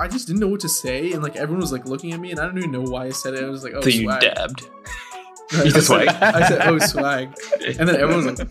I 0.00 0.08
just 0.08 0.26
didn't 0.26 0.40
know 0.40 0.48
what 0.48 0.60
to 0.60 0.68
say, 0.68 1.12
and 1.12 1.22
like 1.22 1.36
everyone 1.36 1.60
was 1.60 1.72
like 1.72 1.84
looking 1.84 2.12
at 2.12 2.20
me, 2.20 2.30
and 2.30 2.40
I 2.40 2.46
don't 2.46 2.56
even 2.58 2.72
know 2.72 2.80
why 2.80 3.06
I 3.06 3.10
said 3.10 3.34
it. 3.34 3.44
I 3.44 3.48
was 3.48 3.62
like, 3.62 3.74
"Oh, 3.76 3.82
so 3.82 3.88
you 3.90 4.04
swag." 4.04 4.20
dabbed. 4.22 4.62
I 5.52 5.64
You 5.64 5.70
said- 5.72 5.82
swag? 5.84 6.08
I 6.08 6.48
said, 6.48 6.60
"Oh, 6.66 6.78
swag," 6.78 7.34
and 7.78 7.86
then 7.88 7.96
everyone 7.96 8.24
was 8.24 8.38
like, 8.38 8.48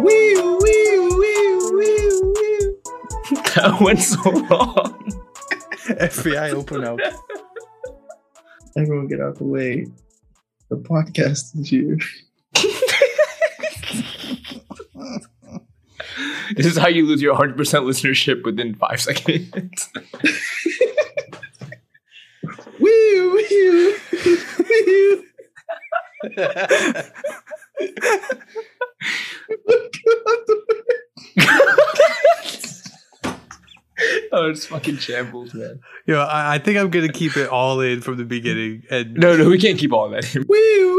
"Wee 0.00 0.34
wee 0.34 0.98
wee 1.18 1.56
wee 1.72 2.20
wee." 2.34 2.76
that 3.54 3.78
went 3.80 4.00
so 4.00 4.20
long. 4.30 5.12
FBI 5.86 6.50
open 6.52 6.84
up. 6.84 6.98
Everyone, 8.76 9.06
get 9.06 9.20
out 9.20 9.36
the 9.36 9.44
way. 9.44 9.86
The 10.70 10.76
podcast 10.76 11.58
is 11.60 11.68
here. 11.68 11.98
This 16.56 16.66
is 16.66 16.76
how 16.76 16.88
you 16.88 17.04
lose 17.06 17.20
your 17.20 17.34
100% 17.36 17.56
listenership 17.56 18.44
within 18.44 18.74
five 18.76 19.00
seconds. 19.00 19.90
Wee 22.78 23.20
wee 23.30 23.96
wee. 24.68 25.24
oh, 34.32 34.48
it's 34.50 34.66
fucking 34.66 34.98
shambles, 34.98 35.54
man. 35.54 35.80
Yo, 36.06 36.20
I, 36.20 36.54
I 36.54 36.58
think 36.58 36.78
I'm 36.78 36.90
gonna 36.90 37.12
keep 37.12 37.36
it 37.36 37.48
all 37.48 37.80
in 37.80 38.00
from 38.00 38.16
the 38.16 38.24
beginning. 38.24 38.84
And 38.90 39.14
No, 39.14 39.36
no, 39.36 39.48
we 39.48 39.58
can't 39.58 39.78
keep 39.78 39.92
all 39.92 40.08
that 40.10 40.34
in. 40.34 40.44
Wee. 40.48 40.93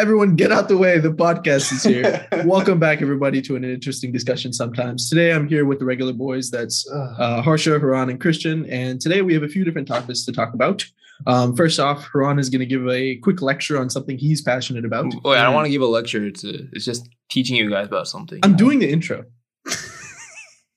Everyone, 0.00 0.34
get 0.34 0.50
out 0.50 0.68
the 0.68 0.78
way. 0.78 0.98
The 0.98 1.10
podcast 1.10 1.70
is 1.74 1.82
here. 1.82 2.26
Welcome 2.46 2.78
back, 2.78 3.02
everybody, 3.02 3.42
to 3.42 3.54
an 3.54 3.64
interesting 3.64 4.10
discussion. 4.10 4.50
Sometimes 4.50 5.10
today, 5.10 5.30
I'm 5.30 5.46
here 5.46 5.66
with 5.66 5.78
the 5.78 5.84
regular 5.84 6.14
boys. 6.14 6.50
That's 6.50 6.90
uh, 6.90 7.42
Harsha, 7.42 7.78
Haran, 7.78 8.08
and 8.08 8.18
Christian. 8.18 8.64
And 8.70 8.98
today, 8.98 9.20
we 9.20 9.34
have 9.34 9.42
a 9.42 9.48
few 9.48 9.62
different 9.62 9.86
topics 9.86 10.24
to 10.24 10.32
talk 10.32 10.54
about. 10.54 10.86
Um, 11.26 11.54
first 11.54 11.78
off, 11.78 12.08
Haran 12.14 12.38
is 12.38 12.48
going 12.48 12.60
to 12.60 12.66
give 12.66 12.88
a 12.88 13.16
quick 13.16 13.42
lecture 13.42 13.78
on 13.78 13.90
something 13.90 14.16
he's 14.16 14.40
passionate 14.40 14.86
about. 14.86 15.04
Wait, 15.22 15.36
I 15.36 15.42
don't 15.42 15.52
want 15.52 15.66
to 15.66 15.70
give 15.70 15.82
a 15.82 15.86
lecture. 15.86 16.24
It's 16.24 16.44
a, 16.44 16.54
it's 16.72 16.86
just 16.86 17.06
teaching 17.30 17.56
you 17.56 17.68
guys 17.68 17.86
about 17.86 18.08
something. 18.08 18.40
I'm 18.42 18.56
doing 18.56 18.78
the 18.78 18.90
intro. 18.90 19.26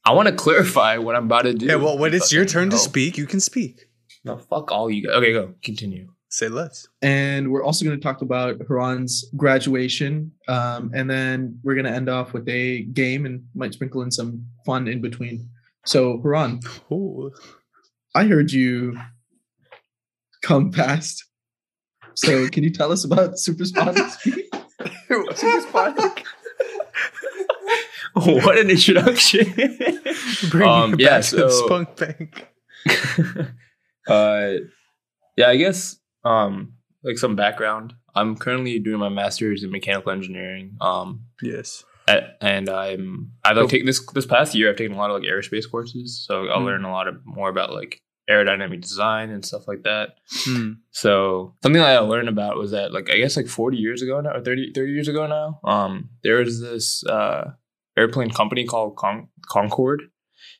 I 0.03 0.11
want 0.11 0.27
to 0.27 0.35
clarify 0.35 0.97
what 0.97 1.16
I'm 1.16 1.27
about 1.27 1.44
to 1.44 1.53
do. 1.53 1.67
yeah, 1.67 1.75
well, 1.75 1.97
when 1.97 2.13
it's 2.13 2.33
your 2.33 2.44
turn 2.44 2.71
to 2.71 2.77
speak, 2.77 3.17
you 3.17 3.25
can 3.25 3.39
speak. 3.39 3.85
No, 4.25 4.38
fuck 4.38 4.69
all 4.73 4.91
you 4.91 5.07
guys. 5.07 5.16
Okay, 5.16 5.31
go. 5.31 5.53
Continue. 5.63 6.09
Say 6.33 6.47
less. 6.47 6.87
And 7.03 7.51
we're 7.51 7.61
also 7.63 7.85
going 7.85 7.95
to 7.95 8.01
talk 8.03 8.23
about 8.23 8.59
Haran's 8.67 9.23
graduation. 9.37 10.31
Um, 10.47 10.89
and 10.95 11.07
then 11.07 11.59
we're 11.61 11.75
going 11.75 11.85
to 11.85 11.91
end 11.91 12.09
off 12.09 12.33
with 12.33 12.49
a 12.49 12.85
game 12.85 13.27
and 13.27 13.45
might 13.53 13.71
sprinkle 13.75 14.01
in 14.01 14.09
some 14.09 14.43
fun 14.65 14.87
in 14.87 14.99
between. 14.99 15.47
So, 15.85 16.19
Haran, 16.23 16.59
Ooh. 16.91 17.31
I 18.15 18.23
heard 18.25 18.51
you 18.51 18.97
come 20.41 20.71
past. 20.71 21.23
So, 22.15 22.47
can 22.49 22.63
you 22.63 22.71
tell 22.71 22.91
us 22.91 23.03
about 23.03 23.37
Super 23.37 23.65
Spotting? 23.65 24.03
Super 25.07 25.35
Speed? 25.35 26.23
what 28.13 28.57
an 28.57 28.71
introduction. 28.71 29.53
Bring 30.49 30.67
Um, 30.67 30.93
it 30.95 30.99
yeah, 31.01 31.09
back 31.19 31.25
the 31.25 31.49
so- 31.49 31.49
spunk 31.49 31.95
bank. 31.95 32.47
uh, 34.07 34.53
yeah, 35.37 35.49
I 35.49 35.57
guess 35.57 35.97
um, 36.23 36.73
like 37.03 37.17
some 37.17 37.35
background. 37.35 37.94
I'm 38.16 38.35
currently 38.35 38.79
doing 38.79 39.00
my 39.00 39.09
master's 39.09 39.63
in 39.63 39.72
mechanical 39.72 40.11
engineering. 40.11 40.78
Um, 40.81 41.25
Yes. 41.41 41.84
a- 42.07 42.29
and 42.41 42.69
I'm 42.69 43.31
I've 43.44 43.57
like 43.57 43.69
taken 43.69 43.85
this 43.88 44.06
this 44.13 44.25
past 44.25 44.53
year. 44.56 44.69
I've 44.69 44.75
taken 44.78 44.94
a 44.95 44.97
lot 44.97 45.09
of 45.09 45.19
like 45.22 45.29
aerospace 45.29 45.69
courses, 45.69 46.23
so 46.25 46.47
I'll 46.47 46.61
Mm. 46.61 46.66
learn 46.66 46.84
a 46.85 46.91
lot 46.91 47.07
of 47.07 47.16
more 47.25 47.50
about 47.50 47.73
like 47.73 48.00
aerodynamic 48.29 48.79
design 48.81 49.29
and 49.31 49.44
stuff 49.44 49.67
like 49.67 49.84
that. 49.84 50.16
Hmm. 50.45 50.73
So 50.91 51.56
something 51.61 51.81
that 51.81 51.89
I 51.89 52.00
learned 52.00 52.29
about 52.29 52.55
was 52.57 52.72
that 52.72 52.94
like 52.94 53.09
I 53.09 53.17
guess 53.17 53.35
like 53.35 53.47
40 53.47 53.78
years 53.78 54.01
ago 54.01 54.22
now 54.22 54.31
or 54.35 54.41
30, 54.41 54.72
30 54.73 54.91
years 54.94 55.07
ago 55.09 55.28
now, 55.28 55.59
um, 55.69 56.09
there 56.23 56.38
was 56.38 56.61
this 56.61 57.03
uh, 57.05 57.51
airplane 57.97 58.29
company 58.29 58.66
called 58.66 58.95
Con- 58.95 59.28
Concorde, 59.50 60.03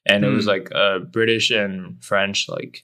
and 0.06 0.26
it 0.26 0.30
was 0.30 0.44
Hmm. 0.46 0.50
like 0.50 0.72
a 0.72 1.00
British 1.00 1.52
and 1.52 2.04
French 2.04 2.48
like 2.50 2.84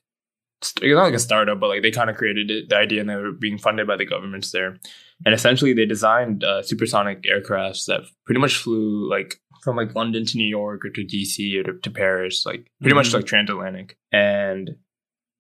st- 0.62 0.94
not 0.96 1.04
like 1.04 1.14
a 1.14 1.20
startup, 1.20 1.60
but 1.60 1.68
like 1.68 1.82
they 1.82 1.92
kind 1.92 2.10
of 2.10 2.16
created 2.18 2.50
it, 2.52 2.70
the 2.70 2.78
idea, 2.78 3.02
and 3.02 3.10
they 3.10 3.16
were 3.16 3.32
being 3.32 3.58
funded 3.58 3.88
by 3.88 3.96
the 3.98 4.06
governments 4.06 4.52
there. 4.52 4.78
And 5.26 5.34
essentially, 5.36 5.74
they 5.74 5.86
designed 5.86 6.44
uh, 6.44 6.62
supersonic 6.64 7.24
aircrafts 7.24 7.86
that 7.86 8.02
pretty 8.26 8.40
much 8.42 8.56
flew 8.58 9.10
like 9.10 9.36
from 9.64 9.76
like 9.76 9.94
London 9.96 10.26
to 10.26 10.38
New 10.38 10.48
York 10.48 10.86
or 10.86 10.90
to 10.90 11.04
DC 11.04 11.60
or 11.60 11.64
to, 11.64 11.80
to 11.80 11.92
Paris, 11.92 12.46
like 12.46 12.72
pretty 12.82 12.96
much 12.96 13.10
Mhm. 13.10 13.16
like 13.16 13.26
transatlantic. 13.26 13.98
And 14.14 14.76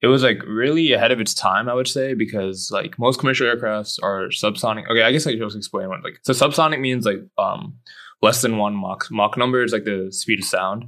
it 0.01 0.07
was 0.07 0.23
like 0.23 0.41
really 0.45 0.91
ahead 0.93 1.11
of 1.13 1.21
its 1.21 1.33
time, 1.33 1.69
I 1.69 1.73
would 1.73 1.87
say, 1.87 2.13
because 2.13 2.69
like 2.71 2.99
most 2.99 3.19
commercial 3.19 3.47
aircrafts 3.47 3.97
are 4.03 4.27
subsonic. 4.29 4.89
Okay, 4.89 5.03
I 5.03 5.11
guess 5.13 5.25
I 5.25 5.31
should 5.31 5.39
just 5.39 5.55
explain 5.55 5.87
what 5.89 6.03
like 6.03 6.19
so 6.23 6.33
subsonic 6.33 6.79
means 6.81 7.05
like 7.05 7.19
um 7.37 7.77
less 8.21 8.41
than 8.41 8.57
one 8.57 8.75
Mach 8.75 9.07
Mach 9.11 9.37
number 9.37 9.63
is 9.63 9.71
like 9.71 9.85
the 9.85 10.07
speed 10.11 10.39
of 10.39 10.45
sound. 10.45 10.85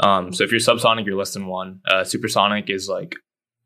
Um, 0.00 0.32
so 0.32 0.44
if 0.44 0.50
you're 0.52 0.60
subsonic, 0.60 1.06
you're 1.06 1.16
less 1.16 1.32
than 1.34 1.46
one. 1.46 1.80
Uh, 1.88 2.04
supersonic 2.04 2.70
is 2.70 2.88
like, 2.88 3.16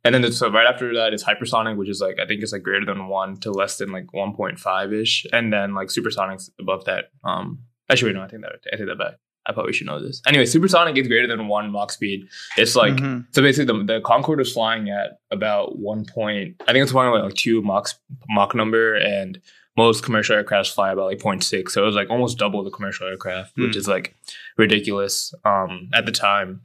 and 0.05 0.15
then 0.15 0.23
the, 0.23 0.33
so 0.33 0.51
right 0.51 0.67
after 0.67 0.93
that 0.95 1.13
is 1.15 1.23
hypersonic, 1.25 1.77
which 1.77 1.89
is 1.89 2.01
like 2.01 2.19
I 2.21 2.27
think 2.27 2.43
it's 2.43 2.53
like 2.53 2.63
greater 2.63 2.85
than 2.87 3.09
one 3.09 3.37
to 3.39 3.51
less 3.51 3.79
than 3.79 3.91
like 3.93 4.13
one 4.13 4.35
point 4.35 4.59
five 4.59 4.93
ish, 4.93 5.27
and 5.33 5.53
then 5.53 5.75
like 5.75 5.91
supersonic's 5.91 6.51
above 6.61 6.85
that. 6.87 7.07
Um, 7.25 7.61
actually, 7.91 8.11
wait, 8.13 8.19
no, 8.19 8.25
I 8.25 8.29
think 8.29 8.43
that 8.43 8.53
I 8.73 8.77
take 8.77 8.87
that 8.87 8.99
back. 8.99 9.15
I 9.45 9.53
probably 9.53 9.73
should 9.73 9.89
know 9.89 10.01
this. 10.01 10.23
Anyway, 10.27 10.47
supersonic 10.47 10.97
is 10.97 11.09
greater 11.09 11.27
than 11.27 11.49
one 11.49 11.73
Mach 11.73 11.91
speed. 11.91 12.29
It's 12.57 12.77
like 12.77 12.95
Mhm. 12.95 13.27
so 13.33 13.43
basically, 13.43 13.77
the, 13.79 13.95
the 13.95 14.01
Concorde 14.01 14.39
was 14.39 14.53
flying 14.53 14.89
at 14.91 15.19
about 15.33 15.79
one 15.79 16.05
point. 16.05 16.63
I 16.69 16.73
think 16.73 16.85
it's 16.85 16.93
one 16.93 17.11
like 17.11 17.35
two 17.35 17.61
Mach 17.63 17.89
Mach 18.29 18.55
number, 18.55 18.95
and 18.95 19.41
most 19.77 20.05
commercial 20.05 20.37
aircrafts 20.37 20.73
fly 20.73 20.93
about 20.93 21.07
like 21.07 21.19
0.6. 21.19 21.71
So 21.71 21.83
it 21.83 21.87
was 21.87 21.95
like 21.97 22.11
almost 22.11 22.39
double 22.39 22.63
the 22.63 22.71
commercial 22.71 23.09
aircraft, 23.09 23.57
which 23.57 23.73
Hmm. 23.73 23.79
is 23.79 23.89
like 23.89 24.15
ridiculous 24.59 25.35
um, 25.45 25.89
at 25.95 26.07
the 26.07 26.13
time. 26.13 26.61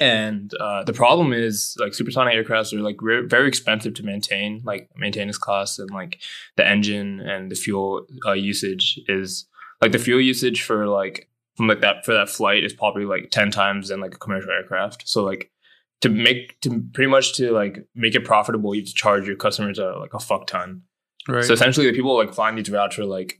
And 0.00 0.52
uh, 0.60 0.84
the 0.84 0.92
problem 0.92 1.32
is 1.32 1.76
like 1.78 1.94
supersonic 1.94 2.34
aircrafts 2.34 2.72
are 2.72 2.80
like 2.80 3.02
re- 3.02 3.26
very 3.26 3.48
expensive 3.48 3.94
to 3.94 4.04
maintain, 4.04 4.62
like 4.64 4.88
maintenance 4.96 5.38
costs 5.38 5.78
and 5.78 5.90
like 5.90 6.20
the 6.56 6.66
engine 6.66 7.20
and 7.20 7.50
the 7.50 7.56
fuel 7.56 8.06
uh, 8.26 8.32
usage 8.32 9.00
is 9.08 9.46
like 9.80 9.92
the 9.92 9.98
fuel 9.98 10.20
usage 10.20 10.62
for 10.62 10.86
like 10.86 11.28
from 11.56 11.66
like 11.66 11.80
that 11.80 12.04
for 12.04 12.14
that 12.14 12.28
flight 12.28 12.64
is 12.64 12.72
probably 12.72 13.04
like 13.04 13.30
10 13.30 13.50
times 13.50 13.88
than 13.88 14.00
like 14.00 14.14
a 14.14 14.18
commercial 14.18 14.50
aircraft. 14.50 15.08
So 15.08 15.24
like 15.24 15.50
to 16.00 16.08
make 16.08 16.60
to 16.60 16.82
pretty 16.92 17.10
much 17.10 17.34
to 17.34 17.52
like 17.52 17.86
make 17.94 18.14
it 18.14 18.24
profitable, 18.24 18.74
you 18.74 18.82
have 18.82 18.88
to 18.88 18.94
charge 18.94 19.26
your 19.26 19.36
customers 19.36 19.78
a, 19.78 19.92
like 19.98 20.14
a 20.14 20.20
fuck 20.20 20.46
ton. 20.46 20.82
Right. 21.28 21.44
So 21.44 21.52
essentially, 21.52 21.86
the 21.86 21.92
people 21.92 22.16
like 22.16 22.34
flying 22.34 22.56
these 22.56 22.70
routes 22.70 22.98
are 22.98 23.04
like 23.04 23.38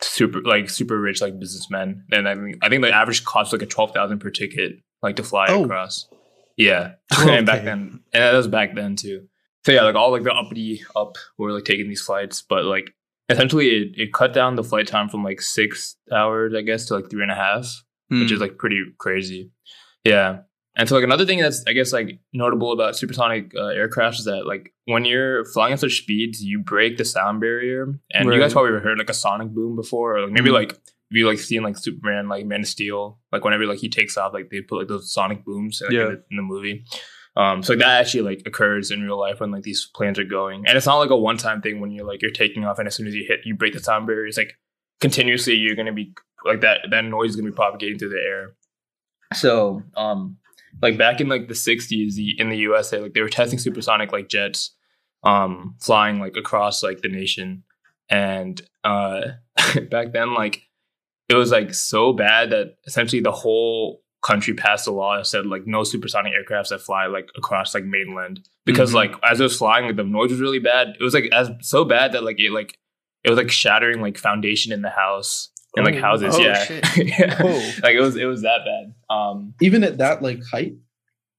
super 0.00 0.42
like 0.42 0.68
super 0.68 1.00
rich 1.00 1.22
like 1.22 1.38
businessmen, 1.38 2.04
and 2.12 2.28
I 2.28 2.34
think 2.34 2.58
I 2.62 2.68
think 2.68 2.82
the 2.82 2.94
average 2.94 3.24
cost 3.24 3.52
like 3.52 3.62
a 3.62 3.66
twelve 3.66 3.92
thousand 3.92 4.18
per 4.18 4.28
ticket 4.28 4.74
like 5.02 5.16
to 5.16 5.22
fly 5.22 5.46
Oh. 5.48 5.64
across. 5.64 6.08
Yeah, 6.56 6.92
Okay. 7.20 7.38
and 7.38 7.46
back 7.46 7.64
then, 7.64 8.00
and 8.12 8.22
that 8.22 8.32
was 8.34 8.48
back 8.48 8.74
then 8.74 8.96
too. 8.96 9.26
So 9.64 9.72
yeah, 9.72 9.82
like 9.82 9.94
all 9.94 10.10
like 10.10 10.22
the 10.24 10.32
uppity 10.32 10.82
up 10.96 11.16
were 11.38 11.52
like 11.52 11.64
taking 11.64 11.88
these 11.88 12.02
flights, 12.02 12.42
but 12.42 12.64
like 12.64 12.94
essentially 13.28 13.68
it, 13.68 13.88
it 13.96 14.12
cut 14.12 14.32
down 14.34 14.56
the 14.56 14.64
flight 14.64 14.86
time 14.86 15.08
from 15.08 15.22
like 15.24 15.40
six 15.40 15.96
hours, 16.12 16.52
I 16.54 16.62
guess, 16.62 16.86
to 16.86 16.94
like 16.94 17.08
three 17.10 17.22
and 17.22 17.30
a 17.32 17.34
half 17.36 17.82
which 18.08 18.28
Hmm. 18.28 18.34
is 18.34 18.40
like 18.40 18.58
pretty 18.58 18.82
crazy. 18.98 19.50
Yeah. 20.04 20.40
And 20.76 20.86
so 20.88 20.94
like 20.96 21.04
another 21.04 21.24
thing 21.24 21.38
that's 21.38 21.64
I 21.66 21.72
guess 21.72 21.92
like 21.92 22.18
notable 22.34 22.72
about 22.72 22.96
supersonic 22.96 23.52
uh, 23.56 23.66
aircraft 23.68 24.18
is 24.18 24.24
that 24.26 24.46
like 24.46 24.74
when 24.84 25.04
you're 25.06 25.44
flying 25.46 25.72
at 25.72 25.80
such 25.80 25.98
speeds, 26.02 26.42
you 26.42 26.58
break 26.58 26.98
the 26.98 27.04
sound 27.06 27.40
barrier. 27.40 27.98
And 28.12 28.30
you 28.32 28.38
guys 28.40 28.52
probably 28.52 28.78
heard 28.80 28.98
like 28.98 29.08
a 29.10 29.14
sonic 29.14 29.48
boom 29.50 29.76
before, 29.76 30.16
or 30.16 30.22
like 30.24 30.32
maybe 30.32 30.50
Mhm. 30.50 30.54
like 30.54 30.78
if 31.12 31.16
you 31.18 31.26
like 31.26 31.38
seen 31.38 31.62
like 31.62 31.76
Superman, 31.76 32.28
like 32.28 32.46
Man 32.46 32.60
of 32.60 32.66
Steel, 32.66 33.18
like 33.30 33.44
whenever 33.44 33.66
like 33.66 33.78
he 33.80 33.90
takes 33.90 34.16
off, 34.16 34.32
like 34.32 34.48
they 34.50 34.62
put 34.62 34.78
like 34.78 34.88
those 34.88 35.12
sonic 35.12 35.44
booms 35.44 35.82
like, 35.84 35.92
Yeah. 35.92 36.00
in, 36.00 36.06
the, 36.08 36.24
in 36.30 36.36
the 36.38 36.42
movie. 36.42 36.84
Um, 37.36 37.62
so 37.62 37.74
like, 37.74 37.80
that 37.80 38.00
actually 38.00 38.22
like 38.22 38.42
occurs 38.46 38.90
in 38.90 39.02
real 39.02 39.18
life 39.20 39.40
when 39.40 39.50
like 39.50 39.62
these 39.62 39.88
planes 39.94 40.18
are 40.18 40.24
going, 40.24 40.64
and 40.66 40.76
it's 40.76 40.86
not 40.86 40.96
like 40.98 41.10
a 41.10 41.16
one 41.16 41.36
time 41.36 41.60
thing 41.60 41.80
when 41.80 41.90
you're 41.90 42.06
like 42.06 42.22
you're 42.22 42.30
taking 42.30 42.64
off, 42.64 42.78
and 42.78 42.88
as 42.88 42.94
soon 42.94 43.06
as 43.06 43.14
you 43.14 43.24
hit, 43.28 43.40
you 43.44 43.54
break 43.54 43.74
the 43.74 43.80
sound 43.80 44.06
barrier. 44.06 44.26
It's 44.26 44.36
like 44.38 44.54
continuously 45.00 45.54
you're 45.54 45.76
gonna 45.76 45.92
be 45.92 46.12
like 46.46 46.60
that. 46.62 46.80
That 46.90 47.04
noise 47.04 47.30
is 47.30 47.36
gonna 47.36 47.50
be 47.50 47.54
propagating 47.54 47.98
through 47.98 48.10
the 48.10 48.20
air. 48.26 48.54
So, 49.34 49.82
um, 49.96 50.36
like 50.82 50.98
back 50.98 51.20
in 51.20 51.28
like 51.28 51.48
the 51.48 51.54
'60s, 51.54 52.14
the, 52.14 52.34
in 52.38 52.48
the 52.50 52.56
USA, 52.58 53.00
like 53.00 53.14
they 53.14 53.20
were 53.22 53.28
testing 53.28 53.58
supersonic 53.58 54.12
like 54.12 54.28
jets, 54.28 54.74
um, 55.24 55.76
flying 55.80 56.20
like 56.20 56.36
across 56.36 56.82
like 56.82 57.00
the 57.00 57.08
nation, 57.08 57.64
and 58.10 58.60
uh, 58.84 59.22
back 59.90 60.12
then 60.12 60.34
like 60.34 60.62
it 61.32 61.38
was 61.38 61.50
like 61.50 61.74
so 61.74 62.12
bad 62.12 62.50
that 62.50 62.76
essentially 62.86 63.20
the 63.22 63.32
whole 63.32 64.02
country 64.22 64.54
passed 64.54 64.86
a 64.86 64.92
law 64.92 65.16
that 65.16 65.26
said 65.26 65.46
like 65.46 65.62
no 65.66 65.82
supersonic 65.82 66.32
aircrafts 66.32 66.68
that 66.68 66.80
fly 66.80 67.06
like 67.06 67.28
across 67.36 67.74
like 67.74 67.84
mainland 67.84 68.38
because 68.64 68.90
Mhm. 68.92 68.94
like 68.94 69.12
as 69.28 69.40
it 69.40 69.42
was 69.42 69.56
flying 69.58 69.86
like 69.86 69.96
the 69.96 70.04
noise 70.04 70.30
was 70.30 70.40
really 70.40 70.60
bad 70.60 70.88
it 71.00 71.02
was 71.02 71.12
like 71.14 71.28
as 71.32 71.50
so 71.60 71.84
bad 71.84 72.12
that 72.12 72.22
like 72.22 72.38
it 72.38 72.52
like 72.52 72.78
it 73.24 73.30
was 73.30 73.36
like 73.36 73.50
shattering 73.50 74.00
like 74.00 74.16
foundation 74.18 74.70
in 74.72 74.82
the 74.82 74.90
house 74.90 75.50
and 75.76 75.84
like 75.86 75.96
Oh. 75.96 76.00
houses. 76.00 76.34
Oh, 76.36 76.40
yeah, 76.40 76.66
yeah. 76.96 77.36
Oh. 77.40 77.72
like 77.82 77.94
it 77.96 78.00
was 78.00 78.14
it 78.16 78.26
was 78.26 78.42
that 78.42 78.60
bad. 78.64 78.94
Um, 79.16 79.54
Even 79.60 79.82
at 79.84 79.98
that 79.98 80.22
like 80.22 80.40
height. 80.52 80.74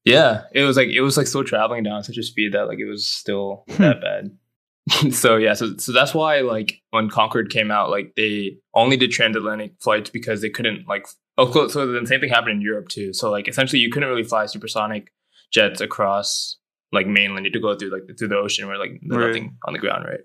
yeah, 0.06 0.44
it 0.54 0.64
was 0.64 0.76
like 0.76 0.90
it 0.90 1.02
was 1.02 1.16
like 1.18 1.28
still 1.28 1.44
traveling 1.44 1.84
down 1.84 2.00
at 2.00 2.06
such 2.06 2.18
a 2.18 2.24
speed 2.24 2.54
that 2.54 2.68
like 2.68 2.80
it 2.80 2.86
was 2.90 3.06
still 3.08 3.64
Hmm. 3.70 3.82
that 3.84 4.02
bad. 4.02 4.32
so 5.12 5.38
yeah, 5.38 5.54
so 5.54 5.76
so 5.78 5.92
that's 5.92 6.14
why 6.14 6.42
like 6.42 6.82
when 6.92 7.10
Concorde 7.10 7.50
came 7.50 7.72
out, 7.72 7.90
like 7.90 8.14
they 8.16 8.58
only 8.74 8.98
did 8.98 9.12
transatlantic 9.12 9.74
flights 9.82 10.10
because 10.10 10.42
they 10.42 10.50
couldn't 10.50 10.88
like 10.88 11.08
oh 11.38 11.68
so 11.68 11.88
the 11.88 12.06
same 12.06 12.20
thing 12.20 12.30
happened 12.30 12.52
in 12.56 12.62
Europe 12.62 12.90
too. 12.90 13.14
So 13.14 13.32
like 13.32 13.48
essentially 13.48 13.80
you 13.80 13.90
couldn't 13.90 14.10
really 14.10 14.24
fly 14.24 14.46
supersonic 14.46 15.12
jets 15.52 15.80
across 15.82 16.58
like 16.92 17.08
mainland. 17.08 17.46
You 17.46 17.50
had 17.50 17.54
to 17.54 17.60
go 17.60 17.76
through 17.76 17.92
like 17.92 18.04
through 18.18 18.28
the 18.28 18.36
ocean 18.38 18.68
where 18.68 18.78
like 18.78 19.00
there's 19.04 19.18
Right. 19.20 19.28
nothing 19.28 19.58
on 19.66 19.74
the 19.74 19.80
ground, 19.80 20.06
right? 20.06 20.20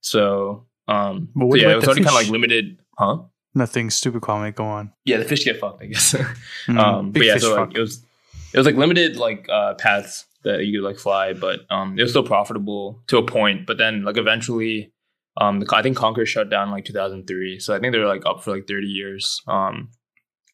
So 0.00 0.66
um 0.88 1.28
But 1.34 1.50
so 1.50 1.56
yeah, 1.56 1.72
it 1.72 1.76
was 1.76 1.84
already 1.86 2.04
kind 2.04 2.16
of 2.16 2.22
like 2.22 2.28
limited, 2.30 2.78
huh? 2.98 3.18
Nothing 3.54 3.90
stupid 3.90 4.22
comment. 4.22 4.54
Go 4.54 4.66
on. 4.66 4.92
Yeah, 5.04 5.16
the 5.16 5.24
fish 5.24 5.44
get 5.44 5.58
fucked, 5.58 5.82
I 5.82 5.86
guess. 5.86 6.14
Mm, 6.68 6.78
um 6.78 7.12
but 7.12 7.24
yeah 7.24 7.38
so 7.38 7.54
like 7.54 7.68
fuck. 7.68 7.76
it 7.76 7.80
was 7.80 8.04
it 8.52 8.58
was 8.58 8.66
like 8.66 8.76
limited 8.76 9.16
like 9.16 9.48
uh 9.48 9.74
paths 9.74 10.24
that 10.46 10.64
you 10.64 10.78
could 10.80 10.86
like 10.86 10.98
fly 10.98 11.32
but 11.32 11.60
um 11.70 11.98
it 11.98 12.02
was 12.02 12.10
still 12.12 12.22
profitable 12.34 13.02
to 13.08 13.18
a 13.18 13.26
point 13.26 13.66
but 13.66 13.76
then 13.78 14.02
like 14.04 14.16
eventually 14.16 14.92
um 15.40 15.60
the, 15.60 15.66
i 15.76 15.82
think 15.82 15.96
concorde 15.96 16.28
shut 16.28 16.48
down 16.48 16.68
in, 16.68 16.72
like 16.72 16.84
2003 16.84 17.58
so 17.60 17.74
i 17.74 17.78
think 17.78 17.92
they 17.92 17.98
were 17.98 18.06
like 18.14 18.24
up 18.26 18.42
for 18.42 18.52
like 18.54 18.66
30 18.66 18.86
years 18.86 19.40
um 19.48 19.90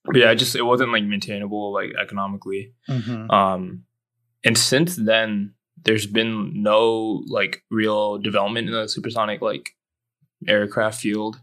but 0.05 0.17
yeah 0.17 0.31
it 0.33 0.37
just 0.37 0.57
it 0.57 0.63
wasn't 0.63 0.91
like 0.93 1.05
maintainable 1.05 1.73
like 1.73 1.93
economically 2.03 2.73
Mhm. 2.89 3.31
um 3.31 3.85
and 4.45 4.59
since 4.59 4.97
then 4.97 5.55
there's 5.85 6.07
been 6.07 6.63
no 6.63 7.23
like 7.29 7.63
real 7.71 8.19
development 8.19 8.69
in 8.69 8.75
the 8.75 8.89
supersonic 8.89 9.41
like 9.41 9.71
aircraft 10.49 11.01
field 11.01 11.41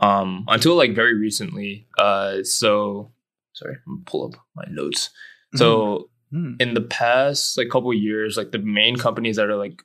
um 0.00 0.44
until 0.48 0.74
like 0.76 0.94
very 0.94 1.14
recently 1.18 1.86
uh 1.98 2.42
so 2.42 3.12
sorry 3.52 3.76
i'm 3.86 4.02
pull 4.06 4.24
up 4.26 4.34
my 4.56 4.64
notes 4.70 5.10
so 5.54 6.08
Mm. 6.32 6.60
in 6.62 6.72
the 6.74 6.80
past 6.80 7.58
like 7.58 7.68
couple 7.68 7.90
of 7.90 7.96
years 7.98 8.36
like 8.38 8.52
the 8.52 8.58
main 8.58 8.96
companies 8.96 9.36
that 9.36 9.50
are 9.50 9.56
like 9.56 9.82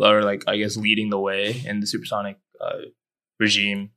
are 0.00 0.22
like 0.22 0.42
i 0.48 0.56
guess 0.56 0.76
leading 0.76 1.10
the 1.10 1.18
way 1.18 1.60
in 1.66 1.80
the 1.80 1.86
supersonic 1.86 2.38
uh, 2.60 2.78
regime 3.38 3.90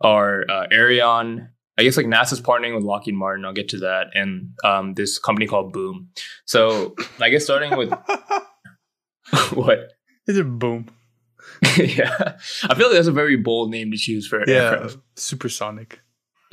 are 0.00 0.44
uh, 0.50 0.66
Aerion. 0.72 1.48
I 1.78 1.82
guess 1.82 1.96
like 1.96 2.06
NASA's 2.06 2.40
partnering 2.40 2.74
with 2.74 2.84
Lockheed 2.84 3.14
Martin. 3.14 3.44
I'll 3.44 3.52
get 3.52 3.68
to 3.70 3.78
that, 3.78 4.08
and 4.14 4.50
um, 4.62 4.94
this 4.94 5.18
company 5.18 5.46
called 5.48 5.72
Boom. 5.72 6.10
So 6.44 6.94
I 7.20 7.30
guess 7.30 7.42
starting 7.44 7.76
with 7.76 7.90
what 9.54 9.92
is 10.26 10.38
it? 10.38 10.44
boom. 10.58 10.88
yeah, 11.76 12.36
I 12.64 12.74
feel 12.74 12.86
like 12.88 12.94
that's 12.96 13.06
a 13.08 13.12
very 13.12 13.36
bold 13.36 13.70
name 13.70 13.90
to 13.90 13.96
choose 13.96 14.26
for 14.26 14.42
Yeah, 14.48 14.54
aircraft. 14.70 14.98
supersonic. 15.16 16.00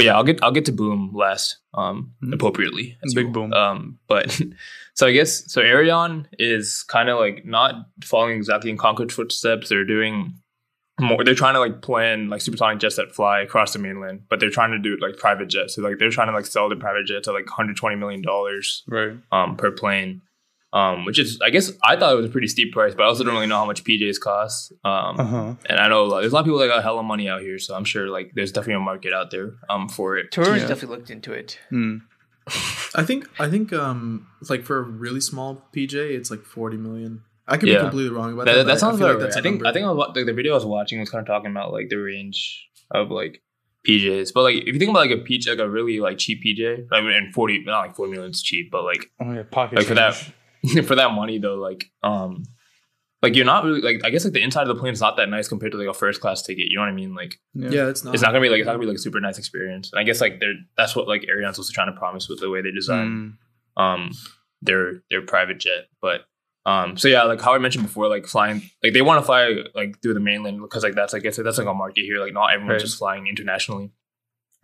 But 0.02 0.06
yeah, 0.06 0.16
I'll 0.16 0.24
get 0.24 0.44
I'll 0.44 0.52
get 0.52 0.66
to 0.66 0.72
Boom 0.72 1.12
last, 1.14 1.58
um, 1.76 2.14
Mhm. 2.24 2.34
appropriately. 2.34 2.98
Big 3.14 3.26
well. 3.26 3.34
Boom. 3.34 3.54
Um, 3.54 4.00
but 4.08 4.32
so 4.96 5.06
I 5.06 5.12
guess 5.12 5.52
so. 5.52 5.62
Aerion 5.62 6.26
is 6.40 6.84
kind 6.84 7.08
of 7.10 7.20
like 7.20 7.46
not 7.46 7.76
following 8.04 8.36
exactly 8.36 8.72
in 8.72 8.78
Concorde's 8.78 9.14
footsteps. 9.14 9.70
They're 9.70 9.86
doing 9.86 10.34
more. 11.00 11.24
They're 11.24 11.36
trying 11.36 11.54
to 11.54 11.60
like 11.60 11.84
plan 11.84 12.30
like 12.30 12.42
supersonic 12.42 12.80
jets 12.80 12.96
that 12.96 13.14
fly 13.14 13.42
across 13.42 13.74
the 13.74 13.80
mainland, 13.80 14.22
but 14.28 14.40
they're 14.40 14.50
trying 14.50 14.72
to 14.72 14.80
do 14.80 14.94
it 14.96 15.02
like 15.02 15.18
private 15.18 15.50
jets. 15.50 15.76
So 15.76 15.84
like 15.84 16.00
they're 16.00 16.10
trying 16.10 16.28
to 16.30 16.34
like 16.34 16.46
sell 16.48 16.68
the 16.68 16.76
private 16.76 17.06
jets 17.06 17.28
at 17.28 17.34
like 17.36 17.46
120 17.46 17.96
million 17.96 18.22
dollars 18.24 18.84
Right. 18.88 19.14
um 19.32 19.56
per 19.56 19.70
plane. 19.72 20.22
Um, 20.74 21.04
which 21.04 21.20
is, 21.20 21.38
I 21.44 21.50
guess, 21.50 21.70
I 21.84 21.98
thought 21.98 22.14
it 22.14 22.16
was 22.16 22.26
a 22.28 22.30
pretty 22.30 22.48
steep 22.48 22.72
price, 22.72 22.96
but 22.96 23.04
I 23.04 23.08
also 23.08 23.26
don't 23.26 23.34
really 23.34 23.46
know 23.48 23.58
how 23.58 23.66
much 23.66 23.84
PJs 23.84 24.20
cost. 24.22 24.72
Um, 24.86 25.20
Uh 25.20 25.24
huh. 25.26 25.54
and 25.66 25.80
I 25.80 25.90
know 25.90 26.06
like, 26.06 26.22
there's 26.22 26.32
a 26.32 26.36
lot 26.36 26.42
of 26.42 26.46
people 26.46 26.60
that 26.60 26.68
got 26.68 26.80
a 26.80 26.82
hella 26.82 27.04
money 27.04 27.28
out 27.28 27.42
here, 27.42 27.60
so 27.60 27.76
I'm 27.76 27.84
sure 27.84 28.08
like 28.08 28.32
there's 28.36 28.54
definitely 28.54 28.76
a 28.76 28.86
market 28.86 29.12
out 29.12 29.32
there 29.32 29.56
um 29.70 29.90
for 29.90 30.18
it. 30.18 30.32
Tourist 30.32 30.62
Yeah. 30.64 30.68
definitely 30.70 30.96
looked 30.96 31.10
into 31.10 31.34
it. 31.34 31.60
Mm. 31.74 32.02
I 32.96 33.04
think 33.04 33.28
I 33.40 33.50
think 33.50 33.74
um 33.74 34.28
like 34.50 34.64
for 34.64 34.78
a 34.80 34.82
really 34.82 35.20
small 35.22 35.68
PJ, 35.76 35.94
it's 35.94 36.32
like 36.32 36.44
forty 36.44 36.78
million. 36.78 37.24
I 37.48 37.58
could 37.58 37.68
Yeah. 37.68 37.80
be 37.80 37.82
completely 37.82 38.12
wrong 38.16 38.32
about 38.34 38.46
That, 38.46 38.56
that. 38.56 38.66
that, 38.68 38.80
sounds 38.80 38.96
about 38.98 39.08
like 39.10 39.16
right. 39.18 39.24
that's 39.24 39.36
I 39.36 39.40
a 39.40 39.44
think 39.44 39.56
number. 39.56 39.68
I 39.68 39.74
think 39.74 39.86
I 39.86 39.92
was, 39.92 40.12
like 40.16 40.26
the 40.26 40.34
video 40.34 40.54
I 40.54 40.56
was 40.56 40.66
watching 40.66 41.00
was 41.02 41.10
kind 41.10 41.22
of 41.22 41.28
talking 41.28 41.52
about 41.52 41.74
like 41.74 41.90
the 41.90 41.98
range 41.98 42.70
of 42.92 43.12
like 43.12 43.42
PJs, 43.86 44.32
but 44.34 44.44
like 44.44 44.56
if 44.56 44.68
you 44.74 44.80
think 44.80 44.92
about 44.92 45.08
like 45.08 45.12
a 45.12 45.22
PJ, 45.22 45.48
like 45.50 45.60
a 45.60 45.70
really 45.70 46.00
like 46.00 46.18
cheap 46.18 46.42
PJ, 46.46 46.88
I 46.94 47.02
mean, 47.02 47.12
and 47.12 47.34
forty 47.34 47.62
not 47.66 47.80
like 47.82 47.96
forty 47.96 48.14
million 48.14 48.32
is 48.32 48.42
cheap, 48.42 48.72
but 48.72 48.84
like 48.86 49.12
Oh 49.20 49.34
yeah, 49.34 49.44
pocket 49.44 49.78
Like 49.80 49.88
for 49.88 49.96
that- 49.96 50.14
change. 50.14 50.34
for 50.86 50.96
that 50.96 51.12
money 51.12 51.38
though, 51.40 51.56
like 51.56 51.86
um, 52.04 52.44
like 53.22 53.36
you're 53.36 53.46
not 53.46 53.64
really 53.64 53.82
like 53.82 54.02
I 54.04 54.10
guess 54.10 54.24
like 54.24 54.34
the 54.34 54.42
inside 54.44 54.64
of 54.64 54.68
the 54.70 54.76
plane 54.80 54.94
is 54.94 55.02
not 55.02 55.18
that 55.18 55.30
nice 55.30 55.48
compared 55.48 55.72
to 55.74 55.78
like 55.78 55.88
a 55.88 55.94
first 55.94 56.22
class 56.22 56.42
ticket. 56.42 56.66
You 56.70 56.78
know 56.78 56.82
what 56.84 56.90
I 56.90 56.94
mean? 56.94 57.14
Like 57.16 57.36
yeah, 57.54 57.88
it's 57.88 58.04
not. 58.04 58.14
it's 58.14 58.22
not 58.24 58.30
gonna 58.30 58.42
be 58.42 58.50
like 58.50 58.60
it's 58.60 58.66
not 58.68 58.74
gonna 58.74 58.82
be 58.84 58.88
like 58.88 58.98
a 58.98 59.00
super 59.02 59.20
nice 59.20 59.38
experience. 59.38 59.92
And 59.92 60.00
I 60.00 60.04
guess 60.04 60.22
like 60.22 60.40
they're 60.40 60.54
that's 60.78 60.96
what 60.96 61.08
like 61.08 61.24
Aerion's 61.24 61.58
also 61.58 61.72
trying 61.74 61.92
to 61.94 61.98
promise 62.00 62.28
with 62.30 62.40
the 62.40 62.50
way 62.50 62.62
they 62.62 62.72
design 62.72 63.38
Mm. 63.78 63.82
um 63.82 64.12
their 64.62 65.02
their 65.10 65.22
private 65.24 65.58
jet 65.60 65.86
but 66.02 66.22
um 66.68 66.96
so 66.98 67.08
yeah 67.08 67.24
like 67.24 67.42
how 67.42 67.56
i 67.56 67.58
mentioned 67.58 67.84
before 67.84 68.08
like 68.08 68.28
flying 68.28 68.62
like 68.84 68.94
they 68.94 69.02
want 69.02 69.20
to 69.20 69.26
fly 69.26 69.56
like 69.74 70.00
through 70.02 70.14
the 70.14 70.20
mainland 70.20 70.62
because 70.62 70.84
like 70.84 70.94
that's 70.94 71.14
like 71.14 71.24
it's 71.26 71.38
that's 71.38 71.58
like 71.58 71.66
a 71.66 71.74
market 71.74 72.02
here 72.02 72.20
like 72.20 72.34
not 72.34 72.52
everyone's 72.54 72.74
Right. 72.74 72.82
just 72.82 72.98
flying 73.00 73.26
internationally 73.26 73.92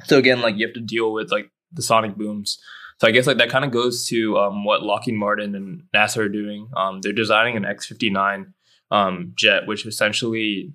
so 0.03 0.19
again 0.19 0.41
like 0.41 0.55
you 0.57 0.67
have 0.67 0.75
to 0.75 0.81
deal 0.81 1.11
with 1.13 1.31
like 1.31 1.49
the 1.71 1.81
sonic 1.81 2.15
booms 2.15 2.59
so 2.99 3.07
i 3.07 3.11
guess 3.11 3.27
like 3.27 3.37
that 3.37 3.49
kind 3.49 3.65
of 3.65 3.71
goes 3.71 4.05
to 4.07 4.37
um 4.37 4.63
what 4.63 4.83
lockheed 4.83 5.15
martin 5.15 5.55
and 5.55 5.83
nasa 5.95 6.17
are 6.17 6.29
doing 6.29 6.69
um 6.75 7.01
they're 7.01 7.13
designing 7.13 7.55
an 7.55 7.65
x-59 7.65 8.53
um 8.91 9.33
jet 9.35 9.67
which 9.67 9.85
essentially 9.85 10.73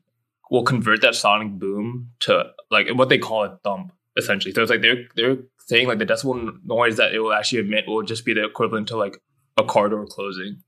will 0.51 0.65
convert 0.65 1.01
that 1.01 1.15
sonic 1.15 1.51
boom 1.59 2.11
to 2.21 2.45
like 2.71 2.89
what 2.95 3.09
they 3.09 3.19
call 3.19 3.45
a 3.45 3.59
thump 3.65 3.93
essentially 4.17 4.53
so 4.53 4.61
it's 4.63 4.71
like 4.71 4.83
they're 4.83 5.05
they're 5.17 5.39
saying 5.67 5.89
like 5.89 5.99
the 5.99 6.07
decibel 6.07 6.53
noise 6.65 6.97
that 6.97 7.15
it 7.15 7.21
will 7.21 7.33
actually 7.33 7.61
emit 7.61 7.87
will 7.87 8.03
just 8.03 8.25
be 8.25 8.35
the 8.35 8.45
equivalent 8.45 8.89
to 8.89 8.97
like 8.97 9.17
a 9.59 9.65
car 9.65 9.89
door 9.89 10.07
closing. 10.07 10.63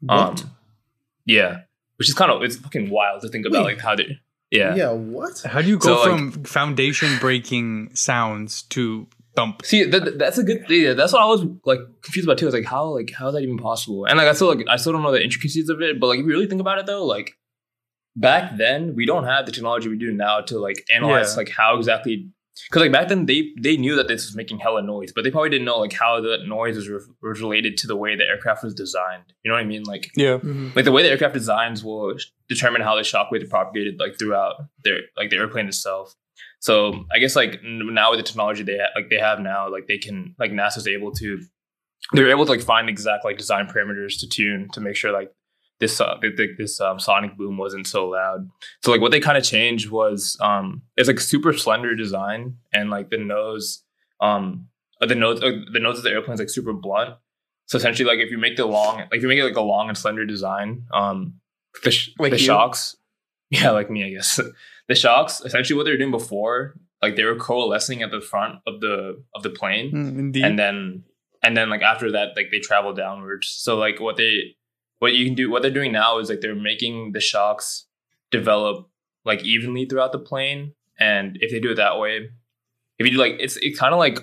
what? 0.00 0.42
Um, 0.42 0.50
yeah, 1.24 1.60
which 1.96 2.08
is 2.08 2.14
kind 2.14 2.30
of 2.30 2.42
it's 2.42 2.56
fucking 2.56 2.90
wild 2.90 3.22
to 3.22 3.28
think 3.28 3.46
about 3.46 3.64
Wait. 3.64 3.74
like 3.76 3.80
how 3.80 3.94
they 3.94 4.18
yeah. 4.50 4.74
yeah. 4.74 4.90
What? 4.90 5.42
How 5.42 5.60
do 5.62 5.68
you 5.68 5.78
go 5.78 5.88
So, 5.88 6.10
like- 6.10 6.32
from 6.32 6.44
foundation 6.44 7.18
breaking 7.20 7.94
sounds 7.94 8.62
to 8.64 9.06
thump? 9.38 9.64
See, 9.64 9.84
that, 9.84 10.18
that's 10.18 10.38
a 10.38 10.44
good. 10.48 10.64
Yeah, 10.68 10.94
that's 10.94 11.12
what 11.12 11.22
I 11.22 11.26
was 11.26 11.42
like 11.64 11.80
confused 12.02 12.26
about 12.28 12.38
too. 12.38 12.46
I 12.46 12.50
was 12.52 12.54
like, 12.60 12.64
how 12.74 12.84
like 12.98 13.10
how 13.18 13.28
is 13.28 13.34
that 13.34 13.42
even 13.42 13.58
possible? 13.58 14.04
And 14.06 14.18
like 14.18 14.28
I 14.28 14.32
still 14.32 14.48
like 14.54 14.66
I 14.68 14.76
still 14.76 14.92
don't 14.92 15.02
know 15.02 15.12
the 15.12 15.22
intricacies 15.28 15.68
of 15.68 15.80
it. 15.82 15.98
But 16.00 16.06
like 16.08 16.18
if 16.20 16.24
you 16.26 16.30
really 16.36 16.46
think 16.46 16.60
about 16.60 16.78
it 16.78 16.86
though, 16.86 17.04
like 17.06 17.28
back 18.16 18.56
then 18.56 18.94
we 18.96 19.06
don't 19.06 19.24
have 19.24 19.46
the 19.46 19.52
technology 19.52 19.88
we 19.88 19.96
do 19.98 20.12
now 20.12 20.40
to 20.40 20.58
like 20.58 20.84
analyze 20.94 21.32
Yeah. 21.32 21.36
like 21.36 21.50
how 21.50 21.76
exactly. 21.76 22.30
Because 22.68 22.82
like 22.82 22.90
back 22.90 23.06
then 23.06 23.26
they 23.26 23.50
they 23.62 23.76
knew 23.76 23.94
that 23.94 24.08
this 24.08 24.26
was 24.26 24.34
making 24.34 24.58
hella 24.58 24.82
noise, 24.82 25.12
but 25.14 25.22
they 25.22 25.30
probably 25.30 25.50
didn't 25.50 25.64
know 25.64 25.78
like 25.78 25.92
how 25.92 26.20
the 26.20 26.38
noise 26.44 26.74
was, 26.74 26.88
re- 26.88 26.98
was 27.22 27.40
related 27.40 27.76
to 27.80 27.86
the 27.86 27.94
way 27.94 28.16
the 28.16 28.24
aircraft 28.24 28.64
was 28.64 28.74
designed. 28.74 29.32
You 29.44 29.50
know 29.50 29.54
what 29.56 29.60
I 29.62 29.64
mean? 29.74 29.84
Like 29.84 30.10
Yeah. 30.16 30.38
Mhm. 30.38 30.74
like 30.74 30.84
the 30.84 30.90
way 30.90 31.04
the 31.04 31.10
aircraft 31.10 31.34
designs 31.34 31.84
will 31.84 32.16
determine 32.48 32.82
how 32.82 32.96
the 32.96 33.04
shock 33.04 33.30
wave 33.30 33.42
is 33.44 33.48
propagated 33.48 34.00
like 34.00 34.18
throughout 34.18 34.54
their 34.82 34.98
like 35.16 35.30
the 35.30 35.36
airplane 35.36 35.68
itself. 35.68 36.16
So 36.60 37.04
I 37.12 37.18
guess 37.18 37.36
like 37.36 37.60
now 37.62 38.10
with 38.10 38.18
the 38.18 38.24
technology 38.24 38.62
they 38.62 38.78
ha- 38.78 38.90
like 38.96 39.10
they 39.10 39.18
have 39.18 39.38
now, 39.40 39.70
like 39.70 39.86
they 39.86 39.98
can 39.98 40.34
like 40.38 40.50
NASA's 40.50 40.86
able 40.88 41.12
to 41.12 41.40
they're 42.12 42.30
able 42.30 42.44
to 42.46 42.50
like 42.50 42.62
find 42.62 42.88
exact 42.88 43.24
like 43.24 43.38
design 43.38 43.66
parameters 43.66 44.18
to 44.20 44.28
tune 44.28 44.68
to 44.72 44.80
make 44.80 44.96
sure 44.96 45.12
like 45.12 45.32
this 45.80 46.00
uh, 46.00 46.16
th- 46.20 46.36
th- 46.36 46.56
this 46.58 46.80
um, 46.80 46.98
sonic 46.98 47.36
boom 47.36 47.56
wasn't 47.58 47.86
so 47.86 48.08
loud. 48.08 48.48
So 48.82 48.90
like 48.90 49.00
what 49.00 49.12
they 49.12 49.20
kind 49.20 49.38
of 49.38 49.44
changed 49.44 49.90
was 49.90 50.36
um 50.40 50.82
it's 50.96 51.06
like 51.08 51.20
super 51.20 51.52
slender 51.52 51.94
design 51.94 52.56
and 52.72 52.90
like 52.90 53.10
the 53.10 53.18
nose 53.18 53.84
um 54.20 54.66
uh, 55.00 55.06
the 55.06 55.14
nose 55.14 55.40
uh, 55.42 55.52
the 55.72 55.78
nose 55.80 55.98
of 55.98 56.04
the 56.04 56.10
airplane 56.10 56.34
is 56.34 56.40
like 56.40 56.50
super 56.50 56.72
blunt. 56.72 57.14
So 57.66 57.76
essentially 57.78 58.08
like 58.08 58.18
if 58.18 58.30
you 58.32 58.38
make 58.38 58.56
the 58.56 58.66
long 58.66 58.98
like 58.98 59.08
if 59.14 59.22
you 59.22 59.28
make 59.28 59.38
it 59.38 59.44
like 59.44 59.56
a 59.56 59.60
long 59.60 59.88
and 59.88 59.96
slender 59.96 60.24
design 60.26 60.84
um 60.92 61.34
the 61.84 61.90
sh- 61.92 62.10
Like 62.18 62.32
the 62.32 62.38
you? 62.40 62.44
shocks 62.46 62.96
yeah 63.50 63.70
like 63.70 63.90
me 63.90 64.04
I 64.04 64.10
guess 64.10 64.40
the 64.88 64.94
shocks 64.94 65.40
essentially 65.44 65.76
what 65.76 65.84
they 65.84 65.90
were 65.90 65.98
doing 65.98 66.10
before 66.10 66.74
like 67.00 67.16
they 67.16 67.24
were 67.24 67.36
coalescing 67.36 68.02
at 68.02 68.10
the 68.10 68.20
front 68.20 68.58
of 68.66 68.80
the 68.80 69.22
of 69.34 69.42
the 69.42 69.50
plane. 69.50 69.92
Mm, 69.92 70.44
and 70.44 70.58
then 70.58 71.04
and 71.42 71.56
then 71.56 71.70
like 71.70 71.82
after 71.82 72.10
that 72.12 72.30
like 72.36 72.50
they 72.50 72.58
travel 72.58 72.92
downwards. 72.92 73.48
So 73.48 73.76
like 73.76 74.00
what 74.00 74.16
they 74.16 74.56
what 74.98 75.14
you 75.14 75.24
can 75.24 75.34
do 75.34 75.50
what 75.50 75.62
they're 75.62 75.70
doing 75.70 75.92
now 75.92 76.18
is 76.18 76.28
like 76.28 76.40
they're 76.40 76.56
making 76.56 77.12
the 77.12 77.20
shocks 77.20 77.86
develop 78.30 78.88
like 79.24 79.44
evenly 79.44 79.86
throughout 79.86 80.12
the 80.12 80.18
plane. 80.18 80.72
And 80.98 81.38
if 81.40 81.52
they 81.52 81.60
do 81.60 81.70
it 81.70 81.76
that 81.76 81.98
way 81.98 82.30
if 82.98 83.06
you 83.06 83.12
do 83.12 83.18
like 83.18 83.36
it's 83.38 83.56
it's 83.58 83.78
kind 83.78 83.94
of 83.94 83.98
like 83.98 84.18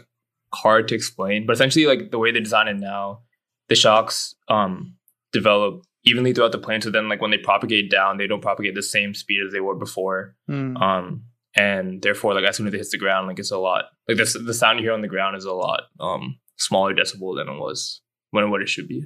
hard 0.54 0.88
to 0.88 0.96
explain 0.96 1.46
but 1.46 1.54
essentially 1.54 1.86
like 1.86 2.12
the 2.12 2.20
way 2.20 2.32
they 2.32 2.40
design 2.40 2.68
it 2.68 2.78
now 2.78 3.22
the 3.68 3.76
shocks 3.76 4.36
um 4.48 4.96
develop 5.32 5.84
evenly 6.06 6.34
throughout 6.34 6.52
the 6.52 6.58
plane 6.58 6.82
so 6.82 6.90
then 6.90 7.10
like 7.10 7.22
when 7.22 7.32
they 7.32 7.38
propagate 7.38 7.90
down 7.90 8.18
they 8.18 8.28
don't 8.28 8.42
propagate 8.42 8.76
the 8.76 8.84
same 8.84 9.14
speed 9.14 9.40
as 9.46 9.52
they 9.52 9.60
were 9.60 9.76
before. 9.76 10.36
Mm. 10.50 10.80
um 10.82 11.24
and 11.58 12.02
therefore 12.02 12.34
like 12.34 12.44
as 12.44 12.58
soon 12.58 12.68
as 12.68 12.74
it 12.74 12.78
hits 12.78 12.92
the 12.92 12.98
ground 12.98 13.28
like 13.28 13.40
it's 13.40 13.52
a 13.52 13.58
lot 13.58 13.86
like 14.08 14.18
the, 14.18 14.40
the 14.46 14.54
sound 14.54 14.78
you 14.80 14.86
hear 14.86 14.94
on 14.94 15.02
the 15.02 15.08
ground 15.08 15.38
is 15.38 15.46
a 15.46 15.54
lot 15.54 15.84
um 16.00 16.38
smaller 16.58 16.94
decibel 16.94 17.36
than 17.36 17.50
it 17.50 17.60
was 17.60 18.02
when 18.32 18.50
what 18.52 18.62
it 18.62 18.70
should 18.70 18.88
be 18.88 19.04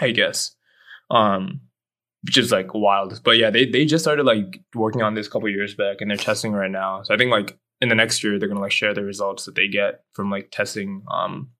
i 0.00 0.10
guess. 0.10 0.54
Um 1.10 1.60
which 2.24 2.36
is 2.36 2.50
like 2.50 2.74
wild. 2.74 3.20
But 3.24 3.38
yeah 3.38 3.50
they 3.50 3.64
they 3.64 3.84
just 3.84 4.04
started 4.04 4.26
like 4.26 4.60
working 4.74 5.02
on 5.02 5.14
this 5.14 5.28
a 5.28 5.30
couple 5.30 5.48
years 5.48 5.74
back 5.74 5.98
and 6.00 6.10
they're 6.10 6.18
testing 6.18 6.52
right 6.52 6.70
now. 6.70 7.02
So 7.04 7.14
i 7.14 7.16
think 7.16 7.30
like 7.30 7.56
in 7.80 7.88
the 7.88 7.94
next 7.94 8.22
year 8.24 8.38
they're 8.38 8.48
gonna 8.48 8.60
like 8.60 8.72
share 8.72 8.92
the 8.92 9.04
results 9.04 9.44
that 9.44 9.54
they 9.54 9.68
get 9.68 10.02
from 10.12 10.30
like 10.30 10.50
testing 10.50 11.04
um 11.10 11.50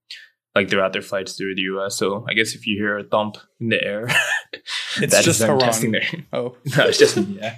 like 0.58 0.68
throughout 0.70 0.92
their 0.92 1.02
flights 1.02 1.32
through 1.36 1.54
the 1.54 1.62
US. 1.72 1.96
So 1.96 2.24
I 2.28 2.32
guess 2.34 2.54
if 2.54 2.66
you 2.66 2.76
hear 2.76 2.98
a 2.98 3.04
thump 3.04 3.36
in 3.60 3.68
the 3.70 3.82
air, 3.82 4.08
It's 5.00 5.14
just 5.24 5.38
them 5.40 5.58
testing 5.58 5.92
their 5.92 6.02
Oh, 6.32 6.56
no, 6.76 6.84
it's 6.88 6.98
just 6.98 7.16
yeah. 7.16 7.56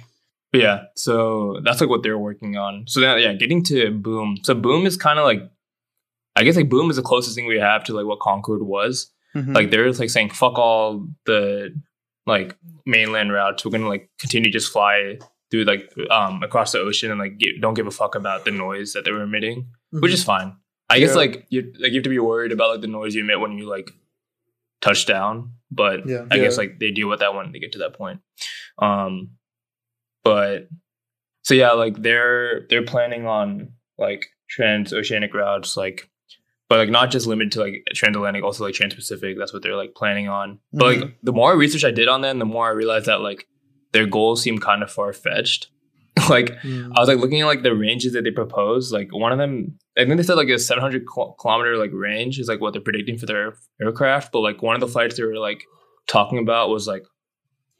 But 0.51 0.61
yeah, 0.61 0.77
so 0.95 1.59
that's 1.63 1.79
like 1.81 1.89
what 1.89 2.03
they're 2.03 2.17
working 2.19 2.57
on. 2.57 2.83
So 2.87 2.99
now, 3.01 3.15
yeah, 3.15 3.33
getting 3.33 3.63
to 3.65 3.89
Boom. 3.91 4.37
So 4.43 4.53
Boom 4.53 4.85
is 4.85 4.97
kind 4.97 5.17
of 5.17 5.25
like, 5.25 5.41
I 6.35 6.43
guess 6.43 6.55
like 6.57 6.69
Boom 6.69 6.89
is 6.89 6.97
the 6.97 7.01
closest 7.01 7.35
thing 7.35 7.47
we 7.47 7.57
have 7.59 7.83
to 7.85 7.93
like 7.93 8.05
what 8.05 8.19
Concorde 8.19 8.63
was. 8.63 9.09
Mhm. 9.35 9.55
Like 9.55 9.71
they're 9.71 9.91
like 9.93 10.09
saying 10.09 10.29
fuck 10.31 10.57
all 10.59 11.07
the 11.25 11.73
like 12.27 12.55
mainland 12.85 13.31
routes. 13.31 13.63
We're 13.65 13.71
gonna 13.71 13.87
like 13.87 14.09
continue 14.19 14.51
to 14.51 14.57
just 14.57 14.71
fly 14.71 15.17
through 15.49 15.63
like 15.63 15.91
um 16.09 16.43
across 16.43 16.73
the 16.73 16.79
ocean 16.79 17.11
and 17.11 17.19
like 17.19 17.37
gi- 17.37 17.59
don't 17.61 17.73
give 17.73 17.87
a 17.87 17.91
fuck 17.91 18.15
about 18.15 18.43
the 18.45 18.51
noise 18.51 18.91
that 18.93 19.05
they 19.05 19.11
were 19.11 19.23
emitting, 19.23 19.67
which 19.91 20.13
is 20.13 20.23
fine. 20.23 20.55
I 20.91 20.99
guess 20.99 21.15
like 21.15 21.45
you 21.49 21.73
like 21.79 21.91
you 21.91 21.97
have 21.99 22.03
to 22.03 22.09
be 22.09 22.19
worried 22.19 22.51
about 22.51 22.71
like 22.71 22.81
the 22.81 22.87
noise 22.87 23.15
you 23.15 23.23
emit 23.23 23.39
when 23.39 23.57
you 23.57 23.67
like 23.67 23.91
touch 24.81 25.05
down, 25.05 25.53
but 25.69 26.07
Yeah. 26.07 26.25
I 26.31 26.37
guess 26.37 26.57
like 26.57 26.79
they 26.79 26.91
deal 26.91 27.07
with 27.09 27.19
that 27.19 27.33
when 27.33 27.51
they 27.51 27.59
get 27.59 27.71
to 27.73 27.79
that 27.79 27.93
point. 27.93 28.21
Um, 28.79 29.31
but 30.23 30.67
so 31.43 31.53
yeah, 31.53 31.71
like 31.71 32.01
they're 32.01 32.67
they're 32.69 32.83
planning 32.85 33.25
on 33.25 33.73
like 33.97 34.27
transoceanic 34.57 35.33
routes, 35.33 35.77
like 35.77 36.09
but 36.69 36.77
like 36.79 36.89
not 36.89 37.11
just 37.11 37.27
limited 37.27 37.51
to 37.53 37.61
like 37.61 37.83
transatlantic, 37.93 38.43
also 38.43 38.63
like 38.63 38.73
transpacific. 38.73 39.37
That's 39.37 39.53
what 39.53 39.61
they're 39.61 39.75
like 39.75 39.93
planning 39.95 40.29
on. 40.29 40.59
But 40.71 40.97
like 40.99 41.17
the 41.23 41.33
more 41.33 41.55
research 41.57 41.83
I 41.83 41.91
did 41.91 42.07
on 42.07 42.21
them, 42.21 42.39
the 42.39 42.45
more 42.45 42.67
I 42.67 42.71
realized 42.71 43.07
that 43.07 43.21
like 43.21 43.47
their 43.91 44.05
goals 44.05 44.41
seem 44.41 44.57
kind 44.59 44.83
of 44.83 44.91
far 44.91 45.11
fetched. 45.13 45.67
like 46.29 46.51
Mm. 46.61 46.91
I 46.95 46.99
was 46.99 47.07
like 47.07 47.17
looking 47.19 47.41
at 47.41 47.45
like 47.45 47.63
the 47.63 47.75
ranges 47.75 48.13
that 48.13 48.23
they 48.23 48.31
proposed. 48.31 48.91
Like 48.93 49.09
one 49.13 49.31
of 49.31 49.37
them, 49.37 49.77
I 49.97 50.05
think 50.05 50.17
they 50.17 50.23
said 50.23 50.35
like 50.35 50.49
a 50.49 50.59
700 50.59 51.05
kilometer 51.07 51.77
like 51.77 51.91
range 51.93 52.37
is 52.39 52.47
like 52.47 52.59
what 52.61 52.73
they're 52.73 52.81
predicting 52.81 53.17
for 53.17 53.25
their 53.25 53.53
aircraft. 53.81 54.31
But 54.31 54.41
like 54.41 54.61
one 54.61 54.75
of 54.75 54.81
the 54.81 54.87
flights 54.87 55.17
they 55.17 55.23
were 55.23 55.37
like 55.37 55.63
talking 56.07 56.37
about 56.39 56.69
was 56.69 56.87
like, 56.87 57.03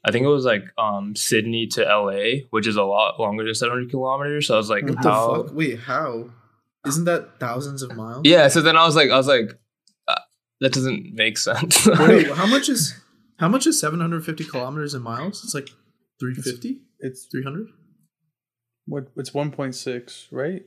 I 0.06 0.12
think 0.12 0.24
it 0.26 0.30
was 0.30 0.46
like 0.46 0.64
um 0.78 1.16
Sydney 1.16 1.68
to 1.68 1.82
LA, 1.84 2.46
which 2.50 2.68
is 2.68 2.76
a 2.76 2.84
lot 2.84 3.20
longer 3.20 3.44
than 3.44 3.54
700 3.54 3.90
kilometers. 3.90 4.48
So 4.48 4.56
I 4.56 4.58
was 4.58 4.70
like, 4.70 4.86
What 4.86 5.04
how? 5.04 5.34
the 5.38 5.44
fuck? 5.44 5.56
Wait, 5.56 5.80
how? 5.80 6.30
Isn't 6.88 7.06
that 7.06 7.40
thousands 7.40 7.84
of 7.84 7.96
miles? 7.96 8.22
Yeah. 8.26 8.48
So 8.48 8.62
then 8.62 8.76
I 8.78 8.86
was 8.86 8.96
like, 8.96 9.12
I 9.12 9.18
was 9.18 9.28
like, 9.28 9.52
uh, 10.08 10.16
that 10.62 10.74
doesn't 10.74 11.14
make 11.14 11.38
sense. 11.38 11.86
Wait, 12.00 12.32
how 12.32 12.48
much 12.48 12.70
is 12.70 12.96
how 13.38 13.48
much 13.48 13.68
is 13.68 13.80
750 13.80 14.46
kilometers 14.46 14.94
in 14.96 15.02
miles? 15.04 15.44
It's 15.44 15.54
like 15.54 15.70
350, 16.20 16.80
it's 17.00 17.26
300. 17.26 17.68
What 18.86 19.08
it's 19.16 19.32
1.6, 19.32 20.28
right? 20.32 20.64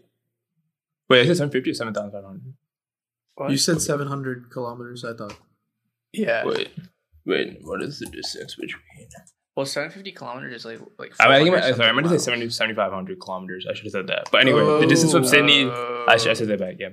Wait, 1.09 1.21
is 1.21 1.31
it 1.31 1.37
750 1.37 1.71
or 1.71 1.75
7,500? 1.75 3.51
You 3.51 3.57
said 3.59 3.81
700 3.83 4.51
kilometers. 4.51 5.05
I 5.05 5.13
thought. 5.15 5.37
yeah. 6.13 6.45
Wait, 6.45 6.71
wait, 7.27 7.59
what 7.63 7.83
is 7.83 7.99
the 7.99 8.07
distance 8.07 8.55
between? 8.55 8.81
Well, 9.57 9.67
750 9.67 10.13
kilometers 10.13 10.55
is 10.55 10.65
like 10.65 10.81
like. 10.99 11.13
I, 11.21 11.25
mean, 11.27 11.33
I 11.33 11.39
think 11.39 11.49
400 11.55 11.75
I, 11.75 11.77
sorry, 11.77 11.89
I 11.89 11.93
meant 11.93 12.05
to 12.07 12.11
say 12.11 12.19
something 12.19 12.51
70, 12.51 12.51
7,500 12.51 13.21
kilometers. 13.21 13.67
I 13.69 13.75
should 13.75 13.85
have 13.85 13.93
said 13.93 14.07
that. 14.09 14.29
But 14.33 14.41
anyway, 14.41 14.81
the 14.81 14.87
distance 14.87 15.13
from 15.13 15.25
Oh. 15.25 15.27
Sydney, 15.27 15.71
I 15.71 16.17
should 16.17 16.31
I 16.31 16.35
said 16.35 16.49
that 16.49 16.59
back. 16.59 16.77
Yeah, 16.79 16.91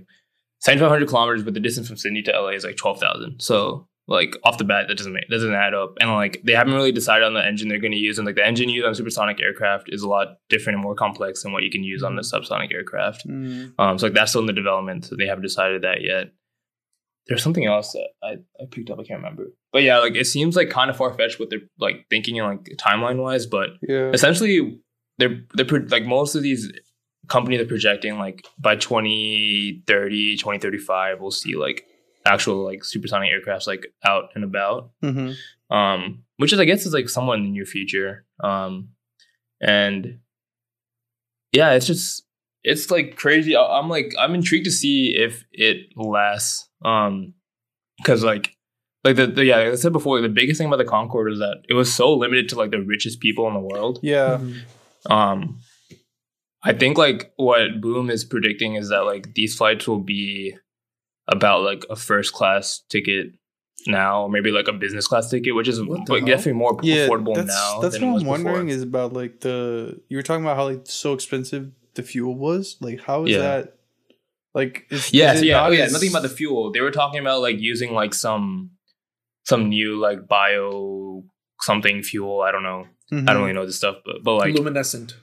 7,500 0.59 1.07
kilometers, 1.07 1.43
but 1.43 1.53
the 1.53 1.59
distance 1.59 1.87
from 1.87 1.97
Sydney 1.97 2.21
to 2.23 2.31
LA 2.31 2.49
is 2.49 2.63
like 2.63 2.77
12,000. 2.77 3.39
So 3.39 3.87
like 4.11 4.35
off 4.43 4.57
the 4.57 4.63
bat, 4.63 4.87
that 4.87 4.97
doesn't 4.97 5.13
make 5.13 5.27
doesn't 5.29 5.53
add 5.53 5.73
up. 5.73 5.95
And 5.99 6.11
like 6.11 6.41
they 6.43 6.53
haven't 6.53 6.73
really 6.73 6.91
decided 6.91 7.25
on 7.25 7.33
the 7.33 7.45
engine 7.45 7.67
they're 7.69 7.79
going 7.79 7.91
to 7.93 7.97
use, 7.97 8.17
and 8.17 8.25
like 8.25 8.35
the 8.35 8.45
engine 8.45 8.69
used 8.69 8.85
on 8.85 8.93
supersonic 8.95 9.41
aircraft 9.41 9.85
is 9.87 10.01
a 10.03 10.07
lot 10.07 10.37
different 10.49 10.75
and 10.75 10.83
more 10.83 10.95
complex 10.95 11.43
than 11.43 11.51
what 11.53 11.63
you 11.63 11.71
can 11.71 11.83
use 11.83 12.03
on 12.03 12.15
the 12.15 12.21
subsonic 12.21 12.73
aircraft. 12.73 13.27
Mm. 13.27 13.73
Um, 13.79 13.97
so 13.97 14.05
like 14.07 14.13
that's 14.13 14.31
still 14.31 14.41
in 14.41 14.47
the 14.47 14.53
development, 14.53 15.05
so 15.05 15.15
they 15.15 15.25
haven't 15.27 15.43
decided 15.43 15.81
that 15.83 16.01
yet. 16.01 16.27
There's 17.27 17.43
something 17.43 17.65
else 17.65 17.91
that 17.93 18.09
I, 18.23 18.31
I 18.59 18.65
picked 18.69 18.89
up, 18.89 18.99
I 18.99 19.03
can't 19.03 19.19
remember. 19.19 19.47
But 19.71 19.83
yeah, 19.83 19.99
like 19.99 20.15
it 20.15 20.25
seems 20.25 20.55
like 20.55 20.69
kind 20.71 20.89
of 20.89 20.97
far 20.97 21.13
fetched 21.13 21.39
what 21.39 21.49
they're 21.49 21.59
like 21.79 22.05
thinking 22.09 22.39
and 22.39 22.47
like 22.49 22.77
timeline 22.77 23.21
wise, 23.21 23.45
but 23.45 23.69
Yeah. 23.87 24.09
essentially 24.11 24.79
they're 25.19 25.41
they're 25.53 25.65
pro- 25.65 25.85
like 25.89 26.03
most 26.05 26.33
of 26.35 26.41
these 26.41 26.71
companies 27.27 27.61
are 27.61 27.65
projecting 27.65 28.17
like 28.17 28.45
by 28.59 28.75
2030 28.75 30.37
2035 30.37 31.19
we'll 31.21 31.31
see 31.31 31.55
like 31.55 31.85
actual 32.25 32.63
like 32.63 32.83
supersonic 32.83 33.29
aircrafts 33.31 33.67
like 33.67 33.87
out 34.05 34.29
and 34.35 34.43
about. 34.43 34.91
Hmm 35.01 35.31
um 35.69 36.23
which 36.35 36.51
is 36.51 36.59
i 36.59 36.65
guess 36.65 36.85
is 36.85 36.93
like 36.93 37.07
somewhat 37.07 37.37
in 37.39 37.45
the 37.45 37.49
near 37.51 37.65
future. 37.65 38.25
Um 38.43 38.89
and 39.61 40.19
yeah 41.53 41.71
it's 41.71 41.85
just 41.87 42.23
it's 42.63 42.91
like 42.91 43.15
crazy. 43.15 43.55
I- 43.55 43.79
i'm 43.79 43.89
like 43.89 44.13
i'm 44.19 44.33
intrigued 44.35 44.65
to 44.65 44.71
see 44.71 45.15
if 45.17 45.45
it 45.51 45.87
lasts 45.95 46.67
um 46.83 47.33
because 47.97 48.23
like 48.23 48.55
like 49.03 49.15
the, 49.15 49.27
the 49.27 49.45
yeah 49.45 49.57
like 49.57 49.67
i 49.67 49.75
said 49.75 49.93
before 49.93 50.19
the 50.21 50.29
biggest 50.29 50.57
thing 50.57 50.67
about 50.67 50.77
the 50.77 50.85
concorde 50.85 51.31
is 51.31 51.39
that 51.39 51.61
it 51.69 51.73
was 51.73 51.93
so 51.93 52.13
limited 52.13 52.49
to 52.49 52.55
like 52.55 52.71
the 52.71 52.81
richest 52.81 53.19
people 53.19 53.47
in 53.47 53.53
the 53.53 53.59
world. 53.59 53.99
Yeah. 54.03 54.37
Mhm. 54.41 54.61
um 55.11 55.59
i 56.63 56.73
think 56.73 56.97
like 56.97 57.31
what 57.37 57.79
boom 57.81 58.09
is 58.09 58.23
predicting 58.25 58.75
is 58.75 58.89
that 58.89 59.05
like 59.05 59.33
these 59.35 59.55
flights 59.55 59.87
will 59.87 59.99
be 59.99 60.55
about 61.27 61.63
like 61.63 61.85
a 61.89 61.95
first 61.95 62.33
class 62.33 62.81
ticket 62.89 63.27
now 63.87 64.23
or 64.23 64.29
maybe 64.29 64.51
like 64.51 64.67
a 64.67 64.73
business 64.73 65.07
class 65.07 65.29
ticket 65.29 65.55
which 65.55 65.67
is 65.67 65.81
What 65.83 66.07
like, 66.09 66.25
definitely 66.25 66.53
more 66.53 66.77
Yeah. 66.83 67.07
affordable 67.07 67.33
that's 67.35 67.47
now 67.47 67.79
that's 67.81 67.95
than 67.95 68.03
it 68.03 68.07
what 68.07 68.13
was 68.13 68.23
I'm 68.23 68.29
wondering 68.29 68.65
before. 68.67 68.77
is 68.77 68.83
about 68.83 69.13
like 69.13 69.39
the 69.39 69.99
you 70.09 70.17
were 70.17 70.23
talking 70.23 70.43
about 70.43 70.55
how 70.57 70.65
like 70.65 70.81
so 70.85 71.13
expensive 71.13 71.71
the 71.95 72.03
fuel 72.03 72.35
was. 72.35 72.77
Like 72.79 73.01
how 73.01 73.25
is 73.25 73.31
Yeah. 73.31 73.39
that? 73.39 73.75
Like 74.53 74.85
is, 74.91 75.13
yeah 75.13 75.33
is 75.33 75.39
so 75.39 75.45
yeah 75.45 75.57
not 75.57 75.69
oh 75.69 75.73
yeah 75.73 75.87
nothing 75.87 76.09
about 76.09 76.23
the 76.23 76.29
fuel 76.29 76.71
they 76.71 76.81
were 76.81 76.91
talking 76.91 77.19
about 77.21 77.41
like 77.41 77.59
using 77.59 77.93
like 77.93 78.13
some 78.13 78.71
some 79.45 79.69
new 79.69 79.97
like 79.97 80.27
bio 80.27 81.23
something 81.61 82.03
fuel 82.03 82.41
i 82.41 82.51
don't 82.51 82.63
know 82.63 82.85
Mhm. 83.11 83.29
i 83.29 83.33
don't 83.33 83.43
really 83.43 83.53
know 83.53 83.65
this 83.65 83.77
stuff 83.77 83.97
but, 84.05 84.23
but 84.23 84.35
like 84.35 84.53
luminescent. 84.53 85.15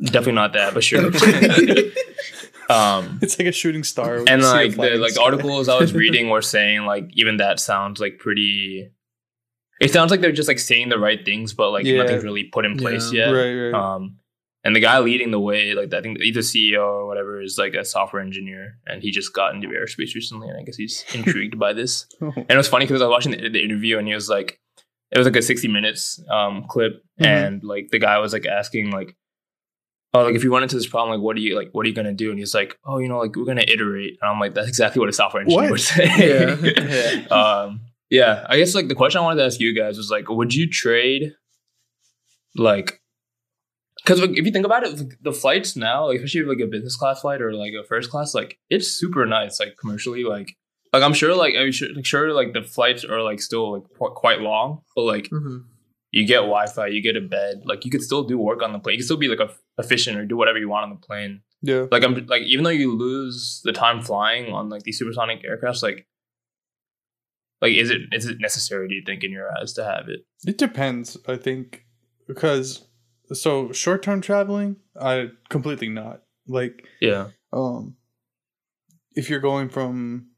definitely 0.00 0.32
not 0.34 0.52
that 0.52 0.72
but 0.72 0.84
sure 0.84 1.06
Okay. 1.06 1.92
um 2.68 3.18
It's 3.22 3.38
like 3.38 3.48
a 3.48 3.52
shooting 3.52 3.84
star. 3.84 4.16
and 4.18 4.42
you 4.42 4.42
see 4.42 4.56
it 4.66 4.76
like 4.78 4.90
the 4.92 4.96
like 4.98 5.18
articles 5.18 5.68
I 5.68 5.78
was 5.78 5.92
reading 6.02 6.28
were 6.30 6.42
saying 6.42 6.84
like 6.86 7.08
even 7.14 7.36
that 7.38 7.60
sounds 7.60 8.00
like 8.00 8.18
pretty. 8.18 8.90
It 9.80 9.92
sounds 9.92 10.10
like 10.10 10.20
they're 10.20 10.32
just 10.32 10.48
like 10.48 10.58
saying 10.58 10.88
the 10.88 10.98
right 10.98 11.24
things, 11.24 11.52
but 11.54 11.70
like 11.70 11.84
Yeah. 11.86 12.02
nothing's 12.02 12.24
really 12.24 12.44
put 12.44 12.64
in 12.64 12.76
place 12.76 13.12
Yeah. 13.12 13.26
yet. 13.26 13.32
Right, 13.32 13.54
right. 13.70 13.74
Um, 13.74 14.16
and 14.64 14.74
the 14.74 14.80
guy 14.80 14.98
leading 14.98 15.30
the 15.30 15.38
way, 15.38 15.72
like 15.72 15.94
I 15.94 16.00
think 16.00 16.18
either 16.20 16.40
CEO 16.40 16.80
or 16.82 17.06
whatever, 17.06 17.40
is 17.40 17.56
like 17.58 17.74
a 17.74 17.84
software 17.84 18.20
engineer, 18.20 18.78
and 18.86 19.02
he 19.02 19.12
just 19.12 19.32
got 19.32 19.54
into 19.54 19.68
aerospace 19.68 20.14
recently, 20.16 20.48
and 20.48 20.58
I 20.58 20.62
guess 20.64 20.76
he's 20.76 21.04
intrigued 21.14 21.58
by 21.60 21.72
this. 21.72 22.06
And 22.20 22.50
it 22.50 22.56
was 22.56 22.66
funny 22.68 22.84
because 22.84 23.00
I 23.00 23.06
was 23.06 23.12
watching 23.12 23.32
the, 23.32 23.48
the 23.48 23.62
interview, 23.62 23.98
and 23.98 24.08
he 24.08 24.14
was 24.14 24.28
like, 24.28 24.58
it 25.12 25.16
was 25.16 25.26
like 25.28 25.36
a 25.36 25.42
sixty 25.42 25.68
minutes 25.68 26.20
um 26.28 26.64
clip, 26.68 26.94
Mhm. 27.20 27.26
and 27.26 27.64
like 27.64 27.88
the 27.92 28.00
guy 28.00 28.18
was 28.18 28.32
like 28.32 28.46
asking 28.46 28.90
like. 28.90 29.14
Oh, 30.18 30.24
like 30.24 30.34
if 30.34 30.42
you 30.44 30.52
run 30.52 30.62
into 30.62 30.76
this 30.76 30.86
problem, 30.86 31.16
like 31.18 31.24
what 31.24 31.36
are 31.36 31.40
you 31.40 31.56
like? 31.56 31.68
What 31.72 31.84
are 31.86 31.88
you 31.88 31.94
gonna 31.94 32.12
do? 32.14 32.30
And 32.30 32.38
he's 32.38 32.54
like, 32.54 32.78
oh, 32.84 32.98
you 32.98 33.08
know, 33.08 33.18
like 33.18 33.34
we're 33.36 33.44
gonna 33.44 33.64
iterate. 33.66 34.18
And 34.20 34.30
I'm 34.30 34.40
like, 34.40 34.54
that's 34.54 34.68
exactly 34.68 35.00
what 35.00 35.08
a 35.08 35.12
software 35.12 35.42
engineer 35.42 35.62
What? 35.62 35.70
would 35.72 35.80
say. 35.80 36.06
Yeah. 36.50 37.26
um, 37.30 37.80
yeah. 38.10 38.46
I 38.48 38.56
guess 38.58 38.74
like 38.74 38.88
the 38.88 38.94
question 38.94 39.20
I 39.20 39.24
wanted 39.24 39.40
to 39.40 39.46
ask 39.46 39.60
you 39.60 39.74
guys 39.74 39.96
was 39.96 40.10
like, 40.10 40.28
would 40.28 40.54
you 40.54 40.68
trade, 40.68 41.32
like, 42.56 43.00
because 44.04 44.20
like, 44.20 44.30
if 44.30 44.46
you 44.46 44.52
think 44.52 44.64
about 44.66 44.84
it, 44.84 44.96
like, 44.98 45.18
the 45.22 45.32
flights 45.32 45.76
now, 45.76 46.06
like 46.06 46.16
especially 46.16 46.42
like 46.54 46.60
a 46.64 46.66
business 46.70 46.96
class 46.96 47.20
flight 47.20 47.42
or 47.42 47.52
like 47.54 47.72
a 47.78 47.84
first 47.84 48.10
class, 48.10 48.34
like 48.34 48.58
it's 48.70 48.88
super 48.88 49.26
nice, 49.26 49.60
like 49.60 49.76
commercially, 49.80 50.24
like. 50.24 50.56
Like 50.90 51.02
I'm 51.02 51.12
sure, 51.12 51.34
like 51.36 51.54
I'm 51.54 51.70
sure, 51.70 51.88
like, 51.94 52.06
sure, 52.06 52.32
like 52.32 52.54
the 52.54 52.62
flights 52.62 53.04
are 53.04 53.20
like 53.22 53.42
still 53.42 53.72
like 53.74 53.82
qu- 53.98 54.14
quite 54.14 54.40
long, 54.40 54.80
but 54.96 55.02
like 55.02 55.28
Mhm. 55.28 55.64
You 56.10 56.26
get 56.26 56.38
Wi-Fi, 56.38 56.86
you 56.88 57.02
get 57.02 57.16
a 57.16 57.20
bed, 57.20 57.62
like 57.64 57.84
you 57.84 57.90
could 57.90 58.02
still 58.02 58.24
do 58.24 58.38
work 58.38 58.62
on 58.62 58.72
the 58.72 58.78
plane. 58.78 58.94
You 58.94 58.98
can 58.98 59.04
still 59.06 59.16
be 59.16 59.28
like 59.28 59.40
a, 59.40 59.50
efficient 59.78 60.18
or 60.18 60.24
do 60.24 60.36
whatever 60.36 60.58
you 60.58 60.68
want 60.68 60.84
on 60.84 60.90
the 60.90 61.06
plane. 61.06 61.42
yeah. 61.62 61.86
Like 61.90 62.02
I'm 62.04 62.26
like 62.26 62.42
even 62.42 62.64
though 62.64 62.70
you 62.70 62.94
lose 62.96 63.60
the 63.64 63.72
time 63.72 64.02
flying 64.02 64.52
on 64.52 64.68
like 64.68 64.82
these 64.82 64.98
supersonic 64.98 65.42
aircrafts, 65.44 65.82
like 65.82 66.06
like 67.60 67.72
is 67.72 67.90
it 67.90 68.02
is 68.12 68.26
it 68.26 68.38
necessary? 68.40 68.88
Do 68.88 68.94
you 68.94 69.02
think 69.04 69.22
in 69.24 69.32
your 69.32 69.48
eyes 69.58 69.72
to 69.74 69.84
have 69.84 70.08
it? 70.08 70.20
It 70.46 70.58
depends, 70.58 71.16
I 71.26 71.36
think, 71.36 71.84
because 72.26 72.86
so 73.32 73.72
short 73.72 74.02
term 74.02 74.20
traveling, 74.20 74.76
I 74.98 75.30
completely 75.48 75.88
not 75.88 76.22
like 76.46 76.84
Yeah, 77.00 77.28
um 77.52 77.96
if 79.12 79.28
you're 79.28 79.40
going 79.40 79.68
from 79.68 80.28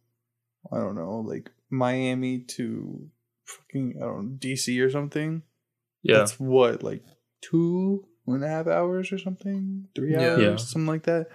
I 0.73 0.79
don't 0.79 0.97
know 0.97 1.21
like 1.27 1.51
Miami 1.71 2.41
to 2.57 3.09
fucking 3.45 3.95
I 3.99 4.05
don't 4.07 4.33
know 4.33 4.37
DC 4.39 4.85
or 4.85 4.91
something. 4.91 5.43
Yeah, 6.03 6.19
That's 6.19 6.39
what 6.41 6.83
like 6.83 7.05
two 7.41 8.07
and 8.27 8.45
a 8.45 8.49
half 8.49 8.67
hours 8.67 9.13
or 9.13 9.19
something, 9.19 9.89
three 9.95 10.15
hours, 10.15 10.39
Yeah. 10.41 10.57
something 10.57 10.87
like 10.87 11.03
that. 11.05 11.29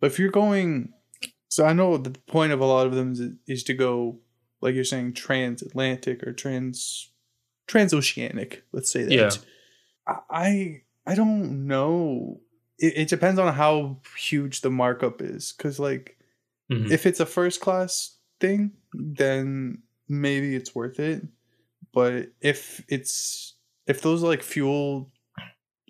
But 0.00 0.06
if 0.12 0.18
you're 0.18 0.30
going, 0.30 0.92
so 1.48 1.64
I 1.64 1.72
know 1.72 1.96
the 1.96 2.10
point 2.26 2.52
of 2.52 2.60
a 2.60 2.64
lot 2.66 2.86
of 2.86 2.94
them 2.94 3.12
is, 3.12 3.20
is 3.46 3.64
to 3.64 3.74
go, 3.74 4.18
like 4.60 4.74
you're 4.74 4.84
saying, 4.84 5.12
transatlantic 5.14 6.22
or 6.26 6.32
trans 6.32 7.10
transoceanic. 7.68 8.62
Let's 8.72 8.90
say 8.90 9.04
that. 9.04 9.12
Yeah. 9.12 9.30
I 10.30 10.82
I 11.06 11.14
don't 11.14 11.66
know 11.66 12.40
it, 12.78 12.94
it 12.96 13.08
depends 13.08 13.38
on 13.38 13.52
how 13.54 14.00
huge 14.18 14.60
the 14.60 14.70
markup 14.70 15.22
is. 15.22 15.52
Cause 15.52 15.78
like 15.78 16.18
Mhm. 16.70 16.90
if 16.90 17.04
it's 17.06 17.20
a 17.20 17.26
first 17.26 17.60
class 17.60 18.16
thing, 18.40 18.72
then 18.92 19.82
maybe 20.08 20.54
it's 20.56 20.74
worth 20.74 20.98
it. 20.98 21.22
But 21.92 22.32
if 22.40 22.82
it's 22.88 23.53
if 23.86 24.00
those 24.00 24.22
like 24.22 24.42
fuel 24.42 25.10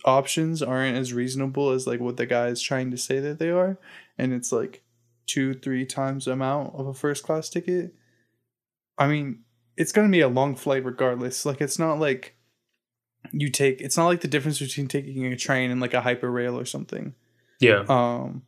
options 0.04 0.62
aren't 0.62 0.96
as 0.96 1.12
reasonable 1.12 1.70
as 1.70 1.86
like 1.86 2.00
what 2.00 2.16
the 2.16 2.26
guy 2.26 2.48
is 2.48 2.60
trying 2.60 2.90
to 2.90 2.98
say 2.98 3.20
that 3.20 3.38
they 3.38 3.50
are, 3.50 3.78
and 4.18 4.32
it's 4.32 4.52
like 4.52 4.82
two, 5.26 5.54
three 5.54 5.86
times 5.86 6.26
the 6.26 6.32
amount 6.32 6.74
of 6.74 6.86
a 6.86 6.94
first 6.94 7.22
class 7.22 7.48
ticket, 7.48 7.94
I 8.98 9.08
mean, 9.08 9.44
it's 9.76 9.92
gonna 9.92 10.08
be 10.08 10.20
a 10.20 10.28
long 10.28 10.54
flight 10.56 10.84
regardless. 10.84 11.46
Like 11.46 11.60
it's 11.60 11.78
not 11.78 11.98
like 11.98 12.36
you 13.32 13.48
take 13.50 13.80
it's 13.80 13.96
not 13.96 14.06
like 14.06 14.20
the 14.20 14.28
difference 14.28 14.58
between 14.58 14.86
taking 14.86 15.24
a 15.26 15.36
train 15.36 15.70
and 15.70 15.80
like 15.80 15.94
a 15.94 16.00
hyper 16.02 16.30
rail 16.30 16.58
or 16.58 16.64
something 16.66 17.14
yeah. 17.60 17.82
um 17.88 18.42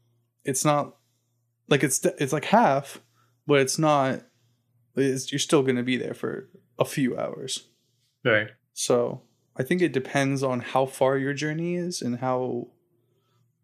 it's 0.45 0.67
not 0.67 0.97
like 1.69 1.83
it's 1.83 2.05
it's 2.19 2.33
like 2.33 2.45
half 2.45 3.01
but 3.47 3.61
it's 3.61 3.79
not 3.79 4.21
it's, 4.95 5.33
you're 5.33 5.39
still 5.39 5.63
going 5.63 5.77
to 5.77 5.83
be 5.83 5.97
there 5.97 6.15
for 6.15 6.49
a 6.79 6.85
few 6.85 7.19
hours 7.19 7.69
Right. 8.25 8.49
so 8.75 9.23
i 9.59 9.63
think 9.63 9.81
it 9.83 9.93
depends 9.93 10.43
on 10.43 10.61
how 10.61 10.87
far 10.87 11.17
your 11.19 11.33
journey 11.35 11.75
is 11.77 12.03
and 12.03 12.19
how 12.19 12.67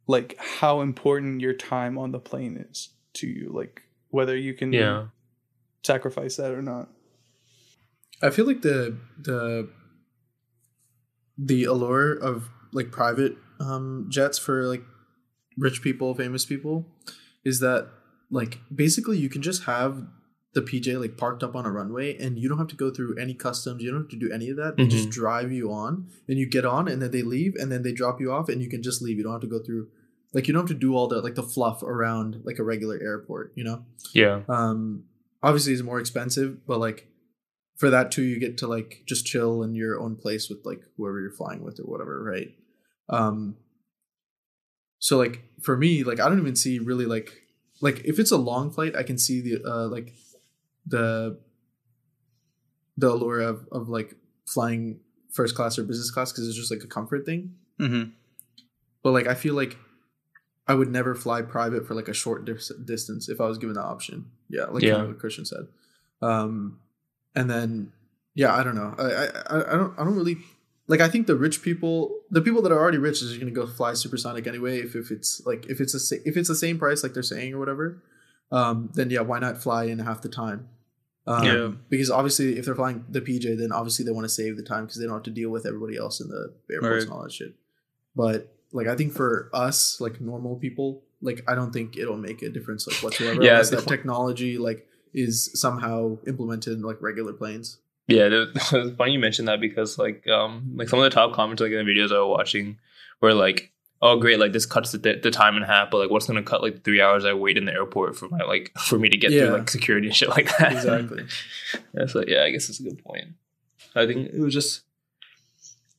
like 0.07 0.37
how 0.39 0.81
important 0.81 1.41
your 1.41 1.55
time 1.55 1.97
on 1.99 2.11
the 2.13 2.19
plane 2.19 2.57
is 2.71 2.91
to 3.15 3.27
you 3.27 3.51
like 3.53 3.83
whether 4.11 4.37
you 4.37 4.55
can 4.55 4.73
Yeah. 4.73 5.07
sacrifice 5.83 6.37
that 6.37 6.53
or 6.53 6.63
not 6.63 6.89
I 8.25 8.31
feel 8.31 8.47
like 8.47 8.63
the 8.63 8.97
the 9.19 9.69
the 11.37 11.65
allure 11.65 12.13
of 12.13 12.49
like 12.73 12.91
private 12.93 13.37
um 13.59 14.07
jets 14.09 14.39
for 14.39 14.65
like 14.69 14.83
rich 15.59 15.83
people, 15.83 16.15
famous 16.15 16.45
people 16.45 16.87
is 17.45 17.59
that 17.61 17.89
like 18.31 18.61
basically 18.75 19.19
you 19.19 19.29
can 19.29 19.43
just 19.43 19.65
have 19.65 20.07
the 20.55 20.61
PJ 20.63 21.01
like 21.01 21.17
parked 21.17 21.43
up 21.43 21.57
on 21.57 21.65
a 21.65 21.71
runway 21.71 22.17
and 22.19 22.39
you 22.39 22.49
don't 22.49 22.59
have 22.59 22.69
to 22.69 22.77
go 22.77 22.91
through 22.91 23.17
any 23.19 23.33
customs, 23.35 23.83
you 23.83 23.91
don't 23.91 24.01
have 24.03 24.11
to 24.11 24.17
do 24.19 24.31
any 24.31 24.51
of 24.51 24.57
that. 24.57 24.77
They 24.77 24.87
just 24.87 25.09
Mhm. 25.09 25.13
drive 25.13 25.51
you 25.53 25.73
on 25.73 26.09
and 26.29 26.39
you 26.39 26.47
get 26.47 26.67
on 26.67 26.89
and 26.89 27.01
then 27.01 27.11
they 27.11 27.23
leave 27.23 27.55
and 27.57 27.73
then 27.73 27.83
they 27.83 27.93
drop 27.93 28.21
you 28.21 28.31
off 28.31 28.49
and 28.51 28.61
you 28.63 28.69
can 28.69 28.83
just 28.83 29.01
leave. 29.01 29.17
You 29.17 29.23
don't 29.25 29.33
have 29.33 29.41
to 29.41 29.47
go 29.47 29.59
through 29.61 29.89
like 30.35 30.47
you 30.49 30.53
don't 30.55 30.63
have 30.69 30.77
to 30.77 30.81
do 30.87 30.95
all 30.95 31.09
the 31.09 31.21
like 31.23 31.35
the 31.37 31.43
fluff 31.43 31.83
around 31.83 32.41
like 32.45 32.59
a 32.59 32.65
regular 32.65 32.99
airport, 33.03 33.53
you 33.55 33.65
know? 33.65 33.85
Yeah. 34.15 34.43
um 34.49 35.05
obviously 35.43 35.73
it's 35.73 35.83
more 35.83 35.99
expensive 36.01 36.65
but 36.67 36.79
like 36.79 37.09
for 37.77 37.89
that 37.91 38.11
too 38.13 38.23
you 38.23 38.39
get 38.39 38.57
to 38.59 38.67
like 38.67 39.03
just 39.07 39.25
chill 39.27 39.63
in 39.63 39.75
your 39.75 39.99
own 40.01 40.15
place 40.17 40.49
with 40.51 40.59
like 40.65 40.83
whoever 40.97 41.19
you're 41.21 41.33
flying 41.33 41.63
with 41.65 41.81
or 41.81 41.85
whatever 41.85 42.23
right 42.23 42.55
um 43.09 43.57
so 44.99 45.17
like 45.19 45.43
for 45.63 45.77
me 45.77 46.05
like 46.05 46.21
i 46.21 46.29
don't 46.29 46.39
even 46.39 46.55
see 46.57 46.79
really 46.79 47.07
like 47.07 47.43
like 47.81 48.01
if 48.05 48.19
it's 48.19 48.31
a 48.31 48.37
long 48.37 48.71
flight 48.71 48.95
i 48.95 49.03
can 49.03 49.19
see 49.19 49.41
the 49.41 49.61
uh 49.69 49.89
like 49.89 50.13
the 50.87 51.39
the 52.97 53.11
allure 53.11 53.41
of 53.41 53.67
of 53.73 53.89
like 53.89 54.15
flying 54.47 55.01
first 55.33 55.55
class 55.55 55.79
or 55.79 55.85
business 55.85 56.11
class 56.11 56.31
because 56.33 56.47
it's 56.47 56.57
just 56.57 56.71
like 56.71 56.83
a 56.83 56.87
comfort 56.87 57.25
thing. 57.25 57.55
Mm-hmm. 57.81 58.11
but 59.03 59.11
like 59.13 59.27
i 59.27 59.35
feel 59.35 59.55
like 59.55 59.77
i 60.69 60.75
would 60.75 60.91
never 60.91 61.15
fly 61.15 61.43
private 61.43 61.87
for 61.87 61.95
like 61.95 62.07
a 62.07 62.13
short 62.15 62.45
dis- 62.45 62.71
distance 62.85 63.29
if 63.29 63.41
i 63.41 63.47
was 63.47 63.59
given 63.59 63.75
the 63.75 63.83
option. 63.83 64.27
Yeah 64.49 64.67
like 64.67 64.83
Yeah. 64.83 64.93
kind 64.93 65.03
of 65.05 65.09
what 65.09 65.19
christian 65.19 65.45
said. 65.45 65.67
Um 66.21 66.79
and 67.35 67.49
then 67.51 67.93
yeah 68.35 68.55
i 68.55 68.63
don't 68.63 68.75
know. 68.77 68.95
I, 68.99 69.55
I 69.55 69.73
i 69.73 69.77
don't 69.77 69.99
i 69.99 70.05
don't 70.05 70.15
really 70.15 70.37
like 70.87 71.01
i 71.01 71.09
think 71.09 71.27
the 71.27 71.35
rich 71.37 71.63
people 71.63 72.21
the 72.31 72.43
people 72.43 72.61
that 72.63 72.71
are 72.73 72.79
already 72.79 72.99
rich 72.99 73.23
is 73.23 73.33
going 73.39 73.53
to 73.53 73.61
go 73.61 73.67
fly 73.67 73.95
supersonic 73.95 74.47
anyway 74.47 74.79
if, 74.81 74.95
if 74.95 75.11
it's 75.11 75.41
like 75.47 75.65
if 75.67 75.81
it's 75.81 75.95
a 75.95 76.01
sa- 76.01 76.23
if 76.27 76.37
it's 76.37 76.49
the 76.49 76.55
same 76.55 76.79
price 76.79 77.03
like 77.03 77.15
they're 77.15 77.23
saying 77.23 77.55
or 77.55 77.59
whatever 77.59 78.03
um 78.53 78.91
then 78.95 79.11
yeah 79.11 79.21
why 79.21 79.39
not 79.41 79.61
fly 79.61 79.85
in 79.85 79.99
half 79.99 80.23
the 80.23 80.29
time 80.29 80.69
um, 81.27 81.45
Yeah. 81.45 81.71
because 81.89 82.11
obviously 82.11 82.59
if 82.59 82.65
they're 82.65 82.75
flying 82.75 83.05
the 83.09 83.21
pj 83.21 83.57
then 83.59 83.73
obviously 83.73 84.05
they 84.05 84.11
want 84.13 84.25
to 84.25 84.29
save 84.29 84.57
the 84.57 84.63
time 84.63 84.85
because 84.85 84.99
they 84.99 85.07
don't 85.07 85.15
have 85.15 85.23
to 85.25 85.31
deal 85.31 85.51
with 85.51 85.67
everybody 85.67 85.97
else 85.97 86.21
in 86.21 86.29
the 86.29 86.53
airports 86.73 86.93
Right. 86.93 87.03
and 87.05 87.13
all 87.13 87.23
that 87.25 87.33
shit 87.33 87.55
but 88.15 88.55
like 88.73 88.87
i 88.87 88.95
think 88.97 89.13
for 89.13 89.49
us 89.53 90.01
like 90.01 90.21
normal 90.21 90.57
people 90.57 91.03
like 91.21 91.43
i 91.49 91.55
don't 91.55 91.73
think 91.73 91.97
it'll 91.97 92.17
make 92.17 92.43
a 92.43 92.49
difference 92.51 92.87
like 92.87 92.97
whatsoever 93.03 93.43
Yeah, 93.43 93.63
that 93.63 93.87
technology 93.89 94.59
like 94.59 94.87
is 95.15 95.51
somehow 95.61 96.19
implemented 96.27 96.73
in 96.75 96.83
like 96.83 97.01
regular 97.03 97.33
planes 97.35 97.79
Yeah, 98.09 98.29
it's 98.55 98.71
funny 98.97 99.13
you 99.13 99.19
mentioned 99.19 99.49
that 99.49 99.61
because 99.61 99.99
like 99.99 100.27
um 100.29 100.73
like 100.77 100.89
some 100.89 100.99
of 100.99 101.05
the 101.05 101.11
top 101.11 101.35
comments 101.35 101.61
like 101.63 101.73
in 101.73 101.85
the 101.85 101.91
videos 101.93 102.11
I 102.13 102.19
was 102.21 102.31
watching 102.39 102.79
were 103.21 103.35
like, 103.35 103.72
oh 104.05 104.17
great, 104.19 104.39
like 104.39 104.53
this 104.53 104.67
cuts 104.67 104.91
the, 104.93 104.99
the 105.23 105.31
time 105.31 105.57
in 105.57 105.63
half, 105.63 105.91
but 105.91 105.99
like 105.99 106.11
what's 106.11 106.27
gonna 106.27 106.43
cut 106.43 106.61
like 106.63 106.83
three 106.85 107.01
hours 107.01 107.25
I 107.25 107.33
wait 107.35 107.57
in 107.57 107.65
the 107.65 107.73
airport 107.73 108.17
for 108.17 108.29
my 108.29 108.39
like 108.45 108.73
for 108.79 108.99
me 108.99 109.09
to 109.09 109.17
get 109.17 109.31
Yeah. 109.31 109.47
through 109.47 109.59
like 109.59 109.71
security 109.71 110.09
and 110.09 110.17
shit 110.17 110.29
like 110.29 110.49
that. 110.59 110.73
exactly 110.73 111.25
yeah, 111.95 112.07
so 112.07 112.25
yeah, 112.27 112.43
I 112.43 112.51
guess 112.51 112.69
it's 112.69 112.81
a 112.81 112.83
good 112.83 113.03
point. 113.05 113.27
I 113.95 114.07
think 114.07 114.29
it 114.33 114.41
was 114.41 114.53
just 114.55 114.83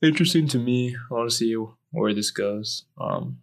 interesting 0.01 0.47
to 0.49 0.59
me. 0.59 0.95
I 1.09 1.13
want 1.13 1.29
to 1.29 1.35
see 1.35 1.55
where 1.91 2.13
this 2.13 2.31
goes. 2.31 2.85
Um, 2.99 3.39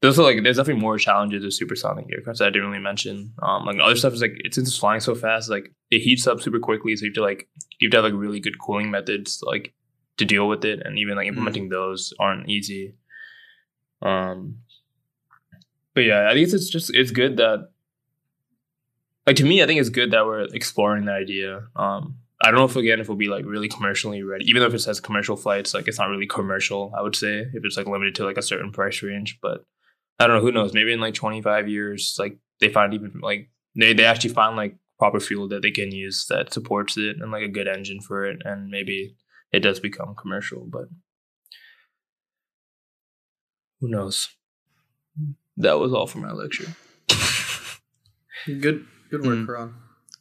there's 0.00 0.18
also, 0.18 0.30
like 0.30 0.42
there's 0.42 0.58
definitely 0.58 0.82
more 0.82 0.98
challenges 0.98 1.42
with 1.44 1.54
supersonic 1.54 2.06
aircraft 2.12 2.38
that 2.40 2.46
I 2.48 2.50
didn't 2.50 2.68
really 2.68 2.82
mention. 2.82 3.32
Um, 3.42 3.64
like 3.64 3.78
other 3.82 3.96
stuff 3.96 4.12
is 4.12 4.20
like 4.20 4.34
it's 4.44 4.56
since 4.56 4.68
it's 4.68 4.78
flying 4.78 5.00
so 5.00 5.14
fast, 5.14 5.48
like 5.48 5.72
it 5.90 6.00
heats 6.00 6.26
up 6.26 6.40
super 6.42 6.58
quickly, 6.58 6.94
so 6.94 7.04
you 7.06 7.10
have 7.10 7.14
to 7.14 7.22
like 7.22 7.48
you 7.80 7.86
have 7.88 7.92
to 7.92 7.96
have 7.96 8.04
like 8.04 8.20
really 8.20 8.38
good 8.40 8.58
cooling 8.58 8.90
methods 8.90 9.42
like 9.42 9.72
to 10.18 10.24
deal 10.26 10.46
with 10.46 10.64
it, 10.64 10.82
and 10.84 10.98
even 10.98 11.16
like 11.16 11.26
implementing 11.26 11.70
those 11.70 12.12
aren't 12.20 12.48
easy. 12.50 12.94
Um, 14.04 14.58
but 15.94 16.02
yeah, 16.02 16.28
I 16.28 16.34
think 16.34 16.52
it's 16.52 16.68
just 16.68 16.94
it's 16.94 17.10
good 17.10 17.38
that 17.38 17.70
like 19.26 19.36
to 19.36 19.44
me, 19.44 19.62
I 19.62 19.66
think 19.66 19.80
it's 19.80 19.88
good 19.88 20.10
that 20.10 20.26
we're 20.26 20.42
exploring 20.42 21.06
the 21.06 21.12
idea. 21.12 21.68
Um, 21.74 22.16
I 22.42 22.50
don't 22.50 22.58
know 22.58 22.66
if 22.66 22.76
again 22.76 23.00
if 23.00 23.06
it'll 23.06 23.16
be 23.16 23.28
like 23.28 23.46
really 23.46 23.68
commercially 23.68 24.22
ready, 24.22 24.44
even 24.48 24.60
though 24.60 24.68
if 24.68 24.74
it 24.74 24.80
says 24.80 25.00
commercial 25.00 25.36
flights, 25.36 25.72
like 25.72 25.88
it's 25.88 25.98
not 25.98 26.10
really 26.10 26.26
commercial. 26.26 26.92
I 26.96 27.02
would 27.02 27.16
say 27.16 27.38
if 27.38 27.64
it's 27.64 27.76
like 27.76 27.86
limited 27.86 28.14
to 28.16 28.24
like 28.24 28.36
a 28.36 28.42
certain 28.42 28.72
price 28.72 29.02
range, 29.02 29.38
but 29.40 29.64
I 30.18 30.26
don't 30.26 30.36
know. 30.36 30.42
Who 30.42 30.52
knows? 30.52 30.74
Maybe 30.74 30.92
in 30.92 31.00
like 31.00 31.14
twenty 31.14 31.40
five 31.40 31.68
years, 31.68 32.16
like 32.18 32.38
they 32.60 32.68
find 32.68 32.92
even 32.92 33.20
like 33.22 33.50
they 33.74 33.94
they 33.94 34.04
actually 34.04 34.34
find 34.34 34.56
like 34.56 34.76
proper 34.98 35.20
fuel 35.20 35.48
that 35.48 35.62
they 35.62 35.70
can 35.70 35.90
use 35.90 36.26
that 36.26 36.52
supports 36.52 36.96
it 36.96 37.16
and 37.20 37.32
like 37.32 37.42
a 37.42 37.48
good 37.48 37.68
engine 37.68 38.00
for 38.00 38.26
it, 38.26 38.42
and 38.44 38.68
maybe 38.68 39.16
it 39.52 39.60
does 39.60 39.80
become 39.80 40.14
commercial. 40.14 40.66
But 40.66 40.88
who 43.84 43.90
knows? 43.90 44.30
That 45.58 45.78
was 45.78 45.92
all 45.92 46.06
for 46.06 46.18
my 46.18 46.32
lecture. 46.32 46.74
good 48.46 48.86
good 49.10 49.26
work 49.26 49.38
Mm. 49.38 49.48
Ron. 49.48 49.74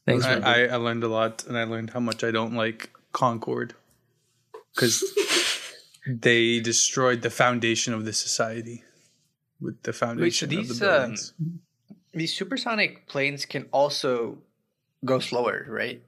Thanks, 0.05 0.25
I, 0.25 0.39
I, 0.39 0.63
I 0.65 0.75
learned 0.75 1.03
a 1.05 1.07
lot 1.07 1.45
and 1.47 1.57
i 1.57 1.63
learned 1.63 1.91
how 1.91 2.01
much 2.01 2.25
i 2.25 2.31
don't 2.31 2.55
like 2.55 2.89
concorde 3.13 3.73
because 4.75 5.01
they 6.07 6.59
destroyed 6.59 7.21
the 7.21 7.29
foundation 7.29 7.93
of 7.93 8.03
the 8.03 8.11
society 8.11 8.83
with 9.61 9.81
the 9.83 9.93
foundation 9.93 10.47
of 10.47 10.67
these, 10.67 10.79
the 10.79 10.85
um, 10.85 10.99
buildings. 10.99 11.33
These 12.13 12.33
supersonic 12.33 13.07
planes 13.07 13.45
can 13.45 13.69
also 13.71 14.39
go 15.05 15.19
slower, 15.19 15.65
right? 15.69 16.03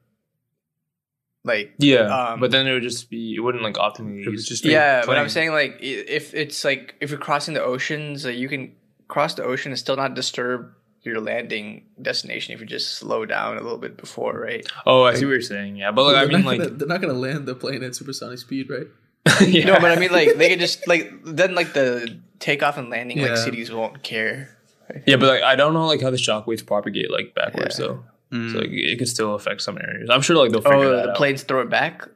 Like 1.45 1.73
Yeah, 1.77 2.07
Um, 2.31 2.39
but 2.41 2.49
then 2.51 2.65
it 2.67 2.73
would 2.73 2.83
just 2.83 3.09
be 3.09 3.35
it 3.35 3.39
wouldn't 3.39 3.63
like 3.63 3.75
optimally 3.75 4.25
It 4.25 4.29
would 4.29 4.43
just 4.43 4.63
be 4.63 4.69
yeah, 4.71 5.03
but 5.05 5.17
I'm 5.17 5.29
saying 5.29 5.51
like 5.51 5.77
if 5.79 6.33
it's 6.33 6.65
like 6.65 6.95
if 6.99 7.11
you're 7.11 7.19
crossing 7.19 7.53
the 7.53 7.63
oceans, 7.63 8.25
like 8.25 8.35
you 8.35 8.49
can 8.49 8.73
cross 9.07 9.35
the 9.35 9.43
ocean 9.43 9.71
and 9.71 9.79
still 9.79 9.95
not 9.95 10.15
disturb 10.15 10.73
your 11.03 11.21
landing 11.21 11.85
destination 12.01 12.55
if 12.55 12.59
you 12.59 12.65
just 12.65 12.95
slow 12.95 13.27
down 13.27 13.57
a 13.57 13.61
little 13.61 13.77
bit 13.77 13.95
before, 13.95 14.33
right? 14.39 14.65
Oh, 14.87 15.03
I 15.03 15.13
see 15.13 15.25
what 15.25 15.31
you're 15.33 15.41
saying. 15.41 15.75
Yeah, 15.75 15.91
but 15.91 16.03
like 16.05 16.15
I 16.17 16.25
mean, 16.25 16.43
like 16.43 16.57
gonna, 16.57 16.71
they're 16.71 16.87
not 16.87 16.99
gonna 16.99 17.13
land 17.13 17.45
the 17.45 17.53
plane 17.53 17.83
at 17.83 17.95
supersonic 17.95 18.39
speed 18.39 18.69
right 18.69 18.87
yeah. 19.47 19.65
No, 19.65 19.79
but 19.79 19.91
I 19.91 19.99
mean 19.99 20.11
like 20.11 20.35
they 20.37 20.49
could 20.49 20.59
just 20.59 20.87
like 20.87 21.11
then 21.23 21.53
like 21.53 21.73
the 21.73 22.19
takeoff 22.39 22.77
and 22.77 22.89
landing 22.89 23.19
Yeah. 23.19 23.27
like 23.29 23.37
cities 23.37 23.71
won't 23.71 24.01
care. 24.01 24.49
yeah, 25.05 25.17
but 25.17 25.27
like 25.27 25.43
I 25.43 25.55
don't 25.55 25.73
know 25.73 25.85
like 25.85 26.01
how 26.01 26.09
the 26.09 26.17
shockwaves 26.17 26.65
propagate 26.65 27.11
like 27.11 27.35
backwards 27.35 27.77
Yeah. 27.79 27.85
though. 27.85 28.03
Mm. 28.31 28.51
So 28.51 28.57
like, 28.59 28.69
it 28.71 28.97
could 28.97 29.07
still 29.07 29.35
affect 29.35 29.61
some 29.61 29.77
areas. 29.77 30.09
I'm 30.11 30.21
sure 30.21 30.35
like 30.35 30.51
they'll 30.51 30.61
figure 30.61 30.77
Oh, 30.77 30.95
that 30.95 31.03
the 31.03 31.09
out. 31.11 31.17
planes 31.17 31.43
throw 31.43 31.61
it 31.61 31.69
back. 31.69 32.07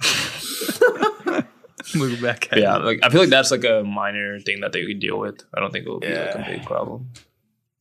move 1.94 2.20
back 2.20 2.48
But 2.50 2.58
yeah, 2.60 2.76
like 2.76 3.00
I 3.02 3.08
feel 3.08 3.20
like 3.20 3.30
that's 3.30 3.50
like 3.50 3.64
a 3.64 3.82
minor 3.82 4.38
thing 4.40 4.60
that 4.60 4.72
they 4.72 4.84
could 4.86 5.00
deal 5.00 5.18
with. 5.18 5.42
I 5.54 5.60
don't 5.60 5.72
think 5.72 5.86
it 5.86 5.88
will 5.88 6.00
be 6.00 6.08
like 6.14 6.34
a 6.34 6.44
big 6.46 6.64
problem. 6.64 7.08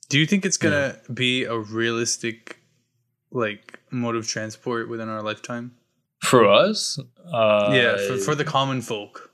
do 0.09 0.17
you 0.19 0.25
think 0.25 0.45
it's 0.45 0.57
gonna 0.57 0.95
be 1.13 1.43
a 1.43 1.57
realistic 1.57 2.59
like 3.31 3.79
mode 3.91 4.15
of 4.15 4.27
transport 4.27 4.87
within 4.89 5.09
our 5.09 5.21
lifetime 5.21 5.75
For 6.23 6.45
us, 6.49 6.97
uh, 7.33 7.69
yeah 7.73 7.97
for, 8.07 8.17
for 8.17 8.35
the 8.35 8.45
common 8.45 8.81
folk 8.81 9.31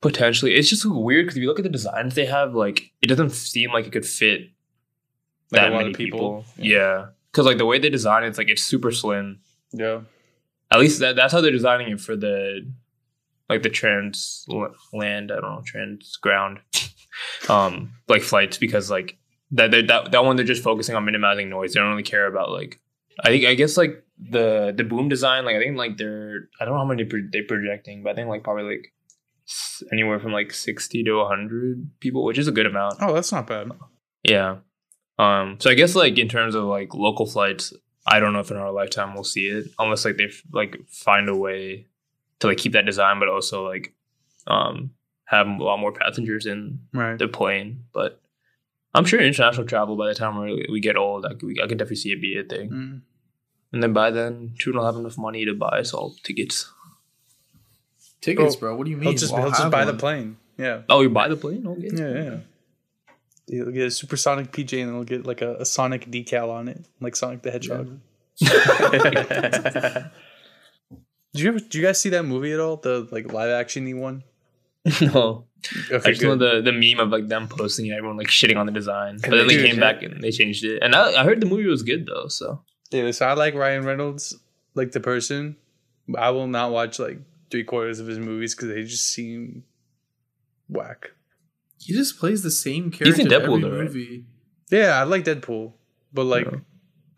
potentially, 0.00 0.54
it's 0.54 0.70
just 0.70 0.86
weird 0.86 1.26
because 1.26 1.36
if 1.36 1.42
you 1.42 1.48
look 1.48 1.58
at 1.58 1.62
the 1.64 1.68
designs 1.68 2.14
they 2.14 2.24
have, 2.26 2.54
like 2.54 2.90
it 3.02 3.06
doesn't 3.08 3.30
seem 3.30 3.70
like 3.72 3.86
it 3.86 3.92
could 3.92 4.06
fit 4.06 4.48
Like 5.52 5.60
a 5.60 5.64
that 5.66 5.72
lot 5.72 5.78
many 5.78 5.90
of 5.90 5.96
people. 5.96 6.18
people. 6.18 6.44
Yeah, 6.56 7.08
because 7.32 7.46
like 7.46 7.58
the 7.58 7.66
way 7.66 7.78
they 7.78 7.90
design 7.90 8.24
it, 8.24 8.28
it's 8.28 8.38
like 8.38 8.48
it's 8.48 8.62
super 8.62 8.90
slim. 8.90 9.40
yeah 9.72 10.00
At 10.70 10.80
least 10.80 11.00
that, 11.00 11.16
that's 11.16 11.32
how 11.32 11.40
they're 11.40 11.50
designing 11.50 11.88
it 11.92 12.00
for 12.00 12.16
the 12.16 12.70
like 13.48 13.62
the 13.62 13.70
trans 13.70 14.46
land, 14.92 15.32
I 15.32 15.40
don't 15.40 15.50
know, 15.56 15.62
trans 15.64 16.16
ground, 16.16 16.60
um, 17.48 17.90
like 18.08 18.22
flights 18.22 18.58
because 18.58 18.90
like 18.90 19.18
that 19.52 19.72
that 19.72 20.12
that 20.12 20.24
one 20.24 20.36
they're 20.36 20.44
just 20.44 20.62
focusing 20.62 20.94
on 20.94 21.04
minimizing 21.04 21.48
noise. 21.48 21.74
They 21.74 21.80
don't 21.80 21.90
really 21.90 22.02
care 22.04 22.26
about 22.26 22.50
like 22.50 22.80
I 23.24 23.28
think 23.28 23.44
I 23.44 23.54
guess 23.54 23.76
like 23.76 24.04
the 24.18 24.72
the 24.76 24.84
boom 24.84 25.08
design. 25.08 25.44
Like 25.44 25.56
I 25.56 25.58
think 25.58 25.76
like 25.76 25.96
they're 25.96 26.48
I 26.60 26.64
don't 26.64 26.74
know 26.74 26.80
how 26.80 26.86
many 26.86 27.04
pro- 27.04 27.28
they're 27.30 27.44
projecting, 27.46 28.02
but 28.02 28.10
I 28.10 28.14
think 28.14 28.28
like 28.28 28.44
probably 28.44 28.64
like 28.64 28.92
anywhere 29.92 30.20
from 30.20 30.32
like 30.32 30.52
sixty 30.52 31.02
to 31.04 31.24
hundred 31.24 31.90
people, 31.98 32.24
which 32.24 32.38
is 32.38 32.46
a 32.46 32.52
good 32.52 32.66
amount. 32.66 32.94
Oh, 33.00 33.12
that's 33.12 33.32
not 33.32 33.48
bad. 33.48 33.72
Yeah. 34.22 34.58
Um. 35.20 35.56
So 35.60 35.70
I 35.70 35.74
guess 35.74 35.94
like 35.94 36.18
in 36.18 36.28
terms 36.28 36.54
of 36.54 36.64
like 36.64 36.94
local 36.94 37.26
flights, 37.26 37.72
I 38.06 38.20
don't 38.20 38.32
know 38.32 38.40
if 38.40 38.50
in 38.50 38.56
our 38.56 38.72
lifetime 38.72 39.14
we'll 39.14 39.24
see 39.24 39.46
it 39.48 39.66
unless 39.78 40.04
like 40.04 40.16
they 40.16 40.24
f- 40.24 40.42
like 40.52 40.76
find 40.88 41.28
a 41.28 41.36
way 41.36 41.86
to 42.38 42.46
like 42.46 42.58
keep 42.58 42.72
that 42.72 42.86
design, 42.86 43.18
but 43.18 43.28
also 43.28 43.66
like 43.68 43.94
um 44.46 44.90
have 45.24 45.46
a 45.46 45.62
lot 45.62 45.78
more 45.78 45.92
passengers 45.92 46.46
in 46.46 46.80
Right. 46.92 47.18
the 47.18 47.28
plane. 47.28 47.84
But 47.92 48.20
I'm 48.94 49.04
sure 49.04 49.20
international 49.20 49.66
travel 49.66 49.96
by 49.96 50.08
the 50.08 50.14
time 50.14 50.40
we 50.40 50.66
we 50.70 50.80
get 50.80 50.96
old, 50.96 51.26
I 51.26 51.34
could, 51.34 51.60
I 51.62 51.66
could 51.68 51.78
definitely 51.78 51.96
see 51.96 52.12
it 52.12 52.20
be 52.20 52.38
a 52.38 52.42
thing. 52.44 52.70
Mm. 52.70 53.00
And 53.72 53.82
then 53.82 53.92
by 53.92 54.10
then, 54.10 54.54
True 54.58 54.72
will 54.72 54.84
have 54.84 54.96
enough 54.96 55.16
money 55.18 55.44
to 55.44 55.54
buy 55.54 55.78
us 55.80 55.94
all 55.94 56.16
tickets. 56.24 56.72
Tickets, 58.20 58.56
Bro, 58.56 58.70
bro. 58.70 58.76
What 58.78 58.84
do 58.84 58.90
you 58.90 58.96
mean? 58.96 59.10
He'll 59.10 59.18
just, 59.18 59.32
We'll 59.32 59.42
he'll 59.42 59.50
just 59.50 59.62
have 59.62 59.70
buy 59.72 59.84
the 59.84 59.94
plane. 59.94 60.36
Yeah. 60.58 60.82
Oh, 60.88 61.00
you 61.02 61.08
buy 61.10 61.28
the 61.28 61.36
plane? 61.36 61.66
Okay. 61.66 61.88
Yeah, 61.92 62.22
yeah. 62.24 62.36
He'll 63.50 63.72
get 63.72 63.88
a 63.88 63.90
supersonic 63.90 64.52
PJ 64.52 64.80
and 64.80 64.92
he'll 64.92 65.04
get 65.04 65.26
like 65.26 65.42
a, 65.42 65.56
a 65.56 65.64
Sonic 65.64 66.06
decal 66.06 66.50
on 66.50 66.68
it, 66.68 66.86
like 67.00 67.16
Sonic 67.16 67.42
the 67.42 67.50
Hedgehog. 67.50 67.98
Did 71.32 71.42
you 71.42 71.48
ever? 71.48 71.58
Did 71.58 71.74
you 71.74 71.82
guys 71.82 72.00
see 72.00 72.10
that 72.10 72.24
movie 72.24 72.52
at 72.52 72.60
all? 72.60 72.76
The 72.76 73.08
like 73.10 73.32
live 73.32 73.50
actiony 73.50 73.98
one? 73.98 74.22
no. 75.00 75.46
Okay, 75.90 76.10
I 76.10 76.12
just 76.12 76.22
know 76.22 76.36
the, 76.36 76.62
the 76.62 76.72
meme 76.72 77.00
of 77.00 77.10
like 77.10 77.28
them 77.28 77.46
posting 77.46 77.86
it, 77.86 77.92
everyone 77.92 78.16
like 78.16 78.28
shitting 78.28 78.56
on 78.56 78.66
the 78.66 78.72
design. 78.72 79.18
But 79.20 79.30
then 79.30 79.46
they 79.46 79.56
they 79.56 79.68
came 79.68 79.74
yeah. 79.74 79.92
back 79.92 80.02
and 80.02 80.22
they 80.22 80.30
changed 80.30 80.64
it. 80.64 80.82
And 80.82 80.94
I, 80.94 81.20
I 81.20 81.24
heard 81.24 81.40
the 81.40 81.46
movie 81.46 81.66
was 81.66 81.82
good 81.82 82.06
though, 82.06 82.28
so 82.28 82.62
Yeah, 82.90 83.10
so 83.10 83.26
I 83.26 83.34
like 83.34 83.54
Ryan 83.54 83.84
Reynolds, 83.84 84.38
like 84.74 84.92
the 84.92 85.00
person. 85.00 85.56
I 86.16 86.30
will 86.30 86.46
not 86.46 86.72
watch 86.72 86.98
like 86.98 87.18
three 87.50 87.64
quarters 87.64 88.00
of 88.00 88.06
his 88.06 88.18
movies 88.18 88.54
because 88.54 88.68
they 88.68 88.82
just 88.82 89.12
seem 89.12 89.64
whack. 90.68 91.10
He 91.80 91.94
just 91.94 92.18
plays 92.18 92.42
the 92.42 92.50
same 92.50 92.90
character 92.90 93.04
He's 93.06 93.16
character 93.16 93.36
in 93.36 93.42
every 93.42 93.48
Deadpool 93.58 93.62
though, 93.62 93.76
right? 93.78 93.84
movie. 93.84 94.24
Yeah, 94.70 95.00
I 95.00 95.02
like 95.04 95.24
Deadpool, 95.24 95.72
but 96.12 96.24
like 96.24 96.44
Yeah. 96.46 96.58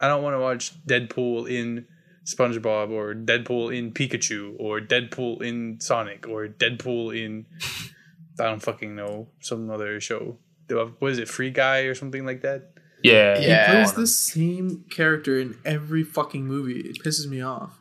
I 0.00 0.08
don't 0.08 0.22
want 0.22 0.34
to 0.34 0.40
watch 0.40 0.72
Deadpool 0.86 1.50
in 1.50 1.86
SpongeBob 2.24 2.90
or 2.90 3.14
Deadpool 3.14 3.76
in 3.76 3.92
Pikachu 3.92 4.54
or 4.58 4.80
Deadpool 4.80 5.42
in 5.42 5.80
Sonic 5.80 6.26
or 6.28 6.46
Deadpool 6.48 7.16
in 7.16 7.46
I 8.40 8.44
don't 8.44 8.62
fucking 8.62 8.94
know 8.94 9.28
some 9.40 9.68
other 9.70 10.00
show. 10.00 10.38
The- 10.68 10.92
What 11.00 11.10
is 11.12 11.18
it, 11.18 11.28
Free 11.28 11.50
Guy 11.50 11.80
or 11.80 11.94
something 11.94 12.24
like 12.24 12.42
that? 12.42 12.70
yeah. 13.02 13.38
Yeah. 13.40 13.66
He 13.68 13.74
plays 13.74 13.92
the 13.94 14.06
same 14.06 14.84
character 14.90 15.38
in 15.38 15.58
every 15.64 16.04
fucking 16.04 16.46
movie. 16.46 16.78
It 16.80 17.02
pisses 17.04 17.26
me 17.28 17.40
off. 17.42 17.78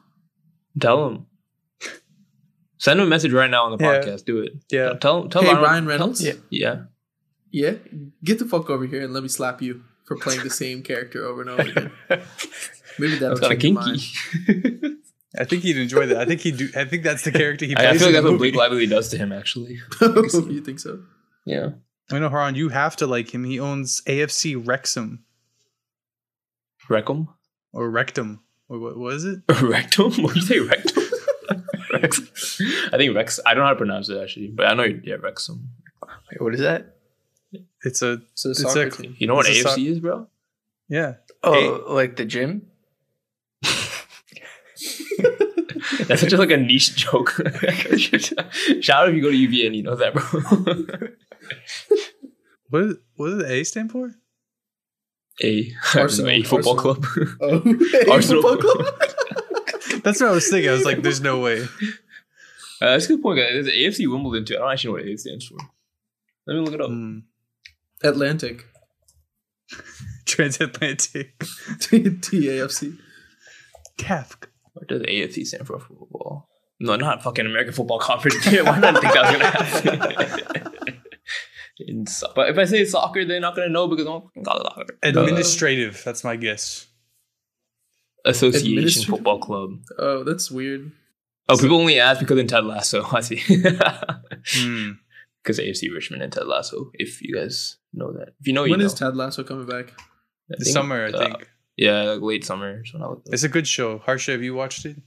Tell 0.79 1.07
him. 1.07 1.25
Send 2.81 2.99
him 2.99 3.05
a 3.05 3.09
message 3.09 3.31
right 3.31 3.49
now 3.49 3.65
on 3.65 3.77
the 3.77 3.83
Yeah. 3.83 4.01
podcast. 4.01 4.25
Do 4.25 4.39
it. 4.41 4.53
Yeah, 4.71 4.93
Tell 4.93 5.29
tell 5.29 5.43
Hey, 5.43 5.49
Ryan, 5.49 5.61
Ryan 5.63 5.85
Reynolds? 5.85 6.23
Yeah. 6.23 6.33
Yeah. 6.49 6.81
Yeah, 7.51 7.73
get 8.23 8.39
the 8.39 8.45
fuck 8.45 8.69
over 8.71 8.85
here 8.87 9.03
and 9.03 9.13
let 9.13 9.21
me 9.21 9.29
slap 9.29 9.61
you 9.61 9.83
for 10.05 10.15
playing 10.17 10.41
the 10.43 10.49
same 10.49 10.81
character 10.81 11.23
over 11.25 11.41
and 11.41 11.49
over 11.51 11.61
again. 11.61 11.91
Maybe 12.97 13.17
that'll 13.19 13.37
That's 13.37 13.41
kind 13.41 13.53
of 13.53 13.59
kinky. 13.59 14.97
I 15.37 15.43
think 15.43 15.61
he'd 15.61 15.77
enjoy 15.77 16.07
that. 16.07 16.17
I 16.17 16.25
think 16.25 16.41
he 16.41 16.51
do. 16.51 16.69
I 16.75 16.85
think 16.85 17.03
that's 17.03 17.23
the 17.23 17.31
character 17.31 17.65
he 17.65 17.75
Plays 17.75 17.85
I 17.85 17.89
plays. 17.91 17.99
feel 18.01 18.07
like 18.09 18.15
in 18.17 18.23
that's 18.23 18.25
the 18.25 18.31
what 18.31 18.37
Blake 18.39 18.53
movie. 18.53 18.57
Lively 18.57 18.87
does 18.87 19.09
to 19.09 19.17
him. 19.17 19.31
Actually. 19.31 19.79
you 20.01 20.61
think 20.61 20.79
so? 20.79 21.03
Yeah. 21.45 21.69
I 22.09 22.17
know, 22.19 22.29
Haran. 22.29 22.55
You 22.55 22.69
have 22.69 22.95
to 22.97 23.05
like 23.07 23.33
him. 23.33 23.43
He 23.43 23.59
owns 23.59 24.01
AFC 24.07 24.55
Wrexham 24.65 25.23
Rectum. 26.89 27.29
or 27.73 27.89
Rectum 27.91 28.41
or 28.69 28.79
what 28.79 28.97
was 28.97 29.23
it? 29.25 29.39
Rectum? 29.61 30.11
What 30.23 30.33
did 30.33 30.43
you 30.43 30.47
say? 30.47 30.59
Rectum. 30.59 30.90
Rex. 31.93 32.59
I 32.93 32.97
think 32.97 33.15
Rex. 33.15 33.39
I 33.45 33.53
don't 33.53 33.61
know 33.61 33.67
how 33.67 33.73
to 33.73 33.77
pronounce 33.77 34.09
it 34.09 34.17
actually, 34.21 34.47
but 34.47 34.65
I 34.67 34.73
know 34.73 34.83
yeah 34.83 35.15
Rexum. 35.17 35.63
Wait, 36.31 36.41
what 36.41 36.53
is 36.53 36.61
that? 36.61 36.95
It's 37.83 38.01
a 38.01 38.21
It's 38.33 38.45
a 38.45 38.49
It's 38.51 38.75
a- 38.75 38.89
team. 38.89 39.15
You 39.19 39.27
know 39.27 39.35
what 39.35 39.47
It's 39.47 39.59
a 39.59 39.63
AFC 39.63 39.69
soc- 39.69 39.79
is, 39.79 39.99
bro? 39.99 40.27
yeah. 40.89 41.15
Oh, 41.43 41.83
like 41.89 42.15
the 42.17 42.25
gym? 42.25 42.67
That's 46.07 46.21
such 46.21 46.33
a, 46.33 46.37
like 46.37 46.51
a 46.51 46.57
niche 46.57 46.95
joke. 46.95 47.29
Shout 48.81 49.03
out 49.03 49.09
if 49.09 49.15
you 49.15 49.21
go 49.21 49.29
to 49.31 49.35
UVA 49.35 49.67
and 49.67 49.75
you 49.75 49.83
know 49.83 49.95
that, 49.95 50.13
bro. 50.13 50.23
What 52.69 52.83
is 52.83 52.95
what 53.15 53.27
does 53.29 53.37
the 53.39 53.51
A 53.51 53.63
stand 53.65 53.91
for? 53.91 54.11
a, 55.43 55.73
Arsenal- 55.95 56.29
a 56.31 56.43
football 56.43 56.79
Arsenal. 56.79 56.95
club. 56.95 57.05
Oh, 57.41 58.11
Arsenal. 58.11 58.41
football 58.41 58.57
club? 58.57 58.85
That's 60.03 60.19
what 60.21 60.29
I 60.29 60.33
was 60.33 60.49
thinking. 60.49 60.69
I 60.69 60.73
was 60.73 60.85
like, 60.85 61.01
"There's 61.01 61.21
no 61.21 61.39
way." 61.39 61.61
Uh, 61.63 61.67
that's 62.81 63.05
a 63.05 63.09
good 63.09 63.21
point, 63.21 63.37
guys. 63.39 63.51
There's 63.65 63.67
AFC 63.67 64.07
Wimbledon 64.11 64.45
too. 64.45 64.55
I 64.55 64.59
don't 64.59 64.71
actually 64.71 64.87
know 64.93 65.03
what 65.03 65.07
A 65.13 65.17
stands 65.17 65.45
for. 65.47 65.57
Let 66.47 66.55
me 66.55 66.61
look 66.61 66.73
it 66.73 66.81
up. 66.81 66.89
Hmm. 66.89 67.19
Atlantic. 68.03 68.65
Transatlantic. 70.25 71.37
TAFC. 71.39 72.97
Tafk. 73.97 74.47
What 74.73 74.87
does 74.87 75.01
AFC 75.03 75.45
stand 75.45 75.67
for? 75.67 75.79
Football? 75.79 76.47
No, 76.79 76.95
not 76.95 77.21
fucking 77.21 77.45
American 77.45 77.73
Football 77.73 77.99
Conference. 77.99 78.43
Why 78.45 78.79
not 78.79 78.99
think 78.99 79.13
that 79.13 79.21
was 79.71 79.81
gonna 79.81 80.23
happen? 80.23 81.01
In 81.79 82.05
so- 82.07 82.31
but 82.35 82.49
if 82.49 82.57
I 82.57 82.65
say 82.65 82.85
soccer, 82.85 83.25
they're 83.25 83.39
not 83.39 83.55
gonna 83.55 83.69
know 83.69 83.87
because 83.87 84.07
I'm 84.07 84.21
fucking 84.21 84.43
got 84.43 84.61
soccer. 84.63 84.85
Uh, 85.03 85.09
Administrative. 85.09 86.01
That's 86.03 86.23
my 86.23 86.35
guess. 86.35 86.87
Association 88.25 88.69
Administrative? 88.69 89.09
Football 89.09 89.39
Club. 89.39 89.69
Oh, 89.97 90.23
that's 90.23 90.51
weird. 90.51 90.91
Oh, 91.49 91.57
people 91.57 91.77
only 91.79 91.99
ask 91.99 92.19
because 92.19 92.37
in 92.39 92.47
Ted 92.47 92.63
Lasso. 92.65 93.03
I 93.11 93.21
see. 93.21 93.41
Hmm. 94.55 94.91
Because 95.43 95.57
AFC 95.59 95.91
Richmond 95.93 96.21
and 96.21 96.31
Ted 96.31 96.45
Lasso. 96.47 96.91
If 96.93 97.21
you 97.21 97.35
guys 97.35 97.77
know 97.93 98.11
that, 98.13 98.29
if 98.39 98.47
you 98.47 98.53
know, 98.53 98.63
you 98.63 98.71
When 98.71 98.79
know. 98.79 98.85
is 98.85 98.93
Ted 98.93 99.15
Lasso 99.15 99.43
coming 99.43 99.65
back? 99.65 99.91
I 99.99 100.03
The 100.57 100.65
think, 100.65 100.73
summer, 100.73 101.05
I 101.05 101.09
uh, 101.11 101.17
think. 101.17 101.49
yeah, 101.77 102.03
like 102.03 102.21
late 102.21 102.45
summer. 102.45 102.81
is 102.83 102.93
when 102.93 103.01
I 103.01 103.07
looked. 103.07 103.27
It's 103.31 103.43
a 103.43 103.49
good 103.49 103.67
show. 103.67 103.97
Harsha, 103.99 104.31
have 104.33 104.43
you 104.43 104.53
watched 104.53 104.85
it? 104.85 104.97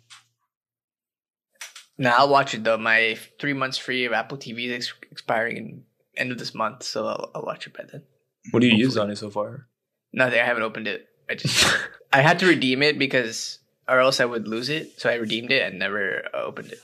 Nah, 1.99 2.15
I'll 2.19 2.29
watch 2.29 2.55
it 2.55 2.65
though. 2.65 2.77
My 2.79 3.17
three 3.41 3.53
months 3.53 3.79
free 3.79 4.05
of 4.05 4.13
Apple 4.13 4.37
TV 4.39 4.67
is 4.67 4.73
ex- 4.89 4.95
expiring 5.13 5.57
in 5.57 5.83
end 6.17 6.33
of 6.33 6.39
this 6.39 6.55
month, 6.55 6.83
so 6.83 7.07
I'll, 7.07 7.31
I'll 7.35 7.43
watch 7.45 7.67
it 7.69 7.77
by 7.77 7.85
then. 7.91 8.03
What 8.51 8.61
do 8.61 8.67
you 8.67 8.75
use 8.77 8.97
on 8.97 9.11
it 9.11 9.17
so 9.17 9.31
far? 9.31 9.69
Nothing. 10.13 10.41
I 10.41 10.45
haven't 10.45 10.65
opened 10.65 10.89
it. 10.89 11.07
I 11.29 11.35
just 11.35 11.67
I 12.13 12.21
had 12.21 12.39
to 12.41 12.47
redeem 12.47 12.83
it 12.83 12.99
because 12.99 13.59
or 13.89 14.01
else 14.01 14.21
I 14.21 14.25
would 14.25 14.49
lose 14.49 14.69
it. 14.69 15.01
So 15.01 15.11
I 15.11 15.15
redeemed 15.15 15.51
it 15.53 15.63
and 15.63 15.79
never 15.79 16.23
uh, 16.35 16.39
opened 16.43 16.73
it. 16.73 16.79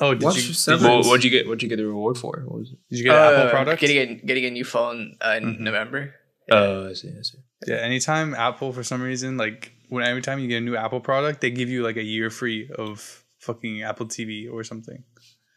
Oh, 0.00 0.12
did 0.14 0.22
Watch 0.24 0.36
you, 0.42 0.54
did, 0.54 0.80
Well, 0.82 1.04
what'd 1.04 1.22
you 1.24 1.30
get? 1.30 1.46
What'd 1.46 1.62
you 1.62 1.68
get 1.68 1.76
the 1.76 1.86
reward 1.86 2.18
for? 2.18 2.42
What 2.46 2.58
was 2.58 2.70
it? 2.72 2.78
did 2.90 2.98
you 2.98 3.04
get 3.04 3.14
an 3.14 3.22
Uh, 3.22 3.36
Apple 3.38 3.50
product? 3.50 3.80
Getting 3.80 3.98
a 3.98 4.14
getting 4.26 4.44
a 4.44 4.50
new 4.50 4.64
phone 4.64 5.16
uh, 5.24 5.34
in 5.40 5.44
Mhm. 5.56 5.60
November. 5.60 6.14
Oh, 6.50 6.88
I 6.90 6.92
see. 6.94 7.08
I 7.08 7.22
see. 7.22 7.38
Yeah, 7.66 7.76
anytime 7.76 8.34
Apple 8.34 8.72
for 8.72 8.82
some 8.82 9.00
reason 9.00 9.36
like 9.36 9.72
when 9.88 10.04
every 10.04 10.20
time 10.22 10.38
you 10.40 10.48
get 10.48 10.58
a 10.58 10.60
new 10.60 10.76
Apple 10.76 11.00
product, 11.00 11.40
they 11.40 11.50
give 11.50 11.68
you 11.68 11.82
like 11.82 11.96
a 11.96 12.02
year 12.02 12.28
free 12.30 12.68
of 12.76 13.24
fucking 13.38 13.82
Apple 13.82 14.06
TV 14.06 14.50
or 14.52 14.64
something. 14.64 15.04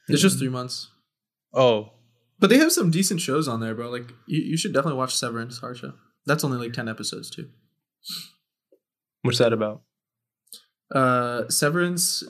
It's 0.07 0.21
just 0.21 0.38
three 0.39 0.49
months. 0.49 0.89
Oh, 1.53 1.93
But 2.39 2.49
they 2.51 2.57
have 2.60 2.71
some 2.71 2.91
decent 2.91 3.19
shows 3.21 3.47
on 3.47 3.60
there, 3.60 3.73
bro. 3.73 3.89
Like 3.89 4.12
you, 4.27 4.41
you 4.51 4.57
should 4.57 4.71
definitely 4.73 4.97
watch 4.99 5.15
Severance, 5.15 5.57
Harsha. 5.60 5.95
That's 6.25 6.43
only 6.43 6.57
like 6.60 6.73
ten 6.73 6.88
episodes 6.88 7.29
too. 7.31 7.49
What's 9.24 9.39
that 9.39 9.54
about? 9.54 9.82
uh 10.96 11.50
severance 11.50 12.24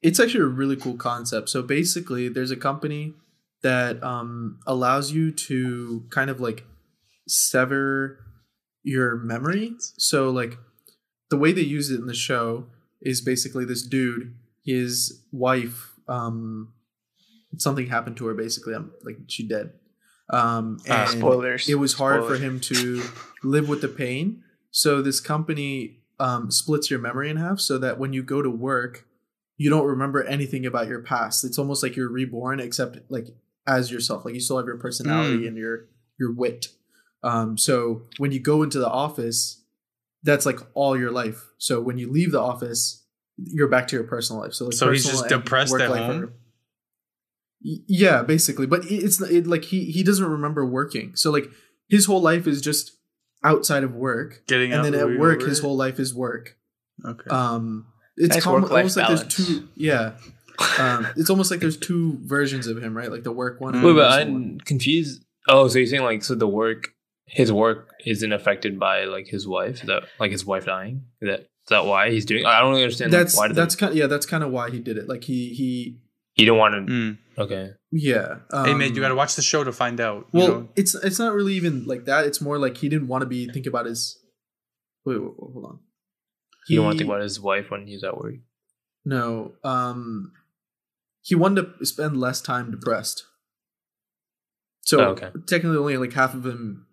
it's 0.00 0.20
actually 0.20 0.44
a 0.44 0.46
really 0.46 0.76
cool 0.76 0.96
concept 0.96 1.48
so 1.48 1.62
basically 1.62 2.28
there's 2.28 2.52
a 2.52 2.56
company 2.56 3.12
that 3.64 4.00
um 4.04 4.60
allows 4.68 5.10
you 5.10 5.32
to 5.32 6.04
kind 6.10 6.30
of 6.30 6.40
like 6.40 6.62
sever 7.26 8.20
your 8.84 9.16
memory 9.16 9.72
so 9.98 10.30
like 10.30 10.56
the 11.28 11.36
way 11.36 11.50
they 11.50 11.60
use 11.62 11.90
it 11.90 11.98
in 11.98 12.06
the 12.06 12.14
show 12.14 12.66
is 13.02 13.20
basically 13.20 13.64
this 13.64 13.82
dude 13.84 14.36
his 14.64 15.24
wife 15.32 15.94
um 16.06 16.72
something 17.58 17.88
happened 17.88 18.16
to 18.16 18.26
her 18.26 18.34
basically 18.34 18.74
um, 18.74 18.92
like 19.04 19.16
she 19.26 19.42
dead 19.48 19.72
um 20.30 20.78
Ah, 20.88 21.08
and 21.10 21.18
Spoilers. 21.18 21.68
it 21.68 21.80
was 21.80 21.94
hard 21.94 22.24
for 22.26 22.36
him 22.36 22.60
to 22.60 23.02
live 23.42 23.68
with 23.68 23.80
the 23.80 23.88
pain. 23.88 24.43
So 24.76 25.00
this 25.00 25.20
company 25.20 26.00
um, 26.18 26.50
splits 26.50 26.90
your 26.90 26.98
memory 26.98 27.30
in 27.30 27.36
half 27.36 27.60
so 27.60 27.78
that 27.78 27.96
when 27.96 28.12
you 28.12 28.24
go 28.24 28.42
to 28.42 28.50
work, 28.50 29.06
you 29.56 29.70
don't 29.70 29.86
remember 29.86 30.24
anything 30.24 30.66
about 30.66 30.88
your 30.88 31.00
past. 31.00 31.44
It's 31.44 31.58
almost 31.58 31.80
like 31.80 31.94
you're 31.94 32.08
reborn, 32.10 32.58
except 32.58 32.98
like 33.08 33.28
as 33.68 33.92
yourself. 33.92 34.24
Like 34.24 34.34
you 34.34 34.40
still 34.40 34.56
have 34.56 34.66
your 34.66 34.76
personality 34.78 35.46
and 35.46 35.56
your 35.56 35.86
your 36.18 36.32
wit. 36.32 36.66
Um, 37.22 37.56
so 37.56 38.02
when 38.18 38.32
you 38.32 38.40
go 38.40 38.64
into 38.64 38.80
the 38.80 38.90
office, 38.90 39.62
that's 40.24 40.44
like 40.44 40.58
all 40.74 40.98
your 40.98 41.12
life. 41.12 41.40
So 41.58 41.80
when 41.80 41.96
you 41.96 42.10
leave 42.10 42.32
the 42.32 42.40
office, 42.40 43.04
you're 43.36 43.68
back 43.68 43.86
to 43.88 43.96
your 43.96 44.04
personal 44.04 44.42
life. 44.42 44.54
So 44.54 44.64
like 44.64 44.74
So 44.74 44.90
he's 44.90 45.04
just 45.04 45.28
depressed 45.28 45.72
at 45.82 45.88
home? 45.88 46.22
are- 46.24 46.32
Yeah, 47.62 48.24
basically. 48.24 48.66
But 48.66 48.86
it's 48.90 49.20
it, 49.20 49.46
like 49.46 49.66
he 49.66 49.84
he 49.92 50.02
doesn't 50.02 50.26
remember 50.28 50.66
working. 50.66 51.14
So 51.14 51.30
like 51.30 51.48
his 51.88 52.06
whole 52.06 52.20
life 52.20 52.48
is 52.48 52.60
just 52.60 52.90
outside 53.44 53.84
of 53.84 53.94
work, 53.94 54.42
Getting 54.46 54.72
and 54.72 54.80
out 54.80 54.82
then 54.84 54.94
at 54.94 55.06
way 55.06 55.16
work 55.16 55.42
his 55.42 55.60
whole 55.60 55.76
life 55.76 56.00
is 56.00 56.14
work. 56.14 56.56
Okay. 57.04 57.28
Um, 57.30 57.86
it's 58.16 58.34
Nice 58.34 58.44
com- 58.44 58.54
work-life 58.54 58.70
almost 58.70 58.96
like 58.96 59.08
there's 59.08 59.24
two. 59.24 59.68
Yeah, 59.76 60.12
um, 60.78 61.06
it's 61.16 61.30
almost 61.30 61.50
like 61.50 61.60
there's 61.60 61.76
two 61.76 62.18
versions 62.22 62.66
of 62.66 62.82
him, 62.82 62.96
right? 62.96 63.10
Like 63.10 63.24
the 63.24 63.32
work 63.32 63.60
one. 63.60 63.80
Wait, 63.82 63.94
but. 63.94 64.20
I'm 64.22 64.58
confused. 64.60 65.24
Oh, 65.48 65.68
so 65.68 65.78
you're 65.78 65.86
saying 65.86 66.02
like 66.02 66.22
so 66.22 66.34
the 66.34 66.48
work, 66.48 66.88
his 67.26 67.52
work 67.52 67.90
isn't 68.06 68.32
affected 68.32 68.78
by 68.78 69.04
like 69.04 69.26
his 69.26 69.46
wife? 69.46 69.80
Is 69.80 69.86
that 69.88 70.04
like 70.18 70.30
his 70.30 70.46
wife 70.46 70.64
dying? 70.66 71.04
Is 71.20 71.28
that 71.28 71.40
is 71.40 71.70
that 71.70 71.86
why 71.86 72.10
he's 72.10 72.24
doing? 72.24 72.46
I 72.46 72.60
don't 72.60 72.70
really 72.70 72.82
understand. 72.82 73.12
like, 73.12 73.22
That's 73.22 73.36
why 73.36 73.48
did 73.48 73.56
that's 73.56 73.76
kind 73.76 73.90
of 73.92 73.96
yeah. 73.96 74.06
That's 74.06 74.26
kind 74.26 74.44
of 74.44 74.50
why 74.50 74.70
he 74.70 74.78
did 74.78 74.96
it. 74.96 75.08
Like 75.08 75.24
he 75.24 75.54
he 75.54 75.98
he 76.34 76.44
don't 76.44 76.58
want 76.58 76.74
to. 76.74 76.92
Mm. 76.92 77.18
Okay, 77.38 77.70
yeah. 77.90 78.36
Um, 78.52 78.66
hey, 78.66 78.74
man, 78.74 78.94
you 78.94 79.00
gotta 79.00 79.14
watch 79.14 79.34
the 79.36 79.42
show 79.42 79.64
to 79.64 79.72
find 79.72 80.00
out. 80.00 80.28
you 80.32 80.40
Well, 80.40 80.48
know? 80.48 80.68
it's 80.76 80.94
it's 80.94 81.18
not 81.18 81.34
really 81.34 81.54
even 81.54 81.84
like 81.84 82.04
that. 82.04 82.26
It's 82.26 82.40
more 82.40 82.58
like 82.58 82.76
he 82.76 82.88
didn't 82.88 83.08
want 83.08 83.22
to 83.22 83.26
be 83.26 83.48
think 83.48 83.66
about 83.66 83.86
his. 83.86 84.18
Wait, 85.04 85.16
wait, 85.20 85.24
wait, 85.26 85.34
hold 85.52 85.64
on. 85.66 85.78
he 86.66 86.76
don't 86.76 86.84
want 86.86 86.94
to 86.96 86.98
think 87.04 87.10
about 87.10 87.22
his 87.22 87.38
wife 87.40 87.70
when 87.70 87.86
he's 87.86 88.02
at 88.04 88.16
work. 88.16 88.34
No, 89.04 89.52
um, 89.64 90.32
he 91.22 91.34
wanted 91.34 91.66
to 91.78 91.84
spend 91.86 92.16
less 92.18 92.40
time 92.40 92.70
depressed. 92.70 93.24
So 94.82 95.00
Oh, 95.00 95.04
okay. 95.10 95.30
technically, 95.46 95.76
only 95.78 95.96
like 95.96 96.12
half 96.12 96.34
of 96.34 96.44
him 96.46 96.86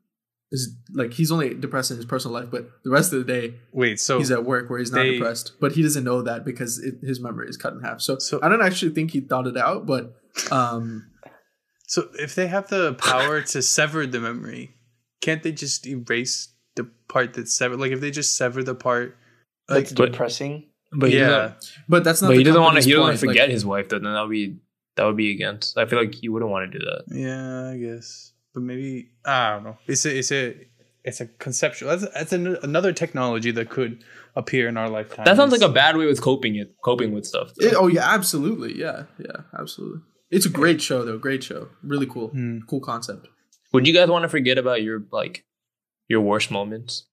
is 0.52 0.76
like 0.94 1.14
he's 1.14 1.32
only 1.32 1.54
depressed 1.54 1.92
in 1.92 1.98
his 1.98 2.06
personal 2.06 2.34
life, 2.34 2.50
but 2.52 2.70
the 2.84 2.90
rest 2.90 3.14
of 3.14 3.20
the 3.20 3.26
day 3.26 3.56
Wait, 3.74 4.00
so 4.00 4.18
he's 4.18 4.32
at 4.32 4.44
work 4.44 4.70
where 4.70 4.80
he's 4.80 4.92
not 4.92 5.04
they- 5.04 5.14
depressed. 5.14 5.54
But 5.62 5.74
he 5.74 5.82
doesn't 5.82 6.04
know 6.04 6.22
that 6.22 6.44
because 6.44 6.80
it, 6.80 6.96
his 7.02 7.22
memory 7.22 7.48
is 7.48 7.56
cut 7.58 7.74
in 7.74 7.82
half. 7.82 8.02
So, 8.02 8.18
So- 8.20 8.40
I 8.42 8.50
don't 8.50 8.62
actually 8.62 8.92
think 8.94 9.12
he 9.12 9.22
thought 9.22 9.48
it 9.48 9.56
out, 9.58 9.86
but 9.86 10.14
um, 10.52 11.10
so 11.88 12.10
if 12.20 12.36
they 12.36 12.48
have 12.48 12.68
the 12.70 12.94
power 12.96 13.42
to 13.42 13.62
sever 13.62 14.06
the 14.08 14.20
memory, 14.20 14.76
can't 15.22 15.44
they 15.44 15.52
just 15.52 15.86
erase 15.88 16.50
the 16.76 16.90
part 17.08 17.34
that's 17.34 17.54
severed? 17.56 17.80
Like 17.80 17.92
if 17.92 18.00
they 18.02 18.12
just 18.12 18.38
sever 18.38 18.64
the 18.64 18.76
part, 18.76 19.18
like 19.70 19.90
That's 19.90 19.92
depressing. 19.92 20.68
But 20.94 21.12
yeah, 21.12 21.28
doesn't, 21.30 21.72
but 21.88 22.04
that's 22.04 22.22
not. 22.22 22.30
but 22.30 22.34
the 22.34 22.38
he 22.40 22.44
doesn't 22.44 22.62
want 22.62 22.76
to. 22.78 22.82
He 22.84 22.92
doesn't 22.92 23.02
want 23.02 23.12
point. 23.12 23.20
to 23.22 23.28
Like, 23.28 23.34
forget 23.36 23.50
his 23.50 23.66
wife 23.66 23.90
though. 23.90 24.00
Then 24.00 24.14
that 24.14 24.22
would 24.22 24.32
be 24.32 24.58
that 24.98 25.06
would 25.06 25.16
be 25.16 25.32
against. 25.32 25.78
I 25.78 25.86
feel 25.86 26.00
like 26.00 26.14
he 26.16 26.28
wouldn't 26.28 26.52
want 26.52 26.72
to 26.72 26.80
do 26.80 26.84
that. 26.86 27.04
yeah, 27.08 27.70
I 27.72 27.78
guess. 27.78 28.34
But 28.54 28.64
maybe 28.64 29.12
I 29.26 29.52
don't 29.52 29.64
know. 29.64 29.78
It's 29.88 30.06
a 30.06 30.18
it's 30.18 30.32
a 30.34 30.56
it's 31.06 31.22
a 31.22 31.28
conceptual. 31.28 31.90
That's 31.90 32.14
that's 32.14 32.34
an, 32.34 32.58
another 32.64 32.92
technology 32.92 33.52
that 33.52 33.70
could 33.70 34.04
appear 34.36 34.68
in 34.68 34.76
our 34.76 34.90
lifetime. 34.90 35.24
That 35.24 35.38
sounds 35.38 35.54
like 35.54 35.62
a 35.62 35.70
bad 35.70 35.96
way 35.96 36.06
with 36.08 36.22
coping 36.22 36.56
it, 36.56 36.76
coping 36.84 37.14
with 37.14 37.26
stuff. 37.26 37.54
It- 37.58 37.74
oh 37.78 37.88
yeah, 37.88 38.14
absolutely. 38.14 38.78
Yeah, 38.78 39.04
yeah, 39.18 39.44
absolutely. 39.58 40.02
It's 40.32 40.46
a 40.46 40.50
great 40.50 40.82
show 40.82 41.04
though. 41.06 41.18
Great 41.18 41.44
show. 41.44 41.68
Really 41.84 42.08
cool. 42.08 42.30
Hmm. 42.30 42.60
Cool 42.68 42.80
concept. 42.80 43.28
Would 43.74 43.86
you 43.88 43.94
guys 43.94 44.10
want 44.10 44.24
to 44.24 44.30
forget 44.30 44.58
about 44.58 44.82
your 44.82 45.04
like 45.12 45.46
your 46.08 46.22
worst 46.22 46.52
moments, 46.52 47.06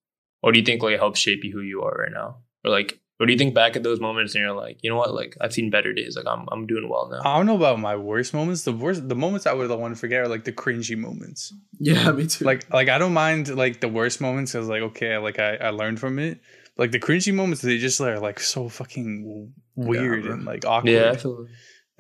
or 0.43 0.53
do 0.53 0.59
you 0.59 0.65
think 0.65 0.83
like 0.83 0.95
it 0.95 1.01
helps 1.01 1.21
shape 1.21 1.45
you 1.45 1.53
who 1.53 1.61
you 1.61 1.83
are 1.83 1.93
right 2.03 2.13
now, 2.13 2.39
or 2.65 2.71
like, 2.71 2.99
or 3.21 3.27
do 3.27 3.33
you 3.33 3.39
think 3.39 3.55
back 3.55 3.77
at 3.77 3.83
those 3.85 4.01
moments 4.01 4.35
and 4.35 4.43
you're 4.43 4.53
like, 4.53 4.79
you 4.83 4.91
know 4.91 4.97
what, 4.97 5.15
like 5.15 5.37
I've 5.41 5.53
seen 5.53 5.71
better 5.71 5.93
days, 5.93 6.17
like 6.17 6.27
I'm 6.27 6.47
I'm 6.51 6.67
doing 6.67 6.89
well 6.89 7.09
now. 7.11 7.21
I 7.25 7.37
don't 7.37 7.47
know 7.47 7.57
about 7.57 7.79
my 7.81 7.95
worst 7.97 8.35
moments. 8.35 8.63
The 8.65 8.73
worst, 8.73 9.09
the 9.09 9.15
moments 9.15 9.47
I 9.47 9.53
would 9.53 9.71
want 9.71 9.95
to 9.95 9.99
forget 10.01 10.21
are 10.23 10.29
like 10.29 10.45
the 10.45 10.53
cringy 10.53 10.97
moments. 10.97 11.53
Yeah, 11.79 12.11
me 12.13 12.27
too. 12.27 12.45
Like, 12.45 12.73
like 12.73 12.89
I 12.89 12.99
don't 12.99 13.15
mind 13.15 13.55
like 13.55 13.81
the 13.81 13.89
worst 13.89 14.21
moments 14.21 14.53
because 14.53 14.69
like 14.69 14.83
okay, 14.83 15.17
like 15.19 15.39
I, 15.39 15.57
I 15.57 15.71
learned 15.71 16.01
from 16.01 16.19
it. 16.19 16.41
Like 16.77 16.93
the 16.93 17.01
cringy 17.01 17.35
moments, 17.35 17.61
they 17.63 17.79
just 17.79 18.01
are 18.01 18.19
like 18.21 18.39
so 18.41 18.69
fucking 18.69 19.53
weird 19.77 20.25
bro. 20.25 20.33
and 20.33 20.45
like 20.45 20.65
awkward. 20.65 20.93
yeah, 20.93 21.11
I 21.11 21.17
feel, 21.17 21.39
And- 21.39 21.49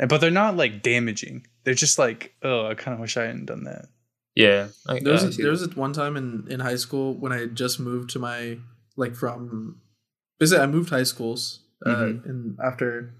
but 0.06 0.20
they're 0.20 0.30
not 0.30 0.56
like 0.56 0.82
damaging. 0.82 1.46
They're 1.64 1.74
just 1.74 1.98
like, 1.98 2.34
oh, 2.42 2.66
I 2.66 2.74
kind 2.74 2.94
of 2.94 3.00
wish 3.00 3.16
I 3.16 3.24
hadn't 3.24 3.46
done 3.46 3.64
that. 3.64 3.86
yeah. 4.36 4.68
I, 4.88 5.00
there 5.00 5.12
was 5.14 5.24
I 5.24 5.28
a, 5.28 5.32
see 5.32 5.42
there 5.42 5.50
was 5.50 5.62
a 5.62 5.68
one 5.70 5.92
time 5.92 6.16
in 6.16 6.46
in 6.48 6.60
high 6.60 6.76
school 6.76 7.14
when 7.14 7.32
I 7.32 7.38
had 7.40 7.54
just 7.56 7.80
moved 7.80 8.10
to 8.10 8.18
my 8.18 8.58
like 8.96 9.14
from 9.16 9.80
basically 10.38 10.62
I 10.62 10.66
moved 10.66 10.90
high 10.90 11.02
schools 11.04 11.60
uh, 11.84 11.90
Mhm. 11.90 12.24
and 12.26 12.58
after 12.64 13.14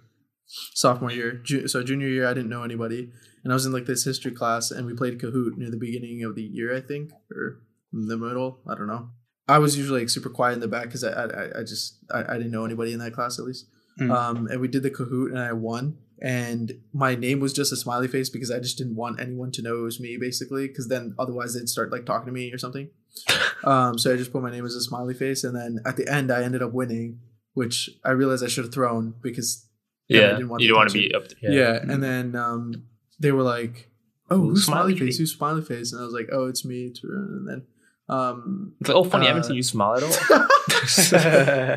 sophomore 0.75 1.11
year 1.12 1.33
ju- 1.45 1.69
so 1.69 1.83
junior 1.83 2.09
year 2.09 2.27
I 2.27 2.35
didn't 2.35 2.49
know 2.49 2.62
anybody 2.62 3.11
and 3.45 3.53
I 3.53 3.55
was 3.55 3.67
in 3.67 3.73
like 3.73 3.87
this 3.87 4.05
history 4.05 4.33
class 4.33 4.71
and 4.71 4.87
we 4.87 4.95
played 4.95 5.19
Kahoot 5.21 5.57
near 5.57 5.71
the 5.71 5.77
beginning 5.77 6.25
of 6.25 6.35
the 6.35 6.43
year 6.43 6.75
I 6.75 6.81
think 6.81 7.11
or 7.31 7.61
in 7.93 8.07
the 8.09 8.17
middle 8.17 8.61
I 8.67 8.75
don't 8.75 8.87
know 8.87 9.11
I 9.47 9.59
was 9.59 9.77
usually 9.77 10.01
like 10.01 10.11
super 10.11 10.31
quiet 10.31 10.55
in 10.55 10.61
the 10.61 10.69
back 10.69 10.85
because 10.85 11.05
I, 11.05 11.11
I 11.25 11.61
I 11.61 11.62
just 11.62 11.99
I, 12.11 12.21
I 12.33 12.35
didn't 12.38 12.51
know 12.53 12.64
anybody 12.64 12.93
in 12.93 12.99
that 13.01 13.12
class 13.12 13.38
at 13.38 13.45
least 13.45 13.67
Mm. 14.01 14.12
um 14.17 14.47
and 14.47 14.61
we 14.61 14.69
did 14.69 14.85
the 14.85 14.91
Kahoot 14.93 15.31
and 15.31 15.41
I 15.41 15.53
won 15.53 15.99
and 16.20 16.81
my 16.92 17.14
name 17.14 17.40
was 17.40 17.52
just 17.52 17.72
a 17.72 17.76
smiley 17.76 18.09
face 18.09 18.28
because 18.28 18.50
I 18.50 18.59
just 18.59 18.76
didn't 18.78 18.96
want 18.96 19.20
anyone 19.20 19.50
to 19.52 19.62
know 19.62 19.78
it 19.78 19.83
was 19.83 20.00
me 20.00 20.16
basically 20.20 20.66
because 20.68 20.88
then 20.88 21.14
otherwise 21.18 21.54
they'd 21.54 21.68
start 21.68 21.92
like 21.92 22.04
talking 22.07 22.26
to 22.26 22.33
me 22.33 22.52
or 22.52 22.59
something 22.59 22.90
um 23.64 23.98
so 23.98 24.12
I 24.12 24.16
just 24.16 24.33
put 24.33 24.42
my 24.42 24.50
name 24.50 24.64
as 24.66 24.74
a 24.74 24.81
smiley 24.81 25.14
face 25.14 25.44
and 25.44 25.54
then 25.57 25.78
at 25.87 25.96
the 25.96 26.09
end 26.12 26.31
I 26.33 26.42
ended 26.42 26.62
up 26.62 26.72
winning 26.72 27.20
which 27.54 27.90
I 28.04 28.11
realized 28.11 28.44
I 28.44 28.48
should 28.48 28.64
have 28.64 28.72
thrown 28.74 29.14
because 29.22 29.66
yeah, 30.09 30.18
I 30.20 30.31
didn't 30.33 30.48
want 30.48 30.62
you 30.62 30.68
don't 30.68 30.76
want 30.78 30.90
to 30.90 30.98
be 30.98 31.12
up. 31.14 31.28
There. 31.28 31.52
yeah, 31.52 31.78
and 31.83 32.02
then 32.02 32.35
um 32.37 32.85
they 33.20 33.33
were 33.33 33.42
like 33.42 33.90
oh 34.31 34.38
Who's 34.38 34.48
who's 34.59 34.64
smiley 34.66 34.92
Smiley 34.96 35.07
face 35.07 35.18
who's 35.18 35.35
smiley 35.35 35.62
face 35.62 35.92
and 35.92 36.00
I 36.00 36.04
was 36.04 36.14
like 36.14 36.28
oh 36.33 36.46
it's 36.46 36.64
me 36.64 36.92
and 37.02 37.48
then 37.48 37.62
um 38.09 38.72
It's 38.81 38.88
like, 38.88 38.96
oh, 38.96 39.04
funny. 39.04 39.26
I 39.26 39.28
haven't 39.28 39.44
Uh, 39.44 39.48
seen 39.48 39.57
you 39.57 39.62
smile 39.62 39.96
at 39.96 40.02
all. 40.02 40.46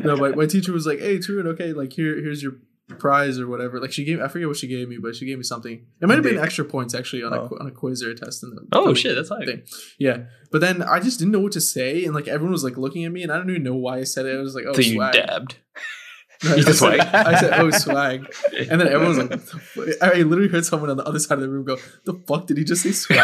no, 0.04 0.16
my, 0.16 0.30
my 0.30 0.46
teacher 0.46 0.72
was 0.72 0.86
like, 0.86 0.98
"Hey, 1.00 1.18
Tarun, 1.18 1.46
okay, 1.48 1.72
like 1.74 1.92
here, 1.92 2.16
here's 2.16 2.42
your 2.42 2.54
prize 2.98 3.38
or 3.38 3.46
whatever." 3.48 3.80
Like 3.80 3.92
she 3.92 4.04
gave, 4.04 4.20
I 4.20 4.28
forget 4.28 4.48
what 4.48 4.56
she 4.56 4.66
gave 4.68 4.88
me, 4.88 4.98
but 5.00 5.14
she 5.16 5.24
gave 5.26 5.38
me 5.38 5.44
something. 5.44 5.84
It 6.00 6.06
might 6.06 6.14
have 6.14 6.24
been 6.24 6.38
extra 6.38 6.64
points 6.64 6.94
actually 6.94 7.22
on 7.22 7.32
a 7.32 7.42
Oh. 7.42 7.48
qu- 7.48 7.58
on 7.58 7.66
a 7.66 7.70
quiz 7.70 8.02
or 8.02 8.10
a 8.10 8.14
test. 8.14 8.42
In 8.42 8.50
the 8.50 8.62
Oh, 8.72 8.92
shit, 8.94 9.14
that's 9.16 9.28
hype. 9.30 9.46
thing. 9.46 9.62
Yeah, 9.98 10.24
but 10.50 10.60
then 10.60 10.82
I 10.82 11.00
just 11.00 11.18
didn't 11.18 11.32
know 11.32 11.40
what 11.40 11.52
to 11.52 11.60
say, 11.60 12.04
and 12.04 12.14
like 12.14 12.28
everyone 12.28 12.52
was 12.52 12.64
like 12.64 12.76
looking 12.76 13.04
at 13.04 13.12
me, 13.12 13.22
and 13.22 13.32
I 13.32 13.36
don't 13.36 13.50
even 13.50 13.62
know 13.62 13.74
why 13.76 13.98
I 13.98 14.04
said 14.04 14.26
it. 14.26 14.36
I 14.36 14.40
was 14.40 14.54
like, 14.54 14.64
"Oh, 14.68 14.72
so 14.72 14.80
you 14.80 14.94
swag." 14.94 15.14
dabbed. 15.14 15.56
I 16.44 16.56
You 16.56 16.62
said-? 16.64 16.98
I 17.00 17.38
said, 17.40 17.52
"Oh, 17.60 17.70
swag," 17.70 18.26
and 18.68 18.80
then 18.80 18.88
everyone 18.88 19.08
was 19.08 19.18
like, 19.18 19.30
the? 19.76 19.98
I 20.02 20.22
literally 20.22 20.48
heard 20.48 20.64
someone 20.64 20.90
on 20.90 20.96
the 20.96 21.04
other 21.04 21.20
side 21.20 21.34
of 21.38 21.42
the 21.42 21.48
room 21.48 21.64
go, 21.64 21.78
"The 22.04 22.14
fuck 22.26 22.46
did 22.48 22.56
he 22.58 22.64
just 22.64 22.82
say 22.82 22.90
swag?" 22.92 23.20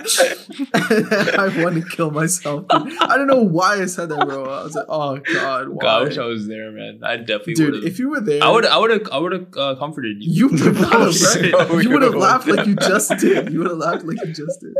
I 0.74 1.62
want 1.62 1.76
to 1.76 1.84
kill 1.88 2.10
myself. 2.10 2.66
dude. 2.68 2.98
I 3.00 3.16
don't 3.16 3.26
know 3.26 3.42
why 3.42 3.80
I 3.82 3.86
said 3.86 4.08
that, 4.10 4.26
bro. 4.26 4.44
I 4.44 4.62
was 4.64 4.74
like, 4.74 4.86
"Oh 4.88 5.16
God, 5.18 5.68
why?" 5.68 5.80
God, 5.82 6.00
I 6.02 6.04
wish 6.04 6.18
I 6.18 6.24
was 6.24 6.46
there, 6.46 6.70
man. 6.72 7.00
I 7.02 7.16
definitely 7.16 7.54
Dude, 7.54 7.74
would. 7.74 7.84
if 7.84 7.98
you 7.98 8.10
were 8.10 8.20
there, 8.20 8.42
I 8.42 8.48
would, 8.50 8.66
I 8.66 8.78
would 8.78 8.90
have, 8.90 9.08
I 9.10 9.18
would 9.18 9.32
have 9.32 9.46
uh, 9.56 9.74
comforted 9.76 10.16
you. 10.22 10.32
You 10.32 10.48
would 10.48 10.60
have 10.60 10.76
Oh, 10.92 10.98
laughed, 10.98 11.70
right? 11.70 11.82
You 11.82 11.90
would 11.90 12.02
have 12.02 12.14
laughed 12.14 12.46
like 12.48 12.66
you 12.66 12.76
just 12.76 13.10
did. 13.18 13.52
You 13.52 13.58
would 13.60 13.68
have 13.68 13.78
laughed 13.78 14.04
like 14.04 14.18
you 14.24 14.32
just 14.32 14.60
did. 14.60 14.74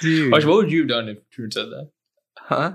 Dude. 0.00 0.32
Watch, 0.32 0.44
what 0.44 0.56
would 0.56 0.70
you 0.72 0.80
have 0.80 0.88
done 0.88 1.08
if 1.08 1.18
True 1.30 1.48
said 1.50 1.66
that? 1.66 1.90
Huh? 2.38 2.72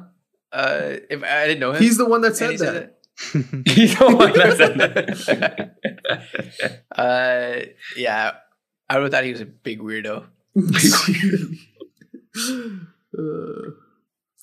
Uh, 0.51 0.97
if 1.09 1.23
I 1.23 1.47
didn't 1.47 1.59
know 1.59 1.71
him, 1.73 1.81
He's 1.81 1.97
the 1.97 2.05
one 2.05 2.21
that 2.21 2.35
said 2.37 2.51
he 2.51 2.57
that. 2.57 2.97
He's 3.65 3.97
the 3.97 4.05
one 4.05 4.33
that 4.33 5.17
said 5.17 5.71
that. 6.03 6.85
Uh, 6.91 7.65
yeah, 7.97 8.31
I 8.89 8.95
would 8.95 9.03
have 9.03 9.11
thought 9.11 9.23
he 9.23 9.31
was 9.31 9.41
a 9.41 9.45
big 9.45 9.79
weirdo. 9.79 10.25
Uh, 13.17 13.69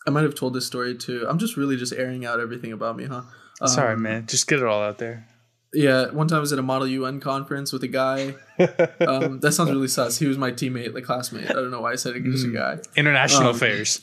I 0.06 0.10
might 0.10 0.22
have 0.22 0.34
told 0.34 0.54
this 0.54 0.66
story 0.66 0.96
too. 0.96 1.26
I'm 1.28 1.38
just 1.38 1.58
really 1.58 1.76
just 1.76 1.92
airing 1.92 2.24
out 2.24 2.40
everything 2.40 2.72
about 2.72 2.96
me, 2.96 3.04
huh? 3.04 3.22
Sorry, 3.66 3.92
Um, 3.94 4.02
man. 4.02 4.26
Just 4.26 4.48
get 4.48 4.60
it 4.60 4.64
all 4.64 4.82
out 4.82 4.96
there. 4.96 5.28
Yeah, 5.74 6.10
one 6.10 6.26
time 6.26 6.38
I 6.38 6.40
was 6.40 6.52
at 6.54 6.58
a 6.58 6.62
Model 6.62 6.88
UN 6.88 7.20
conference 7.20 7.70
with 7.72 7.82
a 7.84 7.88
guy. 7.88 8.34
Um, 9.06 9.40
that 9.40 9.52
sounds 9.52 9.70
really 9.70 9.88
sus. 9.88 10.18
He 10.18 10.26
was 10.26 10.38
my 10.38 10.50
teammate, 10.52 10.94
like 10.94 11.04
classmate. 11.04 11.50
I 11.50 11.54
don't 11.54 11.70
know 11.70 11.80
why 11.82 11.92
I 11.92 11.96
said 11.96 12.16
it. 12.16 12.24
Just 12.24 12.44
a 12.46 12.48
Mm. 12.48 12.54
guy. 12.54 12.78
International 12.96 13.48
um, 13.50 13.54
affairs. 13.56 14.00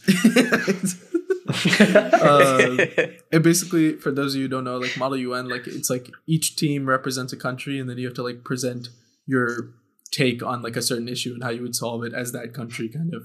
Uh, 1.50 2.86
and 3.32 3.43
basically, 3.43 3.93
for 3.98 4.12
those 4.12 4.34
of 4.36 4.38
you 4.38 4.43
who 4.45 4.50
don't 4.50 4.65
know, 4.65 4.78
like 4.78 4.95
Model 4.98 5.17
UN, 5.17 5.48
like 5.50 5.65
it's 5.67 5.89
like 5.89 6.10
each 6.28 6.56
team 6.58 6.86
represents 6.88 7.34
a 7.34 7.38
country, 7.38 7.80
and 7.80 7.89
then 7.89 7.98
you 7.98 8.06
have 8.06 8.15
to 8.15 8.24
like 8.24 8.43
present 8.43 8.89
your 9.26 9.72
take 10.12 10.43
on 10.43 10.62
like 10.62 10.76
a 10.76 10.82
certain 10.82 11.08
issue 11.08 11.34
and 11.34 11.43
how 11.43 11.50
you 11.50 11.62
would 11.62 11.76
solve 11.76 12.04
it 12.04 12.13
as 12.13 12.32
that 12.32 12.54
country, 12.54 12.89
kind 12.89 13.13
of. 13.13 13.24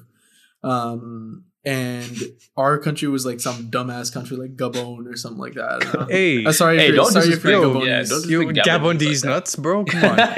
Um, 0.68 1.44
and 1.66 2.22
our 2.56 2.78
country 2.78 3.08
was 3.08 3.24
like 3.24 3.40
some 3.40 3.70
dumbass 3.70 4.12
country 4.12 4.36
like 4.36 4.56
Gabon 4.56 5.06
or 5.06 5.16
something 5.16 5.40
like 5.40 5.54
that. 5.54 5.64
I 5.64 5.78
don't 5.78 5.94
know. 6.00 6.06
Hey, 6.10 6.44
Uh, 6.44 6.52
sorry, 6.52 6.76
Hey, 6.78 6.84
if 6.84 6.88
you're, 6.88 6.96
don't 6.96 7.12
sorry 7.12 7.28
if 7.28 7.44
you're 7.44 7.62
Gabonese. 7.62 7.86
yeah, 7.86 8.02
don't 8.02 8.26
you 8.28 8.40
Gabon 8.40 8.64
Gabon 8.64 8.84
like 8.84 8.98
these 8.98 9.24
nuts, 9.24 9.56
bro. 9.56 9.84
Come 9.84 10.04
on. 10.04 10.18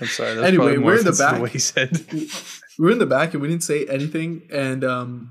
I'm 0.00 0.06
sorry. 0.06 0.34
That's 0.34 0.46
Anyway, 0.48 0.78
we're 0.78 0.98
in 0.98 1.04
the 1.04 1.12
back. 1.12 1.36
The 1.36 1.42
way 1.42 1.50
he 1.50 1.58
said. 1.58 2.06
we're 2.78 2.90
in 2.90 2.98
the 2.98 3.06
back 3.06 3.32
and 3.34 3.42
we 3.42 3.48
didn't 3.48 3.62
say 3.64 3.84
anything 3.86 4.42
and 4.50 4.82
um 4.84 5.30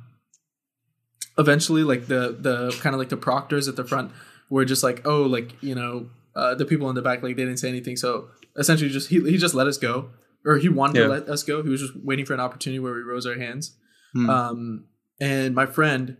eventually 1.37 1.83
like 1.83 2.07
the 2.07 2.37
the 2.39 2.71
kind 2.81 2.93
of 2.93 2.99
like 2.99 3.09
the 3.09 3.17
proctors 3.17 3.67
at 3.67 3.75
the 3.75 3.83
front 3.83 4.11
were 4.49 4.63
just 4.65 4.83
like 4.83 5.01
oh 5.05 5.23
like 5.23 5.51
you 5.61 5.73
know 5.73 6.07
uh 6.35 6.55
the 6.55 6.65
people 6.65 6.89
in 6.89 6.95
the 6.95 7.01
back 7.01 7.21
like 7.23 7.35
they 7.35 7.43
didn't 7.43 7.57
say 7.59 7.69
anything 7.69 7.95
so 7.95 8.27
essentially 8.57 8.89
just 8.89 9.09
he, 9.09 9.19
he 9.29 9.37
just 9.37 9.53
let 9.55 9.67
us 9.67 9.77
go 9.77 10.09
or 10.45 10.57
he 10.57 10.69
wanted 10.69 10.95
Yeah. 10.97 11.03
to 11.03 11.09
let 11.09 11.29
us 11.29 11.43
go 11.43 11.61
he 11.63 11.69
was 11.69 11.81
just 11.81 11.93
waiting 12.03 12.25
for 12.25 12.33
an 12.33 12.39
opportunity 12.39 12.79
where 12.79 12.93
we 12.93 13.01
rose 13.01 13.25
our 13.25 13.37
hands 13.37 13.77
Hmm. 14.13 14.29
um 14.29 14.85
and 15.19 15.55
my 15.55 15.65
friend 15.65 16.17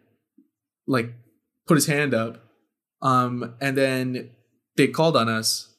like 0.88 1.14
put 1.68 1.76
his 1.76 1.88
hand 1.88 2.14
up 2.14 2.44
um 3.02 3.56
and 3.60 3.78
then 3.78 4.32
they 4.78 4.88
called 4.88 5.18
on 5.18 5.28
us 5.30 5.74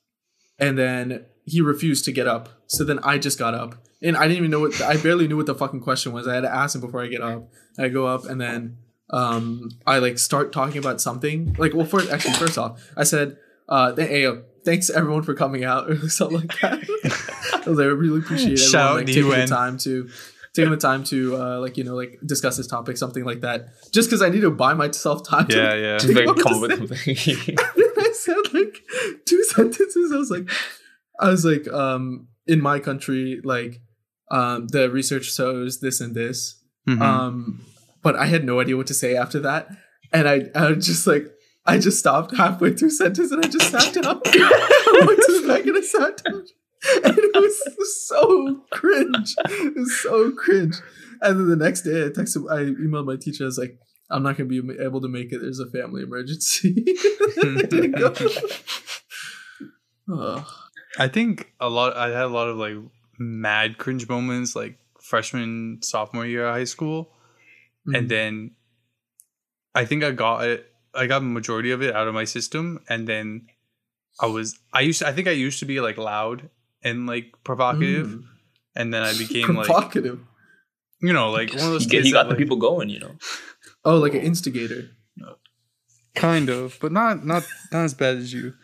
and 0.58 0.76
then 0.78 1.24
he 1.44 1.60
refused 1.60 2.04
to 2.04 2.12
get 2.12 2.28
up. 2.28 2.50
So 2.68 2.84
then 2.84 3.00
I 3.02 3.18
just 3.18 3.36
got 3.36 3.52
up, 3.52 3.74
and 4.00 4.16
I 4.16 4.22
didn't 4.28 4.36
even 4.38 4.50
know 4.52 4.60
what 4.60 4.80
I 4.80 4.96
barely 4.96 5.26
knew 5.26 5.36
what 5.36 5.46
the 5.46 5.56
fucking 5.56 5.80
question 5.80 6.12
was. 6.12 6.28
I 6.28 6.34
had 6.34 6.42
to 6.42 6.54
ask 6.54 6.74
him 6.76 6.80
before 6.80 7.02
I 7.02 7.08
get 7.08 7.20
up. 7.20 7.48
I 7.80 7.88
go 7.88 8.06
up, 8.06 8.26
and 8.26 8.40
then 8.40 8.76
um, 9.12 9.70
I 9.84 9.98
like 9.98 10.18
start 10.18 10.52
talking 10.52 10.78
about 10.78 11.00
something. 11.00 11.54
Like, 11.58 11.74
well, 11.74 11.84
first 11.84 12.10
actually, 12.12 12.34
first 12.34 12.58
off, 12.58 12.80
I 12.96 13.02
said, 13.02 13.38
uh, 13.72 13.94
th- 13.94 14.08
hey, 14.08 14.26
uh, 14.26 14.34
thanks 14.66 14.90
everyone 14.90 15.22
for 15.22 15.32
coming 15.32 15.64
out 15.64 15.90
or 15.90 15.96
something 16.10 16.40
like 16.40 16.60
that. 16.60 16.82
I 17.66 17.70
like, 17.70 17.98
really 17.98 18.18
appreciate 18.18 18.58
Shout 18.58 18.74
everyone 18.74 18.88
out 18.90 18.96
like 18.96 19.06
to 19.06 19.12
taking 19.14 19.30
the 19.30 19.46
time 19.46 19.78
to 19.78 20.10
taking 20.54 20.70
the 20.70 20.76
time 20.76 21.04
to 21.04 21.36
uh, 21.36 21.58
like 21.58 21.78
you 21.78 21.84
know 21.84 21.94
like 21.94 22.18
discuss 22.26 22.58
this 22.58 22.66
topic, 22.66 22.98
something 22.98 23.24
like 23.24 23.40
that. 23.40 23.68
Just 23.90 24.10
because 24.10 24.20
I 24.20 24.28
need 24.28 24.42
to 24.42 24.50
buy 24.50 24.74
myself 24.74 25.26
time. 25.26 25.46
to 25.48 25.56
Yeah, 25.56 25.74
yeah. 25.74 25.96
Just 25.98 26.14
like 26.14 26.26
come 26.36 26.54
up 26.54 26.60
with 26.60 26.76
something. 26.76 27.56
I 27.98 28.12
said 28.12 28.36
like 28.52 28.82
two 29.24 29.42
sentences. 29.44 30.12
I 30.12 30.16
was 30.16 30.30
like, 30.30 30.50
I 31.18 31.30
was 31.30 31.44
like, 31.46 31.66
um, 31.72 32.28
in 32.46 32.60
my 32.60 32.78
country, 32.78 33.40
like, 33.42 33.80
um, 34.30 34.66
the 34.68 34.90
research 34.90 35.32
shows 35.32 35.80
this 35.80 36.00
and 36.02 36.14
this. 36.14 36.62
Mhm. 36.86 37.00
Um, 37.00 37.64
but 38.02 38.16
I 38.16 38.26
had 38.26 38.44
no 38.44 38.60
idea 38.60 38.76
what 38.76 38.88
to 38.88 38.94
say 38.94 39.16
after 39.16 39.40
that, 39.40 39.68
and 40.12 40.28
I, 40.28 40.50
I 40.54 40.72
was 40.72 40.84
just 40.84 41.06
like, 41.06 41.32
I 41.64 41.78
just 41.78 41.98
stopped 42.00 42.36
halfway 42.36 42.72
through 42.72 42.90
sentence, 42.90 43.30
and 43.30 43.44
I 43.44 43.48
just 43.48 43.70
sat 43.70 43.94
down. 43.94 44.20
I 44.26 45.02
went 45.06 45.20
to 45.26 45.40
the 45.40 45.48
back 45.48 45.64
and 45.64 45.76
I 45.76 45.80
sat 45.80 46.22
down, 46.24 46.44
and 47.04 47.18
it 47.18 47.76
was 47.78 48.08
so 48.08 48.64
cringe. 48.70 49.34
It 49.38 49.76
was 49.76 50.00
so 50.00 50.32
cringe. 50.32 50.74
And 51.20 51.38
then 51.38 51.48
the 51.48 51.64
next 51.64 51.82
day, 51.82 52.04
I 52.04 52.08
texted, 52.08 52.50
I 52.50 52.64
emailed 52.64 53.06
my 53.06 53.14
teacher. 53.16 53.44
I 53.44 53.46
was 53.46 53.58
like, 53.58 53.78
I'm 54.10 54.24
not 54.24 54.36
gonna 54.36 54.48
be 54.48 54.60
able 54.82 55.00
to 55.00 55.08
make 55.08 55.32
it. 55.32 55.38
There's 55.40 55.60
a 55.60 55.70
family 55.70 56.02
emergency. 56.02 56.84
I 57.40 57.62
didn't 57.70 57.92
go. 57.92 58.12
Ugh. 60.12 60.44
I 60.98 61.08
think 61.08 61.52
a 61.60 61.70
lot. 61.70 61.96
I 61.96 62.08
had 62.08 62.24
a 62.24 62.28
lot 62.28 62.48
of 62.48 62.56
like 62.58 62.74
mad 63.18 63.78
cringe 63.78 64.08
moments, 64.08 64.54
like 64.54 64.78
freshman, 65.00 65.78
sophomore 65.82 66.26
year 66.26 66.46
of 66.46 66.54
high 66.54 66.64
school, 66.64 67.10
Mm-hmm. 67.86 67.94
and 67.96 68.08
then 68.08 68.50
I 69.74 69.84
think 69.86 70.04
I 70.04 70.12
got 70.12 70.44
it. 70.46 70.71
I 70.94 71.06
got 71.06 71.22
a 71.22 71.24
majority 71.24 71.70
of 71.70 71.82
it 71.82 71.94
out 71.94 72.08
of 72.08 72.14
my 72.14 72.24
system, 72.24 72.80
and 72.88 73.06
then 73.08 73.46
I 74.20 74.26
was. 74.26 74.58
I 74.72 74.80
used. 74.80 74.98
To, 75.00 75.08
I 75.08 75.12
think 75.12 75.26
I 75.28 75.32
used 75.32 75.58
to 75.60 75.64
be 75.66 75.80
like 75.80 75.96
loud 75.98 76.50
and 76.82 77.06
like 77.06 77.32
provocative, 77.44 78.08
Mm. 78.08 78.24
and 78.76 78.92
then 78.94 79.02
I 79.02 79.16
became 79.16 79.54
like 79.54 79.66
provocative. 79.66 80.20
you 81.00 81.12
know 81.12 81.30
like 81.30 81.50
one 81.54 81.64
of 81.64 81.70
those 81.72 81.84
he, 81.84 81.90
kids 81.90 82.06
he 82.06 82.12
got 82.12 82.24
that, 82.24 82.28
the 82.28 82.34
like, 82.34 82.38
people 82.38 82.56
going, 82.58 82.88
you 82.90 83.00
know. 83.00 83.16
Oh, 83.84 83.98
like 83.98 84.14
an 84.14 84.20
instigator. 84.22 84.90
kind 86.14 86.48
of, 86.48 86.78
but 86.80 86.92
not 86.92 87.24
not 87.26 87.42
not 87.72 87.84
as 87.84 87.94
bad 87.94 88.16
as 88.18 88.32
you. 88.32 88.54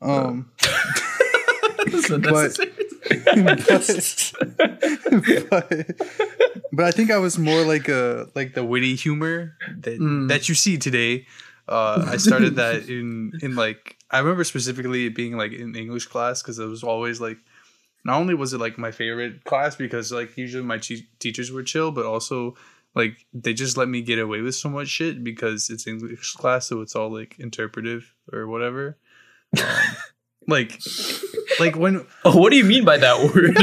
Um, 0.00 0.52
That's 1.90 2.10
unnecessary. 2.10 2.72
but, 5.50 5.68
but 6.72 6.84
I 6.84 6.90
think 6.90 7.10
I 7.10 7.16
was 7.18 7.38
more 7.38 7.62
like 7.64 7.88
a 7.88 8.28
like 8.34 8.54
the 8.54 8.62
witty 8.64 8.94
humor 8.94 9.56
that 9.80 9.98
Mm. 9.98 10.28
that 10.28 10.48
you 10.48 10.54
see 10.54 10.76
today. 10.78 11.26
Uh, 11.68 12.04
I 12.08 12.16
started 12.16 12.56
that 12.56 12.88
in 12.88 13.32
in 13.42 13.54
like 13.54 13.96
I 14.10 14.18
remember 14.18 14.44
specifically 14.44 15.06
it 15.06 15.14
being 15.14 15.36
like 15.36 15.52
in 15.52 15.74
English 15.74 16.06
class 16.06 16.42
because 16.42 16.58
it 16.58 16.66
was 16.66 16.82
always 16.82 17.20
like 17.20 17.38
not 18.04 18.18
only 18.18 18.34
was 18.34 18.52
it 18.52 18.58
like 18.58 18.78
my 18.78 18.90
favorite 18.90 19.44
class 19.44 19.76
because 19.76 20.10
like 20.12 20.36
usually 20.36 20.64
my 20.64 20.78
che- 20.78 21.06
teachers 21.18 21.52
were 21.52 21.62
chill, 21.62 21.90
but 21.92 22.06
also 22.06 22.56
like 22.94 23.26
they 23.32 23.52
just 23.52 23.76
let 23.76 23.88
me 23.88 24.02
get 24.02 24.18
away 24.18 24.40
with 24.40 24.54
so 24.54 24.68
much 24.68 24.88
shit 24.88 25.22
because 25.22 25.70
it's 25.70 25.86
English 25.86 26.32
class, 26.34 26.66
so 26.66 26.80
it's 26.80 26.96
all 26.96 27.12
like 27.12 27.38
interpretive 27.38 28.14
or 28.32 28.46
whatever. 28.46 28.96
Um, 29.58 29.96
like 30.46 30.80
like 31.60 31.76
when 31.76 32.06
Oh, 32.24 32.36
what 32.36 32.50
do 32.50 32.56
you 32.56 32.64
mean 32.64 32.84
by 32.84 32.96
that 32.96 33.18
word? 33.34 33.56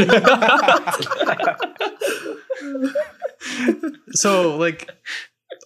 so 4.11 4.55
like 4.57 4.89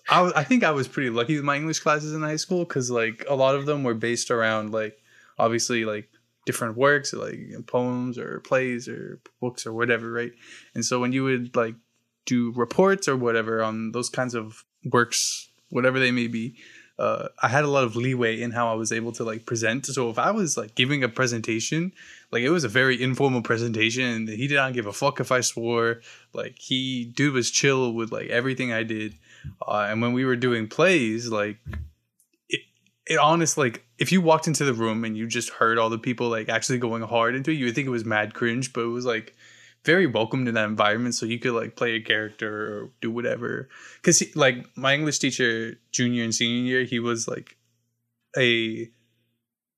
I, 0.10 0.32
I 0.36 0.43
think 0.43 0.63
i 0.63 0.72
was 0.72 0.88
pretty 0.88 1.10
lucky 1.10 1.36
with 1.36 1.43
my 1.43 1.56
english 1.56 1.80
classes 1.80 2.13
in 2.13 2.22
high 2.22 2.36
school 2.36 2.65
because 2.65 2.89
like 2.89 3.26
a 3.28 3.36
lot 3.36 3.56
of 3.56 3.65
them 3.65 3.84
were 3.84 3.93
based 3.93 4.32
around 4.32 4.72
like 4.72 4.98
obviously 5.38 5.86
like 5.86 6.10
different 6.45 6.78
works 6.78 7.13
like 7.13 7.39
poems 7.67 8.17
or 8.17 8.39
plays 8.41 8.88
or 8.88 9.19
books 9.39 9.65
or 9.65 9.74
whatever 9.74 10.12
right 10.12 10.32
and 10.74 10.84
so 10.84 11.00
when 11.00 11.13
you 11.13 11.24
would 11.24 11.56
like 11.56 11.76
do 12.26 12.52
reports 12.56 13.08
or 13.08 13.15
whatever 13.15 13.63
on 13.63 13.91
those 13.91 14.10
kinds 14.10 14.34
of 14.34 14.65
works 14.86 15.50
whatever 15.69 16.00
they 16.00 16.12
may 16.12 16.28
be 16.28 16.56
uh, 17.00 17.30
I 17.41 17.48
had 17.48 17.63
a 17.63 17.69
lot 17.69 17.86
of 17.86 17.95
leeway 17.95 18.41
in 18.41 18.52
how 18.52 18.69
I 18.69 18.74
was 18.74 18.91
able 18.91 19.13
to 19.13 19.24
like 19.24 19.45
present. 19.45 19.86
So 19.86 20.10
if 20.10 20.19
I 20.19 20.32
was 20.32 20.58
like 20.58 20.76
giving 20.76 21.02
a 21.02 21.08
presentation, 21.08 21.93
like 22.30 22.43
it 22.43 22.50
was 22.50 22.65
a 22.65 22.67
very 22.67 23.02
informal 23.02 23.41
presentation, 23.41 24.04
and 24.04 24.28
he 24.28 24.48
did 24.48 24.56
not 24.56 24.74
give 24.74 24.86
a 24.86 24.91
fuck 24.91 25.22
if 25.22 25.32
I 25.32 25.39
swore. 25.39 26.02
Like 26.34 26.60
he 26.60 27.06
dude 27.06 27.34
was 27.34 27.50
chill 27.52 27.93
with 27.93 28.12
like 28.12 28.28
everything 28.28 28.74
I 28.74 28.84
did. 28.84 29.15
Uh, 29.65 29.88
and 29.89 30.02
when 30.02 30.13
we 30.13 30.25
were 30.25 30.36
doing 30.36 30.67
plays, 30.67 31.28
like 31.30 31.58
it, 32.49 32.62
it 33.08 33.17
honest 33.17 33.58
like 33.58 33.86
if 33.97 34.12
you 34.12 34.21
walked 34.21 34.47
into 34.47 34.65
the 34.65 34.73
room 34.73 35.04
and 35.04 35.17
you 35.17 35.28
just 35.28 35.49
heard 35.49 35.78
all 35.78 35.89
the 35.89 35.97
people 35.97 36.30
like 36.30 36.49
actually 36.49 36.78
going 36.78 37.02
hard 37.02 37.36
into 37.36 37.52
it, 37.52 37.56
you 37.56 37.65
would 37.65 37.75
think 37.75 37.88
it 37.88 37.91
was 37.91 38.06
mad 38.06 38.34
cringe, 38.34 38.73
but 38.73 38.82
it 38.82 38.88
was 38.88 39.06
like 39.06 39.36
very 39.86 40.08
welcomed 40.08 40.47
in 40.47 40.56
that 40.56 40.65
environment 40.65 41.15
so 41.15 41.25
you 41.25 41.39
could 41.39 41.54
like 41.54 41.75
play 41.75 41.93
a 41.93 42.02
character 42.02 42.49
or 42.49 42.91
do 43.02 43.12
whatever. 43.12 43.69
Because 43.97 44.23
like 44.36 44.65
my 44.75 44.93
english 44.93 45.19
teacher 45.19 45.75
junior 45.91 46.23
and 46.23 46.36
senior 46.36 46.63
year 46.63 46.84
he 46.84 46.99
was 46.99 47.28
like 47.28 47.58
a 48.38 48.89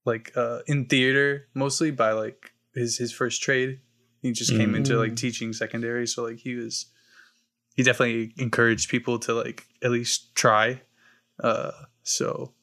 like 0.05 0.31
uh 0.35 0.59
in 0.67 0.85
theater 0.85 1.47
mostly 1.53 1.91
by 1.91 2.11
like 2.11 2.51
his 2.73 2.97
his 2.97 3.11
first 3.11 3.41
trade. 3.41 3.79
He 4.21 4.31
just 4.33 4.51
came 4.51 4.75
into 4.75 4.97
like 4.97 5.15
teaching 5.15 5.51
secondary 5.51 6.05
so 6.05 6.23
like 6.23 6.37
he 6.37 6.53
was 6.53 6.85
he 7.75 7.83
definitely 7.83 8.33
encouraged 8.37 8.89
people 8.89 9.19
to 9.19 9.33
like 9.33 9.65
at 9.83 9.91
least 9.91 10.35
try. 10.35 10.81
Uh 11.41 11.71
so 12.03 12.53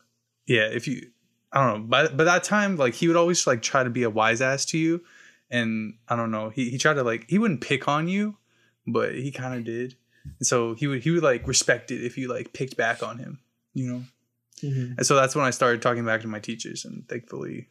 yeah 0.47 0.67
if 0.73 0.89
you 0.89 1.09
i 1.53 1.65
don't 1.65 1.81
know 1.81 1.87
by, 1.87 2.09
by 2.09 2.25
that 2.25 2.43
time 2.43 2.77
like 2.77 2.95
he 2.95 3.07
would 3.07 3.17
always 3.17 3.47
like 3.47 3.63
try 3.63 3.85
to 3.85 3.91
be 3.91 4.03
a 4.03 4.11
wise 4.11 4.41
ass 4.41 4.65
to 4.67 4.79
you. 4.79 5.03
And 5.51 5.95
i 6.09 6.17
don't 6.17 6.31
know 6.31 6.51
he, 6.51 6.71
he 6.71 6.79
tried 6.79 6.95
to 6.95 7.03
like 7.03 7.27
he 7.29 7.39
wouldn't 7.39 7.61
pick 7.61 7.89
on 7.89 8.09
you 8.09 8.37
but 8.87 9.15
he 9.15 9.31
kind 9.31 9.55
of 9.55 9.65
did. 9.65 9.95
And 10.25 10.47
so 10.47 10.75
he 10.75 10.87
would 10.87 11.03
he 11.03 11.11
would 11.11 11.23
like 11.23 11.47
respect 11.47 11.91
it 11.91 12.05
if 12.05 12.19
you 12.19 12.29
like 12.29 12.53
picked 12.53 12.77
back 12.77 13.03
on 13.03 13.19
him 13.19 13.39
you 13.75 13.93
know? 13.93 14.03
And 14.97 15.07
so 15.07 15.15
that's 15.15 15.37
when 15.37 15.45
i 15.45 15.51
started 15.51 15.81
talking 15.83 16.05
back 16.05 16.23
to 16.23 16.29
my 16.29 16.41
teachers 16.41 16.85
and 16.85 17.09
thankfully 17.09 17.69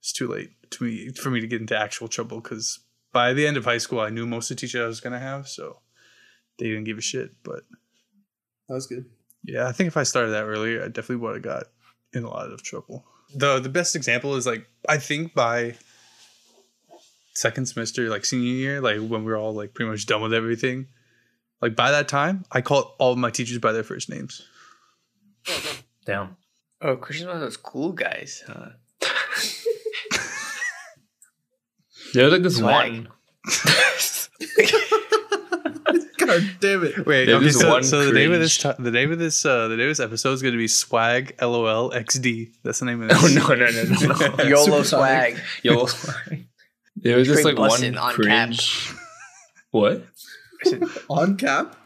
it's 0.00 0.12
too 0.12 0.28
late 0.28 0.50
to 0.70 0.84
me 0.84 1.08
for 1.10 1.30
me 1.30 1.40
to 1.40 1.46
get 1.46 1.60
into 1.60 1.76
actual 1.78 2.08
trouble 2.08 2.40
because 2.40 2.80
by 3.12 3.32
the 3.32 3.46
end 3.46 3.56
of 3.56 3.64
high 3.64 3.78
school 3.78 4.00
i 4.00 4.10
knew 4.10 4.26
most 4.26 4.50
of 4.50 4.56
the 4.56 4.60
teachers 4.60 4.82
i 4.82 4.86
was 4.86 5.00
going 5.00 5.12
to 5.12 5.18
have 5.18 5.48
so 5.48 5.78
they 6.60 6.66
didn't 6.66 6.84
give 6.84 6.98
a 6.98 7.02
shit 7.02 7.32
but 7.42 7.64
That 8.68 8.74
was 8.74 8.86
good. 8.86 9.06
yeah, 9.42 9.66
I 9.66 9.72
think 9.72 9.88
if 9.88 9.96
I 9.96 10.04
started 10.04 10.30
that 10.30 10.44
earlier, 10.44 10.84
I 10.84 10.86
definitely 10.86 11.16
would 11.16 11.34
have 11.34 11.42
got 11.42 11.64
in 12.12 12.22
a 12.22 12.28
lot 12.30 12.52
of 12.52 12.62
trouble. 12.62 13.04
The 13.34 13.58
the 13.58 13.68
best 13.68 13.96
example 13.96 14.36
is 14.36 14.46
like 14.46 14.66
I 14.88 14.98
think 14.98 15.34
by 15.34 15.74
second 17.34 17.66
semester, 17.66 18.08
like 18.08 18.24
senior 18.24 18.52
year, 18.52 18.80
like 18.80 18.98
when 18.98 19.24
we 19.24 19.32
were 19.32 19.36
all 19.38 19.54
like 19.54 19.74
pretty 19.74 19.90
much 19.90 20.06
done 20.06 20.20
with 20.22 20.34
everything, 20.34 20.86
like 21.62 21.74
by 21.76 21.90
that 21.90 22.06
time, 22.08 22.44
I 22.52 22.60
called 22.60 22.92
all 22.98 23.12
of 23.12 23.18
my 23.18 23.30
teachers 23.30 23.58
by 23.58 23.72
their 23.72 23.82
first 23.84 24.08
names. 24.10 24.42
Damn. 26.06 26.36
Oh, 26.82 26.96
Christian's 26.96 27.28
one 27.28 27.36
of 27.36 27.42
those 27.42 27.56
cool 27.56 27.92
guys. 27.92 28.42
Huh? 28.46 28.70
There's 32.14 32.32
like 32.32 32.42
this 32.42 32.56
Swag. 32.56 32.92
one. 32.92 33.08
God 36.26 36.50
damn 36.60 36.84
it. 36.84 37.06
Wait, 37.06 37.26
There 37.26 37.36
okay, 37.36 37.50
so, 37.50 37.68
one 37.70 37.82
so 37.82 38.04
the 38.04 38.12
name 38.12 38.32
of 38.32 38.40
this 38.40 38.56
cringe. 38.60 38.76
ti- 38.76 38.82
the 38.82 38.90
name 38.90 39.10
of 39.12 39.18
this 39.18 39.44
uh 39.44 39.68
the 39.68 39.76
name 39.76 39.86
of 39.86 39.90
this 39.90 40.00
episode 40.00 40.32
is 40.32 40.42
gonna 40.42 40.56
be 40.56 40.68
Swag 40.68 41.34
LOL 41.40 41.90
XD. 41.90 42.50
That's 42.62 42.78
the 42.80 42.86
name 42.86 43.02
of 43.02 43.08
this. 43.08 43.18
Oh 43.22 43.28
no 43.28 43.54
no 43.54 43.66
no 43.70 43.82
no 43.84 44.36
no. 44.36 44.44
YOLO 44.48 44.82
Supersonic. 44.82 45.36
swag. 45.36 45.40
Yo, 45.62 45.86
there 46.96 47.16
was 47.16 47.26
just 47.28 47.44
like 47.44 47.58
one 47.58 47.96
on 47.96 48.12
cringe. 48.14 48.92
What? 49.70 50.04
On 51.08 51.36
cap? 51.36 51.76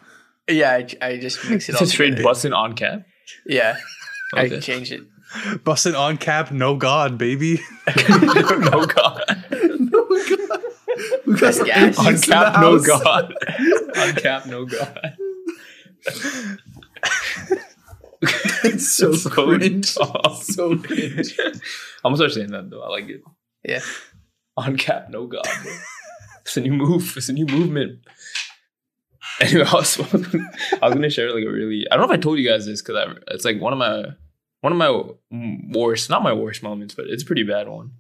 Yeah, 0.51 0.73
I, 0.73 0.87
I 1.07 1.17
just 1.19 1.39
mix 1.49 1.69
it 1.69 1.73
It's 1.73 1.81
all 1.81 1.87
a 1.87 1.91
straight 1.91 2.11
together. 2.11 2.25
busting 2.25 2.53
on 2.53 2.75
cap. 2.75 3.03
Yeah, 3.47 3.77
I 4.35 4.47
Okay. 4.47 4.61
changed 4.61 4.93
it. 4.93 5.03
Busting 5.65 5.95
on 5.95 6.17
cap, 6.17 6.51
no 6.53 6.77
god, 6.77 7.17
baby. 7.19 7.61
no 8.09 8.85
god. 8.87 9.44
No 11.27 11.33
God. 11.33 11.35
We 11.35 11.35
got 11.35 11.41
That's 11.41 11.57
some 11.59 11.67
gas. 11.67 11.99
atheists 11.99 12.29
On 12.31 12.37
in 12.37 12.43
cap, 12.53 12.61
no 12.61 12.79
god. 12.79 13.35
on 13.97 14.15
cap, 14.15 14.47
no 14.47 14.65
god. 14.67 15.17
It's 18.65 18.89
so, 18.93 19.13
So 19.15 19.29
cringe. 19.31 19.87
So 19.87 20.77
cringe. 20.79 21.39
I'm 21.39 21.53
gonna 22.05 22.17
start 22.17 22.33
saying 22.33 22.51
that 22.53 22.71
though. 22.71 22.83
I 22.83 22.89
like 22.89 23.09
it. 23.09 23.21
Yeah. 23.63 23.81
On 24.57 24.77
cap, 24.77 25.11
no 25.11 25.27
god. 25.27 25.47
It's 26.41 26.57
a 26.57 26.61
new 26.61 26.73
move. 26.73 27.15
It's 27.17 27.29
a 27.29 27.33
new 27.33 27.47
movement. 27.47 28.01
Anyway, 29.41 29.65
I 29.67 29.75
was, 29.75 29.99
I 30.01 30.87
was 30.87 30.95
gonna 30.95 31.11
share 31.11 31.33
like 31.35 31.45
a 31.45 31.51
really. 31.51 31.87
I 31.91 31.97
don't 31.97 32.07
know 32.07 32.13
if 32.15 32.19
I 32.19 32.23
told 32.23 32.39
you 32.39 32.49
guys 32.49 32.67
this 32.67 32.81
because 32.81 32.97
I 32.97 33.13
it's 33.35 33.45
like 33.45 33.61
one 33.61 33.73
of 33.73 33.79
my 33.79 34.05
one 34.65 34.73
of 34.73 34.79
my 34.79 34.91
worst, 35.79 36.09
not 36.09 36.23
my 36.23 36.33
worst 36.33 36.63
moments, 36.63 36.95
but 36.95 37.05
it's 37.09 37.23
a 37.23 37.27
pretty 37.27 37.43
bad 37.43 37.69
one. 37.69 37.93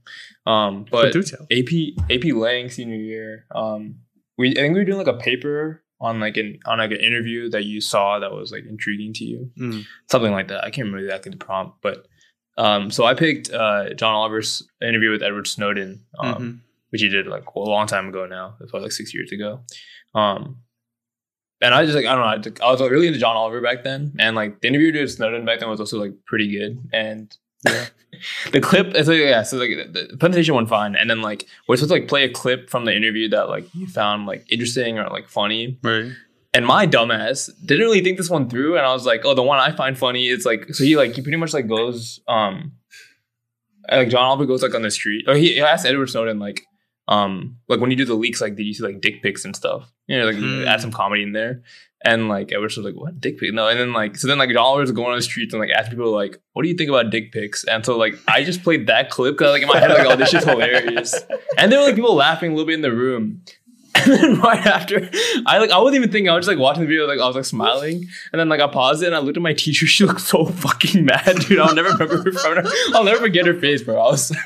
Um, 0.46 0.86
but 0.90 1.12
do 1.12 1.22
tell. 1.22 1.46
AP 1.52 1.70
AP 2.10 2.24
Lang 2.34 2.70
senior 2.70 2.96
year, 2.96 3.44
um, 3.54 3.96
we 4.38 4.52
I 4.52 4.54
think 4.54 4.72
we 4.74 4.80
were 4.80 4.84
doing 4.86 4.98
like 4.98 5.06
a 5.14 5.18
paper 5.18 5.82
on 6.00 6.20
like 6.20 6.36
an 6.38 6.58
on 6.66 6.78
like 6.78 6.90
an 6.90 6.96
interview 7.00 7.50
that 7.50 7.64
you 7.64 7.80
saw 7.80 8.18
that 8.18 8.32
was 8.32 8.50
like 8.50 8.64
intriguing 8.66 9.12
to 9.14 9.24
you, 9.24 9.50
Mm. 9.58 9.84
something 10.10 10.32
like 10.32 10.48
that. 10.48 10.64
I 10.64 10.70
can't 10.70 10.86
remember 10.86 11.04
exactly 11.04 11.30
the 11.32 11.36
prompt, 11.36 11.76
but 11.82 12.06
um, 12.56 12.90
so 12.90 13.04
I 13.04 13.14
picked 13.14 13.50
uh 13.52 13.92
John 13.94 14.14
Oliver's 14.14 14.62
interview 14.80 15.10
with 15.10 15.22
Edward 15.22 15.46
Snowden, 15.46 16.04
um, 16.18 16.34
Mhm. 16.34 16.58
which 16.90 17.02
he 17.02 17.08
did 17.08 17.26
like 17.26 17.44
a 17.54 17.58
long 17.58 17.86
time 17.86 18.08
ago 18.08 18.26
now. 18.26 18.56
It 18.60 18.72
was 18.72 18.82
like 18.82 18.92
six 18.92 19.12
years 19.12 19.32
ago. 19.32 19.60
Um, 20.14 20.58
and 21.64 21.74
I 21.74 21.84
just 21.84 21.96
like 21.96 22.06
I 22.06 22.14
don't 22.14 22.46
know. 22.60 22.66
I, 22.66 22.70
was 22.70 22.80
like, 22.80 22.90
really 22.90 23.06
into 23.08 23.18
John 23.18 23.36
Oliver 23.36 23.60
back 23.60 23.82
then, 23.84 24.12
and 24.18 24.36
like 24.36 24.60
the 24.60 24.68
interview 24.68 24.92
with 25.00 25.10
Snowden 25.12 25.44
back 25.44 25.60
then 25.60 25.68
was 25.68 25.80
also 25.80 25.98
like 25.98 26.12
pretty 26.26 26.48
good. 26.56 26.78
And 26.92 27.36
Yeah. 27.66 27.86
the 28.52 28.60
clip, 28.60 28.94
so 29.04 29.10
yeah, 29.12 29.42
so 29.42 29.56
like 29.56 29.70
the, 29.92 30.06
the 30.10 30.16
presentation 30.16 30.54
went 30.54 30.68
fine, 30.68 30.94
and 30.94 31.10
then 31.10 31.20
like 31.22 31.46
we're 31.66 31.76
supposed 31.76 31.90
to 31.92 31.94
like 32.00 32.08
play 32.08 32.22
a 32.24 32.30
clip 32.30 32.70
from 32.70 32.84
the 32.84 32.94
interview 32.94 33.28
that 33.30 33.48
like 33.48 33.66
you 33.74 33.86
found 33.88 34.26
like 34.26 34.44
interesting 34.52 34.98
or 34.98 35.08
like 35.08 35.28
funny, 35.28 35.78
Right. 35.82 36.12
and 36.52 36.64
my 36.64 36.86
dumbass 36.86 37.50
didn't 37.66 37.84
really 37.86 38.02
think 38.02 38.18
this 38.18 38.30
one 38.30 38.48
through, 38.48 38.76
and 38.76 38.86
I 38.86 38.92
was 38.92 39.04
like, 39.04 39.22
oh, 39.24 39.34
the 39.34 39.42
one 39.42 39.58
I 39.58 39.72
find 39.74 39.98
funny 39.98 40.28
is 40.28 40.44
like, 40.46 40.72
so 40.74 40.84
he 40.84 40.96
like 40.96 41.14
he 41.14 41.22
pretty 41.22 41.38
much 41.38 41.52
like 41.52 41.66
goes, 41.66 42.20
um, 42.28 42.72
like 43.90 44.10
John 44.10 44.22
Oliver 44.24 44.46
goes 44.46 44.62
like 44.62 44.74
on 44.74 44.82
the 44.82 44.90
street, 44.92 45.24
or 45.28 45.34
he, 45.34 45.54
he 45.54 45.60
asked 45.60 45.84
Edward 45.84 46.08
Snowden 46.08 46.38
like, 46.38 46.62
um, 47.09 47.59
like 47.68 47.80
when 47.80 47.90
you 47.90 47.96
do 47.96 48.05
the 48.05 48.14
leaks, 48.14 48.40
like 48.40 48.57
did 48.57 48.64
you 48.64 48.74
see 48.74 48.82
like 48.82 49.00
dick 49.00 49.22
pics 49.22 49.44
and 49.44 49.55
stuff? 49.55 49.92
You 50.07 50.18
know, 50.18 50.26
like 50.26 50.36
Hmm. 50.36 50.64
add 50.66 50.80
some 50.80 50.90
comedy 50.92 51.22
in 51.22 51.32
there, 51.32 51.62
and 52.05 52.28
like 52.28 52.52
Edward 52.52 52.72
was 52.76 52.78
like, 52.78 52.94
what 52.94 53.20
dick 53.20 53.38
pic? 53.38 53.52
No, 53.55 53.68
and 53.68 53.78
then 53.78 53.92
like 53.92 54.16
so 54.16 54.26
then 54.28 54.38
like 54.38 54.55
Oliver's 54.57 54.92
going 54.92 55.11
on 55.11 55.16
the 55.16 55.22
streets 55.22 55.52
and 55.55 55.61
like 55.61 55.70
ask 55.70 55.90
people 55.90 56.11
like, 56.12 56.38
what 56.52 56.62
do 56.62 56.68
you 56.68 56.74
think 56.74 56.88
about 56.90 57.11
dick 57.11 57.32
pics? 57.32 57.64
And 57.64 57.84
so 57.84 57.96
like 57.98 58.14
I 58.28 58.42
just 58.44 58.62
played 58.62 58.86
that 58.86 59.11
clip 59.11 59.34
because 59.34 59.52
like 59.52 59.62
in 59.62 59.68
my 59.68 59.78
head 59.78 59.90
like, 59.90 60.07
oh, 60.07 60.16
this 60.16 60.32
is 60.34 60.44
hilarious, 60.44 61.14
and 61.59 61.70
there 61.70 61.78
were 61.80 61.86
like 61.86 61.94
people 61.94 62.14
laughing 62.14 62.52
a 62.52 62.55
little 62.55 62.66
bit 62.66 62.74
in 62.74 62.82
the 62.82 62.92
room. 62.92 63.42
And 63.96 64.12
then 64.12 64.40
right 64.40 64.66
after, 64.66 65.09
I 65.46 65.59
like 65.59 65.70
I 65.70 65.78
wasn't 65.78 65.96
even 65.98 66.11
thinking. 66.11 66.28
I 66.28 66.34
was 66.34 66.46
just 66.46 66.55
like 66.57 66.61
watching 66.61 66.82
the 66.82 66.88
video, 66.88 67.07
like 67.07 67.20
I 67.20 67.26
was 67.28 67.36
like 67.36 67.44
smiling, 67.44 68.05
and 68.32 68.40
then 68.40 68.48
like 68.48 68.61
I 68.61 68.66
paused 68.66 69.05
it 69.05 69.07
and 69.07 69.14
I 69.14 69.20
looked 69.20 69.36
at 69.36 69.42
my 69.42 69.52
teacher. 69.52 69.86
She 69.94 70.05
looked 70.05 70.20
so 70.20 70.46
fucking 70.46 71.05
mad, 71.05 71.36
dude. 71.46 71.61
I'll 71.61 71.72
never 71.76 71.90
remember 71.90 72.16
her 72.24 72.32
from 72.32 72.57
her. 72.57 72.70
I'll 72.92 73.05
never 73.05 73.20
forget 73.20 73.46
her 73.46 73.55
face, 73.55 73.82
bro. 73.84 73.94
I 74.00 74.11
was, 74.11 74.36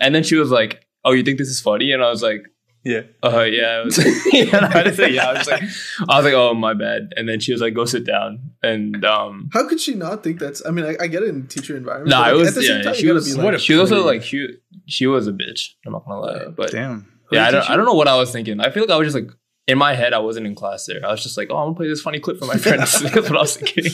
and 0.00 0.14
then 0.14 0.22
she 0.24 0.36
was 0.36 0.50
like, 0.50 0.86
"Oh, 1.08 1.12
you 1.12 1.22
think 1.22 1.38
this 1.38 1.48
is 1.48 1.60
funny?" 1.60 1.92
And 1.92 2.02
I 2.02 2.10
was 2.10 2.22
like, 2.22 2.42
Yeah. 2.84 3.02
"Uh, 3.24 3.42
yeah." 3.42 3.80
I 3.80 3.84
was, 3.84 3.98
yeah, 4.32 4.56
and 4.56 4.66
I 4.68 4.72
had 4.78 4.84
to 4.84 4.94
say, 4.94 5.10
"Yeah." 5.12 5.28
I 5.30 5.32
was 5.38 5.48
like, 5.48 5.62
I 6.08 6.16
was 6.16 6.24
like, 6.24 6.34
"Oh, 6.34 6.54
my 6.54 6.74
bad." 6.74 7.12
And 7.16 7.28
then 7.28 7.40
she 7.40 7.52
was 7.52 7.60
like, 7.60 7.74
"Go 7.74 7.84
sit 7.84 8.04
down." 8.06 8.52
And 8.62 9.04
um, 9.04 9.50
How 9.52 9.68
could 9.68 9.80
she 9.80 9.94
not 9.94 10.22
think 10.22 10.38
that's? 10.38 10.64
I 10.66 10.70
mean, 10.70 10.84
I, 10.84 10.96
I 11.04 11.06
get 11.06 11.22
it 11.22 11.28
in 11.30 11.46
teacher 11.46 11.76
environment. 11.76 12.10
nah, 12.10 12.24
but, 12.24 12.34
it 12.34 12.36
was 12.36 12.48
at 12.48 12.54
the 12.54 12.62
same 12.62 12.76
yeah. 12.78 12.82
time, 12.84 12.94
She 12.94 13.10
was 13.10 13.36
be 13.36 13.42
like, 13.42 13.58
she 13.60 13.74
was 13.74 13.90
also 13.92 14.04
like 14.06 14.22
she 14.22 14.48
she 14.86 15.06
was 15.06 15.26
a 15.26 15.32
bitch. 15.32 15.70
I'm 15.86 15.92
not 15.92 16.04
gonna 16.06 16.20
lie, 16.20 16.48
but 16.48 16.70
Damn. 16.70 17.06
yeah, 17.32 17.46
I 17.46 17.50
don't 17.50 17.70
I 17.70 17.76
don't 17.76 17.86
know 17.86 17.94
what 17.94 18.08
I 18.08 18.16
was 18.16 18.30
thinking. 18.32 18.60
I 18.60 18.70
feel 18.70 18.82
like 18.84 18.90
I 18.90 18.96
was 18.96 19.06
just 19.12 19.16
like 19.16 19.30
in 19.66 19.76
my 19.78 19.94
head. 19.94 20.12
I 20.14 20.18
wasn't 20.18 20.46
in 20.46 20.54
class 20.54 20.86
there. 20.86 21.00
I 21.04 21.10
was 21.10 21.22
just 21.22 21.36
like, 21.36 21.48
"Oh, 21.50 21.56
I'm 21.58 21.66
gonna 21.68 21.76
play 21.76 21.88
this 21.88 22.00
funny 22.00 22.20
clip 22.20 22.38
for 22.38 22.46
my 22.46 22.56
friends." 22.64 23.00
That's 23.00 23.14
what 23.28 23.36
I 23.36 23.40
was 23.40 23.56
thinking. 23.56 23.92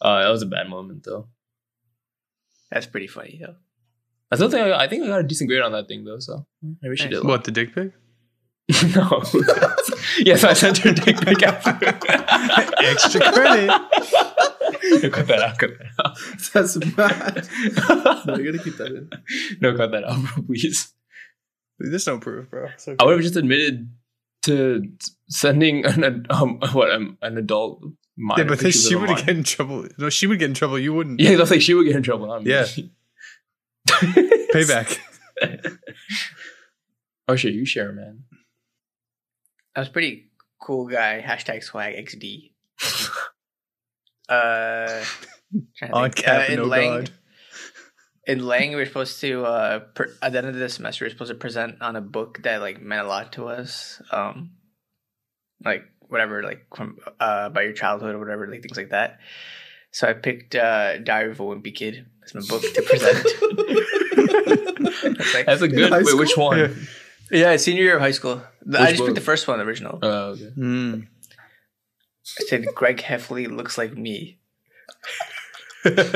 uh, 0.00 0.22
that 0.22 0.30
was 0.30 0.42
a 0.42 0.46
bad 0.46 0.68
moment 0.68 1.04
though. 1.04 1.28
That's 2.70 2.86
pretty 2.86 3.06
funny 3.08 3.40
though. 3.44 3.56
I 4.32 4.36
still 4.36 4.50
think 4.50 4.66
I, 4.66 4.84
I 4.84 4.88
think 4.88 5.04
I 5.04 5.08
got 5.08 5.20
a 5.20 5.22
decent 5.24 5.48
grade 5.48 5.60
on 5.62 5.72
that 5.72 5.86
thing 5.88 6.04
though. 6.04 6.18
So 6.18 6.46
maybe 6.80 6.96
she 6.96 7.04
Nice. 7.04 7.14
did. 7.14 7.24
What 7.24 7.44
the 7.44 7.50
dick 7.50 7.74
pic? 7.74 7.92
no. 8.94 9.22
yes, 10.20 10.42
I 10.44 10.52
sent 10.54 10.78
her 10.78 10.90
a 10.90 10.94
dick 10.94 11.20
pic 11.20 11.42
after. 11.42 11.86
Extra 12.84 13.20
credit. 13.32 13.68
cut 15.12 15.26
that 15.28 15.40
out. 15.42 15.58
Cut 15.58 15.70
that 15.78 16.04
out. 16.04 16.18
That's 16.52 16.76
bad. 16.78 17.48
No, 18.26 18.36
you 18.36 18.50
gotta 18.52 18.62
keep 18.64 18.76
that 18.78 18.86
in. 18.88 19.10
no, 19.60 19.76
cut 19.76 19.90
that 19.92 20.04
out, 20.04 20.22
bro, 20.34 20.44
please. 20.44 20.92
There's 21.78 22.06
no 22.06 22.18
proof, 22.18 22.48
bro. 22.50 22.64
Okay. 22.66 22.96
I 23.00 23.04
would 23.04 23.14
have 23.14 23.22
just 23.22 23.36
admitted 23.36 23.90
to 24.44 24.88
sending 25.28 25.84
an 25.84 26.26
um 26.30 26.58
what 26.72 26.90
um, 26.92 27.18
an 27.22 27.36
adult. 27.38 27.82
Minor 28.16 28.42
Yeah, 28.42 28.48
but 28.48 28.58
then 28.60 28.72
she 28.72 28.94
would 28.94 29.08
minor. 29.08 29.20
get 29.20 29.36
in 29.36 29.42
trouble. 29.42 29.88
No, 29.98 30.10
she 30.10 30.26
would 30.26 30.38
get 30.38 30.46
in 30.50 30.54
trouble. 30.54 30.78
You 30.78 30.92
wouldn't. 30.94 31.18
Yeah, 31.20 31.36
that's 31.36 31.50
like 31.50 31.62
she 31.62 31.72
would 31.74 31.86
get 31.86 31.96
in 31.96 32.02
trouble. 32.02 32.26
Not 32.26 32.44
me. 32.44 32.50
Yeah. 32.50 32.66
Payback. 34.52 34.98
oh 37.28 37.36
shit, 37.36 37.54
you 37.54 37.64
share, 37.64 37.92
man. 37.92 38.24
I 39.74 39.80
was 39.80 39.88
pretty 39.88 40.30
cool 40.60 40.86
guy. 40.86 41.22
Hashtag 41.26 41.62
swag 41.62 41.94
XD. 41.96 42.50
Uh, 44.28 45.04
On 45.92 46.10
cap, 46.10 46.48
Uh, 46.48 46.52
in 46.52 46.58
no 46.60 46.64
Lang, 46.64 46.90
God. 46.90 47.10
in 48.26 48.46
Lang, 48.46 48.70
we 48.70 48.76
were 48.76 48.86
supposed 48.86 49.20
to 49.20 49.44
uh, 49.44 49.80
per- 49.80 50.14
at 50.22 50.32
the 50.32 50.38
end 50.38 50.46
of 50.46 50.54
the 50.54 50.68
semester, 50.70 51.04
we 51.04 51.08
are 51.08 51.10
supposed 51.10 51.30
to 51.32 51.34
present 51.36 51.82
on 51.82 51.96
a 51.96 52.00
book 52.00 52.40
that 52.44 52.62
like 52.62 52.80
meant 52.80 53.04
a 53.04 53.08
lot 53.08 53.32
to 53.32 53.48
us. 53.48 54.00
Um, 54.10 54.52
like 55.62 55.84
whatever, 56.08 56.42
like 56.42 56.66
from 56.74 56.96
uh, 57.20 57.44
about 57.50 57.64
your 57.64 57.74
childhood 57.74 58.14
or 58.14 58.18
whatever, 58.20 58.46
like 58.48 58.62
things 58.62 58.76
like 58.76 58.90
that. 58.90 59.18
So 59.92 60.08
I 60.08 60.12
picked 60.14 60.54
uh, 60.54 60.98
Diary 60.98 61.30
of 61.30 61.40
a 61.40 61.44
Wimpy 61.44 61.74
Kid 61.74 62.06
as 62.24 62.34
my 62.34 62.40
book 62.48 62.62
to 62.74 62.82
present. 62.82 63.26
Like- 65.34 65.46
That's 65.46 65.62
a 65.62 65.68
good. 65.68 65.90
high 65.90 66.02
Wait, 66.02 66.16
which 66.16 66.36
one? 66.36 66.86
yeah, 67.30 67.56
senior 67.56 67.82
year 67.82 67.96
of 67.96 68.02
high 68.02 68.10
school. 68.12 68.42
The- 68.64 68.80
I 68.80 68.86
just 68.88 68.98
book? 68.98 69.06
picked 69.08 69.14
the 69.16 69.20
first 69.24 69.46
one, 69.48 69.58
the 69.58 69.64
original. 69.64 69.98
Oh, 70.02 70.30
okay. 70.30 70.50
Mm. 70.56 71.06
I 72.40 72.44
said 72.48 72.64
Greg 72.74 72.98
Heffley 72.98 73.46
looks 73.54 73.76
like 73.78 73.96
me. 73.96 74.38
That's 75.84 76.12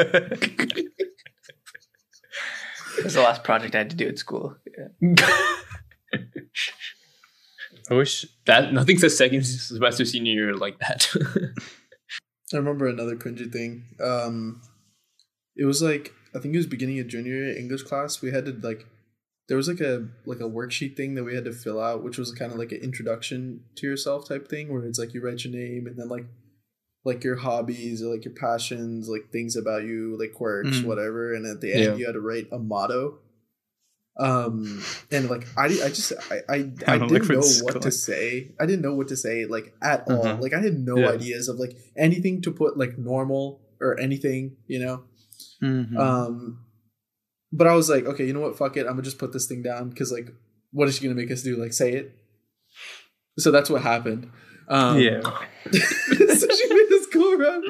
the 3.14 3.22
last 3.22 3.44
project 3.44 3.74
I 3.74 3.78
had 3.78 3.90
to 3.90 3.96
do 3.96 4.08
at 4.08 4.18
school. 4.18 4.56
Yeah. 5.00 5.10
I 7.90 7.94
wish. 7.94 8.26
that 8.46 8.72
nothing 8.72 8.98
says 8.98 9.16
second 9.16 9.44
semester 9.46 10.04
senior 10.04 10.32
year 10.32 10.54
like 10.54 10.78
that. 10.80 11.08
I 12.52 12.56
remember 12.58 12.86
another 12.86 13.16
cringy 13.16 13.50
thing. 13.52 13.84
Um, 14.00 14.62
it 15.56 15.64
was 15.64 15.82
like 15.82 16.12
I 16.34 16.38
think 16.38 16.54
it 16.54 16.58
was 16.58 16.66
beginning 16.66 17.00
of 17.00 17.08
junior 17.08 17.32
year 17.34 17.56
English 17.58 17.82
class. 17.82 18.20
We 18.22 18.30
had 18.30 18.44
to 18.46 18.52
like 18.52 18.86
there 19.48 19.56
was 19.56 19.68
like 19.68 19.80
a 19.80 20.08
like 20.26 20.40
a 20.40 20.44
worksheet 20.44 20.96
thing 20.96 21.14
that 21.14 21.24
we 21.24 21.34
had 21.34 21.44
to 21.46 21.52
fill 21.52 21.80
out, 21.80 22.02
which 22.04 22.18
was 22.18 22.32
kind 22.32 22.52
of 22.52 22.58
like 22.58 22.72
an 22.72 22.78
introduction 22.78 23.64
to 23.76 23.86
yourself 23.86 24.28
type 24.28 24.48
thing, 24.48 24.72
where 24.72 24.84
it's 24.84 24.98
like 24.98 25.14
you 25.14 25.20
write 25.22 25.44
your 25.44 25.52
name 25.54 25.86
and 25.86 25.96
then 25.98 26.08
like 26.08 26.26
like 27.04 27.22
your 27.22 27.36
hobbies 27.36 28.02
or 28.02 28.06
like 28.12 28.24
your 28.24 28.34
passions, 28.34 29.08
like 29.08 29.30
things 29.30 29.54
about 29.56 29.84
you, 29.84 30.16
like 30.18 30.34
quirks, 30.34 30.78
Mhm. 30.78 30.84
whatever. 30.86 31.32
And 31.34 31.46
at 31.46 31.60
the 31.60 31.72
end, 31.72 31.82
Yeah. 31.84 31.94
you 31.94 32.06
had 32.06 32.14
to 32.14 32.20
write 32.20 32.48
a 32.50 32.58
motto. 32.58 33.18
Um, 34.18 34.82
and 35.12 35.28
like 35.28 35.46
I, 35.58 35.64
I 35.66 35.88
just 35.88 36.12
I 36.30 36.40
I, 36.48 36.54
I 36.86 36.98
didn't 36.98 37.28
know 37.28 37.42
what 37.64 37.82
to 37.82 37.90
say. 37.90 38.52
I 38.58 38.64
didn't 38.66 38.82
know 38.82 38.94
what 38.94 39.08
to 39.08 39.16
say 39.16 39.44
like 39.44 39.74
at 39.82 40.08
all. 40.08 40.26
Uh-huh. 40.26 40.38
Like 40.40 40.54
I 40.54 40.60
had 40.60 40.78
no 40.78 40.96
Yeah. 40.98 41.10
ideas 41.10 41.48
of 41.48 41.56
like 41.58 41.76
anything 41.96 42.40
to 42.42 42.50
put 42.50 42.78
like 42.78 42.96
normal 42.96 43.60
or 43.80 44.00
anything, 44.00 44.56
you 44.66 44.78
know. 44.78 45.04
Mhm. 45.62 45.96
Um, 45.98 46.64
but 47.52 47.66
I 47.66 47.74
was 47.74 47.88
like, 47.90 48.06
okay, 48.06 48.26
you 48.26 48.32
know 48.32 48.40
what? 48.40 48.56
Fuck 48.56 48.76
it. 48.76 48.80
I'm 48.86 48.92
gonna 48.92 49.02
just 49.02 49.18
put 49.18 49.32
this 49.32 49.46
thing 49.46 49.62
down 49.62 49.90
because 49.90 50.10
like, 50.10 50.28
what 50.72 50.88
is 50.88 50.96
she 50.96 51.02
gonna 51.04 51.14
make 51.14 51.30
us 51.30 51.42
do? 51.42 51.56
Like, 51.56 51.72
say 51.74 51.92
it. 51.92 52.12
So 53.38 53.50
that's 53.50 53.68
what 53.68 53.82
happened. 53.82 54.30
Um, 54.68 54.98
yeah. 54.98 55.20
so 55.70 56.46
she 56.48 56.74
made 56.74 56.92
us 56.92 57.06
go 57.12 57.36
around 57.38 57.64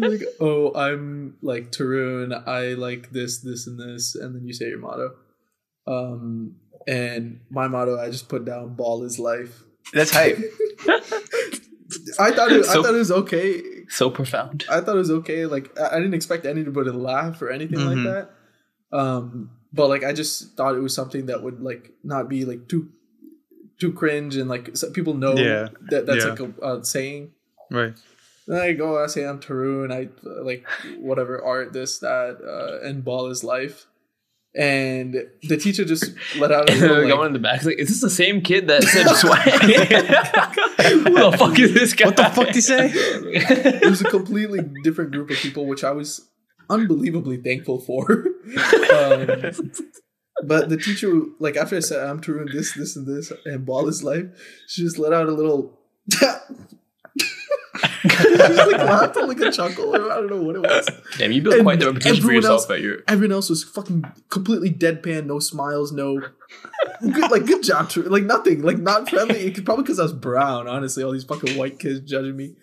like, 0.00 0.22
oh, 0.40 0.74
I'm 0.74 1.36
like 1.42 1.70
Tarun. 1.70 2.46
I 2.46 2.74
like 2.74 3.10
this, 3.12 3.38
this, 3.38 3.66
and 3.66 3.78
this, 3.78 4.14
and 4.16 4.34
then 4.34 4.46
you 4.46 4.52
say 4.52 4.68
your 4.68 4.78
motto. 4.78 5.14
Um, 5.86 6.56
and 6.86 7.40
my 7.50 7.68
motto, 7.68 7.98
I 7.98 8.10
just 8.10 8.28
put 8.28 8.44
down: 8.44 8.74
"Ball 8.74 9.02
is 9.04 9.18
life." 9.18 9.62
That's 9.92 10.10
hype. 10.12 10.38
I 12.18 12.30
thought 12.32 12.50
it, 12.52 12.64
So- 12.64 12.80
I 12.80 12.82
thought 12.82 12.94
it 12.94 12.98
was 12.98 13.12
okay. 13.12 13.62
so 13.88 14.10
profound. 14.10 14.64
I 14.70 14.80
thought 14.80 14.96
it 14.96 14.98
was 14.98 15.10
okay. 15.10 15.46
Like 15.46 15.78
I, 15.78 15.90
I 15.96 15.96
didn't 15.98 16.14
expect 16.14 16.44
anybody 16.46 16.90
to 16.90 16.96
laugh 16.96 17.40
or 17.40 17.50
anything 17.50 17.78
Mhm. 17.78 18.04
like 18.04 18.04
that. 18.92 18.96
Um, 18.96 19.50
but 19.72 19.88
like 19.88 20.02
I 20.04 20.12
just 20.12 20.56
thought 20.56 20.74
it 20.74 20.80
was 20.80 20.94
something 20.94 21.26
that 21.26 21.42
would 21.42 21.60
like 21.60 21.92
not 22.02 22.28
be 22.28 22.44
like 22.44 22.68
too 22.68 22.88
too 23.78 23.92
cringe 23.92 24.36
and 24.36 24.48
like 24.48 24.76
so 24.76 24.90
people 24.90 25.14
know 25.14 25.36
Yeah. 25.36 25.68
that 25.90 26.06
that's 26.06 26.24
Yeah. 26.24 26.30
like 26.30 26.40
a, 26.40 26.66
a 26.78 26.84
saying. 26.84 27.32
Right. 27.70 27.94
And 28.48 28.56
I 28.58 28.72
go, 28.72 29.02
I 29.02 29.06
say 29.08 29.24
I'm 29.24 29.40
Taru, 29.40 29.84
and 29.84 29.92
I 29.92 30.08
like 30.24 30.64
whatever 30.98 31.42
art 31.44 31.72
this 31.72 31.98
that 31.98 32.38
uh, 32.42 32.86
and 32.86 33.04
ball 33.04 33.26
is 33.28 33.42
life. 33.44 33.86
And 34.56 35.26
the 35.42 35.58
teacher 35.58 35.84
just 35.84 36.12
let 36.38 36.50
out 36.50 36.70
a 36.70 36.72
little, 36.74 36.96
the 36.96 37.02
like, 37.02 37.14
guy 37.14 37.26
in 37.26 37.32
the 37.34 37.38
back 37.38 37.60
is 37.60 37.66
like, 37.66 37.78
is 37.78 37.88
this 37.88 38.00
the 38.00 38.08
same 38.08 38.40
kid 38.40 38.68
that 38.68 38.84
said 38.84 39.06
swag? 39.16 39.42
Who 41.04 41.30
the 41.30 41.36
fuck 41.36 41.58
is 41.58 41.74
this 41.74 41.92
guy? 41.92 42.06
What 42.06 42.16
the 42.16 42.24
fuck 42.24 42.46
did 42.46 42.54
he 42.54 42.60
say? 42.62 42.90
it 42.92 43.88
was 43.88 44.00
a 44.00 44.08
completely 44.08 44.60
different 44.82 45.12
group 45.12 45.30
of 45.30 45.36
people, 45.36 45.66
which 45.66 45.84
I 45.84 45.90
was 45.90 46.28
unbelievably 46.70 47.38
thankful 47.38 47.80
for. 47.80 48.10
um, 48.10 49.52
but 50.44 50.70
the 50.70 50.78
teacher, 50.82 51.12
like 51.38 51.56
after 51.56 51.76
I 51.76 51.80
said 51.80 52.08
I'm 52.08 52.20
Tarun, 52.20 52.50
this, 52.50 52.72
this, 52.72 52.96
and 52.96 53.06
this, 53.06 53.32
and 53.44 53.66
ball 53.66 53.88
is 53.88 54.02
life, 54.02 54.26
she 54.68 54.82
just 54.82 54.98
let 54.98 55.12
out 55.12 55.28
a 55.28 55.32
little. 55.32 55.78
He 58.02 58.08
just 58.08 58.70
like 58.72 58.80
laughed 58.80 59.16
like 59.16 59.40
a 59.40 59.50
chuckle. 59.52 59.94
I 59.94 59.98
don't 59.98 60.30
know 60.30 60.42
what 60.42 60.56
it 60.56 60.62
was. 60.62 60.88
Damn, 61.18 61.32
you 61.32 61.42
built 61.42 61.54
And 61.56 61.64
quite 61.64 61.80
the 61.80 61.86
reputation 61.86 62.16
for 62.16 62.22
everyone 62.22 62.34
yourself 62.36 62.60
else- 62.62 62.70
at 62.70 62.80
your. 62.80 62.98
Everyone 63.08 63.32
else 63.32 63.48
was 63.50 63.64
fucking 63.64 64.04
completely 64.28 64.70
deadpan, 64.72 65.26
no 65.26 65.38
smiles, 65.38 65.92
no. 65.92 66.20
Good, 67.00 67.30
like 67.30 67.46
good 67.46 67.62
job, 67.62 67.88
Tr- 67.90 68.02
like 68.02 68.24
nothing, 68.24 68.62
like 68.62 68.78
not 68.78 69.08
friendly. 69.10 69.40
It 69.40 69.54
could, 69.54 69.64
probably 69.64 69.84
because 69.84 69.98
I 70.00 70.04
was 70.04 70.12
brown. 70.12 70.68
Honestly, 70.68 71.02
all 71.02 71.12
these 71.12 71.24
fucking 71.24 71.56
white 71.58 71.78
kids 71.78 72.00
judging 72.08 72.36
me. 72.36 72.54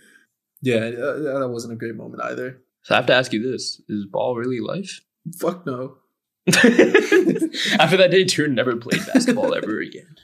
Yeah, 0.61 0.77
uh, 0.77 1.39
that 1.39 1.49
wasn't 1.51 1.73
a 1.73 1.75
great 1.75 1.95
moment 1.95 2.23
either. 2.23 2.61
So 2.83 2.95
I 2.95 2.97
have 2.97 3.05
to 3.07 3.13
ask 3.13 3.33
you 3.33 3.41
this: 3.51 3.81
Is 3.89 4.05
ball 4.05 4.35
really 4.35 4.59
life? 4.59 5.01
Fuck 5.37 5.65
no. 5.65 5.97
After 6.47 7.97
that 7.97 8.09
day, 8.11 8.25
Tarun 8.25 8.51
never 8.53 8.75
played 8.75 9.01
basketball 9.13 9.53
ever 9.55 9.79
again. 9.79 10.15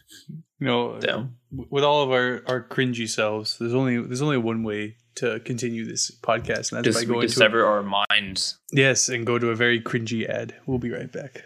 You 0.59 0.67
know, 0.67 0.99
Damn. 0.99 1.38
with 1.51 1.84
all 1.86 2.03
of 2.03 2.11
our 2.11 2.41
our 2.47 2.61
cringy 2.61 3.07
selves, 3.07 3.57
there's 3.57 3.74
only 3.74 4.01
there's 4.01 4.22
only 4.22 4.38
one 4.38 4.63
way 4.63 4.97
to 5.15 5.39
continue 5.41 5.86
this 5.86 6.11
podcast, 6.22 6.72
and 6.72 6.84
that's 6.84 6.95
Just 6.95 6.99
by 7.07 7.13
going 7.13 7.28
to 7.28 7.34
sever 7.34 7.65
our 7.65 7.84
minds. 7.84 8.59
yes, 8.74 9.07
and 9.07 9.26
go 9.26 9.39
to 9.39 9.49
a 9.49 9.55
very 9.55 9.82
cringy 9.82 10.28
ad. 10.28 10.55
We'll 10.65 10.78
be 10.80 10.91
right 10.91 11.11
back. 11.11 11.43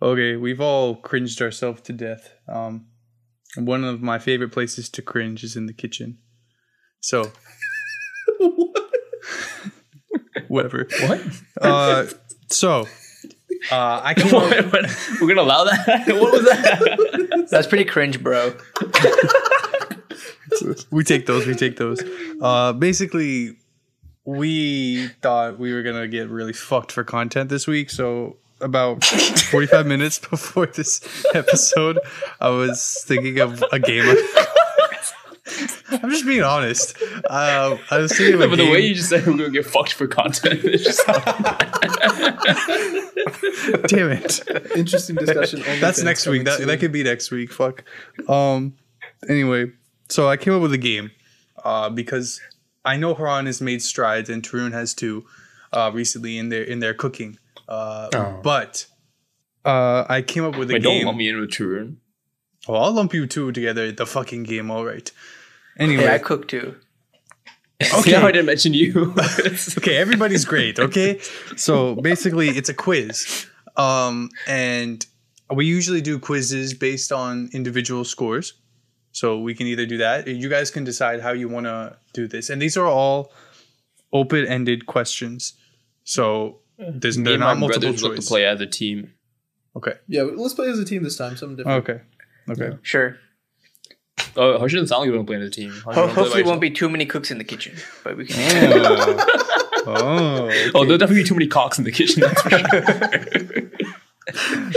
Okay, 0.00 0.36
we've 0.36 0.60
all 0.60 0.94
cringed 0.96 1.42
ourselves 1.42 1.80
to 1.82 1.92
death. 1.92 2.32
Um, 2.48 2.86
one 3.56 3.82
of 3.82 4.00
my 4.00 4.20
favorite 4.20 4.52
places 4.52 4.88
to 4.90 5.02
cringe 5.02 5.42
is 5.42 5.56
in 5.56 5.66
the 5.66 5.72
kitchen. 5.72 6.18
So 7.00 7.32
whatever. 10.48 10.86
What? 11.02 11.20
Uh, 11.60 12.06
so 12.48 12.86
uh, 13.70 14.00
I 14.04 14.14
came 14.16 14.32
What? 14.32 14.58
up, 14.58 14.72
What? 14.72 14.86
We're 15.20 15.28
gonna 15.28 15.42
allow 15.42 15.64
that? 15.64 16.04
What 16.08 16.32
was 16.32 16.44
that? 16.44 17.46
That's 17.50 17.66
pretty 17.66 17.84
cringe, 17.84 18.22
bro. 18.22 18.54
we 20.90 21.04
take 21.04 21.26
those. 21.26 21.46
We 21.46 21.54
take 21.54 21.76
those. 21.76 22.02
Uh, 22.40 22.72
basically, 22.72 23.56
we 24.24 25.08
thought 25.22 25.58
we 25.58 25.72
were 25.72 25.82
gonna 25.82 26.08
get 26.08 26.28
really 26.28 26.52
fucked 26.52 26.92
for 26.92 27.04
content 27.04 27.48
this 27.50 27.66
week. 27.66 27.90
So 27.90 28.36
about 28.60 29.04
forty-five 29.04 29.86
minutes 29.86 30.18
before 30.18 30.66
this 30.66 31.00
episode, 31.34 31.98
I 32.40 32.48
was 32.50 33.04
thinking 33.06 33.38
of 33.40 33.62
a 33.72 33.78
game. 33.78 34.16
I'm 36.02 36.10
just 36.10 36.26
being 36.26 36.42
honest. 36.42 36.96
Uh, 37.28 37.76
I 37.90 37.98
was 37.98 38.12
thinking 38.16 38.34
of 38.34 38.40
a 38.42 38.48
but 38.48 38.56
game. 38.56 38.66
the 38.66 38.72
way 38.72 38.80
you 38.80 38.94
just 38.94 39.08
said 39.08 39.26
we're 39.26 39.36
gonna 39.36 39.50
get 39.50 39.66
fucked 39.66 39.92
for 39.94 40.06
content, 40.06 40.60
it's 40.64 41.02
Damn 43.88 44.10
it. 44.10 44.40
Interesting 44.76 45.16
discussion. 45.16 45.62
That's 45.80 46.02
next 46.02 46.26
week. 46.26 46.44
That, 46.44 46.60
that 46.66 46.80
could 46.80 46.92
be 46.92 47.02
next 47.02 47.30
week. 47.30 47.52
Fuck. 47.52 47.84
Um. 48.28 48.74
Anyway, 49.28 49.72
so 50.08 50.28
I 50.28 50.36
came 50.36 50.54
up 50.54 50.62
with 50.62 50.72
a 50.72 50.78
game, 50.78 51.10
uh, 51.64 51.90
because 51.90 52.40
I 52.84 52.96
know 52.96 53.14
Haran 53.14 53.46
has 53.46 53.60
made 53.60 53.82
strides 53.82 54.30
and 54.30 54.42
Tarun 54.42 54.72
has 54.72 54.94
too, 54.94 55.26
uh, 55.72 55.90
recently 55.92 56.38
in 56.38 56.48
their 56.50 56.62
in 56.62 56.80
their 56.80 56.94
cooking. 56.94 57.38
Uh, 57.68 58.08
Oh. 58.14 58.40
but 58.42 58.86
uh, 59.64 60.04
I 60.08 60.22
came 60.22 60.44
up 60.44 60.56
with 60.56 60.70
a 60.70 60.74
Wait, 60.74 60.82
don't 60.82 61.04
lump 61.04 61.18
me 61.18 61.28
in 61.28 61.40
with 61.40 61.50
Tarun. 61.50 61.96
Well, 62.68 62.82
I'll 62.82 62.92
lump 62.92 63.12
you 63.14 63.26
two 63.26 63.50
together. 63.52 63.90
The 63.92 64.06
fucking 64.06 64.44
game. 64.44 64.70
All 64.70 64.84
right. 64.84 65.10
Anyway. 65.78 66.04
Yeah, 66.04 66.14
I 66.14 66.18
cook 66.18 66.48
too. 66.48 66.76
Okay. 67.94 68.16
I 68.16 68.32
didn't 68.32 68.46
mention 68.46 68.74
you. 68.74 69.14
okay, 69.78 69.98
everybody's 69.98 70.44
great. 70.44 70.80
Okay, 70.80 71.20
so 71.54 71.94
basically, 71.94 72.48
it's 72.48 72.68
a 72.68 72.74
quiz, 72.74 73.46
um, 73.76 74.30
and 74.48 75.06
we 75.54 75.64
usually 75.64 76.00
do 76.00 76.18
quizzes 76.18 76.74
based 76.74 77.12
on 77.12 77.48
individual 77.52 78.04
scores. 78.04 78.54
So 79.12 79.38
we 79.38 79.54
can 79.54 79.68
either 79.68 79.86
do 79.86 79.98
that. 79.98 80.26
You 80.26 80.48
guys 80.48 80.72
can 80.72 80.82
decide 80.82 81.20
how 81.20 81.30
you 81.30 81.48
want 81.48 81.66
to 81.66 81.96
do 82.14 82.26
this, 82.26 82.50
and 82.50 82.60
these 82.60 82.76
are 82.76 82.86
all 82.86 83.32
open-ended 84.12 84.86
questions. 84.86 85.52
So 86.02 86.58
there's 86.78 87.16
Me 87.16 87.24
they're 87.24 87.34
and 87.34 87.40
my 87.42 87.52
not 87.52 87.58
multiple 87.58 87.80
brothers 87.80 88.02
look 88.02 88.16
to 88.16 88.22
play 88.22 88.44
as 88.44 88.60
a 88.60 88.66
team. 88.66 89.12
Okay. 89.76 89.94
Yeah, 90.08 90.22
let's 90.22 90.54
play 90.54 90.68
as 90.68 90.78
a 90.80 90.84
team 90.84 91.04
this 91.04 91.16
time. 91.16 91.36
Something 91.36 91.58
different. 91.58 91.88
Okay. 91.88 92.00
Okay. 92.50 92.76
Sure. 92.82 93.18
Oh, 94.36 94.58
Harsh 94.58 94.72
doesn't 94.72 94.86
sound 94.88 95.00
like 95.00 95.06
you 95.08 95.14
want 95.16 95.26
to 95.26 95.30
play 95.32 95.40
as 95.42 95.48
a 95.48 95.50
team. 95.50 95.70
Ho- 95.70 95.78
wanna 95.86 95.94
play 95.94 95.94
by 95.94 96.06
hopefully, 96.06 96.26
yourself? 96.28 96.46
won't 96.46 96.60
be 96.60 96.70
too 96.70 96.88
many 96.88 97.06
cooks 97.06 97.30
in 97.30 97.38
the 97.38 97.44
kitchen, 97.44 97.76
but 98.04 98.16
we 98.16 98.26
can. 98.26 99.18
Oh. 99.90 99.94
oh. 99.96 100.70
Oh, 100.74 100.84
there'll 100.84 100.98
definitely 100.98 101.22
be 101.22 101.28
too 101.28 101.34
many 101.34 101.46
cocks 101.46 101.78
in 101.78 101.84
the 101.84 101.92
kitchen. 101.92 102.20
That's 102.20 102.42
for 102.42 102.50
sure. 102.50 103.70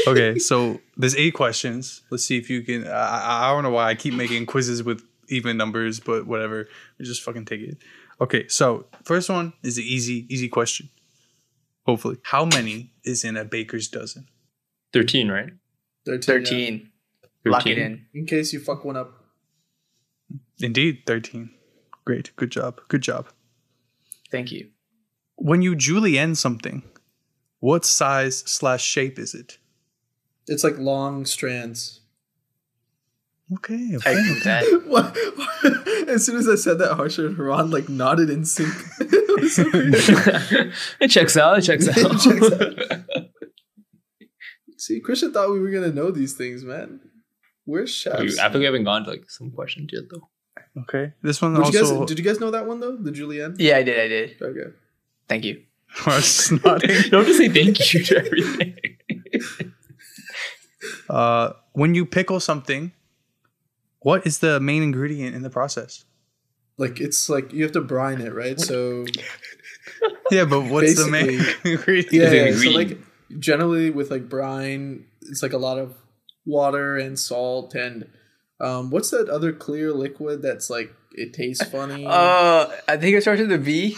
okay, 0.08 0.40
so 0.40 0.80
there's 0.96 1.16
eight 1.18 1.34
questions. 1.34 2.02
Let's 2.10 2.24
see 2.24 2.38
if 2.38 2.50
you 2.50 2.62
can. 2.62 2.88
I, 2.88 2.92
I 2.92 3.50
I 3.50 3.54
don't 3.54 3.64
know 3.64 3.72
why 3.72 3.90
I 3.90 3.96
keep 3.96 4.14
making 4.14 4.46
quizzes 4.46 4.84
with 4.84 5.04
even 5.28 5.58
numbers, 5.58 6.00
but 6.00 6.28
whatever. 6.28 6.68
We 6.98 7.06
just 7.06 7.24
fucking 7.24 7.46
take 7.46 7.62
it. 7.62 7.78
Okay, 8.22 8.48
so 8.48 8.86
first 9.04 9.30
one 9.30 9.52
is 9.64 9.76
the 9.76 9.84
easy, 9.84 10.28
easy 10.34 10.48
question. 10.48 10.90
Hopefully, 11.86 12.18
how 12.24 12.46
many 12.46 12.94
is 13.04 13.24
in 13.26 13.36
a 13.36 13.44
baker's 13.44 13.88
dozen? 13.90 14.28
Thirteen, 14.94 15.30
right? 15.30 15.50
13. 16.06 16.16
yeah. 16.16 16.20
Thirteen. 16.26 16.92
Lock 17.44 17.66
it 17.68 17.78
in. 17.80 18.06
In 18.14 18.26
case 18.28 18.54
you 18.54 18.60
fuck 18.60 18.86
one 18.86 18.96
up. 18.96 19.21
Indeed, 20.60 21.04
thirteen. 21.06 21.52
Great, 22.06 22.36
good 22.36 22.52
job, 22.52 22.82
good 22.88 23.02
job. 23.02 23.28
Thank 24.32 24.52
you. 24.52 24.70
When 25.36 25.62
you 25.62 25.76
julienne 25.76 26.36
something, 26.36 26.84
what 27.60 27.86
size 27.86 28.40
slash 28.40 28.84
shape 28.84 29.20
is 29.20 29.34
it? 29.34 29.58
It's 30.48 30.64
like 30.64 30.78
long 30.78 31.26
strands. 31.26 32.02
Okay, 33.54 33.92
I 33.94 33.96
okay. 33.96 34.12
agree 34.12 34.34
with 34.34 34.44
that. 34.44 34.64
What? 34.88 36.08
as 36.10 36.26
soon 36.26 36.38
as 36.38 36.48
I 36.48 36.56
said 36.56 36.80
that, 36.80 36.96
Harsha 36.96 37.28
and 37.28 37.38
Haran 37.38 37.70
like 37.70 37.90
nodded 37.90 38.30
in 38.30 38.46
sync. 38.46 38.74
It 39.44 39.50
so 39.50 39.64
it 41.00 41.08
checks 41.08 41.36
out. 41.36 41.58
It 41.58 41.62
checks 41.62 41.88
out. 41.88 41.98
It 41.98 42.20
checks 42.20 43.16
See, 44.78 45.00
Christian 45.00 45.34
thought 45.34 45.50
we 45.50 45.60
were 45.60 45.72
gonna 45.72 45.92
know 45.92 46.12
these 46.12 46.34
things, 46.34 46.64
man. 46.64 47.00
We're 47.66 47.88
chefs. 47.88 48.40
I 48.40 48.50
think 48.50 48.60
we 48.60 48.66
haven't 48.66 48.84
gone 48.86 49.04
to 49.06 49.10
like 49.12 49.30
some 49.30 49.52
questions 49.52 49.90
yet, 49.94 50.04
though. 50.10 50.30
okay. 50.82 51.14
This 51.22 51.42
one 51.42 51.54
Did 51.54 51.74
you, 51.74 51.80
also. 51.80 52.00
guys, 52.00 52.08
did 52.10 52.20
you 52.20 52.26
guys 52.26 52.40
know 52.40 52.52
that 52.52 52.66
one 52.66 52.80
though? 52.80 52.96
The 52.98 53.12
Julienne? 53.12 53.56
Yeah, 53.60 53.78
I 53.78 53.84
did. 53.84 54.00
I 54.00 54.08
did. 54.08 54.42
Okay. 54.42 54.72
Thank 55.30 55.46
you. 55.46 55.62
Snotting. 55.96 57.10
Don't 57.12 57.26
just 57.26 57.38
say 57.38 57.50
thank 57.50 57.94
you 57.94 58.04
to 58.04 58.18
everything. 58.18 58.76
Uh, 61.10 61.54
when 61.74 61.94
you 61.94 62.06
pickle 62.06 62.40
something, 62.40 62.92
what 64.00 64.26
is 64.26 64.40
the 64.40 64.60
main 64.60 64.82
ingredient 64.82 65.36
in 65.36 65.42
the 65.42 65.50
process? 65.50 66.06
Like 66.78 67.00
it's 67.00 67.30
like 67.30 67.54
you 67.54 67.64
have 67.64 67.74
to 67.74 67.82
brine 67.82 68.22
it, 68.22 68.34
right? 68.34 68.60
So 68.60 69.06
Yeah, 70.32 70.46
but 70.46 70.62
what's 70.62 70.96
the 70.96 71.10
main 71.12 71.42
ingredient? 71.66 72.14
yeah, 72.14 72.32
yeah, 72.32 72.56
so 72.56 72.70
like 72.72 72.98
generally 73.40 73.90
with 73.92 74.10
like 74.10 74.28
brine, 74.30 75.06
it's 75.24 75.44
like 75.44 75.54
a 75.54 75.58
lot 75.58 75.78
of 75.78 75.96
water 76.46 76.98
and 76.98 77.18
salt 77.20 77.76
and 77.76 78.08
um, 78.60 78.90
what's 78.92 79.10
that 79.10 79.28
other 79.30 79.52
clear 79.52 79.92
liquid 79.92 80.42
that's 80.42 80.70
like 80.70 80.94
it 81.14 81.34
tastes 81.34 81.64
funny? 81.68 82.06
Uh, 82.08 82.70
I 82.88 82.98
think 82.98 83.16
it 83.18 83.22
starts 83.22 83.42
with 83.42 83.52
a 83.52 83.58
V. 83.58 83.90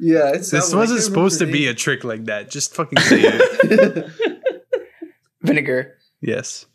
yeah, 0.00 0.32
it's 0.34 0.50
This 0.50 0.74
wasn't 0.74 0.98
can't 0.98 1.04
supposed 1.04 1.38
to 1.40 1.46
be 1.46 1.66
a 1.68 1.74
trick 1.74 2.04
like 2.04 2.24
that. 2.26 2.50
Just 2.50 2.74
fucking 2.74 2.98
say 3.00 3.20
it. 3.22 4.10
Vinegar. 5.42 5.96
yes. 6.20 6.66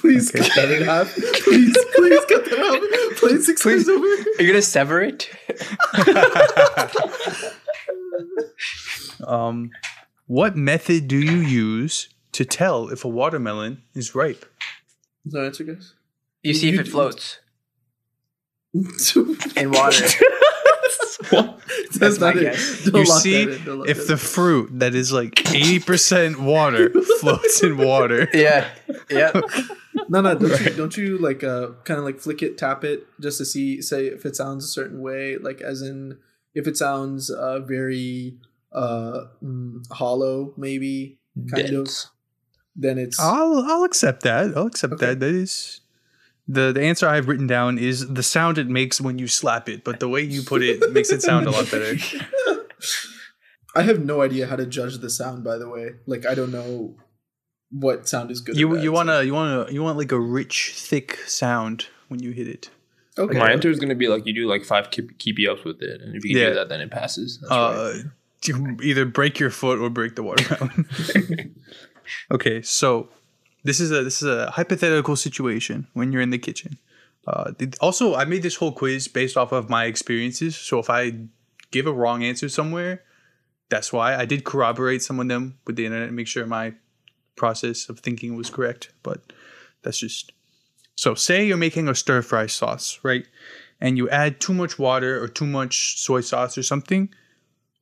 please 0.00 0.34
Okay. 0.34 0.40
cut 0.46 0.56
that 0.56 0.70
in 0.70 0.82
half. 0.84 1.14
Please, 1.14 1.76
please 1.94 2.24
cut 2.28 2.44
that 2.44 2.58
out. 2.58 3.16
Please 3.18 3.48
excuse 3.48 3.88
over. 3.88 4.04
Are 4.06 4.42
you 4.42 4.46
gonna 4.48 4.62
sever 4.62 5.00
it? 5.02 5.28
Um, 9.26 9.70
what 10.26 10.56
method 10.56 11.08
do 11.08 11.16
you 11.18 11.36
use 11.38 12.08
to 12.36 12.44
tell 12.44 12.88
if 12.88 13.04
a 13.04 13.08
watermelon 13.08 13.82
is 13.94 14.14
ripe? 14.14 14.44
Is 15.24 15.32
that 15.32 15.44
answer, 15.44 15.64
guys? 15.64 15.94
You 16.42 16.54
see 16.54 16.68
if 16.68 16.74
You- 16.74 16.80
it 16.82 16.88
floats 16.88 17.38
in 19.56 19.70
water. 19.70 20.06
That's 21.98 22.20
my 22.20 22.32
guess. 22.34 22.84
Don't 22.84 22.96
you 23.00 23.06
see 23.06 23.44
that 23.46 23.58
in. 23.58 23.64
Don't 23.64 23.78
lock 23.80 23.88
if 23.88 24.06
the 24.06 24.16
fruit 24.16 24.78
that 24.80 24.94
is 24.94 25.12
like 25.12 25.34
80% 25.34 26.36
water 26.38 26.90
floats 27.20 27.62
in 27.62 27.78
water. 27.78 28.28
yeah. 28.34 28.68
Yeah. 29.08 29.32
no, 30.08 30.20
no. 30.20 30.34
Don't 30.34 30.60
you, 30.60 30.70
don't 30.76 30.96
you 30.96 31.18
like 31.18 31.42
uh 31.42 31.68
kind 31.84 31.98
of 31.98 32.04
like 32.04 32.20
flick 32.20 32.42
it, 32.42 32.58
tap 32.58 32.84
it, 32.84 33.06
just 33.20 33.38
to 33.38 33.44
see, 33.44 33.80
say 33.80 34.06
if 34.06 34.26
it 34.26 34.36
sounds 34.36 34.64
a 34.64 34.68
certain 34.68 35.00
way, 35.00 35.38
like 35.38 35.60
as 35.62 35.80
in 35.82 36.18
if 36.54 36.66
it 36.66 36.76
sounds 36.76 37.30
uh 37.30 37.60
very 37.60 38.36
uh 38.72 39.24
mm, 39.42 39.80
hollow, 39.90 40.52
maybe 40.56 41.18
kind 41.50 41.70
of. 41.70 41.88
Dense. 42.78 42.82
Then 42.96 42.98
it's 42.98 43.20
I'll 43.20 43.64
I'll 43.66 43.84
accept 43.84 44.22
that. 44.22 44.56
I'll 44.56 44.66
accept 44.66 44.94
Okay. 44.94 45.06
that. 45.06 45.20
That 45.20 45.34
is 45.34 45.80
the 46.48 46.72
the 46.72 46.82
answer 46.82 47.08
I've 47.08 47.26
written 47.28 47.46
down 47.46 47.78
is 47.78 48.06
the 48.08 48.22
sound 48.22 48.58
it 48.58 48.68
makes 48.68 49.00
when 49.00 49.18
you 49.18 49.26
slap 49.28 49.68
it, 49.68 49.82
but 49.84 50.00
the 50.00 50.08
way 50.08 50.22
you 50.22 50.42
put 50.42 50.62
it 50.62 50.92
makes 50.92 51.10
it 51.10 51.22
sound 51.22 51.46
a 51.46 51.50
lot 51.50 51.70
better. 51.70 51.96
I 53.74 53.82
have 53.82 54.04
no 54.04 54.22
idea 54.22 54.46
how 54.46 54.56
to 54.56 54.64
judge 54.66 54.98
the 54.98 55.10
sound. 55.10 55.44
By 55.44 55.58
the 55.58 55.68
way, 55.68 55.90
like 56.06 56.24
I 56.26 56.34
don't 56.34 56.52
know 56.52 56.96
what 57.70 58.08
sound 58.08 58.30
is 58.30 58.40
good. 58.40 58.56
You 58.56 58.74
bad, 58.74 58.84
you 58.84 58.92
wanna 58.92 59.22
you 59.22 59.34
wanna 59.34 59.70
you 59.70 59.82
want 59.82 59.98
like 59.98 60.12
a 60.12 60.20
rich 60.20 60.72
thick 60.76 61.18
sound 61.26 61.86
when 62.08 62.22
you 62.22 62.30
hit 62.30 62.48
it. 62.48 62.70
Okay. 63.18 63.38
My 63.38 63.50
answer 63.50 63.70
is 63.70 63.78
gonna 63.78 63.94
be 63.94 64.08
like 64.08 64.26
you 64.26 64.34
do 64.34 64.46
like 64.46 64.64
five 64.64 64.90
keep, 64.90 65.18
keepy 65.18 65.48
ups 65.48 65.64
with 65.64 65.82
it, 65.82 66.00
and 66.00 66.14
if 66.14 66.24
you 66.24 66.38
Yeah. 66.38 66.48
do 66.50 66.54
that, 66.54 66.68
then 66.68 66.80
it 66.80 66.90
passes. 66.90 67.38
That's 67.40 67.50
right. 67.50 67.74
Uh, 67.74 67.94
you 68.44 68.76
either 68.82 69.04
break 69.04 69.38
your 69.40 69.50
foot 69.50 69.78
or 69.80 69.90
break 69.90 70.14
the 70.14 70.22
watermelon. 70.22 70.86
okay, 72.30 72.62
so 72.62 73.08
this 73.64 73.80
is 73.80 73.90
a 73.90 74.04
this 74.04 74.22
is 74.22 74.28
a 74.28 74.50
hypothetical 74.50 75.16
situation 75.16 75.86
when 75.92 76.12
you're 76.12 76.22
in 76.22 76.30
the 76.30 76.38
kitchen. 76.38 76.78
Uh, 77.26 77.52
also, 77.80 78.14
I 78.14 78.24
made 78.24 78.42
this 78.42 78.56
whole 78.56 78.72
quiz 78.72 79.08
based 79.08 79.36
off 79.36 79.52
of 79.52 79.68
my 79.68 79.86
experiences. 79.86 80.56
So 80.56 80.78
if 80.78 80.88
I 80.88 81.12
give 81.72 81.86
a 81.86 81.92
wrong 81.92 82.22
answer 82.22 82.48
somewhere, 82.48 83.02
that's 83.68 83.92
why 83.92 84.14
I 84.14 84.24
did 84.24 84.44
corroborate 84.44 85.02
some 85.02 85.18
of 85.18 85.26
them 85.26 85.58
with 85.66 85.74
the 85.76 85.86
internet 85.86 86.08
and 86.08 86.16
make 86.16 86.28
sure 86.28 86.46
my 86.46 86.74
process 87.34 87.88
of 87.88 87.98
thinking 87.98 88.36
was 88.36 88.48
correct. 88.48 88.92
But 89.02 89.32
that's 89.82 89.98
just 89.98 90.32
so. 90.94 91.14
Say 91.14 91.46
you're 91.46 91.56
making 91.56 91.88
a 91.88 91.94
stir 91.94 92.22
fry 92.22 92.46
sauce, 92.46 93.00
right? 93.02 93.26
And 93.80 93.98
you 93.98 94.08
add 94.08 94.40
too 94.40 94.54
much 94.54 94.78
water 94.78 95.22
or 95.22 95.28
too 95.28 95.46
much 95.46 95.98
soy 95.98 96.20
sauce 96.20 96.56
or 96.56 96.62
something 96.62 97.10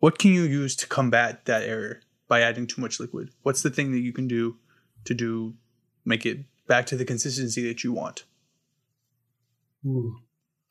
what 0.04 0.18
can 0.18 0.34
you 0.34 0.42
use 0.42 0.76
to 0.76 0.86
combat 0.86 1.46
that 1.46 1.62
error 1.62 2.02
by 2.28 2.40
adding 2.40 2.66
too 2.66 2.80
much 2.80 2.98
liquid? 3.00 3.30
What's 3.42 3.62
the 3.62 3.70
thing 3.70 3.92
that 3.92 4.00
you 4.00 4.12
can 4.12 4.26
do 4.28 4.56
to 5.04 5.14
do 5.14 5.54
make 6.04 6.24
it 6.26 6.38
back 6.66 6.86
to 6.86 6.96
the 6.96 7.04
consistency 7.04 7.66
that 7.68 7.84
you 7.84 7.92
want? 7.92 8.24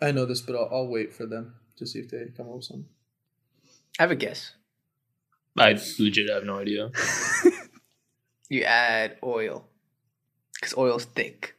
I 0.02 0.12
know 0.12 0.26
this, 0.26 0.42
but 0.42 0.56
I'll, 0.56 0.70
I'll 0.72 0.88
wait 0.88 1.14
for 1.14 1.26
them 1.26 1.56
to 1.78 1.86
see 1.86 2.00
if 2.00 2.10
they 2.10 2.26
come 2.36 2.48
up 2.50 2.56
with 2.56 2.66
something. 2.66 2.86
I 4.00 4.04
have 4.04 4.12
a 4.12 4.16
guess. 4.16 4.54
I 5.58 5.80
legit 6.00 6.30
have 6.30 6.44
no 6.46 6.60
idea. 6.60 6.92
You 8.50 8.64
add 8.66 9.18
oil 9.24 9.66
because 10.54 10.78
oil's 10.78 11.06
thick, 11.06 11.56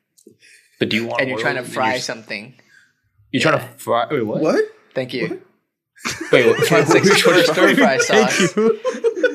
But 0.79 0.91
do 0.91 0.97
you 0.97 1.07
want? 1.07 1.23
and 1.23 1.31
you're 1.31 1.41
trying 1.41 1.57
to 1.57 1.63
in 1.63 1.67
fry 1.67 1.93
your- 1.95 2.01
something. 2.01 2.55
You're 3.33 3.43
trying 3.43 3.59
to 3.59 3.67
fry. 3.79 4.07
Wait, 4.09 4.23
what? 4.23 4.41
What? 4.41 4.65
Thank 4.95 5.13
you. 5.13 5.43
Wait, 6.33 6.47
what? 6.47 6.59
It's 6.61 6.71
like 6.95 7.05
stir, 7.05 7.43
stir 7.45 7.75
fry 7.77 7.99
sauce. 7.99 8.55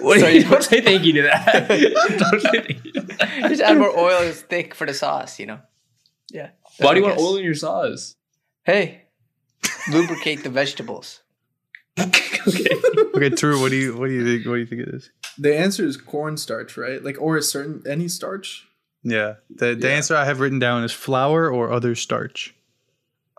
What? 0.01 0.19
So 0.19 0.27
you- 0.27 0.43
don't 0.49 0.63
say 0.63 0.81
thank 0.81 1.03
you 1.03 1.13
to 1.13 1.21
that. 1.23 1.67
don't 2.19 2.41
say 2.41 2.61
thank 2.61 2.85
you. 2.85 2.91
to 2.93 3.01
that. 3.01 3.45
Just 3.49 3.61
add 3.61 3.77
more 3.77 3.89
oil. 3.97 4.21
It's 4.21 4.41
thick 4.41 4.73
for 4.75 4.85
the 4.85 4.93
sauce. 4.93 5.39
You 5.39 5.47
know. 5.47 5.59
Yeah. 6.31 6.49
Why 6.77 6.93
do 6.93 6.99
you 6.99 7.05
want 7.05 7.19
oil 7.19 7.37
in 7.37 7.43
your 7.43 7.55
sauce? 7.55 8.15
Hey, 8.63 9.03
lubricate 9.91 10.43
the 10.43 10.49
vegetables. 10.49 11.21
okay. 11.99 12.39
Okay, 13.15 13.29
Drew, 13.29 13.59
what 13.59 13.71
do 13.71 13.75
you 13.75 13.97
what 13.97 14.07
do 14.07 14.13
you 14.13 14.23
think 14.23 14.45
what 14.45 14.53
do 14.53 14.59
you 14.59 14.65
think 14.65 14.81
it 14.81 14.89
is? 14.93 15.09
The 15.37 15.57
answer 15.57 15.85
is 15.85 15.97
cornstarch, 15.97 16.77
right? 16.77 17.03
Like, 17.03 17.17
or 17.19 17.35
a 17.37 17.41
certain 17.41 17.81
any 17.87 18.07
starch. 18.07 18.67
Yeah. 19.03 19.35
The 19.49 19.73
the 19.75 19.87
Yeah. 19.89 19.95
answer 19.95 20.15
I 20.15 20.25
have 20.25 20.39
written 20.39 20.59
down 20.59 20.83
is 20.83 20.91
flour 20.93 21.49
or 21.51 21.71
other 21.71 21.95
starch. 21.95 22.53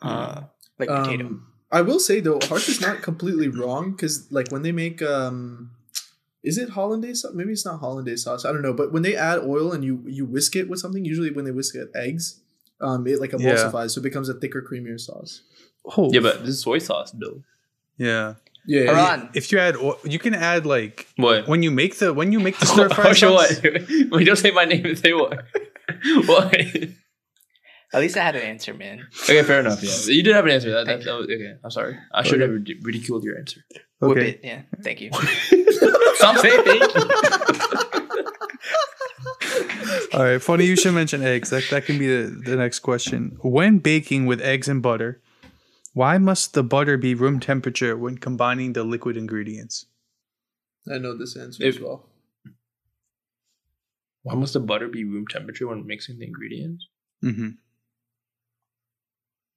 Uh, 0.03 0.43
like 0.79 0.89
potato. 0.89 1.41
I 1.73 1.83
will 1.83 2.01
say 2.01 2.21
though, 2.21 2.39
Harsh 2.43 2.69
is 2.69 2.81
not 2.81 3.03
completely 3.03 3.49
wrong 3.49 3.93
because 3.93 4.31
like 4.33 4.51
when 4.51 4.63
they 4.63 4.73
make 4.73 5.01
um, 5.03 5.71
is 6.43 6.59
it 6.59 6.71
hollandaise 6.71 7.23
sauce? 7.23 7.33
Maybe 7.35 7.53
it's 7.53 7.65
not 7.65 7.81
hollandaise 7.81 8.25
sauce. 8.25 8.45
I 8.45 8.53
don't 8.53 8.63
know. 8.63 8.73
But 8.73 8.93
when 8.93 9.03
they 9.03 9.15
add 9.17 9.41
oil 9.41 9.73
and 9.73 9.85
you 9.85 10.03
you 10.07 10.25
whisk 10.27 10.57
it 10.57 10.69
with 10.69 10.81
something, 10.81 11.05
usually 11.05 11.31
when 11.31 11.45
they 11.45 11.51
whisk 11.53 11.75
it 11.77 11.89
eggs, 11.95 12.41
um, 12.81 13.07
it 13.07 13.21
like 13.21 13.33
Yeah. 13.33 13.39
emulsifies, 13.39 13.91
so 13.93 14.01
it 14.01 14.05
becomes 14.05 14.29
a 14.29 14.35
thicker, 14.35 14.63
creamier 14.63 14.99
sauce. 14.99 15.43
Oh. 15.97 16.11
Yeah, 16.13 16.21
but 16.21 16.41
this 16.41 16.57
is 16.57 16.63
soy 16.63 16.79
sauce, 16.79 17.13
Bill. 17.13 17.43
yeah. 17.99 18.35
Yeah. 18.67 18.87
Hold 18.87 18.97
yeah. 18.99 19.13
on. 19.13 19.31
If 19.35 19.51
you 19.53 19.59
add 19.59 19.77
you 20.05 20.19
can 20.19 20.35
add 20.35 20.67
like 20.67 21.07
What? 21.17 21.49
when 21.49 21.63
you 21.63 21.71
make 21.71 21.97
the 21.99 22.13
when 22.13 22.31
you 22.33 22.41
make 22.41 22.59
the 22.59 22.67
stir 22.73 22.89
fry 22.91 23.11
Oh, 23.11 23.13
sure, 23.15 23.39
sauce. 23.39 23.63
what? 23.63 24.11
Wait, 24.11 24.25
don't 24.25 24.37
say 24.37 24.51
my 24.51 24.65
name 24.67 24.85
and 24.85 24.99
say 24.99 25.13
what? 25.15 25.45
what? 26.27 26.55
At 27.93 28.01
least 28.01 28.17
I 28.17 28.23
had 28.23 28.37
an 28.37 28.43
answer, 28.43 28.73
man. 28.73 29.09
Okay, 29.25 29.43
fair 29.43 29.61
enough. 29.61 29.83
Yeah, 29.83 30.15
you 30.15 30.23
did 30.23 30.35
have 30.35 30.45
an 30.45 30.53
answer. 30.53 30.71
That, 30.71 30.87
that, 30.87 31.05
that 31.05 31.13
was 31.17 31.25
okay. 31.27 31.55
I'm 31.65 31.71
sorry. 31.73 31.97
I 32.13 32.23
should 32.23 32.41
have 32.41 32.51
rid- 32.51 32.85
ridiculed 32.85 33.25
your 33.25 33.37
answer. 33.37 33.65
Whip 33.99 34.13
Okay. 34.17 34.31
it. 34.31 34.41
Yeah. 34.45 34.63
Thank 34.83 35.01
you. 35.01 35.11
Stop 36.15 36.37
saying 36.39 36.63
thank 36.65 36.95
you. 36.95 38.11
All 40.15 40.23
right, 40.25 40.41
funny 40.43 40.65
you 40.67 40.77
should 40.77 40.95
mention 40.95 41.23
eggs. 41.23 41.51
That 41.51 41.65
that 41.71 41.85
can 41.85 41.99
be 41.99 42.07
the, 42.07 42.31
the 42.45 42.57
next 42.57 42.81
question. 42.81 43.37
When 43.43 43.79
baking 43.79 44.27
with 44.27 44.41
eggs 44.41 44.69
and 44.69 44.81
butter, 44.83 45.21
why 45.93 46.19
must 46.19 46.55
the 46.55 46.63
butter 46.63 46.97
be 46.97 47.15
room 47.15 47.41
temperature 47.41 47.97
when 47.97 48.19
combining 48.19 48.73
the 48.73 48.85
liquid 48.85 49.17
ingredients? 49.17 49.87
I 50.93 50.99
know 50.99 51.17
this 51.17 51.37
answer 51.37 51.65
If- 51.65 51.77
as 51.77 51.81
well. 51.83 52.07
Why 54.23 54.35
must 54.35 54.53
the 54.53 54.61
butter 54.61 54.87
be 54.89 55.03
room 55.05 55.27
temperature 55.27 55.67
when 55.67 55.87
mixing 55.87 56.19
the 56.19 56.27
ingredients? 56.27 56.87
Mm-hmm. 57.25 57.49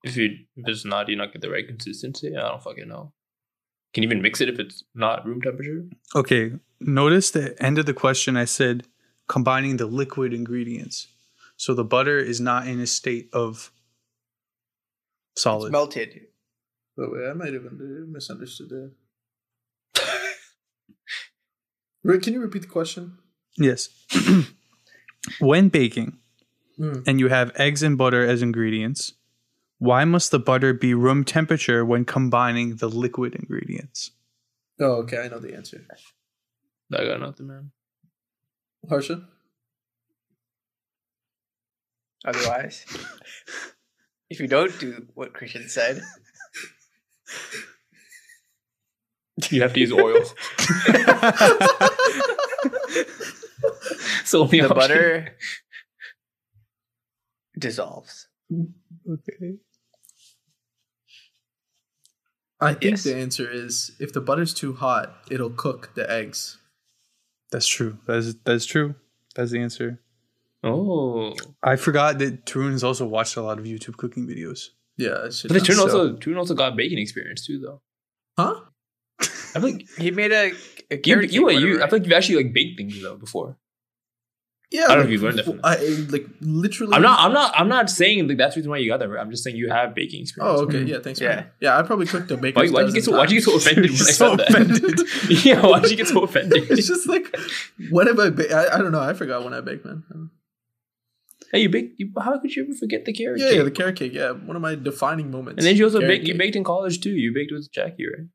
If 0.04 0.18
you 0.18 0.38
if 0.58 0.68
it's 0.68 0.86
not, 0.86 1.08
you 1.10 1.16
not 1.16 1.32
get 1.32 1.42
the 1.42 1.50
right 1.50 1.66
consistency. 1.68 2.36
I 2.36 2.42
don't 2.50 2.62
fucking 2.64 2.88
know. 2.88 3.14
Can 3.94 4.04
you 4.04 4.10
even 4.10 4.22
mix 4.22 4.42
it 4.42 4.50
if 4.50 4.60
it's 4.60 4.84
not 4.96 5.26
room 5.26 5.42
temperature? 5.42 5.86
Okay, 6.16 6.52
notice 6.82 7.32
the 7.32 7.56
end 7.64 7.78
of 7.80 7.86
the 7.86 7.94
question. 7.94 8.36
I 8.36 8.46
said 8.46 8.86
combining 9.28 9.78
the 9.78 9.86
liquid 9.86 10.34
ingredients, 10.34 11.08
so 11.58 11.74
the 11.74 11.84
butter 11.86 12.20
is 12.20 12.42
not 12.42 12.68
in 12.68 12.80
a 12.80 12.88
state 12.88 13.30
of 13.34 13.72
solid. 15.36 15.36
It's 15.36 15.44
solid. 15.44 15.72
melted. 15.72 16.22
But 16.98 17.12
wait, 17.12 17.28
I 17.30 17.34
might 17.34 17.54
have 17.54 17.64
misunderstood 17.72 18.70
that. 18.70 18.92
Rick, 22.04 22.24
can 22.24 22.34
you 22.34 22.42
repeat 22.42 22.64
the 22.64 22.68
question? 22.68 23.18
yes. 23.58 23.90
when 25.40 25.70
baking 25.70 26.18
Mm. 26.80 27.04
and 27.06 27.20
you 27.20 27.28
have 27.28 27.52
eggs 27.56 27.84
and 27.84 28.00
butter 28.00 28.26
as 28.26 28.42
ingredients, 28.42 29.14
why 29.84 30.06
must 30.06 30.32
the 30.32 30.40
butter 30.40 30.74
be 30.74 30.94
room 30.94 31.26
temperature 31.26 31.84
when 31.84 32.06
combining 32.06 32.78
the 32.78 32.88
liquid 32.88 33.36
ingredients? 33.36 34.12
Oh, 34.80 35.04
okay. 35.04 35.18
I 35.18 35.28
know 35.28 35.40
the 35.40 35.54
answer. 35.54 35.86
I 36.94 37.04
got 37.04 37.20
nothing, 37.20 37.48
man. 37.48 37.72
Harsha? 38.88 39.28
Otherwise, 42.26 42.86
if 44.30 44.40
you 44.40 44.48
don't 44.48 44.80
do 44.80 45.06
what 45.16 45.34
Christian 45.34 45.68
said, 45.68 46.02
You 49.50 49.64
have 49.64 49.74
to 49.74 49.80
use 49.82 49.92
oil. 49.92 50.24
so 54.24 54.46
the 54.46 54.62
option. 54.62 54.76
butter 54.78 55.36
dissolves. 57.60 58.30
okay. 59.10 59.58
I 62.64 62.74
think 62.74 62.84
Yes. 62.92 63.04
the 63.04 63.16
answer 63.16 63.50
is 63.50 63.92
if 64.00 64.14
the 64.14 64.22
butter's 64.22 64.54
too 64.54 64.74
hot, 64.74 65.16
it'll 65.30 65.50
cook 65.52 65.92
the 65.96 66.10
eggs. 66.10 66.58
That's 67.52 67.68
true. 67.68 67.98
That's 68.08 68.34
that's 68.46 68.66
true. 68.66 68.96
That's 69.36 69.52
the 69.52 69.60
answer. 69.60 70.00
Oh, 70.64 71.36
I 71.62 71.76
forgot 71.76 72.20
that 72.20 72.46
Tarun 72.46 72.72
has 72.72 72.84
also 72.84 73.06
watched 73.06 73.36
a 73.36 73.42
lot 73.42 73.60
of 73.60 73.66
YouTube 73.66 73.98
cooking 73.98 74.26
videos. 74.28 74.70
Yeah, 74.98 75.26
it 75.26 75.34
should 75.34 75.50
but 75.50 75.56
the 75.56 75.60
not- 75.60 75.66
Tune 75.68 75.76
so- 75.76 75.82
also 75.84 76.14
Tune 76.18 76.38
also 76.38 76.54
got 76.56 76.76
baking 76.76 77.00
experience 77.00 77.46
too, 77.46 77.60
though. 77.60 77.82
Huh? 78.38 78.62
I 79.56 79.60
think 79.60 79.82
like 79.82 79.90
He 79.98 80.12
made 80.12 80.32
a, 80.32 80.52
a 80.90 80.96
you, 80.96 80.98
carrot 81.00 81.32
you, 81.32 81.48
cake, 81.48 81.60
you, 81.60 81.68
whatever, 81.68 81.84
I 81.84 81.90
feel 81.90 82.00
like 82.00 82.04
you've 82.08 82.14
actually 82.18 82.44
like 82.44 82.54
baked 82.54 82.78
things 82.78 83.02
though 83.02 83.16
before. 83.18 83.58
Yeah. 84.74 84.86
I 84.86 84.88
don't 84.96 84.98
know 84.98 85.04
if 85.06 85.10
you've 85.12 85.22
learned 85.22 85.38
that 85.38 85.46
from 85.46 85.60
I 85.64 85.76
like 86.10 86.26
literally. 86.42 86.94
I'm 86.96 87.04
not. 87.04 87.20
I'm 87.20 87.32
not. 87.32 87.54
I'm 87.56 87.68
not 87.70 87.90
saying 87.92 88.28
like 88.28 88.38
that's 88.38 88.56
the 88.56 88.60
reason 88.60 88.72
why 88.72 88.78
you 88.78 88.90
got 88.90 89.00
that. 89.02 89.08
right? 89.08 89.22
I'm 89.22 89.30
just 89.30 89.44
saying 89.44 89.56
you 89.56 89.70
have 89.70 89.94
baking 89.94 90.22
oh, 90.22 90.24
experience. 90.24 90.60
Oh, 90.60 90.64
okay. 90.64 90.78
Mm. 90.80 90.88
Yeah, 90.88 91.00
thanks. 91.00 91.22
Yeah. 91.22 91.36
man. 91.36 91.46
Yeah, 91.62 91.78
I 91.78 91.84
probably 91.84 92.08
cooked 92.08 92.32
a 92.32 92.38
bacon. 92.38 92.60
Why, 92.64 92.70
why'd 92.70 92.88
you 92.88 92.94
get 92.94 93.04
so? 93.06 93.16
Why'd 93.16 93.30
you 93.32 93.38
get 93.38 93.44
so 93.46 93.56
offended 93.58 93.92
when 93.92 94.02
I 94.02 94.12
So 94.12 94.30
said 94.30 94.38
that? 94.40 94.50
offended. 94.50 95.00
yeah. 95.46 95.62
Why'd 95.62 95.90
you 95.92 95.96
get 95.98 96.08
so 96.08 96.22
offended? 96.24 96.64
It's 96.72 96.88
just 96.88 97.08
like, 97.08 97.34
when 97.92 98.08
have 98.08 98.20
I 98.20 98.30
baked? 98.32 98.52
I, 98.52 98.76
I 98.76 98.78
don't 98.80 98.92
know. 98.92 99.00
I 99.02 99.14
forgot 99.14 99.44
when 99.44 99.54
I 99.54 99.62
baked, 99.62 99.86
man. 99.86 100.04
Um, 100.12 100.32
hey, 101.52 101.60
you 101.62 101.70
baked. 101.70 102.00
You, 102.00 102.12
how 102.20 102.40
could 102.40 102.56
you 102.56 102.64
ever 102.64 102.74
forget 102.74 103.06
the 103.06 103.14
carrot 103.14 103.40
Yeah, 103.40 103.50
cake? 103.50 103.58
yeah, 103.58 103.64
the 103.64 103.72
carrot 103.72 103.96
cake. 103.96 104.14
Yeah, 104.14 104.32
one 104.32 104.56
of 104.56 104.62
my 104.64 104.74
defining 104.74 105.30
moments. 105.30 105.60
and 105.60 105.68
then 105.68 105.76
you 105.76 105.84
also 105.86 106.00
Carrot 106.00 106.18
baked. 106.22 106.28
You 106.28 106.36
baked 106.36 106.56
in 106.56 106.64
college 106.64 107.00
too. 107.00 107.12
You 107.12 107.32
baked 107.32 107.52
with 107.52 107.72
Jackie, 107.72 108.08
right? 108.08 108.28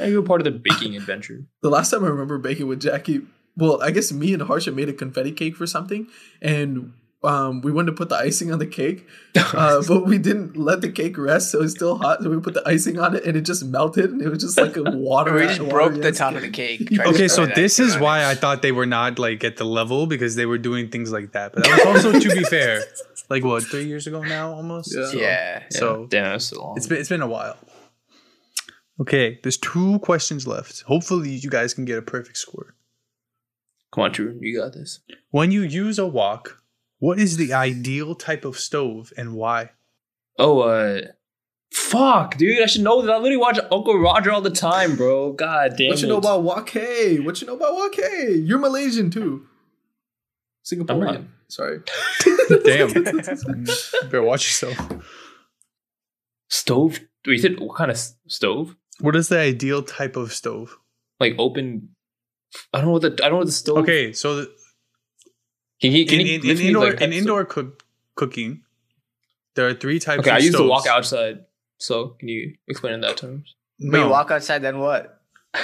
yeah, 0.00 0.06
you 0.06 0.20
were 0.20 0.26
part 0.26 0.40
of 0.40 0.44
the 0.44 0.50
baking 0.58 0.96
adventure. 0.96 1.44
The 1.62 1.70
last 1.70 1.90
time 1.92 2.02
I 2.04 2.08
remember 2.08 2.38
baking 2.38 2.66
with 2.66 2.80
Jackie, 2.82 3.20
well, 3.56 3.82
I 3.82 3.90
guess 3.90 4.12
me 4.12 4.32
and 4.32 4.42
Harsha 4.42 4.72
made 4.72 4.88
a 4.88 4.92
confetti 4.92 5.32
cake 5.32 5.56
for 5.56 5.66
something, 5.66 6.06
and 6.40 6.92
um, 7.24 7.60
we 7.60 7.70
wanted 7.70 7.92
to 7.92 7.96
put 7.96 8.08
the 8.08 8.16
icing 8.16 8.52
on 8.52 8.58
the 8.58 8.66
cake, 8.66 9.06
uh, 9.36 9.82
but 9.86 10.06
we 10.06 10.18
didn't 10.18 10.56
let 10.56 10.80
the 10.80 10.90
cake 10.90 11.16
rest, 11.16 11.50
so 11.52 11.62
it's 11.62 11.72
still 11.74 11.98
hot. 11.98 12.22
So 12.22 12.30
we 12.30 12.40
put 12.40 12.54
the 12.54 12.66
icing 12.66 12.98
on 12.98 13.14
it, 13.14 13.24
and 13.24 13.36
it 13.36 13.42
just 13.42 13.64
melted, 13.64 14.10
and 14.10 14.20
it 14.22 14.28
was 14.28 14.42
just 14.42 14.58
like 14.58 14.76
a 14.76 14.82
water. 14.90 15.34
we 15.34 15.42
just 15.42 15.60
water 15.60 15.70
broke 15.70 15.94
the 15.94 16.08
ass 16.08 16.18
top 16.18 16.34
of 16.34 16.42
the 16.42 16.50
cake. 16.50 16.88
Okay, 17.06 17.28
so 17.28 17.46
this 17.46 17.78
is 17.78 17.96
why 17.98 18.22
it. 18.22 18.26
I 18.26 18.34
thought 18.34 18.62
they 18.62 18.72
were 18.72 18.86
not 18.86 19.18
like 19.18 19.44
at 19.44 19.56
the 19.56 19.64
level 19.64 20.06
because 20.06 20.34
they 20.34 20.46
were 20.46 20.58
doing 20.58 20.88
things 20.90 21.12
like 21.12 21.32
that. 21.32 21.52
But 21.52 21.64
that 21.64 21.92
was 21.94 22.04
also, 22.04 22.18
to 22.18 22.28
be 22.30 22.42
fair, 22.44 22.82
like 23.30 23.44
what 23.44 23.62
three 23.62 23.84
years 23.84 24.06
ago 24.06 24.22
now, 24.22 24.52
almost. 24.52 24.94
Yeah. 24.96 25.04
So, 25.06 25.18
Yeah. 25.18 25.62
So 25.70 26.06
Damn, 26.08 26.24
that's 26.32 26.46
so 26.46 26.60
long. 26.60 26.76
it's 26.76 26.86
been 26.86 26.98
it's 26.98 27.08
been 27.08 27.22
a 27.22 27.28
while. 27.28 27.56
Okay, 29.00 29.38
there's 29.42 29.56
two 29.58 29.98
questions 30.00 30.46
left. 30.46 30.82
Hopefully, 30.82 31.30
you 31.30 31.50
guys 31.50 31.72
can 31.74 31.84
get 31.84 31.98
a 31.98 32.02
perfect 32.02 32.36
score. 32.36 32.74
Come 33.92 34.04
on, 34.04 34.12
True. 34.12 34.38
You 34.40 34.58
got 34.58 34.72
this. 34.72 35.00
When 35.30 35.50
you 35.52 35.62
use 35.62 35.98
a 35.98 36.06
wok, 36.06 36.62
what 36.98 37.18
is 37.18 37.36
the 37.36 37.52
ideal 37.52 38.14
type 38.14 38.44
of 38.44 38.58
stove 38.58 39.12
and 39.16 39.34
why? 39.34 39.70
Oh, 40.38 40.60
uh, 40.60 41.00
Fuck, 41.72 42.36
dude, 42.36 42.62
I 42.62 42.66
should 42.66 42.82
know 42.82 43.00
that. 43.02 43.10
I 43.10 43.16
literally 43.16 43.36
watch 43.38 43.58
Uncle 43.70 43.98
Roger 43.98 44.30
all 44.30 44.42
the 44.42 44.50
time, 44.50 44.94
bro. 44.96 45.32
God 45.32 45.74
damn 45.76 45.88
what 45.88 46.00
you 46.00 46.06
it. 46.06 46.08
know 46.10 46.18
about 46.18 46.42
Wok 46.42 46.68
Hei? 46.70 47.16
What 47.16 47.40
you 47.40 47.46
know 47.46 47.54
about 47.56 47.74
Wok 47.74 47.94
Hei? 47.96 48.28
You're 48.28 48.58
Malaysian 48.58 49.10
too. 49.10 49.46
Singaporean. 50.64 51.28
Sorry. 51.48 51.80
Damn. 52.64 52.88
Mm, 52.92 54.10
Better 54.10 54.22
watch 54.22 54.46
yourself. 54.46 55.02
stove? 56.48 57.00
Wait, 57.26 57.34
you 57.34 57.38
said 57.38 57.58
what 57.60 57.76
kind 57.76 57.90
of 57.90 57.98
stove? 58.26 58.76
What 59.00 59.16
is 59.16 59.28
the 59.28 59.38
ideal 59.38 59.82
type 59.82 60.16
of 60.16 60.32
stove? 60.32 60.78
Like 61.20 61.34
open. 61.38 61.90
I 62.72 62.78
don't 62.78 62.86
know 62.86 62.92
what 62.92 63.02
the 63.02 63.12
I 63.24 63.28
don't 63.28 63.32
know 63.32 63.36
what 63.38 63.46
the 63.46 63.52
stove. 63.52 63.78
Okay, 63.78 64.12
so 64.12 64.36
the, 64.36 64.54
Can 65.80 65.92
you, 65.92 66.06
can 66.06 66.20
in, 66.20 66.26
you 66.26 66.34
in, 66.34 66.50
in 66.50 66.58
indoor 66.58 66.90
like, 66.90 67.00
in 67.00 67.12
types 67.12 67.12
indoor 67.12 67.44
cook, 67.44 67.82
cooking, 68.14 68.62
there 69.54 69.66
are 69.66 69.74
three 69.74 69.98
types. 69.98 70.20
Okay, 70.20 70.30
of 70.30 70.36
I 70.36 70.38
used 70.40 70.56
to 70.56 70.68
walk 70.68 70.86
outside. 70.86 71.44
So 71.78 72.10
can 72.18 72.28
you 72.28 72.54
explain 72.68 72.94
in 72.94 73.00
that 73.00 73.16
terms? 73.16 73.54
When 73.78 73.90
No, 73.90 74.04
you 74.04 74.10
walk 74.10 74.30
outside, 74.30 74.62
then 74.62 74.78
what? 74.78 75.18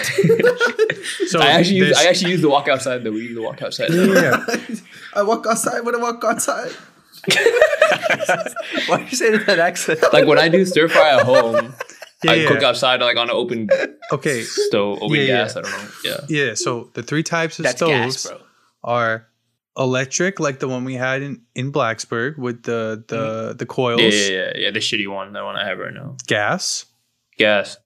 so 1.28 1.40
I 1.40 1.52
actually 1.52 1.76
use 1.76 1.96
I 1.96 2.04
actually 2.04 2.32
use 2.32 2.42
the 2.42 2.50
wok 2.50 2.68
outside 2.68 3.04
though. 3.04 3.12
We 3.12 3.22
use 3.22 3.34
the 3.34 3.42
wok 3.42 3.62
outside. 3.62 3.90
Yeah. 3.90 4.44
I 5.14 5.22
walk 5.22 5.46
outside 5.46 5.80
when 5.80 5.94
I 5.94 5.98
walk 5.98 6.22
outside. 6.24 6.72
Why 8.86 8.96
are 8.96 9.00
you 9.00 9.16
saying 9.16 9.44
that 9.46 9.58
accent? 9.58 10.00
like 10.12 10.26
when 10.26 10.38
I 10.38 10.48
do 10.48 10.64
stir 10.66 10.88
fry 10.88 11.16
at 11.18 11.22
home, 11.22 11.74
yeah, 12.24 12.30
I 12.30 12.34
yeah. 12.34 12.48
cook 12.48 12.62
outside 12.62 13.00
like 13.00 13.16
on 13.16 13.30
an 13.30 13.36
open 13.36 13.68
Okay, 14.12 14.42
stove, 14.42 14.98
open 15.02 15.16
Yeah, 15.16 15.22
yeah. 15.22 15.26
gas. 15.26 15.56
I 15.56 15.60
don't 15.62 15.70
know. 15.70 15.88
Yeah. 16.04 16.20
yeah. 16.28 16.54
So 16.54 16.90
the 16.94 17.02
three 17.02 17.22
types 17.22 17.58
of 17.58 17.64
That's 17.64 17.76
stoves 17.76 18.26
gas, 18.28 18.40
are 18.82 19.26
electric, 19.76 20.40
like 20.40 20.58
the 20.58 20.68
one 20.68 20.84
we 20.84 20.94
had 20.94 21.22
in 21.22 21.42
in 21.54 21.72
Blacksburg 21.72 22.38
with 22.38 22.62
the 22.64 23.04
the 23.08 23.16
mm-hmm. 23.16 23.56
the 23.58 23.66
coils, 23.66 24.00
Yeah, 24.00 24.08
yeah, 24.08 24.30
yeah, 24.36 24.52
yeah. 24.56 24.70
The 24.70 24.80
shitty 24.80 25.08
one, 25.08 25.32
that 25.34 25.44
one 25.44 25.56
I 25.56 25.66
have 25.66 25.78
right 25.78 25.94
now. 25.94 26.16
gas, 26.26 26.86
Gas. 27.36 27.76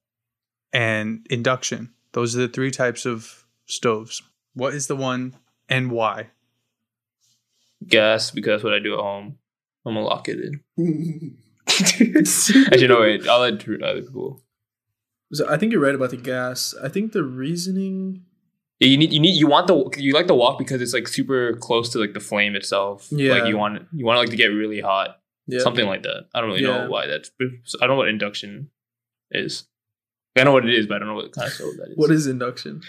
and 0.72 1.26
induction. 1.30 1.92
Those 2.12 2.36
are 2.36 2.40
the 2.40 2.48
three 2.48 2.70
types 2.70 3.06
of 3.06 3.46
stoves. 3.66 4.22
What 4.54 4.74
is 4.74 4.86
the 4.86 4.96
one 4.96 5.36
and 5.68 5.90
why? 5.90 6.28
Gas 7.86 8.30
because 8.30 8.62
what 8.62 8.72
I 8.74 8.78
do 8.78 8.94
at 8.94 9.00
home. 9.00 9.38
I'm 9.84 9.94
gonna 9.94 10.06
lock 10.06 10.28
it 10.28 10.38
in. 10.76 11.36
Actually, 11.68 12.88
no 12.88 13.00
wait. 13.00 13.26
I'll 13.28 13.40
let 13.40 13.58
Drew- 13.58 13.82
other 13.82 14.02
people. 14.02 14.42
So 15.32 15.48
I 15.48 15.56
think 15.56 15.72
you're 15.72 15.80
right 15.80 15.94
about 15.94 16.10
the 16.10 16.16
gas. 16.16 16.74
I 16.82 16.88
think 16.88 17.12
the 17.12 17.22
reasoning. 17.22 18.24
Yeah, 18.80 18.88
you 18.88 18.96
need 18.98 19.12
you 19.12 19.20
need 19.20 19.36
you 19.36 19.46
want 19.46 19.66
the 19.68 19.90
you 19.96 20.12
like 20.12 20.26
the 20.26 20.34
wok 20.34 20.58
because 20.58 20.82
it's 20.82 20.92
like 20.92 21.08
super 21.08 21.54
close 21.54 21.88
to 21.90 21.98
like 21.98 22.14
the 22.14 22.20
flame 22.20 22.54
itself. 22.56 23.08
Yeah. 23.10 23.34
Like 23.34 23.46
you 23.46 23.56
want 23.56 23.86
you 23.92 24.04
want 24.04 24.16
it 24.18 24.20
like 24.20 24.30
to 24.30 24.36
get 24.36 24.46
really 24.46 24.80
hot. 24.80 25.20
Yeah. 25.46 25.60
Something 25.60 25.86
like 25.86 26.02
that. 26.02 26.26
I 26.34 26.40
don't 26.40 26.50
really 26.50 26.62
Yeah. 26.62 26.84
know 26.84 26.90
why 26.90 27.06
that's. 27.06 27.30
I 27.40 27.86
don't 27.86 27.90
know 27.90 27.96
what 27.96 28.08
induction 28.08 28.70
is. 29.30 29.64
I 30.36 30.44
know 30.44 30.52
what 30.52 30.64
it 30.66 30.74
is, 30.74 30.86
but 30.86 30.96
I 30.96 30.98
don't 30.98 31.08
know 31.08 31.14
what 31.14 31.32
kind 31.32 31.46
of 31.46 31.52
stove 31.54 31.76
that 31.78 31.90
is. 31.90 31.96
What 31.96 32.10
is 32.10 32.26
induction? 32.26 32.82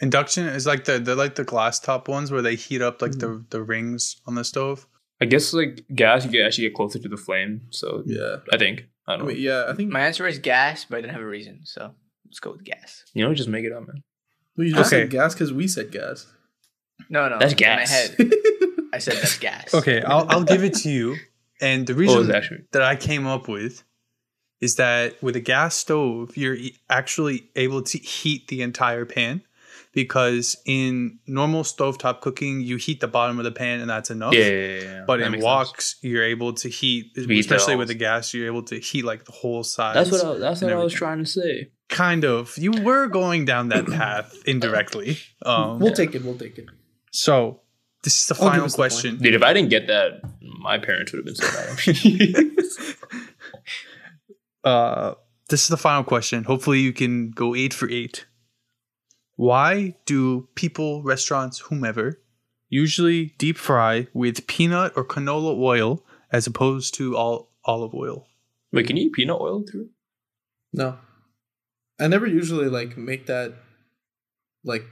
Induction 0.00 0.46
is 0.46 0.66
like 0.66 0.84
the 0.84 0.98
they're 0.98 1.14
like 1.14 1.34
the 1.36 1.44
glass 1.44 1.78
top 1.78 2.08
ones 2.08 2.30
where 2.32 2.42
they 2.42 2.56
heat 2.56 2.82
up 2.82 3.00
like 3.02 3.12
Mm. 3.12 3.20
the 3.20 3.44
the 3.50 3.62
rings 3.62 4.16
on 4.26 4.34
the 4.34 4.44
stove. 4.44 4.86
I 5.20 5.26
guess 5.26 5.52
like 5.52 5.84
gas, 5.94 6.24
you 6.24 6.30
can 6.30 6.42
actually 6.42 6.68
get 6.68 6.74
closer 6.74 6.98
to 6.98 7.08
the 7.08 7.16
flame. 7.16 7.62
So 7.70 8.02
Yeah. 8.06 8.36
I 8.52 8.58
think 8.58 8.86
I 9.06 9.14
I 9.14 9.16
don't. 9.16 9.26
mean, 9.28 9.36
know. 9.36 9.42
yeah. 9.42 9.64
I 9.70 9.74
think. 9.74 9.90
My 9.92 10.00
answer 10.00 10.26
is 10.26 10.38
gas, 10.38 10.84
but 10.84 10.96
I 10.98 11.00
didn't 11.02 11.12
have 11.12 11.22
a 11.22 11.26
reason, 11.26 11.60
so 11.64 11.94
let's 12.26 12.40
go 12.40 12.52
with 12.52 12.64
gas. 12.64 13.04
You 13.14 13.24
know, 13.24 13.34
just 13.34 13.48
make 13.48 13.64
it 13.64 13.72
up, 13.72 13.86
man. 13.86 14.02
well, 14.56 14.66
you 14.66 14.74
just 14.74 14.92
Okay. 14.92 15.02
said 15.02 15.10
gas 15.10 15.34
because 15.34 15.52
we 15.52 15.68
said 15.68 15.90
gas. 15.92 16.26
No, 17.08 17.28
no, 17.28 17.38
That's 17.38 17.52
in 17.52 17.58
gas. 17.58 17.90
my 17.90 17.94
head, 18.26 18.32
I 18.92 18.98
said 18.98 19.14
that's 19.16 19.38
gas. 19.38 19.74
Okay, 19.74 20.00
I'll 20.02 20.26
I'll 20.28 20.44
give 20.44 20.62
it 20.64 20.74
to 20.74 20.90
you. 20.90 21.16
And 21.60 21.86
the 21.86 21.92
Oh, 21.92 21.96
reason 21.96 22.20
it's 22.22 22.30
actually 22.30 22.60
that 22.72 22.82
I 22.82 22.96
came 22.96 23.26
up 23.26 23.48
with 23.48 23.84
is 24.60 24.76
that 24.76 25.22
with 25.22 25.36
a 25.36 25.40
gas 25.40 25.74
stove, 25.76 26.36
you're 26.36 26.56
actually 26.88 27.50
able 27.56 27.82
to 27.82 27.98
heat 27.98 28.48
the 28.48 28.62
entire 28.62 29.04
pan 29.04 29.42
because 29.94 30.56
in 30.66 31.18
normal 31.26 31.62
stovetop 31.62 32.20
cooking, 32.20 32.60
you 32.60 32.76
heat 32.76 33.00
the 33.00 33.08
bottom 33.08 33.38
of 33.38 33.44
the 33.44 33.52
pan 33.52 33.80
and 33.80 33.88
that's 33.88 34.10
enough. 34.10 34.34
yeah, 34.34 34.44
yeah, 34.44 34.50
yeah, 34.50 34.82
yeah. 34.82 35.04
But 35.06 35.18
That 35.18 35.26
in 35.26 35.32
makes 35.32 35.44
sense. 35.44 35.70
woks, 35.70 35.94
you're 36.02 36.24
able 36.24 36.52
to 36.54 36.68
heat, 36.68 37.12
Heat 37.14 37.38
especially 37.40 37.76
with 37.76 37.88
the 37.88 37.94
gas, 37.94 38.34
you're 38.34 38.46
able 38.46 38.62
to 38.64 38.78
heat 38.80 39.04
like 39.04 39.24
the 39.24 39.32
whole 39.32 39.62
side. 39.62 39.96
That's 39.96 40.10
what 40.10 40.24
I, 40.24 40.38
that's 40.38 40.62
and 40.62 40.70
what 40.70 40.80
I 40.80 40.84
was 40.84 40.92
trying 40.92 41.18
to 41.20 41.26
say. 41.26 41.70
kind 41.88 42.24
of. 42.24 42.56
You 42.58 42.72
were 42.82 43.06
going 43.08 43.44
down 43.44 43.68
that 43.68 43.86
path 43.86 44.34
indirectly. 44.46 45.18
Um, 45.46 45.78
we'll 45.78 45.92
take 45.94 46.14
it. 46.14 46.24
We'll 46.24 46.38
take 46.38 46.58
it. 46.58 46.66
so 47.12 47.60
this 48.02 48.18
is 48.20 48.26
the 48.26 48.34
I'll 48.42 48.50
final 48.50 48.64
us 48.66 48.72
the 48.72 48.76
question. 48.76 49.18
Dude, 49.18 49.34
if 49.34 49.42
I 49.42 49.52
didn't 49.52 49.70
get 49.70 49.86
that, 49.86 50.20
my 50.40 50.76
parents 50.78 51.12
would 51.12 51.18
have 51.18 51.26
been 51.26 51.36
so 51.36 52.52
mad. 52.52 53.14
uh, 54.64 55.14
this 55.48 55.62
is 55.62 55.68
the 55.68 55.76
final 55.76 56.04
question. 56.04 56.44
Hopefully, 56.44 56.80
you 56.80 56.92
can 56.92 57.30
go 57.30 57.54
eight 57.54 57.72
for 57.74 57.88
eight. 57.88 58.26
Why 59.36 59.96
do 60.06 60.48
people, 60.54 61.02
restaurants, 61.02 61.58
whomever, 61.58 62.20
usually 62.68 63.34
deep 63.38 63.56
fry 63.58 64.06
with 64.14 64.46
peanut 64.46 64.92
or 64.96 65.04
canola 65.04 65.56
oil 65.58 66.04
as 66.30 66.46
opposed 66.46 66.94
to 66.94 67.16
all 67.16 67.50
olive 67.64 67.94
oil? 67.94 68.26
Wait, 68.72 68.86
can 68.86 68.96
you 68.96 69.06
eat 69.06 69.12
peanut 69.12 69.40
oil 69.40 69.64
through? 69.68 69.88
No, 70.72 70.98
I 72.00 72.08
never 72.08 72.26
usually 72.26 72.66
like 72.68 72.96
make 72.96 73.26
that 73.26 73.54
like 74.64 74.84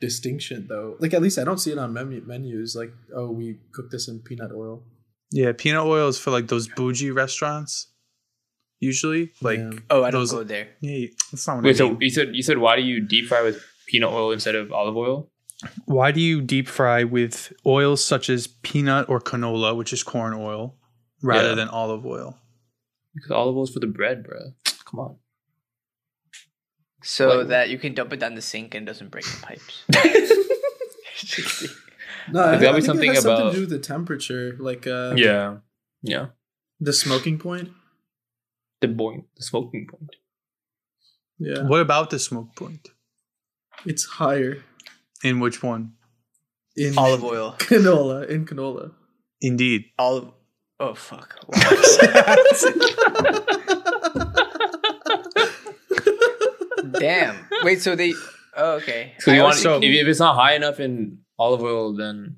distinction 0.00 0.66
though. 0.68 0.96
Like 0.98 1.14
at 1.14 1.22
least 1.22 1.38
I 1.38 1.44
don't 1.44 1.58
see 1.58 1.70
it 1.70 1.78
on 1.78 1.92
menu- 1.92 2.22
menus. 2.26 2.74
Like 2.74 2.92
oh, 3.14 3.30
we 3.30 3.58
cook 3.72 3.90
this 3.90 4.08
in 4.08 4.18
peanut 4.20 4.50
oil. 4.52 4.82
Yeah, 5.30 5.52
peanut 5.56 5.86
oil 5.86 6.08
is 6.08 6.18
for 6.18 6.30
like 6.32 6.48
those 6.48 6.66
bougie 6.68 7.10
restaurants. 7.12 7.88
Usually, 8.80 9.32
like 9.40 9.58
Yeah. 9.58 9.70
Oh, 9.90 10.02
I 10.04 10.10
don't 10.10 10.20
Those- 10.22 10.32
go 10.32 10.44
there. 10.44 10.68
yeah, 10.80 11.06
that's 11.30 11.46
not 11.46 11.56
what 11.56 11.64
Wait, 11.64 11.74
I 11.76 11.78
so 11.78 11.96
you 12.00 12.10
said 12.10 12.34
you 12.34 12.42
said 12.42 12.58
why 12.58 12.74
do 12.76 12.82
you 12.82 13.00
deep 13.00 13.26
fry 13.26 13.42
with 13.42 13.62
peanut 13.88 14.12
oil 14.12 14.30
instead 14.30 14.54
of 14.54 14.70
olive 14.72 14.96
oil? 14.96 15.30
Why 15.86 16.12
do 16.12 16.20
you 16.20 16.40
deep 16.40 16.68
fry 16.68 17.02
with 17.02 17.52
oils 17.66 18.04
such 18.04 18.30
as 18.30 18.46
peanut 18.46 19.08
or 19.08 19.18
canola, 19.20 19.76
which 19.76 19.92
is 19.92 20.04
corn 20.04 20.32
oil, 20.34 20.76
rather 21.22 21.48
Yeah. 21.48 21.54
than 21.56 21.68
olive 21.68 22.06
oil? 22.06 22.38
Because 23.14 23.32
olive 23.32 23.56
oil 23.56 23.64
is 23.64 23.70
for 23.70 23.80
the 23.80 23.88
bread, 23.88 24.22
bro. 24.22 24.38
Come 24.84 25.00
on. 25.00 25.16
So 27.02 27.38
Like- 27.38 27.48
that 27.48 27.70
you 27.70 27.78
can 27.78 27.94
dump 27.94 28.12
it 28.12 28.20
down 28.20 28.34
the 28.36 28.42
sink 28.42 28.74
and 28.74 28.86
it 28.86 28.90
doesn't 28.92 29.10
break 29.10 29.24
the 29.24 29.40
pipes. 29.42 29.84
No, 32.30 32.40
I, 32.40 32.50
Like, 32.52 32.60
that'll 32.60 32.74
I 32.74 32.76
be 32.76 32.80
think 32.82 32.84
something 32.86 33.10
it 33.10 33.14
has 33.14 33.22
something 33.24 33.40
about- 33.46 33.50
to 33.52 33.56
do 33.56 33.60
with 33.62 33.70
the 33.70 33.78
temperature, 33.78 34.54
like 34.60 34.86
uh, 34.86 35.14
Yeah, 35.16 35.58
yeah. 36.02 36.26
the 36.78 36.92
smoking 36.92 37.38
point. 37.38 37.70
The 38.80 38.88
point, 38.88 39.24
the 39.36 39.42
smoking 39.42 39.86
point. 39.90 40.16
Yeah, 41.38 41.62
What 41.66 41.80
about 41.80 42.10
the 42.10 42.18
smoke 42.18 42.54
point? 42.54 42.88
It's 43.86 44.04
higher 44.04 44.62
In 45.22 45.40
which 45.40 45.62
one? 45.62 45.92
in 46.76 46.96
Olive 46.96 47.24
oil. 47.24 47.52
canola. 47.58 48.28
In 48.28 48.46
canola. 48.46 48.92
Indeed. 49.40 49.86
Olive. 49.98 50.30
Oh 50.80 50.94
fuck. 50.94 51.36
Damn. 56.98 57.36
Wait. 57.62 57.80
So 57.82 57.94
they. 57.96 58.12
Oh, 58.56 58.72
okay. 58.76 59.12
So 59.20 59.32
you 59.32 59.42
want 59.42 59.56
so- 59.56 59.76
if, 59.78 59.82
if 59.84 60.06
it's 60.06 60.20
not 60.20 60.34
high 60.36 60.54
enough 60.54 60.80
in 60.80 61.18
olive 61.38 61.62
oil, 61.62 61.94
then, 61.94 62.36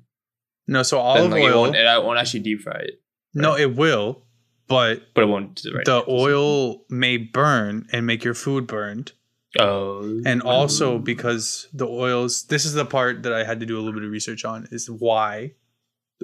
No, 0.67 0.83
so 0.83 0.97
then 0.97 1.05
olive 1.05 1.31
like, 1.31 1.43
it, 1.43 1.51
oil. 1.51 1.61
won't, 1.61 1.75
it 1.75 2.03
won't 2.03 2.19
actually 2.19 2.41
deep 2.41 2.61
fry 2.61 2.79
it, 2.81 3.01
no, 3.33 3.55
it 3.57 3.75
will, 3.75 4.23
but 4.67 5.13
but 5.15 5.23
it 5.23 5.27
won't. 5.27 5.61
Right 5.73 5.85
the 5.85 6.03
oil 6.07 6.83
may 6.89 7.17
burn 7.17 7.87
and 7.91 8.05
make 8.05 8.23
your 8.23 8.35
food 8.35 8.67
burned. 8.67 9.13
Oh, 9.59 10.21
And 10.25 10.41
also 10.41 10.97
because 10.97 11.67
the 11.73 11.87
oils, 11.87 12.43
this 12.45 12.65
is 12.65 12.73
the 12.73 12.85
part 12.85 13.23
that 13.23 13.33
I 13.33 13.43
had 13.43 13.59
to 13.59 13.65
do 13.65 13.77
a 13.77 13.81
little 13.81 13.93
bit 13.93 14.03
of 14.03 14.11
research 14.11 14.45
on, 14.45 14.67
is 14.71 14.89
why 14.89 15.53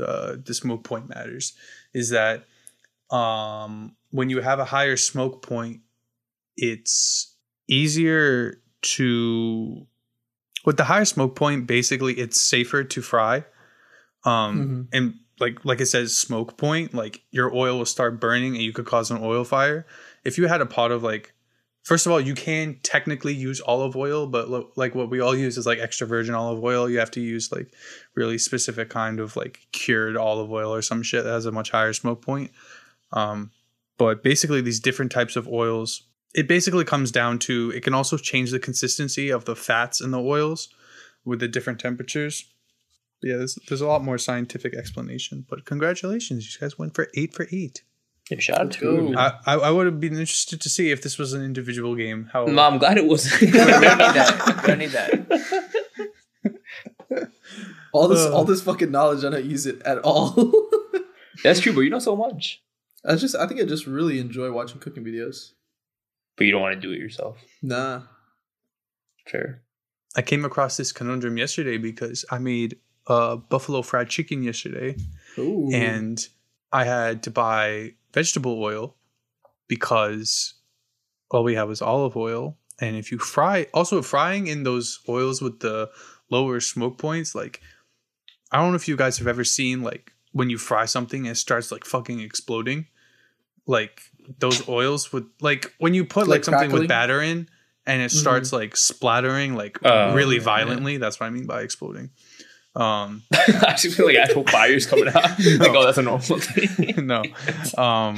uh, 0.01 0.37
the 0.43 0.53
smoke 0.53 0.83
point 0.83 1.09
matters. 1.09 1.53
Is 1.93 2.11
that 2.11 2.45
um, 3.09 3.95
when 4.11 4.29
you 4.29 4.41
have 4.41 4.59
a 4.59 4.65
higher 4.65 4.97
smoke 4.97 5.41
point, 5.41 5.81
it's 6.55 7.35
easier 7.67 8.61
to. 8.81 9.87
With 10.65 10.77
the 10.77 10.83
higher 10.83 11.05
smoke 11.05 11.35
point, 11.35 11.65
basically, 11.67 12.13
it's 12.13 12.39
safer 12.39 12.83
to 12.83 13.01
fry. 13.01 13.45
Um, 14.25 14.89
and 14.91 15.15
like 15.39 15.63
like 15.63 15.79
it 15.81 15.85
says 15.85 16.17
smoke 16.17 16.57
point 16.57 16.93
like 16.93 17.21
your 17.31 17.53
oil 17.53 17.77
will 17.77 17.85
start 17.85 18.19
burning 18.19 18.55
and 18.55 18.63
you 18.63 18.73
could 18.73 18.85
cause 18.85 19.11
an 19.11 19.19
oil 19.21 19.43
fire 19.43 19.85
if 20.25 20.37
you 20.37 20.47
had 20.47 20.61
a 20.61 20.65
pot 20.65 20.91
of 20.91 21.03
like 21.03 21.33
first 21.87 22.05
of 22.05 22.11
all 22.11 22.19
you 22.19 22.35
can 22.35 22.77
technically 22.83 23.33
use 23.33 23.61
olive 23.61 23.95
oil 23.95 24.27
but 24.27 24.49
lo- 24.49 24.69
like 24.75 24.93
what 24.93 25.09
we 25.09 25.21
all 25.21 25.33
use 25.33 25.57
is 25.57 25.65
like 25.65 25.79
extra 25.79 26.05
virgin 26.05 26.35
olive 26.35 26.61
oil. 26.61 26.89
You 26.89 26.99
have 26.99 27.11
to 27.11 27.21
use 27.21 27.49
like 27.49 27.73
really 28.13 28.37
specific 28.37 28.89
kind 28.89 29.21
of 29.21 29.37
like 29.37 29.61
cured 29.71 30.17
olive 30.17 30.51
oil 30.51 30.73
or 30.73 30.81
some 30.81 31.01
shit 31.01 31.23
that 31.23 31.31
has 31.31 31.45
a 31.45 31.51
much 31.51 31.71
higher 31.71 31.93
smoke 31.93 32.21
point. 32.21 32.51
Um 33.13 33.51
but 33.97 34.21
basically 34.21 34.59
these 34.59 34.81
different 34.81 35.13
types 35.13 35.37
of 35.37 35.47
oils 35.47 36.03
it 36.35 36.47
basically 36.47 36.83
comes 36.83 37.09
down 37.09 37.39
to 37.39 37.71
it 37.73 37.83
can 37.83 37.93
also 37.93 38.17
change 38.17 38.51
the 38.51 38.59
consistency 38.59 39.29
of 39.29 39.45
the 39.45 39.55
fats 39.55 40.01
in 40.01 40.11
the 40.11 40.21
oils 40.21 40.67
with 41.23 41.39
the 41.39 41.47
different 41.47 41.79
temperatures. 41.79 42.45
Yeah, 43.23 43.37
there's, 43.37 43.57
there's 43.67 43.81
a 43.81 43.87
lot 43.87 44.03
more 44.03 44.17
scientific 44.17 44.75
explanation, 44.75 45.45
but 45.49 45.65
congratulations, 45.65 46.53
you 46.53 46.59
guys 46.59 46.77
went 46.77 46.93
for 46.93 47.07
eight 47.15 47.33
for 47.33 47.47
eight. 47.51 47.81
Yeah, 48.29 48.39
shout 48.39 48.59
out 48.59 48.71
to 48.73 48.95
him. 48.97 49.17
I, 49.17 49.33
I, 49.45 49.53
I 49.55 49.69
would 49.71 49.85
have 49.85 49.99
been 50.01 50.13
interested 50.13 50.59
to 50.61 50.69
see 50.69 50.91
if 50.91 51.01
this 51.01 51.17
was 51.17 51.31
an 51.33 51.41
individual 51.43 51.95
game. 51.95 52.29
How 52.33 52.45
No, 52.45 52.61
I'm 52.61 52.77
glad 52.77 52.97
it 52.97 53.05
wasn't. 53.05 53.41
we 53.41 53.51
don't 53.57 53.67
need 53.67 53.81
that. 53.81 54.61
We 54.61 54.67
don't 54.67 54.79
need 54.79 54.89
that. 54.89 55.71
all 57.93 58.07
this 58.07 58.19
Uh. 58.25 58.33
all 58.33 58.43
this 58.43 58.61
fucking 58.61 58.91
knowledge, 58.91 59.23
I 59.23 59.29
don't 59.29 59.45
use 59.45 59.65
it 59.65 59.81
at 59.83 59.99
all. 59.99 60.35
That's 61.43 61.59
true, 61.59 61.73
but 61.73 61.81
you 61.81 61.89
know 61.89 61.99
so 61.99 62.15
much. 62.15 62.61
I 63.05 63.15
just 63.15 63.35
I 63.35 63.47
think 63.47 63.61
I 63.61 63.65
just 63.65 63.87
really 63.87 64.19
enjoy 64.19 64.51
watching 64.51 64.79
cooking 64.79 65.03
videos. 65.05 65.51
But 66.35 66.45
you 66.45 66.51
don't 66.51 66.61
want 66.61 66.75
to 66.75 66.81
do 66.81 66.91
it 66.93 66.99
yourself. 66.99 67.37
Nah. 67.63 68.01
Fair. 69.27 69.61
I 70.15 70.21
came 70.21 70.45
across 70.45 70.77
this 70.77 70.91
conundrum 70.91 71.37
yesterday 71.37 71.77
because 71.77 72.25
I 72.29 72.37
made 72.39 72.77
uh, 73.07 73.37
buffalo 73.37 73.81
fried 73.81 74.09
chicken 74.09 74.43
yesterday, 74.43 74.95
Ooh. 75.37 75.69
and 75.73 76.19
I 76.71 76.83
had 76.83 77.23
to 77.23 77.31
buy 77.31 77.93
vegetable 78.17 78.61
oil 78.61 78.95
because 79.67 80.55
all 81.29 81.43
we 81.43 81.55
have 81.55 81.69
is 81.69 81.81
olive 81.81 82.17
oil. 82.17 82.57
And 82.81 82.95
if 82.95 83.11
you 83.11 83.19
fry, 83.19 83.67
also 83.73 84.01
frying 84.01 84.47
in 84.47 84.63
those 84.63 84.99
oils 85.07 85.41
with 85.41 85.59
the 85.59 85.89
lower 86.31 86.59
smoke 86.59 86.97
points, 86.97 87.35
like 87.35 87.61
I 88.51 88.57
don't 88.57 88.71
know 88.71 88.75
if 88.75 88.87
you 88.87 88.97
guys 88.97 89.17
have 89.19 89.27
ever 89.27 89.43
seen 89.43 89.83
like 89.83 90.13
when 90.31 90.49
you 90.49 90.57
fry 90.57 90.85
something 90.85 91.21
and 91.21 91.31
it 91.35 91.35
starts 91.35 91.71
like 91.71 91.85
fucking 91.85 92.19
exploding, 92.19 92.87
like 93.67 94.01
those 94.39 94.67
oils 94.67 95.11
with 95.13 95.25
like 95.41 95.73
when 95.79 95.93
you 95.93 96.03
put 96.05 96.27
like, 96.27 96.37
Like 96.37 96.43
something 96.45 96.69
crackling? 96.69 96.81
with 96.81 96.89
batter 96.89 97.21
in 97.21 97.49
and 97.85 98.01
it 98.01 98.05
mm-hmm. 98.05 98.17
starts 98.17 98.51
like 98.51 98.75
splattering 98.75 99.55
like 99.55 99.77
Oh, 99.83 100.15
really 100.15 100.37
yeah. 100.37 100.43
violently. 100.43 100.97
That's 100.97 101.19
what 101.19 101.27
I 101.27 101.29
mean 101.29 101.45
by 101.45 101.61
exploding. 101.61 102.09
Um, 102.77 103.23
I 103.33 103.75
just 103.77 103.97
feel 103.97 104.05
like 104.05 104.15
actual 104.17 104.43
fires 104.45 104.85
coming 104.85 105.07
out. 105.07 105.15
Like, 105.39 105.71
oh, 105.71 105.83
that's 105.83 105.97
a 105.97 106.03
normal 106.03 106.39
thing. 106.39 107.05
no 107.07 107.23
um 107.77 108.17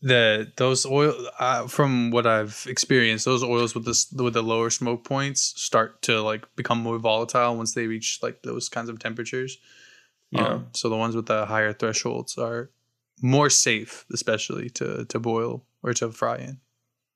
the 0.00 0.52
those 0.56 0.86
oil 0.86 1.12
uh, 1.40 1.66
from 1.66 2.10
what 2.12 2.24
i've 2.26 2.64
experienced 2.68 3.24
those 3.24 3.42
oils 3.42 3.74
with 3.74 3.84
this 3.84 4.12
with 4.12 4.34
the 4.34 4.42
lower 4.42 4.70
smoke 4.70 5.02
points 5.04 5.52
start 5.56 6.00
to 6.02 6.20
like 6.22 6.46
become 6.54 6.78
more 6.80 6.98
volatile 6.98 7.56
once 7.56 7.74
they 7.74 7.86
reach 7.88 8.20
like 8.22 8.42
those 8.42 8.68
kinds 8.68 8.88
of 8.88 8.98
temperatures 9.00 9.58
Yeah. 10.30 10.46
um, 10.46 10.66
so 10.72 10.88
the 10.88 10.96
ones 10.96 11.16
with 11.16 11.26
the 11.26 11.46
higher 11.46 11.72
thresholds 11.72 12.38
are 12.38 12.70
more 13.22 13.50
safe 13.50 14.04
especially 14.12 14.70
to 14.78 15.04
to 15.06 15.18
boil 15.18 15.64
or 15.82 15.92
to 15.94 16.12
fry 16.12 16.36
in 16.38 16.60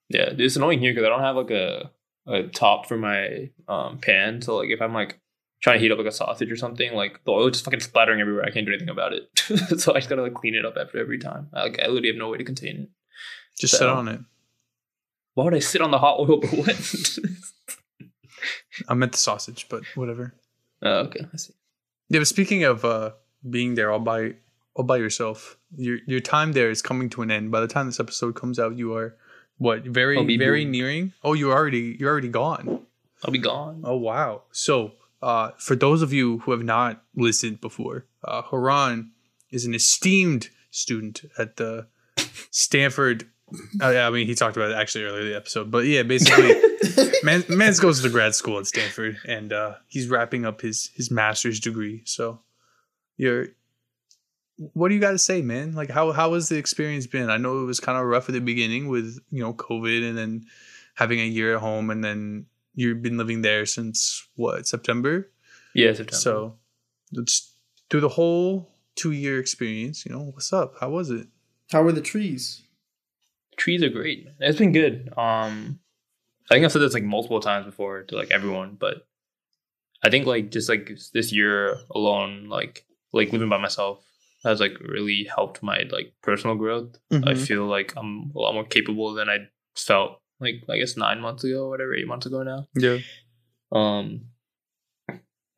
Yeah, 0.08 0.30
it's 0.36 0.56
annoying 0.56 0.80
here 0.80 0.92
because 0.92 1.06
I 1.06 1.10
don't 1.10 1.22
have 1.22 1.36
like 1.36 1.50
a 1.52 1.90
a 2.26 2.42
top 2.48 2.86
for 2.86 2.96
my 2.96 3.50
um 3.68 3.98
pan. 3.98 4.42
So 4.42 4.56
like 4.56 4.70
if 4.70 4.82
I'm 4.82 4.92
like 4.94 5.18
trying 5.62 5.78
to 5.78 5.80
heat 5.82 5.92
up 5.92 5.98
like 5.98 6.06
a 6.06 6.12
sausage 6.12 6.50
or 6.50 6.56
something, 6.56 6.92
like 6.94 7.24
the 7.24 7.30
oil 7.30 7.46
is 7.46 7.52
just 7.52 7.64
fucking 7.64 7.80
splattering 7.80 8.20
everywhere. 8.20 8.44
I 8.44 8.50
can't 8.50 8.66
do 8.66 8.72
anything 8.72 8.88
about 8.90 9.12
it. 9.12 9.28
so 9.80 9.92
I 9.94 9.98
just 9.98 10.08
gotta 10.10 10.22
like 10.22 10.34
clean 10.34 10.54
it 10.54 10.64
up 10.64 10.76
after 10.76 10.98
every 10.98 11.18
time. 11.18 11.48
I, 11.54 11.62
like 11.62 11.78
I 11.80 11.86
literally 11.86 12.08
have 12.08 12.16
no 12.16 12.28
way 12.28 12.38
to 12.38 12.44
contain 12.44 12.76
it. 12.82 12.88
just 13.58 13.72
So- 13.72 13.78
sit 13.78 13.88
on 13.88 14.08
it 14.08 14.20
Why 15.34 15.44
would 15.44 15.54
I 15.54 15.60
sit 15.60 15.80
on 15.80 15.90
the 15.90 15.98
hot 15.98 16.18
oil? 16.20 16.40
But 16.40 16.50
what? 16.52 17.18
i 18.88 18.94
meant 18.94 19.12
the 19.12 19.18
sausage 19.18 19.66
but 19.68 19.84
whatever 19.94 20.34
oh, 20.82 20.98
okay, 21.06 21.20
I 21.32 21.36
see. 21.36 21.52
Yeah, 22.08 22.18
but 22.20 22.26
speaking 22.26 22.64
of 22.64 22.84
uh, 22.84 23.12
being 23.48 23.76
there 23.76 23.90
all 23.92 24.00
by 24.00 24.34
all 24.74 24.84
by 24.84 24.96
yourself, 24.96 25.56
your 25.76 25.98
your 26.06 26.20
time 26.20 26.52
there 26.52 26.70
is 26.70 26.82
coming 26.82 27.08
to 27.10 27.22
an 27.22 27.30
end. 27.30 27.50
By 27.52 27.60
the 27.60 27.68
time 27.68 27.86
this 27.86 28.00
episode 28.00 28.34
comes 28.34 28.58
out, 28.58 28.76
you 28.76 28.94
are 28.96 29.16
what 29.58 29.84
very 29.84 30.16
very 30.36 30.64
boom. 30.64 30.72
nearing. 30.72 31.12
Oh, 31.22 31.34
you're 31.34 31.52
already 31.52 31.96
you're 32.00 32.10
already 32.10 32.28
gone. 32.28 32.80
I'll 33.24 33.30
be 33.30 33.38
gone. 33.38 33.82
Oh 33.84 33.96
wow! 33.96 34.42
So 34.50 34.92
uh, 35.22 35.52
for 35.56 35.76
those 35.76 36.02
of 36.02 36.12
you 36.12 36.38
who 36.38 36.50
have 36.50 36.64
not 36.64 37.02
listened 37.14 37.60
before, 37.60 38.06
uh, 38.24 38.42
Haran 38.42 39.12
is 39.50 39.64
an 39.64 39.74
esteemed 39.74 40.50
student 40.70 41.22
at 41.38 41.56
the 41.56 41.86
Stanford. 42.50 43.28
Uh, 43.80 43.86
I 43.86 44.10
mean, 44.10 44.26
he 44.26 44.34
talked 44.34 44.56
about 44.56 44.70
it 44.70 44.74
actually 44.74 45.04
earlier 45.04 45.20
in 45.20 45.28
the 45.28 45.36
episode, 45.36 45.70
but 45.70 45.84
yeah, 45.84 46.02
basically, 46.02 46.54
man, 47.22 47.44
Mans 47.48 47.78
goes 47.78 48.00
to 48.02 48.08
grad 48.08 48.34
school 48.34 48.58
at 48.58 48.66
Stanford, 48.66 49.18
and 49.26 49.52
uh, 49.52 49.74
he's 49.86 50.08
wrapping 50.08 50.44
up 50.44 50.60
his 50.60 50.90
his 50.94 51.10
master's 51.10 51.60
degree. 51.60 52.02
So, 52.04 52.40
you're, 53.16 53.48
what 54.56 54.88
do 54.88 54.94
you 54.94 55.00
got 55.00 55.12
to 55.12 55.18
say, 55.18 55.42
man? 55.42 55.74
Like, 55.74 55.90
how 55.90 56.12
how 56.12 56.32
has 56.34 56.48
the 56.48 56.56
experience 56.56 57.06
been? 57.06 57.30
I 57.30 57.36
know 57.36 57.60
it 57.60 57.66
was 57.66 57.78
kind 57.78 57.98
of 57.98 58.06
rough 58.06 58.28
at 58.28 58.32
the 58.32 58.40
beginning 58.40 58.88
with 58.88 59.18
you 59.30 59.42
know 59.42 59.52
COVID, 59.52 60.08
and 60.08 60.16
then 60.16 60.46
having 60.94 61.20
a 61.20 61.24
year 61.24 61.54
at 61.54 61.60
home, 61.60 61.90
and 61.90 62.02
then 62.02 62.46
you've 62.74 63.02
been 63.02 63.16
living 63.18 63.42
there 63.42 63.66
since 63.66 64.26
what 64.36 64.66
September. 64.66 65.30
Yeah, 65.74 65.92
September. 65.92 66.16
So, 66.16 66.58
let's 67.12 67.54
do 67.90 68.00
the 68.00 68.08
whole 68.08 68.74
two 68.96 69.12
year 69.12 69.38
experience. 69.38 70.04
You 70.06 70.12
know, 70.12 70.20
what's 70.32 70.52
up? 70.52 70.74
How 70.80 70.90
was 70.90 71.10
it? 71.10 71.26
How 71.70 71.82
were 71.82 71.92
the 71.92 72.00
trees? 72.02 72.62
trees 73.58 73.82
are 73.82 73.90
great. 73.90 74.26
It's 74.40 74.58
been 74.58 74.72
good. 74.72 75.12
Um, 75.16 75.78
I 76.50 76.54
think 76.54 76.64
I've 76.64 76.72
said 76.72 76.80
this 76.82 76.94
like 76.94 77.04
multiple 77.04 77.38
times 77.40 77.66
before 77.66 78.02
to 78.04 78.16
like 78.16 78.30
everyone, 78.30 78.76
but 78.80 79.06
I 80.02 80.08
think 80.10 80.26
like 80.26 80.50
just 80.50 80.68
like 80.68 80.90
this 81.12 81.32
year 81.32 81.76
alone, 81.94 82.48
like 82.48 82.86
like 83.12 83.30
living 83.32 83.50
by 83.50 83.58
myself 83.58 84.02
has 84.42 84.58
like 84.58 84.72
really 84.80 85.24
helped 85.24 85.62
my 85.62 85.82
like 85.90 86.14
personal 86.22 86.56
growth. 86.56 86.96
I 87.12 87.16
Mhm. 87.34 87.46
feel 87.46 87.66
like 87.66 87.92
I'm 87.96 88.32
a 88.34 88.38
lot 88.38 88.54
more 88.54 88.64
capable 88.64 89.12
than 89.12 89.28
I 89.28 89.48
felt 89.76 90.20
like 90.42 90.62
I 90.68 90.78
guess 90.78 90.96
nine 90.96 91.20
months 91.20 91.44
ago, 91.44 91.68
whatever, 91.68 91.94
eight 91.94 92.06
months 92.06 92.26
ago 92.26 92.42
now. 92.42 92.66
Yeah. 92.74 92.98
Um, 93.70 94.26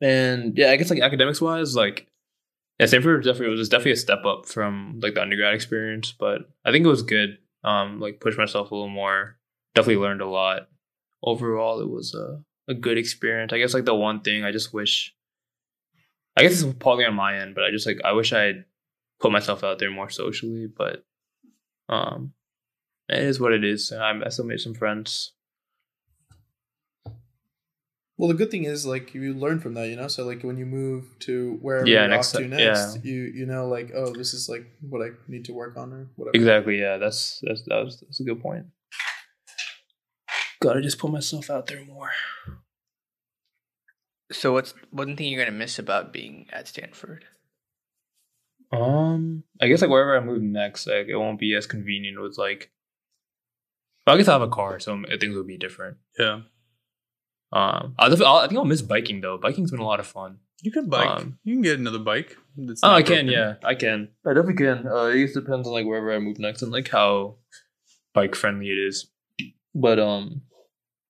and 0.01 0.57
yeah, 0.57 0.71
I 0.71 0.77
guess 0.77 0.89
like 0.89 1.01
academics 1.01 1.41
wise, 1.41 1.75
like 1.75 2.07
yeah, 2.79 2.85
Stanford 2.87 3.23
definitely 3.23 3.55
was 3.55 3.69
definitely 3.69 3.93
a 3.93 3.97
step 3.97 4.25
up 4.25 4.45
from 4.45 4.99
like 5.01 5.13
the 5.13 5.21
undergrad 5.21 5.53
experience, 5.53 6.13
but 6.17 6.41
I 6.63 6.71
think 6.71 6.85
it 6.85 6.89
was 6.89 7.03
good. 7.03 7.37
Um, 7.63 7.99
like 7.99 8.19
pushed 8.19 8.37
myself 8.37 8.71
a 8.71 8.75
little 8.75 8.89
more. 8.89 9.37
Definitely 9.73 10.03
learned 10.03 10.21
a 10.21 10.27
lot. 10.27 10.67
Overall, 11.23 11.81
it 11.81 11.89
was 11.89 12.13
a 12.13 12.43
a 12.67 12.73
good 12.73 12.97
experience. 12.97 13.53
I 13.53 13.59
guess 13.59 13.73
like 13.73 13.85
the 13.85 13.95
one 13.95 14.21
thing 14.21 14.43
I 14.43 14.51
just 14.51 14.73
wish. 14.73 15.13
I 16.37 16.41
guess 16.41 16.61
it's 16.61 16.73
probably 16.79 17.05
on 17.05 17.15
my 17.15 17.37
end, 17.37 17.55
but 17.55 17.63
I 17.63 17.71
just 17.71 17.87
like 17.87 17.99
I 18.03 18.11
wish 18.11 18.33
I 18.33 18.65
put 19.21 19.31
myself 19.31 19.63
out 19.63 19.79
there 19.79 19.89
more 19.89 20.09
socially, 20.09 20.67
but 20.67 21.05
um, 21.87 22.33
it 23.09 23.23
is 23.23 23.39
what 23.39 23.53
it 23.53 23.63
is. 23.63 23.91
I'm, 23.91 24.23
I 24.23 24.29
still 24.29 24.45
made 24.45 24.59
some 24.59 24.73
friends. 24.73 25.31
Well, 28.17 28.29
the 28.29 28.33
good 28.33 28.49
thing 28.49 28.63
is 28.63 28.85
like 28.85 29.13
you 29.13 29.33
learn 29.33 29.59
from 29.59 29.73
that, 29.73 29.89
you 29.89 29.97
know. 29.97 30.07
So 30.07 30.25
like 30.25 30.41
when 30.43 30.57
you 30.57 30.65
move 30.65 31.19
to 31.19 31.57
wherever 31.61 31.85
Yeah, 31.85 32.01
you're 32.01 32.07
next 32.09 32.33
off 32.33 32.41
to 32.41 32.47
next, 32.47 32.95
yeah. 32.95 33.01
you 33.03 33.23
you 33.23 33.45
know 33.45 33.67
like 33.67 33.91
oh 33.93 34.13
this 34.13 34.33
is 34.33 34.47
like 34.47 34.65
what 34.81 35.01
I 35.05 35.09
need 35.27 35.45
to 35.45 35.53
work 35.53 35.75
on 35.75 35.91
or 35.91 36.07
whatever. 36.15 36.35
Exactly. 36.35 36.79
Yeah, 36.79 36.97
that's 36.97 37.41
that's 37.43 37.63
that 37.63 37.83
was 37.83 37.99
that's 37.99 38.21
a 38.21 38.23
good 38.23 38.41
point. 38.41 38.67
Gotta 40.61 40.81
just 40.81 40.97
put 40.97 41.11
myself 41.11 41.49
out 41.49 41.67
there 41.67 41.83
more. 41.83 42.11
So 44.31 44.53
what's 44.53 44.73
one 44.91 45.17
thing 45.17 45.31
you're 45.31 45.43
gonna 45.43 45.57
miss 45.57 45.77
about 45.77 46.13
being 46.13 46.47
at 46.53 46.69
Stanford? 46.69 47.25
Um, 48.71 49.43
I 49.61 49.67
guess 49.67 49.81
like 49.81 49.91
wherever 49.91 50.17
I 50.17 50.21
move 50.21 50.41
next, 50.41 50.87
like 50.87 51.07
it 51.07 51.17
won't 51.17 51.39
be 51.39 51.53
as 51.53 51.67
convenient 51.67 52.21
with 52.21 52.37
like. 52.37 52.71
Well, 54.05 54.15
I 54.15 54.17
guess 54.17 54.27
I 54.27 54.33
have 54.33 54.41
a 54.41 54.47
car, 54.47 54.79
so 54.79 55.01
things 55.19 55.35
would 55.35 55.47
be 55.47 55.57
different. 55.57 55.97
Yeah. 56.19 56.41
Um, 57.51 57.95
I'll, 57.97 58.25
I'll, 58.25 58.37
I 58.37 58.47
think 58.47 58.57
I'll 58.57 58.65
miss 58.65 58.81
biking 58.81 59.21
though. 59.21 59.37
Biking's 59.37 59.71
been 59.71 59.79
a 59.79 59.85
lot 59.85 59.99
of 59.99 60.07
fun. 60.07 60.39
You 60.61 60.71
can 60.71 60.89
bike. 60.89 61.21
Um, 61.21 61.39
you 61.43 61.55
can 61.55 61.61
get 61.61 61.79
another 61.79 61.99
bike. 61.99 62.37
Oh, 62.57 62.63
not 62.63 62.95
I 62.95 63.01
can. 63.01 63.25
broken. 63.25 63.27
Yeah, 63.27 63.53
I 63.63 63.75
can. 63.75 64.09
I 64.25 64.33
definitely 64.33 64.55
can. 64.55 64.87
Uh, 64.87 65.05
it 65.05 65.21
just 65.23 65.35
depends 65.35 65.67
on 65.67 65.73
like 65.73 65.85
wherever 65.85 66.13
I 66.13 66.19
move 66.19 66.39
next 66.39 66.61
and 66.61 66.71
like 66.71 66.89
how 66.89 67.37
bike 68.13 68.35
friendly 68.35 68.67
it 68.67 68.77
is. 68.77 69.07
But 69.73 69.99
um, 69.99 70.41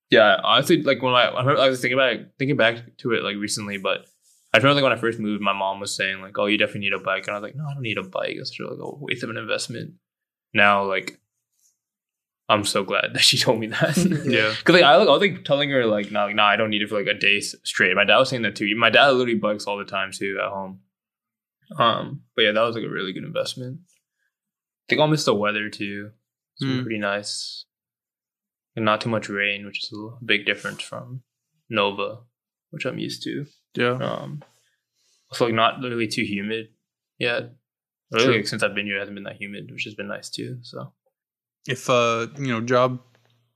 yeah, 0.09 0.37
honestly, 0.43 0.81
like 0.81 1.01
when 1.01 1.13
I 1.13 1.33
when 1.33 1.57
I 1.57 1.69
was 1.69 1.81
thinking 1.81 1.97
about 1.97 2.13
it, 2.13 2.31
thinking 2.39 2.57
back 2.57 2.97
to 2.97 3.11
it 3.11 3.23
like 3.23 3.35
recently, 3.37 3.77
but 3.77 4.05
I 4.53 4.57
remember 4.57 4.75
like 4.75 4.83
when 4.83 4.97
I 4.97 5.01
first 5.01 5.19
moved, 5.19 5.41
my 5.41 5.53
mom 5.53 5.79
was 5.79 5.95
saying 5.95 6.21
like, 6.21 6.37
"Oh, 6.37 6.45
you 6.45 6.57
definitely 6.57 6.81
need 6.81 6.93
a 6.93 6.99
bike," 6.99 7.27
and 7.27 7.35
I 7.35 7.39
was 7.39 7.43
like, 7.43 7.55
"No, 7.55 7.65
I 7.65 7.73
don't 7.73 7.83
need 7.83 7.97
a 7.97 8.03
bike. 8.03 8.35
It's 8.37 8.59
really 8.59 8.77
like 8.77 8.87
a 8.87 8.95
waste 8.95 9.23
of 9.23 9.29
an 9.29 9.37
investment." 9.37 9.95
Now, 10.53 10.85
like, 10.85 11.19
I'm 12.47 12.63
so 12.63 12.83
glad 12.83 13.05
that 13.13 13.21
she 13.23 13.37
told 13.37 13.59
me 13.59 13.67
that. 13.67 13.97
Yeah. 14.25 14.53
Cause 14.63 14.73
like 14.75 14.83
I, 14.83 14.95
like, 14.97 15.07
I 15.07 15.11
was 15.11 15.21
like 15.21 15.43
telling 15.45 15.69
her 15.71 15.85
like 15.85 16.11
no, 16.11 16.25
like, 16.25 16.35
nah, 16.35 16.47
I 16.47 16.55
don't 16.55 16.69
need 16.69 16.81
it 16.81 16.89
for 16.89 16.97
like 16.97 17.07
a 17.07 17.17
day 17.17 17.39
straight. 17.39 17.95
My 17.95 18.03
dad 18.05 18.17
was 18.17 18.29
saying 18.29 18.43
that 18.43 18.55
too. 18.55 18.73
My 18.75 18.89
dad 18.89 19.07
literally 19.11 19.35
bikes 19.39 19.65
all 19.65 19.77
the 19.77 19.85
time 19.85 20.11
too 20.11 20.39
at 20.43 20.49
home. 20.51 20.79
Um, 21.77 22.21
but 22.35 22.43
yeah, 22.43 22.51
that 22.51 22.61
was 22.61 22.75
like 22.75 22.85
a 22.85 22.89
really 22.89 23.13
good 23.13 23.23
investment. 23.23 23.79
I 23.87 24.85
think 24.89 25.01
I'll 25.01 25.07
miss 25.07 25.25
the 25.25 25.33
weather 25.33 25.69
too. 25.69 26.11
It's 26.57 26.63
Mm. 26.63 26.83
pretty 26.83 26.99
nice, 26.99 27.65
and 28.75 28.85
not 28.85 29.01
too 29.01 29.09
much 29.09 29.27
rain, 29.27 29.65
which 29.65 29.83
is 29.83 29.91
a 29.91 29.95
l- 29.95 30.19
big 30.23 30.45
difference 30.45 30.81
from 30.83 31.23
Nova, 31.69 32.19
which 32.69 32.85
I'm 32.85 32.99
used 32.99 33.23
to. 33.23 33.45
Yeah. 33.73 33.97
Um, 33.97 34.43
also 35.31 35.45
like 35.45 35.55
not 35.55 35.81
really 35.81 36.07
too 36.07 36.23
humid 36.23 36.67
yet. 37.17 37.51
Really, 38.11 38.25
True. 38.25 38.35
like, 38.37 38.47
since 38.47 38.61
I've 38.63 38.75
been 38.75 38.85
here, 38.85 38.97
it 38.97 38.99
hasn't 38.99 39.15
been 39.15 39.23
that 39.25 39.41
humid, 39.41 39.71
which 39.71 39.83
has 39.85 39.95
been 39.95 40.07
nice 40.07 40.29
too. 40.29 40.59
So 40.61 40.93
If 41.67 41.89
uh, 41.89 42.27
you 42.37 42.47
know, 42.47 42.61
job 42.61 42.99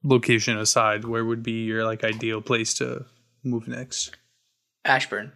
location 0.03 0.57
aside, 0.57 1.05
where 1.05 1.23
would 1.25 1.43
be 1.43 1.63
your 1.65 1.83
like 1.85 2.03
ideal 2.03 2.41
place 2.41 2.73
to 2.75 3.05
move 3.43 3.67
next? 3.67 4.15
Ashburn. 4.85 5.31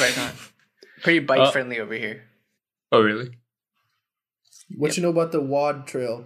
Right 0.00 0.16
on. 0.18 0.32
Pretty 1.02 1.20
bike 1.20 1.52
friendly 1.52 1.78
over 1.80 1.94
here. 1.94 2.24
oh 2.92 3.00
really? 3.02 3.30
What 4.76 4.96
you 4.96 5.02
know 5.02 5.10
about 5.10 5.30
the 5.32 5.38
W&OD 5.40 5.86
Trail? 5.86 6.24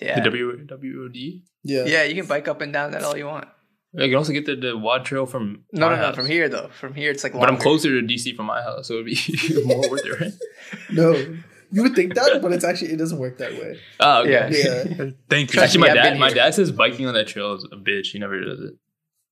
Yeah. 0.00 0.16
The 0.16 0.24
W 0.24 0.56
W 0.66 1.04
O 1.04 1.08
D. 1.08 1.44
Yeah. 1.62 1.84
yeah, 1.86 2.02
you 2.02 2.14
can 2.14 2.26
bike 2.26 2.46
up 2.48 2.60
and 2.60 2.72
down 2.72 2.90
that 2.90 3.02
all 3.04 3.16
you 3.16 3.26
want. 3.26 3.48
You 3.94 4.08
can 4.08 4.16
also 4.16 4.32
get 4.32 4.44
the, 4.44 4.56
the 4.56 4.72
W&OD 4.72 5.04
trail 5.04 5.24
from 5.24 5.64
No, 5.72 5.86
my 5.88 5.94
no, 5.94 5.96
no. 6.00 6.06
house. 6.08 6.14
From 6.16 6.26
here 6.26 6.48
though, 6.48 6.68
from 6.68 6.94
here 6.94 7.10
it's 7.12 7.22
like. 7.24 7.32
But 7.32 7.48
I'm 7.48 7.56
closer 7.56 7.88
to 8.00 8.06
DC 8.06 8.34
from 8.36 8.46
my 8.46 8.60
house, 8.60 8.88
so 8.88 8.94
it'd 8.94 9.06
be 9.06 9.16
more 9.64 9.88
worth 9.88 10.04
it, 10.04 10.20
right? 10.20 10.32
No, 10.90 11.12
you 11.74 11.82
would 11.82 11.94
think 11.94 12.14
that, 12.14 12.40
but 12.40 12.52
it's 12.52 12.64
actually 12.64 12.92
it 12.92 12.96
doesn't 12.98 13.18
work 13.18 13.38
that 13.38 13.52
way. 13.52 13.78
Oh, 14.00 14.20
okay. 14.22 14.30
Yeah. 14.30 14.84
Yeah. 15.04 15.10
Thank 15.28 15.52
you. 15.54 15.60
Actually, 15.60 15.80
my 15.82 15.88
I've 15.88 15.94
dad, 15.96 16.18
my 16.18 16.30
dad 16.32 16.54
says 16.54 16.70
biking 16.72 17.06
on 17.06 17.14
that 17.14 17.26
trail 17.28 17.52
is 17.54 17.64
a 17.70 17.76
bitch. 17.76 18.06
He 18.12 18.18
never 18.18 18.40
does 18.40 18.60
it. 18.60 18.74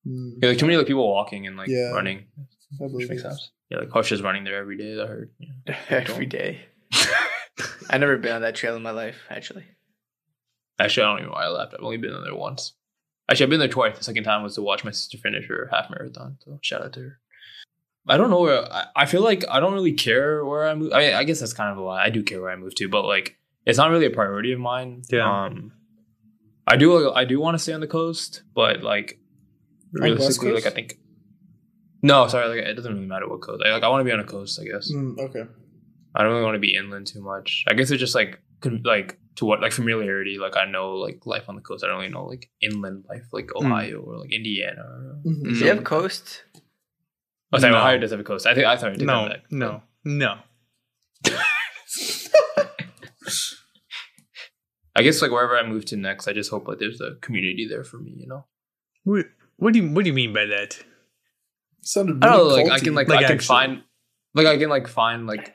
Mm, 0.06 0.32
Yeah, 0.42 0.48
like 0.50 0.58
too 0.58 0.66
many 0.66 0.76
like 0.76 0.86
people 0.86 1.08
walking 1.08 1.46
and 1.46 1.56
like 1.56 1.68
Yeah. 1.68 1.90
running, 1.92 2.24
which 2.78 3.08
makes 3.08 3.22
sense. 3.22 3.50
Yeah, 3.70 3.78
like 3.78 3.90
Harsh 3.90 4.12
is 4.12 4.20
running 4.22 4.44
there 4.44 4.56
every 4.56 4.76
day. 4.76 5.00
I 5.00 5.06
heard. 5.06 5.30
Yeah. 5.38 5.74
every 5.90 6.26
day. 6.26 6.60
I've 7.90 8.00
never 8.00 8.16
been 8.16 8.32
on 8.32 8.42
that 8.42 8.54
trail 8.54 8.76
in 8.76 8.82
my 8.82 8.90
life, 8.90 9.16
actually. 9.30 9.64
Actually, 10.78 11.04
I 11.04 11.06
don't 11.06 11.18
even 11.18 11.28
know 11.30 11.34
why 11.34 11.44
I 11.44 11.48
left. 11.48 11.74
I've 11.74 11.82
only 11.84 11.96
been 11.98 12.12
on 12.12 12.24
there 12.24 12.34
once. 12.34 12.72
Actually, 13.30 13.44
I've 13.44 13.50
been 13.50 13.58
there 13.60 13.68
twice. 13.68 13.96
The 13.98 14.04
second 14.04 14.24
time 14.24 14.42
was 14.42 14.54
to 14.56 14.62
watch 14.62 14.84
my 14.84 14.90
sister 14.90 15.18
finish 15.18 15.46
her 15.48 15.68
half 15.70 15.90
marathon. 15.90 16.38
So 16.44 16.58
shout 16.62 16.82
out 16.82 16.92
to 16.94 17.00
her. 17.00 17.18
I 18.08 18.16
don't 18.16 18.30
know 18.30 18.40
where. 18.40 18.72
I, 18.72 18.86
I 18.96 19.06
feel 19.06 19.22
like 19.22 19.44
I 19.50 19.60
don't 19.60 19.74
really 19.74 19.92
care 19.92 20.44
where 20.44 20.66
I 20.66 20.74
move. 20.74 20.92
I, 20.92 20.98
mean, 21.00 21.14
I 21.14 21.24
guess 21.24 21.40
that's 21.40 21.52
kind 21.52 21.70
of 21.70 21.78
a 21.78 21.82
lie. 21.82 22.02
I 22.04 22.10
do 22.10 22.22
care 22.22 22.40
where 22.40 22.50
I 22.50 22.56
move 22.56 22.74
to, 22.76 22.88
but 22.88 23.04
like 23.04 23.36
it's 23.64 23.78
not 23.78 23.90
really 23.90 24.06
a 24.06 24.10
priority 24.10 24.52
of 24.52 24.58
mine. 24.60 25.02
Yeah. 25.10 25.44
Um, 25.44 25.72
I 26.66 26.76
do. 26.76 27.12
I 27.12 27.24
do 27.24 27.40
want 27.40 27.54
to 27.54 27.58
stay 27.58 27.72
on 27.72 27.80
the 27.80 27.86
coast, 27.86 28.42
but 28.54 28.82
like 28.82 29.18
On 29.96 30.02
realistically, 30.02 30.52
like 30.52 30.66
I 30.66 30.70
think. 30.70 30.98
No, 32.02 32.26
sorry. 32.26 32.48
Like 32.48 32.66
it 32.66 32.74
doesn't 32.74 32.92
really 32.92 33.06
matter 33.06 33.28
what 33.28 33.40
coast. 33.40 33.62
I, 33.64 33.70
like 33.72 33.84
I 33.84 33.88
want 33.88 34.00
to 34.00 34.04
be 34.04 34.12
on 34.12 34.20
a 34.20 34.24
coast. 34.24 34.58
I 34.60 34.64
guess. 34.64 34.92
Mm, 34.92 35.18
okay. 35.20 35.44
I 36.14 36.22
don't 36.22 36.32
really 36.32 36.44
want 36.44 36.56
to 36.56 36.60
be 36.60 36.74
inland 36.74 37.06
too 37.06 37.22
much. 37.22 37.64
I 37.68 37.74
guess 37.74 37.90
it's 37.90 38.00
just 38.00 38.14
like 38.14 38.40
con- 38.60 38.82
like 38.84 39.18
to 39.36 39.44
what 39.44 39.60
like 39.60 39.72
familiarity. 39.72 40.38
Like 40.38 40.56
I 40.56 40.64
know 40.64 40.94
like 40.96 41.24
life 41.24 41.44
on 41.48 41.54
the 41.54 41.62
coast. 41.62 41.84
I 41.84 41.86
don't 41.86 41.98
really 41.98 42.10
know 42.12 42.24
like 42.26 42.50
inland 42.60 43.04
life 43.08 43.26
like 43.32 43.54
Ohio 43.54 44.00
or 44.00 44.18
like 44.18 44.32
Indiana. 44.32 44.82
Or, 44.82 45.20
Mhm. 45.24 45.42
Do 45.44 45.50
you 45.54 45.68
have 45.68 45.84
coast? 45.84 46.44
Oh, 47.52 47.58
sorry, 47.58 47.72
No. 47.72 47.78
Ohio 47.78 47.98
does 47.98 48.10
have 48.10 48.20
a 48.20 48.24
coast. 48.24 48.46
I 48.46 48.54
think 48.54 48.66
I 48.66 48.76
thought 48.76 48.90
I 48.92 48.94
take 48.94 49.06
No, 49.06 49.24
that 49.28 49.42
back. 49.42 49.52
no, 49.52 49.82
no. 50.04 50.38
I 54.94 55.02
guess 55.02 55.22
like 55.22 55.30
wherever 55.30 55.56
I 55.56 55.66
move 55.66 55.84
to 55.86 55.96
next, 55.96 56.28
I 56.28 56.32
just 56.32 56.50
hope 56.50 56.68
like 56.68 56.78
there's 56.78 57.00
a 57.00 57.14
community 57.22 57.66
there 57.68 57.84
for 57.84 57.98
me. 57.98 58.14
You 58.18 58.26
know. 58.28 58.44
What, 59.04 59.26
what 59.56 59.72
do 59.72 59.80
you 59.80 59.88
What 59.90 60.04
do 60.04 60.10
you 60.10 60.14
mean 60.14 60.32
by 60.34 60.44
that? 60.46 60.78
Sounded 61.80 62.22
I 62.22 62.26
don't 62.28 62.36
know. 62.36 62.44
really 62.56 62.64
Like 62.64 62.72
I 62.72 62.84
can 62.84 62.94
like, 62.94 63.08
Like 63.08 63.18
I 63.20 63.22
can 63.22 63.32
actually. 63.32 63.46
find 63.46 63.82
like 64.34 64.46
I 64.46 64.58
can 64.58 64.68
like 64.68 64.86
find 64.88 65.26
like 65.26 65.54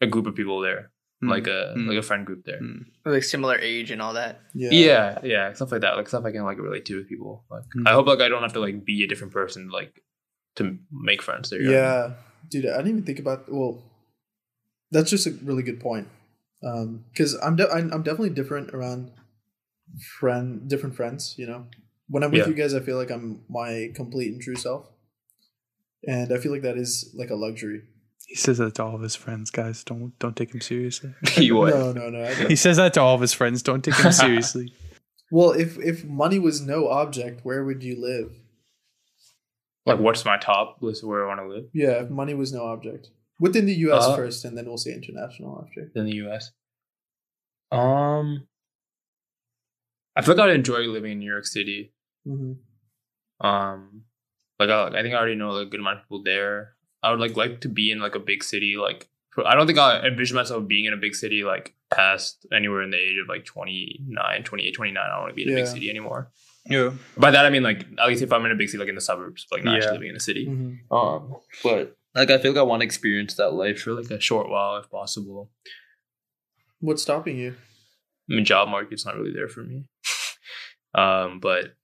a 0.00 0.06
group 0.06 0.26
of 0.26 0.34
people 0.36 0.60
there, 0.60 0.90
like 1.20 1.46
a 1.48 1.74
Mm. 1.76 1.88
like 1.88 1.98
a 1.98 2.02
friend 2.02 2.24
group 2.24 2.44
there. 2.44 2.60
Mm. 2.60 2.84
Like 3.04 3.24
similar 3.24 3.58
age 3.58 3.90
and 3.90 4.00
all 4.00 4.14
that. 4.14 4.40
yeah. 4.54 4.70
Yeah, 4.72 5.18
yeah, 5.24 5.52
stuff 5.52 5.72
like 5.72 5.80
that. 5.82 5.96
Like 5.96 6.08
stuff 6.08 6.24
I 6.24 6.30
can 6.32 6.44
like 6.44 6.58
relate 6.58 6.84
to 6.86 6.96
with 6.96 7.08
people. 7.08 7.44
Like 7.50 7.64
Mm. 7.76 7.88
I 7.88 7.92
hope 7.92 8.06
like 8.06 8.20
I 8.20 8.28
don't 8.28 8.42
have 8.42 8.52
to 8.54 8.60
like 8.60 8.84
be 8.84 9.02
a 9.02 9.08
different 9.08 9.32
person 9.32 9.68
like 9.68 10.00
to 10.56 10.78
make 10.92 11.22
friends 11.22 11.50
there. 11.50 11.60
you 11.60 11.66
know? 11.66 11.72
Yeah, 11.72 12.12
dude, 12.48 12.66
I 12.66 12.76
didn't 12.78 12.88
even 12.92 13.04
think 13.04 13.18
about. 13.18 13.50
Well, 13.52 13.82
that's 14.90 15.10
just 15.10 15.26
a 15.26 15.30
really 15.42 15.62
good 15.62 15.80
point. 15.80 16.08
Um, 16.62 17.04
because 17.12 17.34
I'm 17.42 17.56
de- 17.56 17.70
I'm 17.70 17.92
I'm 17.92 18.02
definitely 18.02 18.30
different 18.30 18.74
around 18.74 19.10
friend 20.18 20.68
different 20.68 20.94
friends. 20.94 21.34
You 21.38 21.46
know, 21.46 21.66
when 22.08 22.22
I'm 22.22 22.30
with 22.30 22.42
Yeah. 22.42 22.48
you 22.48 22.54
guys, 22.54 22.74
I 22.74 22.80
feel 22.80 22.96
like 22.96 23.10
I'm 23.10 23.42
my 23.48 23.90
complete 23.94 24.32
and 24.32 24.40
true 24.42 24.56
self, 24.56 24.86
and 26.06 26.32
I 26.32 26.38
feel 26.38 26.52
like 26.52 26.62
that 26.62 26.76
is 26.76 27.14
like 27.16 27.30
a 27.30 27.34
luxury. 27.36 27.82
He 28.26 28.36
says 28.36 28.58
that 28.58 28.76
to 28.76 28.84
all 28.84 28.94
of 28.94 29.02
his 29.02 29.16
friends, 29.16 29.50
guys. 29.50 29.82
Don't 29.84 30.12
don't 30.18 30.36
take 30.36 30.52
him 30.54 30.60
seriously. 30.60 31.14
you 31.36 31.56
what? 31.56 31.74
No, 31.74 31.92
no, 31.92 32.10
no. 32.10 32.26
He 32.48 32.56
says 32.56 32.76
that 32.76 32.94
to 32.94 33.00
all 33.00 33.14
of 33.14 33.20
his 33.20 33.32
friends. 33.32 33.62
Don't 33.62 33.82
take 33.82 33.94
him 33.96 34.12
seriously. 34.24 34.72
Well, 35.32 35.52
if 35.52 35.78
if 35.78 36.04
money 36.04 36.38
was 36.38 36.60
no 36.60 36.88
object, 36.88 37.40
where 37.44 37.64
would 37.64 37.82
you 37.82 38.00
live? 38.00 38.32
Like 39.90 40.00
what's 40.00 40.24
my 40.24 40.38
top 40.38 40.78
list 40.80 41.02
of 41.02 41.08
where 41.08 41.24
I 41.24 41.28
want 41.28 41.40
to 41.40 41.48
live 41.48 41.64
Yeah, 41.72 42.02
if 42.02 42.10
money 42.10 42.34
was 42.34 42.52
no 42.52 42.64
object 42.66 43.10
within 43.38 43.66
the 43.66 43.74
U.S. 43.74 44.04
Uh, 44.04 44.16
first, 44.16 44.44
and 44.44 44.56
then 44.56 44.66
we'll 44.66 44.76
say 44.78 44.92
international 44.92 45.64
after. 45.66 45.90
in 45.94 46.04
the 46.06 46.16
US? 46.26 46.50
Um, 47.72 48.46
I 50.16 50.22
feel 50.22 50.34
like 50.34 50.48
I'd 50.48 50.54
enjoy 50.56 50.80
living 50.80 51.12
in 51.12 51.18
New 51.20 51.30
York 51.30 51.46
City. 51.46 51.92
hmm 52.26 52.52
Um, 53.40 54.02
like 54.58 54.68
I, 54.70 54.88
I 54.88 55.02
think 55.02 55.14
I 55.14 55.18
already 55.18 55.36
know 55.36 55.50
like, 55.52 55.66
a 55.68 55.70
good 55.70 55.80
amount 55.80 55.98
of 55.98 56.04
people 56.04 56.22
there. 56.22 56.74
I 57.02 57.10
would 57.10 57.20
like 57.20 57.36
like 57.36 57.60
to 57.62 57.68
be 57.68 57.90
in 57.90 58.00
like 58.00 58.14
a 58.14 58.20
big 58.20 58.44
city. 58.44 58.76
Like 58.76 59.08
for- 59.30 59.46
I 59.46 59.54
don't 59.54 59.66
think 59.66 59.78
I 59.78 60.00
envision 60.06 60.36
myself 60.36 60.66
being 60.68 60.84
in 60.84 60.92
a 60.92 60.98
big 60.98 61.14
city 61.14 61.44
like 61.44 61.74
past 61.90 62.46
anywhere 62.52 62.82
in 62.82 62.90
the 62.90 62.98
age 62.98 63.16
of 63.22 63.28
like 63.28 63.44
29, 63.46 64.42
28, 64.44 64.74
29. 64.74 65.02
I 65.02 65.08
don't 65.08 65.20
want 65.22 65.30
to 65.30 65.34
be 65.34 65.42
in 65.44 65.52
a 65.52 65.54
big 65.56 65.66
city 65.66 65.88
anymore. 65.90 66.30
Yeah. 66.66 66.92
By 67.16 67.30
that 67.30 67.46
I 67.46 67.50
mean 67.50 67.62
like 67.62 67.86
at 67.98 68.08
least 68.08 68.22
if 68.22 68.32
I'm 68.32 68.44
in 68.44 68.52
a 68.52 68.54
big 68.54 68.68
city, 68.68 68.78
like 68.78 68.88
in 68.88 68.94
the 68.94 69.00
suburbs, 69.00 69.46
like 69.50 69.64
not 69.64 69.72
Yeah. 69.72 69.76
actually 69.78 69.92
living 69.94 70.10
in 70.10 70.16
a 70.16 70.20
city. 70.20 70.46
hmm 70.46 70.94
Um, 70.94 71.36
but 71.62 71.96
like 72.14 72.30
I 72.30 72.38
feel 72.38 72.52
like 72.52 72.58
I 72.60 72.62
want 72.62 72.80
to 72.82 72.84
experience 72.86 73.34
that 73.34 73.52
life 73.52 73.82
for 73.82 73.92
like 73.92 74.10
a 74.10 74.20
short 74.20 74.48
while 74.48 74.76
if 74.76 74.90
possible. 74.90 75.50
What's 76.80 77.02
stopping 77.02 77.38
you? 77.38 77.54
I 78.30 78.34
mean, 78.34 78.44
job 78.44 78.68
market's 78.68 79.04
not 79.04 79.16
really 79.16 79.32
there 79.32 79.48
for 79.48 79.62
me. 79.62 79.86
um, 80.94 81.40
but 81.40 81.74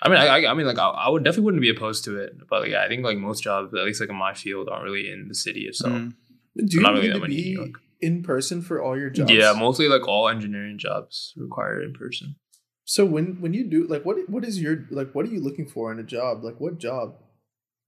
I 0.00 0.08
mean, 0.08 0.18
I, 0.18 0.26
I, 0.26 0.50
I 0.50 0.54
mean, 0.54 0.66
like 0.66 0.78
I, 0.78 0.88
I 0.88 1.08
would 1.08 1.24
definitely 1.24 1.44
wouldn't 1.44 1.60
be 1.62 1.70
opposed 1.70 2.04
to 2.04 2.18
it. 2.18 2.36
But 2.48 2.62
like, 2.62 2.70
yeah, 2.70 2.82
I 2.82 2.88
think 2.88 3.04
like 3.04 3.16
most 3.16 3.42
jobs, 3.42 3.72
at 3.74 3.84
least 3.84 4.00
like 4.00 4.10
in 4.10 4.16
my 4.16 4.34
field, 4.34 4.68
aren't 4.68 4.84
really 4.84 5.10
in 5.10 5.28
the 5.28 5.34
city 5.34 5.62
itself. 5.62 5.92
Mm. 5.94 6.14
Do 6.56 6.76
you 6.76 6.82
Not 6.82 6.94
really 6.94 7.06
need 7.06 7.10
that 7.10 7.14
to 7.14 7.20
many 7.20 7.52
in 7.54 7.64
be 7.64 7.74
in 8.00 8.22
person 8.22 8.62
for 8.62 8.82
all 8.82 8.96
your 8.98 9.10
jobs? 9.10 9.30
Yeah, 9.30 9.54
mostly 9.56 9.88
like 9.88 10.06
all 10.06 10.28
engineering 10.28 10.78
jobs 10.78 11.32
require 11.36 11.82
in 11.82 11.94
person. 11.94 12.36
So 12.84 13.04
when 13.04 13.40
when 13.40 13.54
you 13.54 13.64
do 13.64 13.86
like 13.86 14.04
what 14.04 14.16
what 14.28 14.44
is 14.44 14.60
your 14.60 14.84
like 14.90 15.14
what 15.14 15.24
are 15.26 15.30
you 15.30 15.40
looking 15.40 15.66
for 15.66 15.90
in 15.92 15.98
a 15.98 16.02
job? 16.02 16.44
Like 16.44 16.60
what 16.60 16.78
job? 16.78 17.16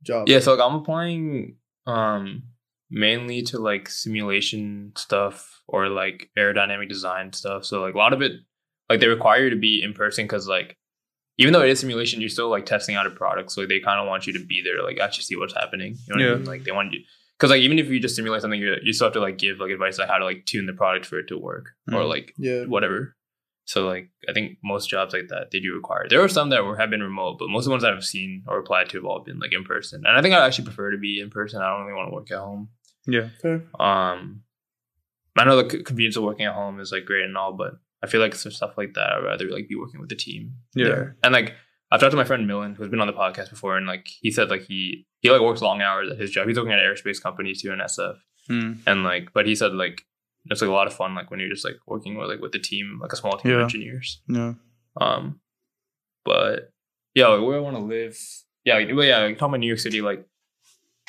Job. 0.03 0.29
Yeah, 0.29 0.41
so 0.41 0.55
like 0.55 0.65
I'm 0.65 0.77
applying 0.77 1.57
um 1.87 2.45
mainly 2.91 3.43
to 3.43 3.59
like 3.59 3.89
simulation 3.89 4.93
stuff 4.97 5.61
or 5.69 5.89
like 5.89 6.31
aerodynamic 6.39 6.89
design 6.89 7.33
stuff. 7.33 7.65
So 7.65 7.83
like 7.83 7.95
a 7.95 7.99
lot 7.99 8.13
of 8.13 8.23
it 8.23 8.33
like 8.89 9.01
they 9.01 9.09
require 9.09 9.45
you 9.45 9.51
to 9.51 9.57
be 9.57 9.83
in 9.83 9.93
person 9.93 10.25
because 10.25 10.47
like 10.49 10.77
even 11.39 11.53
though 11.53 11.63
it 11.63 11.69
is 11.69 11.81
simulation, 11.81 12.21
you're 12.21 12.31
still 12.31 12.49
like 12.49 12.65
testing 12.65 12.97
out 12.97 13.07
a 13.07 13.11
product. 13.11 13.53
So 13.53 13.67
they 13.67 13.81
kind 13.81 14.01
of 14.01 14.07
want 14.07 14.27
you 14.27 14.33
to 14.33 14.45
be 14.47 14.63
there, 14.65 14.77
to, 14.79 14.83
like 14.83 14.99
actually 15.01 15.25
see 15.25 15.37
what's 15.37 15.53
happening. 15.53 15.95
You 16.09 16.15
know 16.15 16.17
what 16.17 16.23
I 16.23 16.29
Yeah. 16.31 16.37
mean? 16.37 16.45
Like 16.47 16.65
they 16.65 16.73
want 16.73 16.93
you 16.95 17.01
because 17.39 17.51
like 17.51 17.61
even 17.61 17.79
if 17.79 17.89
you 17.89 18.01
just 18.01 18.17
simulate 18.17 18.41
something, 18.43 18.61
you 18.61 18.77
you 18.83 18.93
still 18.95 19.07
have 19.09 19.15
to 19.15 19.21
like 19.21 19.37
give 19.37 19.59
like 19.59 19.71
advice 19.71 19.99
on 19.99 20.09
how 20.09 20.17
to 20.19 20.25
like 20.25 20.47
tune 20.47 20.67
the 20.67 20.73
product 20.73 21.05
for 21.07 21.19
it 21.19 21.27
to 21.29 21.37
work 21.39 21.73
or 21.93 22.01
Mm. 22.03 22.09
like 22.09 22.33
Yeah. 22.39 22.65
whatever. 22.65 23.16
So 23.67 23.87
like 23.87 24.09
I 24.29 24.33
think 24.33 24.59
most 24.65 24.89
jobs 24.89 25.13
like 25.13 25.29
that 25.29 25.51
they 25.51 25.61
do 25.61 25.75
require. 25.75 26.07
There 26.09 26.23
are 26.23 26.29
some 26.29 26.51
that 26.51 26.65
were 26.65 26.77
have 26.77 26.89
been 26.91 27.03
remote, 27.03 27.37
but 27.39 27.49
most 27.51 27.63
of 27.63 27.67
the 27.67 27.71
ones 27.73 27.83
that 27.83 27.93
I've 27.93 28.05
seen 28.05 28.45
or 28.49 28.59
applied 28.59 28.89
to 28.91 28.99
have 28.99 29.05
all 29.05 29.21
been 29.25 29.39
like 29.41 29.53
in 29.53 29.65
person. 29.65 30.03
And 30.07 30.17
I 30.17 30.23
think 30.23 30.35
I 30.35 30.47
actually 30.47 30.65
prefer 30.67 30.91
to 30.93 30.99
be 30.99 31.21
in 31.21 31.31
person. 31.31 31.61
I 31.61 31.69
don't 31.69 31.83
really 31.85 31.97
want 31.99 32.09
to 32.11 32.15
work 32.15 32.31
at 32.31 32.39
home. 32.39 32.69
Yeah. 33.07 33.29
Fair. 33.43 33.65
Um, 33.79 34.43
I 35.37 35.45
know 35.45 35.63
the 35.63 35.69
c- 35.71 35.83
convenience 35.83 36.17
of 36.17 36.23
working 36.25 36.47
at 36.47 36.55
home 36.55 36.81
is 36.81 36.93
like 36.93 37.05
great 37.05 37.25
and 37.25 37.37
all, 37.37 37.53
but 37.53 37.75
I 38.03 38.07
feel 38.07 38.21
like 38.21 38.35
for 38.35 38.51
stuff 38.51 38.79
like 38.79 38.95
that, 38.95 39.13
I'd 39.13 39.25
rather 39.25 39.51
like 39.51 39.69
be 39.69 39.77
working 39.77 40.01
with 40.01 40.09
the 40.09 40.17
team. 40.17 40.55
Yeah. 40.75 40.85
there. 40.87 41.17
and 41.23 41.33
like 41.33 41.53
I've 41.91 42.01
talked 42.01 42.11
to 42.13 42.17
my 42.17 42.25
friend 42.25 42.47
Millen, 42.47 42.75
who's 42.75 42.89
been 42.89 43.01
on 43.01 43.07
the 43.07 43.13
podcast 43.13 43.51
before, 43.51 43.77
and 43.77 43.87
like 43.87 44.07
he 44.21 44.31
said 44.31 44.49
like 44.51 44.63
he 44.63 45.07
he 45.21 45.31
like 45.31 45.41
works 45.41 45.61
long 45.63 45.83
hours 45.83 46.11
at 46.11 46.19
his 46.19 46.31
job. 46.31 46.47
He's 46.49 46.57
working 46.57 46.73
at 46.73 46.79
an 46.79 46.85
aerospace 46.85 47.21
company 47.23 47.53
too 47.55 47.73
in 47.73 47.79
SF, 47.81 48.17
Mm. 48.51 48.79
and 48.87 49.03
like 49.05 49.33
but 49.35 49.47
he 49.47 49.55
said 49.57 49.73
like 49.73 50.03
it's 50.51 50.61
like 50.61 50.71
a 50.71 50.73
lot 50.73 50.87
of 50.87 50.95
fun 50.95 51.15
like 51.15 51.31
when 51.31 51.41
you're 51.41 51.49
just 51.49 51.65
like 51.65 51.77
working 51.87 52.17
with 52.17 52.29
like 52.29 52.41
with 52.41 52.53
the 52.53 52.59
team 52.59 52.99
like 53.01 53.13
a 53.13 53.17
small 53.17 53.39
team 53.39 53.53
of 53.53 53.63
engineers. 53.63 54.23
Yeah. 54.29 54.55
Um, 55.01 55.41
but 56.25 56.73
yeah, 57.15 57.29
like 57.29 57.47
where 57.47 57.57
I 57.57 57.61
want 57.61 57.77
to 57.77 57.83
live. 57.83 58.19
Yeah, 58.65 58.75
like, 58.75 58.89
well, 58.93 59.05
yeah, 59.05 59.19
like, 59.21 59.39
talking 59.39 59.51
about 59.51 59.61
New 59.61 59.69
York 59.69 59.79
City, 59.79 60.01
like 60.01 60.27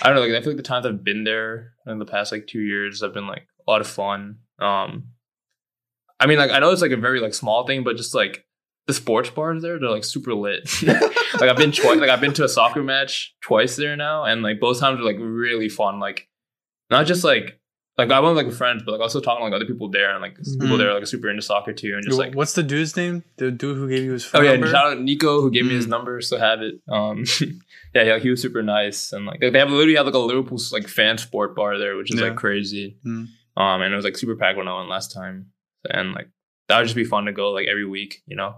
I 0.02 0.08
don't 0.08 0.16
know, 0.16 0.22
like 0.22 0.32
I 0.32 0.42
feel 0.42 0.52
like 0.52 0.58
the 0.58 0.64
times 0.64 0.86
I've 0.86 1.04
been 1.04 1.24
there 1.24 1.74
in 1.88 2.00
the 2.00 2.06
past 2.06 2.32
like 2.32 2.48
two 2.48 2.62
years 2.62 3.02
have 3.02 3.14
been 3.14 3.28
like 3.28 3.48
a 3.68 3.72
lot 3.72 3.82
of 3.82 3.88
fun. 3.88 4.38
Um, 4.60 5.10
I 6.20 6.28
mean, 6.28 6.38
like 6.38 6.52
I 6.52 6.60
know 6.60 6.72
it's 6.72 6.82
like 6.82 6.92
a 6.92 6.98
very 6.98 7.20
like 7.20 7.34
small 7.34 7.66
thing, 7.66 7.84
but 7.84 7.98
just 7.98 8.14
like 8.14 8.46
the 8.86 8.94
sports 8.94 9.30
bars 9.30 9.62
there, 9.62 9.80
they're 9.80 9.90
like 9.90 10.04
super 10.04 10.34
lit. 10.34 10.70
like 10.84 11.50
I've 11.50 11.58
been 11.58 11.72
twice, 11.72 12.00
like 12.00 12.10
I've 12.10 12.22
been 12.22 12.34
to 12.34 12.44
a 12.44 12.50
soccer 12.50 12.84
match 12.84 13.36
twice 13.42 13.76
there 13.76 13.96
now, 13.96 14.24
and 14.24 14.44
like 14.44 14.60
both 14.60 14.80
times 14.80 15.00
are 15.00 15.04
like 15.04 15.18
really 15.20 15.70
fun. 15.70 16.00
Like 16.00 16.28
not 16.90 17.06
just 17.06 17.24
like 17.24 17.60
like 17.98 18.12
I 18.12 18.20
went 18.20 18.36
with 18.36 18.46
like 18.46 18.54
friends, 18.56 18.84
but 18.86 18.92
like 18.92 19.02
also 19.02 19.20
talking 19.20 19.40
to 19.42 19.46
like 19.46 19.54
other 19.54 19.66
people 19.66 19.90
there, 19.90 20.12
and 20.12 20.22
like 20.22 20.36
people 20.38 20.68
Mhm. 20.68 20.78
there 20.78 20.90
are, 20.92 20.94
like 20.96 21.08
super 21.08 21.30
into 21.30 21.42
soccer 21.42 21.74
too, 21.74 21.94
and 21.96 22.04
just 22.04 22.18
like 22.20 22.34
What's 22.36 22.54
the 22.54 22.64
dude's 22.64 22.96
name? 22.96 23.24
The 23.38 23.50
dude 23.52 23.76
who 23.78 23.90
gave 23.90 24.04
you 24.04 24.12
his 24.14 24.30
Oh 24.34 24.42
yeah, 24.42 24.52
number? 24.52 24.68
shout 24.68 24.86
out 24.92 25.00
Nico 25.02 25.42
who 25.42 25.50
gave 25.52 25.66
me 25.66 25.74
his 25.74 25.88
Mm. 25.88 25.90
number, 25.90 26.22
so 26.22 26.38
have 26.38 26.62
it. 26.62 26.76
Um, 26.88 27.24
yeah, 27.96 28.04
yeah, 28.04 28.20
he 28.20 28.30
was 28.30 28.42
super 28.42 28.62
nice, 28.62 29.14
and 29.14 29.26
like 29.26 29.40
they 29.40 29.52
have 29.58 29.70
literally 29.72 29.96
have 29.96 30.06
like 30.06 30.16
a 30.16 30.20
Liverpool 30.20 30.60
like 30.72 30.88
fan 30.88 31.18
sport 31.18 31.56
bar 31.56 31.78
there, 31.80 31.96
which 31.98 32.14
is 32.14 32.20
Yeah. 32.20 32.28
like 32.28 32.38
crazy. 32.38 32.98
Mm. 33.06 33.28
Um, 33.58 33.82
and 33.82 33.92
it 33.92 33.96
was 33.96 34.06
like 34.06 34.18
super 34.18 34.36
packed 34.36 34.58
when 34.58 34.68
I 34.68 34.78
went 34.78 34.90
last 34.90 35.12
time, 35.14 35.48
and 35.90 36.14
like 36.14 36.30
that 36.68 36.78
would 36.78 36.84
just 36.86 36.96
be 36.96 37.04
fun 37.06 37.26
to 37.26 37.32
go 37.32 37.52
like 37.52 37.68
every 37.68 37.86
week, 37.86 38.22
you 38.28 38.36
know, 38.36 38.58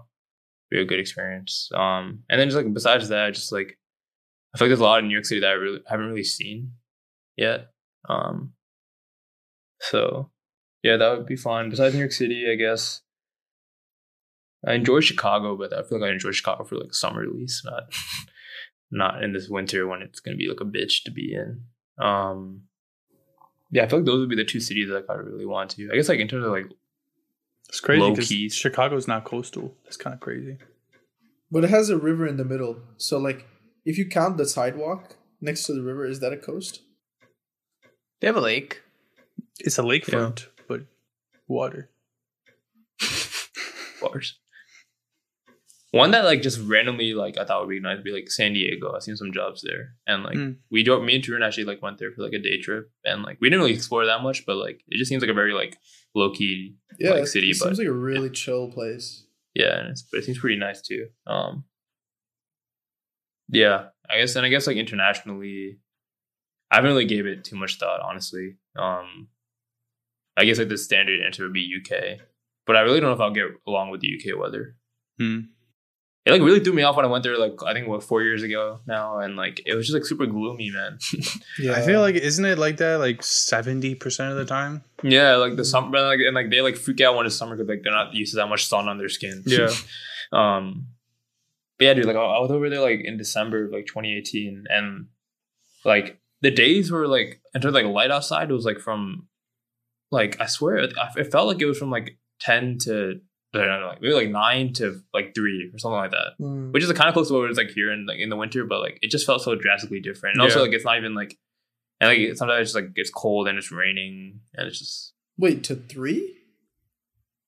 be 0.70 0.80
a 0.80 0.84
good 0.84 1.00
experience. 1.00 1.70
Um, 1.74 2.24
and 2.28 2.38
then 2.38 2.48
just 2.48 2.56
like 2.56 2.72
besides 2.74 3.08
that, 3.08 3.32
just 3.34 3.52
like 3.52 3.78
I 4.54 4.58
feel 4.58 4.66
like 4.66 4.70
there's 4.70 4.80
a 4.80 4.84
lot 4.84 4.98
in 4.98 5.06
New 5.08 5.14
York 5.14 5.24
City 5.24 5.40
that 5.40 5.48
I 5.50 5.52
really 5.54 5.80
haven't 5.88 6.06
really 6.08 6.24
seen 6.24 6.72
yet. 7.36 7.70
Um, 8.08 8.52
so 9.80 10.30
yeah, 10.82 10.96
that 10.96 11.16
would 11.16 11.26
be 11.26 11.36
fun. 11.36 11.70
Besides 11.70 11.94
New 11.94 12.00
York 12.00 12.12
City, 12.12 12.46
I 12.50 12.54
guess. 12.54 13.02
I 14.66 14.74
enjoy 14.74 15.00
Chicago, 15.00 15.56
but 15.56 15.72
I 15.72 15.82
feel 15.82 16.00
like 16.00 16.10
I 16.10 16.12
enjoy 16.12 16.32
Chicago 16.32 16.64
for 16.64 16.76
like 16.76 16.94
summer 16.94 17.22
at 17.22 17.34
least, 17.34 17.64
not 17.64 17.84
not 18.90 19.24
in 19.24 19.32
this 19.32 19.48
winter 19.48 19.86
when 19.86 20.02
it's 20.02 20.20
gonna 20.20 20.36
be 20.36 20.48
like 20.48 20.60
a 20.60 20.64
bitch 20.64 21.04
to 21.04 21.10
be 21.10 21.34
in. 21.34 21.62
Um 22.04 22.62
yeah, 23.70 23.84
I 23.84 23.88
feel 23.88 24.00
like 24.00 24.06
those 24.06 24.20
would 24.20 24.28
be 24.28 24.36
the 24.36 24.44
two 24.44 24.60
cities 24.60 24.88
that 24.88 25.06
I 25.08 25.14
really 25.14 25.46
want 25.46 25.70
to. 25.72 25.90
I 25.90 25.96
guess 25.96 26.08
like 26.08 26.18
in 26.18 26.28
terms 26.28 26.44
of 26.44 26.52
like 26.52 26.66
It's 27.68 27.80
crazy 27.80 28.02
Low 28.02 28.14
because. 28.14 28.54
Chicago's 28.54 29.08
not 29.08 29.24
coastal. 29.24 29.74
That's 29.84 29.96
kind 29.96 30.14
of 30.14 30.20
crazy. 30.20 30.58
But 31.50 31.64
it 31.64 31.70
has 31.70 31.88
a 31.88 31.96
river 31.96 32.26
in 32.26 32.36
the 32.36 32.44
middle. 32.44 32.80
So 32.96 33.18
like 33.18 33.46
if 33.84 33.96
you 33.96 34.06
count 34.06 34.36
the 34.36 34.46
sidewalk 34.46 35.16
next 35.40 35.64
to 35.64 35.72
the 35.72 35.82
river, 35.82 36.04
is 36.04 36.20
that 36.20 36.32
a 36.32 36.36
coast? 36.36 36.82
They 38.20 38.26
have 38.26 38.36
a 38.36 38.40
lake. 38.40 38.82
It's 39.58 39.78
a 39.78 39.82
lakefront, 39.82 40.46
but 40.68 40.82
water. 41.48 41.90
bars. 44.00 44.38
One 45.92 46.12
that 46.12 46.24
like 46.24 46.40
just 46.40 46.60
randomly 46.60 47.14
like 47.14 47.36
I 47.36 47.44
thought 47.44 47.60
would 47.66 47.70
be 47.70 47.80
nice 47.80 47.96
would 47.96 48.04
be 48.04 48.12
like 48.12 48.30
San 48.30 48.52
Diego. 48.52 48.92
I've 48.94 49.02
seen 49.02 49.16
some 49.16 49.32
jobs 49.32 49.60
there, 49.62 49.94
and 50.06 50.22
like 50.22 50.36
Mm. 50.36 50.56
we 50.70 50.84
drove. 50.84 51.02
Me 51.02 51.16
and 51.16 51.24
Tarun 51.24 51.44
actually 51.44 51.64
like 51.64 51.82
went 51.82 51.98
there 51.98 52.12
for 52.12 52.22
like 52.22 52.32
a 52.32 52.38
day 52.38 52.60
trip, 52.60 52.90
and 53.04 53.22
like 53.24 53.38
we 53.40 53.50
didn't 53.50 53.62
really 53.62 53.74
explore 53.74 54.06
that 54.06 54.22
much, 54.22 54.46
but 54.46 54.54
like 54.56 54.82
it 54.86 54.98
just 54.98 55.08
seems 55.08 55.20
like 55.20 55.30
a 55.30 55.34
very 55.34 55.52
like 55.52 55.76
low 56.14 56.30
key 56.30 56.76
Yeah, 56.98 57.10
Like 57.10 57.26
city. 57.26 57.50
it 57.50 57.54
city, 57.54 57.64
seems 57.70 57.78
like 57.78 57.88
a 57.88 57.92
really 57.92 58.30
chill 58.30 58.70
place. 58.70 59.24
yeah, 59.54 59.80
and 59.80 59.88
it's, 59.88 60.02
but 60.02 60.18
it 60.18 60.24
seems 60.26 60.38
pretty 60.38 60.56
nice 60.56 60.80
too. 60.80 61.08
Um, 61.26 61.64
yeah, 63.48 63.86
I 64.08 64.18
guess, 64.20 64.36
and 64.36 64.46
I 64.46 64.48
guess 64.48 64.68
like 64.68 64.76
internationally, 64.76 65.80
I 66.70 66.76
haven't 66.76 66.90
really 66.92 67.04
gave 67.04 67.26
it 67.26 67.42
too 67.42 67.56
much 67.56 67.78
thought, 67.78 68.00
honestly. 68.00 68.58
Um, 68.76 69.26
I 70.40 70.44
guess 70.44 70.58
like 70.58 70.70
the 70.70 70.78
standard 70.78 71.20
answer 71.20 71.42
would 71.44 71.52
be 71.52 71.76
UK, 71.78 72.18
but 72.66 72.74
I 72.74 72.80
really 72.80 72.98
don't 72.98 73.10
know 73.10 73.14
if 73.14 73.20
I'll 73.20 73.30
get 73.30 73.48
along 73.66 73.90
with 73.90 74.00
the 74.00 74.08
UK 74.18 74.38
weather. 74.38 74.76
Hmm. 75.18 75.40
It 76.24 76.32
like 76.32 76.40
really 76.40 76.60
threw 76.60 76.72
me 76.72 76.82
off 76.82 76.96
when 76.96 77.04
I 77.04 77.08
went 77.08 77.24
there, 77.24 77.38
like 77.38 77.62
I 77.66 77.74
think 77.74 77.88
what 77.88 78.02
four 78.02 78.22
years 78.22 78.42
ago 78.42 78.80
now, 78.86 79.18
and 79.18 79.36
like 79.36 79.60
it 79.66 79.74
was 79.74 79.86
just 79.86 79.94
like 79.94 80.06
super 80.06 80.24
gloomy, 80.26 80.70
man. 80.70 80.98
Yeah. 81.58 81.72
I 81.72 81.82
feel 81.82 82.00
like 82.00 82.14
isn't 82.14 82.44
it 82.44 82.58
like 82.58 82.78
that 82.78 83.00
like 83.00 83.22
seventy 83.22 83.94
percent 83.94 84.30
of 84.32 84.38
the 84.38 84.46
time? 84.46 84.82
yeah, 85.02 85.36
like 85.36 85.56
the 85.56 85.64
summer, 85.64 86.00
like 86.00 86.20
and 86.20 86.34
like 86.34 86.50
they 86.50 86.62
like 86.62 86.76
freak 86.76 87.02
out 87.02 87.16
when 87.16 87.26
it's 87.26 87.36
summer 87.36 87.54
because 87.54 87.68
like 87.68 87.82
they're 87.82 87.92
not 87.92 88.14
used 88.14 88.32
to 88.32 88.36
that 88.36 88.48
much 88.48 88.66
sun 88.66 88.88
on 88.88 88.96
their 88.96 89.10
skin. 89.10 89.42
Yeah. 89.44 89.70
um. 90.32 90.86
But 91.78 91.84
yeah, 91.84 91.94
dude. 91.94 92.06
Like 92.06 92.16
I 92.16 92.20
I 92.20 92.40
was 92.40 92.50
over 92.50 92.70
there 92.70 92.80
like 92.80 93.00
in 93.02 93.18
December 93.18 93.66
of 93.66 93.72
like 93.72 93.86
2018, 93.86 94.66
and 94.70 95.08
like 95.84 96.18
the 96.40 96.50
days 96.50 96.90
were 96.90 97.08
like 97.08 97.40
in 97.54 97.60
terms 97.60 97.74
of 97.74 97.82
like 97.82 97.92
light 97.92 98.10
outside, 98.10 98.50
it 98.50 98.54
was 98.54 98.64
like 98.64 98.78
from 98.78 99.26
like 100.10 100.40
I 100.40 100.46
swear 100.46 100.76
it, 100.78 100.92
it 101.16 101.30
felt 101.32 101.46
like 101.48 101.60
it 101.60 101.66
was 101.66 101.78
from 101.78 101.90
like 101.90 102.18
10 102.40 102.78
to 102.84 103.20
I 103.52 103.58
don't 103.58 103.80
know, 103.80 103.86
like 103.88 104.00
maybe 104.00 104.14
like 104.14 104.30
nine 104.30 104.72
to 104.74 105.00
like 105.12 105.34
three 105.34 105.70
or 105.74 105.78
something 105.78 105.96
like 105.98 106.12
that. 106.12 106.34
Mm. 106.40 106.72
which 106.72 106.84
is 106.84 106.92
kind 106.92 107.08
of 107.08 107.14
close 107.14 107.28
to 107.28 107.34
what 107.34 107.50
it's 107.50 107.58
like 107.58 107.70
here 107.70 107.92
in 107.92 108.06
like 108.06 108.18
in 108.18 108.28
the 108.30 108.36
winter, 108.36 108.64
but 108.64 108.80
like 108.80 108.98
it 109.02 109.10
just 109.10 109.26
felt 109.26 109.42
so 109.42 109.54
drastically 109.56 110.00
different. 110.00 110.34
And 110.34 110.42
also 110.42 110.62
like 110.62 110.72
it's 110.72 110.84
not 110.84 110.96
even 110.98 111.14
like 111.14 111.36
and 112.00 112.08
like 112.10 112.36
sometimes 112.36 112.60
it's 112.62 112.72
just 112.72 112.74
like 112.76 112.92
it's 112.94 113.10
cold 113.10 113.48
and 113.48 113.58
it's 113.58 113.72
raining 113.72 114.40
and 114.54 114.68
it's 114.68 114.78
just 114.78 115.12
Wait, 115.36 115.64
to 115.64 115.74
three? 115.76 116.36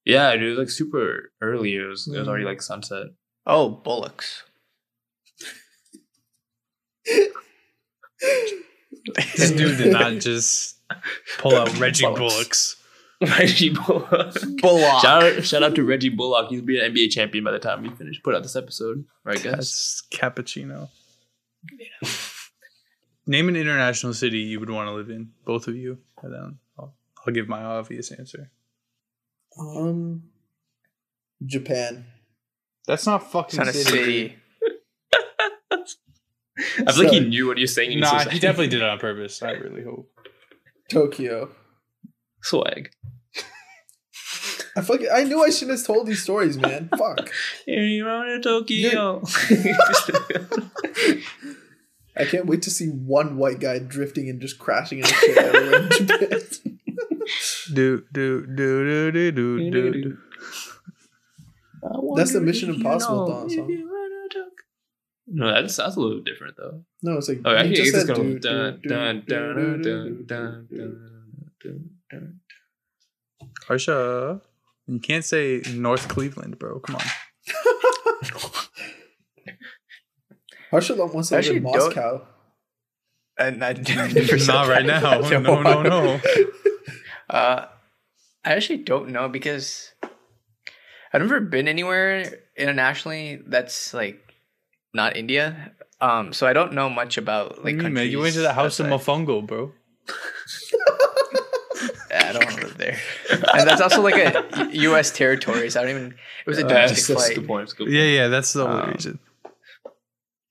yeah, 0.05 0.33
dude, 0.35 0.43
it 0.43 0.49
was 0.51 0.59
like 0.59 0.71
super 0.71 1.31
early. 1.41 1.77
It 1.77 1.85
was 1.87 2.09
it 2.09 2.19
was 2.19 2.27
already 2.29 2.45
Mm. 2.45 2.49
like 2.49 2.63
sunset. 2.63 3.07
Oh, 3.47 3.69
bullocks. 3.69 4.43
This 9.37 9.51
dude 9.51 9.79
did 9.79 9.93
not 9.93 10.13
just 10.21 10.72
pull 11.39 11.55
out 11.57 11.79
Reggie 11.79 12.05
Bullocks. 12.05 12.77
Bullocks. 13.21 13.39
Reggie 13.39 13.71
Bullock. 13.71 14.35
Bullock. 14.61 15.03
Shout 15.03 15.23
out, 15.23 15.45
shout 15.45 15.63
out 15.63 15.75
to 15.77 15.85
Reggie 15.85 16.09
Bullock. 16.09 16.49
He'll 16.51 16.63
be 16.63 16.81
an 16.81 16.93
NBA 16.93 17.11
champion 17.11 17.45
by 17.45 17.53
the 17.53 17.59
time 17.59 17.83
we 17.83 17.91
finish 17.91 18.21
put 18.23 18.35
out 18.35 18.43
this 18.43 18.57
episode, 18.57 19.05
right, 19.25 19.43
guys? 19.43 19.53
That's 19.53 20.03
cappuccino. 20.11 20.89
Name 23.27 23.49
an 23.49 23.57
international 23.57 24.15
city 24.15 24.39
you 24.39 24.59
would 24.59 24.71
want 24.71 24.89
to 24.89 24.93
live 24.95 25.09
in, 25.09 25.31
both 25.45 25.69
of 25.69 25.77
you, 25.77 25.99
and 26.23 26.35
then 26.35 26.59
I'll, 26.77 26.95
I'll 27.25 27.33
give 27.33 27.49
my 27.49 27.63
obvious 27.63 28.11
answer. 28.11 28.51
Um, 29.59 30.25
Japan. 31.47 32.07
That's 32.87 33.07
not 33.07 33.23
It's 33.23 33.33
fucking 33.33 33.59
not 33.59 33.69
a 33.69 33.73
city. 33.73 34.37
I 36.87 36.93
feel 36.93 37.05
like 37.05 37.13
he 37.13 37.21
knew 37.21 37.47
what 37.47 37.57
he 37.57 37.63
was 37.63 37.75
saying. 37.75 37.99
Nah, 38.01 38.29
he 38.29 38.39
definitely 38.39 38.69
did 38.69 38.83
it 38.83 38.89
on 38.89 38.99
purpose. 38.99 39.43
I 39.43 39.53
really 39.53 39.83
hope. 39.83 40.11
Tokyo. 40.93 41.49
swag. 42.43 42.91
I 44.75 44.81
fucking 44.81 45.09
I 45.13 45.25
knew 45.25 45.43
I 45.45 45.51
shouldn't 45.51 45.77
have 45.79 45.87
told 45.87 46.07
these 46.07 46.23
stories, 46.23 46.57
man. 46.57 46.89
Fuck. 46.97 47.31
You're 47.67 48.07
to 48.27 48.41
Tokyo. 48.43 49.23
I 52.17 52.25
can't 52.25 52.47
wait 52.47 52.63
to 52.63 52.71
see 52.71 52.87
one 52.89 53.37
white 53.37 53.59
guy 53.61 53.79
drifting 53.79 54.29
and 54.31 54.41
just 54.41 54.59
crashing 54.59 54.99
into 54.99 55.13
shit 55.15 55.37
everywhere 55.37 55.83
in 55.83 56.07
Japan. 56.07 56.41
Do 57.75 58.05
do 58.13 58.47
do 58.47 59.13
do 59.13 59.33
do 59.33 59.33
do 59.33 59.71
do. 59.71 60.03
do. 60.03 60.19
That's 62.17 62.33
the 62.33 62.41
Mission 62.41 62.75
Impossible 62.75 63.27
song- 63.29 63.51
song. 63.51 63.89
No, 65.27 65.53
that's 65.53 65.77
that's 65.77 65.97
a 65.97 66.01
little 66.01 66.21
different 66.23 66.57
though. 66.57 66.85
No, 67.03 67.19
it's 67.19 67.29
like 67.29 67.41
Oh, 67.45 67.51
he 67.53 67.57
actually, 67.59 67.75
just 67.77 67.95
it's 67.95 68.07
said 68.07 68.17
going 68.17 68.39
dun 68.41 68.81
dun 68.87 69.25
dun 69.27 69.83
dun 69.83 69.83
dun 69.83 70.27
dun 70.27 70.67
dun 70.71 71.09
dun 71.63 71.91
dun. 72.11 72.41
Harsha, 73.67 74.41
you 74.87 74.99
can't 74.99 75.25
say 75.25 75.63
North 75.75 76.09
Cleveland, 76.09 76.59
bro. 76.59 76.81
Come 76.81 76.97
on. 76.97 77.03
Harsha 80.71 80.95
wants 80.95 81.29
to 81.29 81.35
live 81.35 81.45
Actually, 81.45 81.57
in 81.59 81.63
Moscow. 81.65 82.27
And 83.39 83.65
I 83.65 83.73
never 83.75 84.37
Not 84.47 84.69
right 84.69 84.87
that. 84.87 85.03
now. 85.03 85.21
No, 85.41 85.63
no, 85.63 85.83
no. 85.83 86.21
Uh, 87.29 87.67
I 88.45 88.53
actually 88.53 88.79
don't 88.79 89.11
know 89.11 89.29
because 89.29 89.93
I've 91.13 91.21
never 91.23 91.41
been 91.41 91.69
anywhere 91.69 92.25
internationally 92.57 93.41
that's 93.47 93.95
like 93.95 94.32
not 94.95 95.17
India. 95.17 95.73
Um, 96.01 96.33
so 96.33 96.47
I 96.47 96.53
don't 96.53 96.73
know 96.73 96.91
much 96.91 97.17
about 97.19 97.59
like 97.59 97.59
What 97.59 97.65
do 97.71 97.77
you 97.77 97.83
mean, 97.85 97.93
man? 97.95 98.11
You 98.11 98.21
went 98.21 98.35
to 98.35 98.41
the 98.41 98.53
house 98.53 98.81
of 98.81 98.87
outside. 98.87 99.07
Mofongo, 99.27 99.47
bro. 99.47 99.73
I 102.15 102.33
don't 102.33 102.45
want 102.45 102.57
to 102.59 102.67
live 102.67 102.79
there, 102.79 102.99
and 103.31 103.67
that's 103.69 103.81
also 103.81 104.03
like 104.03 104.15
a 104.17 104.69
U.S. 104.73 105.11
territory. 105.11 105.71
So 105.71 105.81
I 105.81 105.85
don't 105.85 105.97
even. 105.97 106.07
It 106.13 106.47
was 106.47 106.59
a 106.59 106.65
Uh, 106.65 106.69
domestic 106.69 106.97
That's, 106.99 107.07
that's 107.09 107.25
flight. 107.25 107.35
good 107.37 107.47
point. 107.47 107.75
Good 107.77 107.89
Yeah, 107.89 108.03
point. 108.03 108.13
yeah, 108.15 108.29
that's 108.29 108.53
the 108.53 108.65
only 108.67 108.83
Um, 108.83 108.91
reason. 108.93 109.19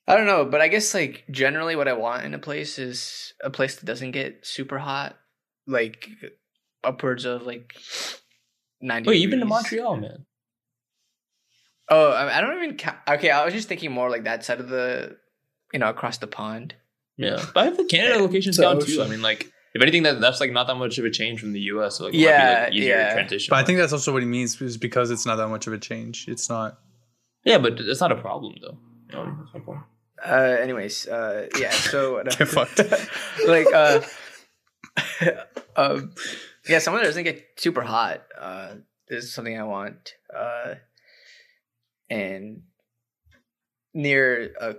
I 0.07 0.17
don't 0.17 0.25
know, 0.25 0.45
but 0.45 0.61
I 0.61 0.67
guess 0.67 0.93
like 0.93 1.23
generally 1.29 1.75
what 1.75 1.87
I 1.87 1.93
want 1.93 2.25
in 2.25 2.33
a 2.33 2.39
place 2.39 2.79
is 2.79 3.33
a 3.43 3.49
place 3.49 3.75
that 3.75 3.85
doesn't 3.85 4.11
get 4.11 4.45
super 4.45 4.79
hot, 4.79 5.17
like 5.67 6.09
upwards 6.83 7.25
of 7.25 7.43
like 7.43 7.75
ninety. 8.81 9.09
Wait, 9.09 9.17
you've 9.21 9.31
been 9.31 9.39
to. 9.41 9.45
Montreal, 9.45 9.97
man. 9.97 10.25
Oh, 11.91 12.11
I 12.11 12.37
I 12.37 12.41
don't 12.41 12.55
even 12.63 12.77
count. 12.77 12.97
Okay, 13.07 13.29
I 13.29 13.45
was 13.45 13.53
just 13.53 13.67
thinking 13.67 13.91
more 13.91 14.09
like 14.09 14.23
that 14.23 14.43
side 14.45 14.59
of 14.59 14.69
the, 14.69 15.17
you 15.73 15.79
know, 15.79 15.89
across 15.89 16.17
the 16.17 16.27
pond. 16.27 16.73
Yeah, 17.17 17.43
but 17.53 17.59
I 17.61 17.65
have 17.65 17.77
the 17.77 17.83
Canada 17.85 18.17
locations 18.23 18.57
It's 18.57 18.65
down 18.65 18.79
too. 18.79 19.03
I 19.03 19.07
mean, 19.07 19.21
like 19.21 19.51
if 19.75 19.81
anything, 19.81 20.03
that 20.03 20.19
that's 20.21 20.39
like 20.39 20.51
not 20.51 20.67
that 20.67 20.75
much 20.75 20.97
of 20.97 21.05
a 21.05 21.09
change 21.11 21.39
from 21.41 21.51
the 21.53 21.59
U.S. 21.73 21.97
So 21.97 22.05
like, 22.05 22.13
it 22.13 22.19
Yeah, 22.19 22.29
might 22.31 22.55
be, 22.55 22.61
like, 22.63 22.73
easier 22.73 22.95
yeah. 22.97 23.13
transition. 23.13 23.47
But 23.51 23.59
I 23.59 23.63
think 23.65 23.77
that's 23.77 23.93
also 23.93 24.11
what 24.13 24.21
he 24.23 24.27
means 24.27 24.59
is 24.61 24.77
because 24.77 25.11
it's 25.11 25.25
not 25.25 25.35
that 25.35 25.49
much 25.49 25.67
of 25.67 25.73
a 25.73 25.77
change. 25.77 26.25
It's 26.27 26.49
not. 26.49 26.79
yeah, 27.43 27.57
but 27.59 27.79
it's 27.79 27.99
not 28.01 28.11
a 28.11 28.15
problem 28.15 28.55
though. 28.61 28.77
You 29.11 29.15
know, 29.17 29.37
that's 29.39 29.53
my 29.53 29.59
point. 29.59 29.81
Uh, 30.25 30.57
anyways, 30.61 31.07
uh, 31.07 31.47
yeah. 31.59 31.71
So 31.71 32.23
Get 32.37 32.47
fucked. 32.47 32.79
like, 33.47 33.67
uh, 33.73 34.01
um, 35.75 36.13
yeah, 36.67 36.79
someone 36.79 37.01
that 37.01 37.07
doesn't 37.09 37.23
get 37.23 37.43
super 37.57 37.81
hot. 37.81 38.21
Uh, 38.39 38.75
is 39.07 39.33
something 39.33 39.59
I 39.59 39.63
want. 39.63 40.13
Uh, 40.33 40.75
and 42.11 42.63
near 43.93 44.51
a 44.59 44.75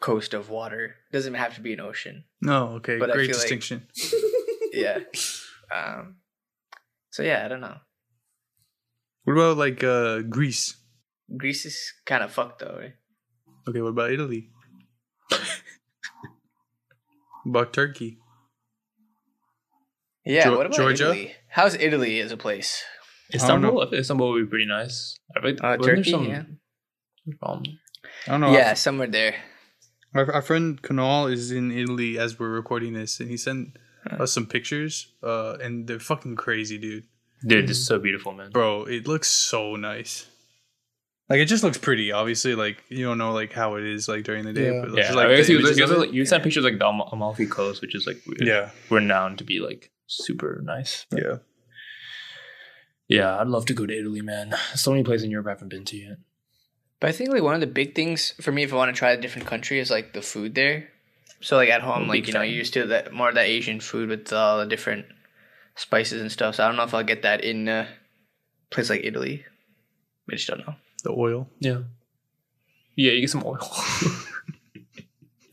coast 0.00 0.34
of 0.34 0.50
water 0.50 0.94
doesn't 1.12 1.34
have 1.34 1.54
to 1.54 1.60
be 1.62 1.72
an 1.72 1.80
ocean. 1.80 2.24
No, 2.42 2.74
okay, 2.76 2.98
But 2.98 3.12
great 3.12 3.30
feel 3.30 3.36
like- 3.38 3.42
distinction. 3.48 3.86
Yeah. 4.72 5.00
um. 5.74 6.16
So 7.10 7.22
yeah, 7.22 7.44
I 7.44 7.48
don't 7.48 7.60
know. 7.60 7.76
What 9.24 9.34
about 9.34 9.56
like 9.58 9.84
uh 9.84 10.20
Greece? 10.22 10.76
Greece 11.36 11.66
is 11.66 11.92
kind 12.06 12.22
of 12.24 12.32
fucked 12.32 12.60
though. 12.60 12.78
Right? 12.80 12.94
Okay, 13.68 13.82
what 13.82 13.90
about 13.90 14.10
Italy? 14.12 14.48
about 17.46 17.72
Turkey? 17.72 18.18
Yeah. 20.24 20.46
Geor- 20.46 20.56
what 20.56 20.66
about 20.66 20.76
Georgia? 20.76 21.04
Italy? 21.10 21.34
How's 21.48 21.74
Italy 21.74 22.20
as 22.20 22.32
a 22.32 22.36
place? 22.36 22.82
Don't 23.38 23.60
know. 23.62 23.68
Istanbul, 23.68 23.88
I 23.94 23.98
Istanbul 23.98 24.32
would 24.32 24.44
be 24.44 24.50
pretty 24.50 24.66
nice. 24.66 25.16
I 25.36 25.40
think 25.40 25.62
Uh, 25.62 25.76
Turkey. 25.76 26.10
some 26.10 26.24
yeah. 26.24 26.42
problem? 27.40 27.78
I 28.26 28.30
don't 28.32 28.40
know. 28.40 28.52
Yeah, 28.52 28.74
somewhere 28.74 29.06
there. 29.08 29.36
Our, 30.14 30.30
our 30.32 30.42
friend 30.42 30.80
Kunal 30.82 31.32
is 31.32 31.50
in 31.50 31.72
Italy 31.72 32.18
as 32.18 32.38
we're 32.38 32.50
recording 32.50 32.92
this, 32.92 33.18
and 33.20 33.30
he 33.30 33.36
sent 33.36 33.78
uh, 34.10 34.26
some 34.26 34.46
pictures, 34.46 35.08
uh, 35.22 35.56
and 35.62 35.86
they're 35.86 36.00
fucking 36.00 36.36
crazy, 36.36 36.78
dude. 36.78 37.04
Dude, 37.46 37.66
this 37.66 37.78
is 37.78 37.86
so 37.86 37.98
beautiful, 37.98 38.32
man. 38.32 38.50
Bro, 38.50 38.84
it 38.84 39.08
looks 39.08 39.28
so 39.28 39.74
nice. 39.76 40.26
Like 41.28 41.40
it 41.40 41.46
just 41.46 41.64
looks 41.64 41.78
pretty. 41.78 42.12
Obviously, 42.12 42.54
like 42.54 42.82
you 42.88 43.04
don't 43.06 43.16
know 43.16 43.32
like 43.32 43.52
how 43.52 43.76
it 43.76 43.84
is 43.84 44.06
like 44.06 44.22
during 44.24 44.44
the 44.44 44.52
day. 44.52 44.72
Yeah. 44.74 44.80
but 44.82 44.90
Yeah, 44.90 45.02
just, 45.02 45.14
like, 45.16 45.24
like 45.26 45.32
I 45.32 45.36
guess 45.36 45.48
you, 45.48 45.58
images 45.58 45.78
you, 45.78 45.84
of 45.84 45.90
also, 45.90 46.02
it. 46.02 46.06
like, 46.06 46.14
you 46.14 46.26
sent 46.26 46.42
pictures 46.42 46.64
like 46.64 46.78
the 46.78 46.86
Amalfi 46.86 47.46
Coast, 47.46 47.80
which 47.80 47.94
is 47.94 48.06
like 48.06 48.18
yeah, 48.38 48.70
renowned 48.90 49.38
to 49.38 49.44
be 49.44 49.58
like 49.60 49.90
super 50.08 50.60
nice. 50.62 51.06
But 51.10 51.22
yeah. 51.24 51.36
Yeah, 53.12 53.38
I'd 53.38 53.48
love 53.48 53.66
to 53.66 53.74
go 53.74 53.86
to 53.86 53.98
Italy, 53.98 54.22
man. 54.22 54.54
So 54.74 54.90
many 54.90 55.02
places 55.04 55.24
in 55.24 55.30
Europe 55.30 55.46
I 55.46 55.50
haven't 55.50 55.68
been 55.68 55.84
to 55.86 55.96
yet. 55.96 56.18
But 57.00 57.08
I 57.10 57.12
think 57.12 57.30
like 57.30 57.42
one 57.42 57.54
of 57.54 57.60
the 57.60 57.66
big 57.66 57.94
things 57.94 58.34
for 58.40 58.52
me 58.52 58.62
if 58.62 58.72
I 58.72 58.76
want 58.76 58.94
to 58.94 58.98
try 58.98 59.10
a 59.10 59.20
different 59.20 59.48
country 59.48 59.78
is 59.80 59.90
like 59.90 60.12
the 60.12 60.22
food 60.22 60.54
there. 60.54 60.88
So 61.40 61.56
like 61.56 61.70
at 61.70 61.82
home, 61.82 62.06
like 62.06 62.26
you 62.28 62.32
know, 62.32 62.42
you're 62.42 62.58
used 62.58 62.74
to 62.74 62.86
that 62.86 63.12
more 63.12 63.28
of 63.30 63.34
that 63.34 63.46
Asian 63.48 63.80
food 63.80 64.08
with 64.08 64.32
all 64.32 64.58
the 64.58 64.66
different 64.66 65.06
spices 65.74 66.20
and 66.20 66.30
stuff. 66.30 66.54
So 66.54 66.64
I 66.64 66.68
don't 66.68 66.76
know 66.76 66.84
if 66.84 66.94
I'll 66.94 67.02
get 67.02 67.22
that 67.22 67.42
in 67.44 67.66
a 67.68 67.88
place 68.70 68.88
like 68.88 69.00
Italy. 69.04 69.44
I 70.30 70.36
just 70.36 70.46
don't 70.48 70.60
know. 70.66 70.76
The 71.02 71.10
oil. 71.10 71.48
Yeah. 71.58 71.80
Yeah, 72.94 73.12
you 73.12 73.20
get 73.22 73.30
some 73.30 73.42
oil. 73.44 73.58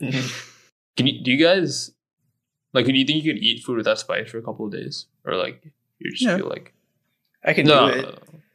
Can 0.96 1.06
you 1.06 1.22
do 1.24 1.30
you 1.32 1.44
guys 1.44 1.90
like 2.72 2.86
do 2.86 2.92
you 2.92 3.04
think 3.04 3.24
you 3.24 3.32
could 3.32 3.42
eat 3.42 3.64
food 3.64 3.76
without 3.76 3.98
spice 3.98 4.30
for 4.30 4.38
a 4.38 4.42
couple 4.42 4.66
of 4.66 4.72
days? 4.72 5.06
Or 5.24 5.34
like 5.34 5.60
you 5.98 6.10
just 6.12 6.22
Yeah. 6.22 6.36
feel 6.36 6.48
like 6.48 6.72
I 7.44 7.52
can 7.52 7.66
no, 7.66 7.90
do 7.90 7.98
it. 7.98 8.04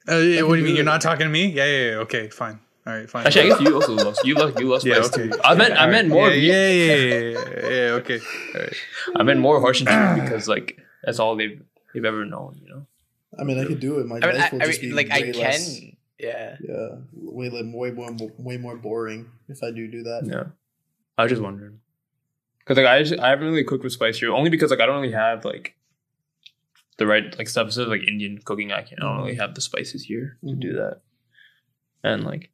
Uh, 0.07 0.15
yeah, 0.17 0.41
what 0.43 0.55
do 0.55 0.59
you 0.59 0.65
mean? 0.65 0.73
it. 0.73 0.75
You're 0.77 0.85
not 0.85 1.01
talking 1.01 1.25
to 1.25 1.31
me? 1.31 1.47
Yeah, 1.47 1.65
yeah, 1.65 1.89
yeah. 1.91 1.95
Okay, 1.97 2.29
fine. 2.29 2.59
All 2.85 2.93
right, 2.93 3.09
fine. 3.09 3.25
Actually, 3.25 3.51
I 3.51 3.57
guess 3.57 3.61
you 3.61 3.73
also 3.73 3.93
love 3.93 4.15
you 4.23 4.35
love 4.35 4.59
you 4.59 4.67
love 4.67 4.81
spice 4.81 4.93
Yeah, 4.95 5.01
okay. 5.05 5.29
too. 5.29 5.39
I 5.43 5.55
meant 5.55 5.73
I 5.75 5.87
meant 5.87 6.07
more. 6.09 6.29
Yeah, 6.29 6.69
yeah, 6.69 6.69
yeah, 6.69 6.95
yeah, 6.95 7.29
yeah, 7.31 7.69
yeah, 7.69 7.91
Okay. 8.01 8.19
All 8.53 8.61
right. 8.61 8.73
I 9.15 9.23
meant 9.23 9.39
more 9.39 9.59
horse 9.59 9.79
and 9.79 9.89
chicken 9.89 10.23
because 10.23 10.47
like 10.47 10.77
that's 11.03 11.17
all 11.19 11.35
they've 11.35 11.59
they've 11.93 12.05
ever 12.05 12.25
known. 12.25 12.59
You 12.61 12.69
know. 12.69 12.85
I 13.39 13.43
mean, 13.43 13.59
I 13.59 13.65
could 13.65 13.79
do 13.79 13.97
it. 13.99 14.05
My 14.05 14.17
I 14.17 14.19
mean, 14.27 14.37
life 14.37 14.53
I, 14.53 14.55
will 14.55 14.63
I 14.63 14.65
just 14.67 14.81
mean 14.81 14.91
be 14.91 14.95
like 14.95 15.11
I 15.11 15.21
way 15.21 15.31
can. 15.31 15.41
less- 15.41 15.81
Yeah. 16.19 16.55
yeah, 16.61 16.89
way 17.13 17.49
le- 17.49 17.75
way 17.75 17.91
more 17.91 18.15
way 18.37 18.57
more 18.57 18.77
boring 18.77 19.31
if 19.49 19.63
I 19.63 19.71
do 19.71 19.87
do 19.87 20.03
that. 20.03 20.21
Yeah. 20.25 20.43
I 21.17 21.23
was 21.23 21.31
just 21.31 21.41
wondering. 21.41 21.79
Cause 22.65 22.77
like 22.77 22.85
I 22.85 23.03
just, 23.03 23.19
I 23.19 23.29
haven't 23.29 23.47
really 23.47 23.63
cooked 23.63 23.83
with 23.83 23.93
spice 23.93 24.19
here 24.19 24.31
only 24.31 24.49
because 24.49 24.71
like 24.71 24.79
I 24.79 24.85
don't 24.85 25.01
really 25.01 25.13
have 25.13 25.43
like 25.43 25.75
the 26.97 27.07
right 27.07 27.37
like 27.37 27.47
stuff. 27.47 27.71
So 27.71 27.83
like 27.83 28.07
Indian 28.07 28.39
cooking, 28.43 28.71
I 28.71 28.81
can't 28.81 29.01
I 29.01 29.05
don't 29.05 29.17
really 29.17 29.35
have 29.35 29.55
the 29.55 29.61
spices 29.61 30.03
here 30.03 30.37
to 30.47 30.55
do 30.55 30.73
that. 30.73 31.01
And 32.03 32.23
like, 32.23 32.51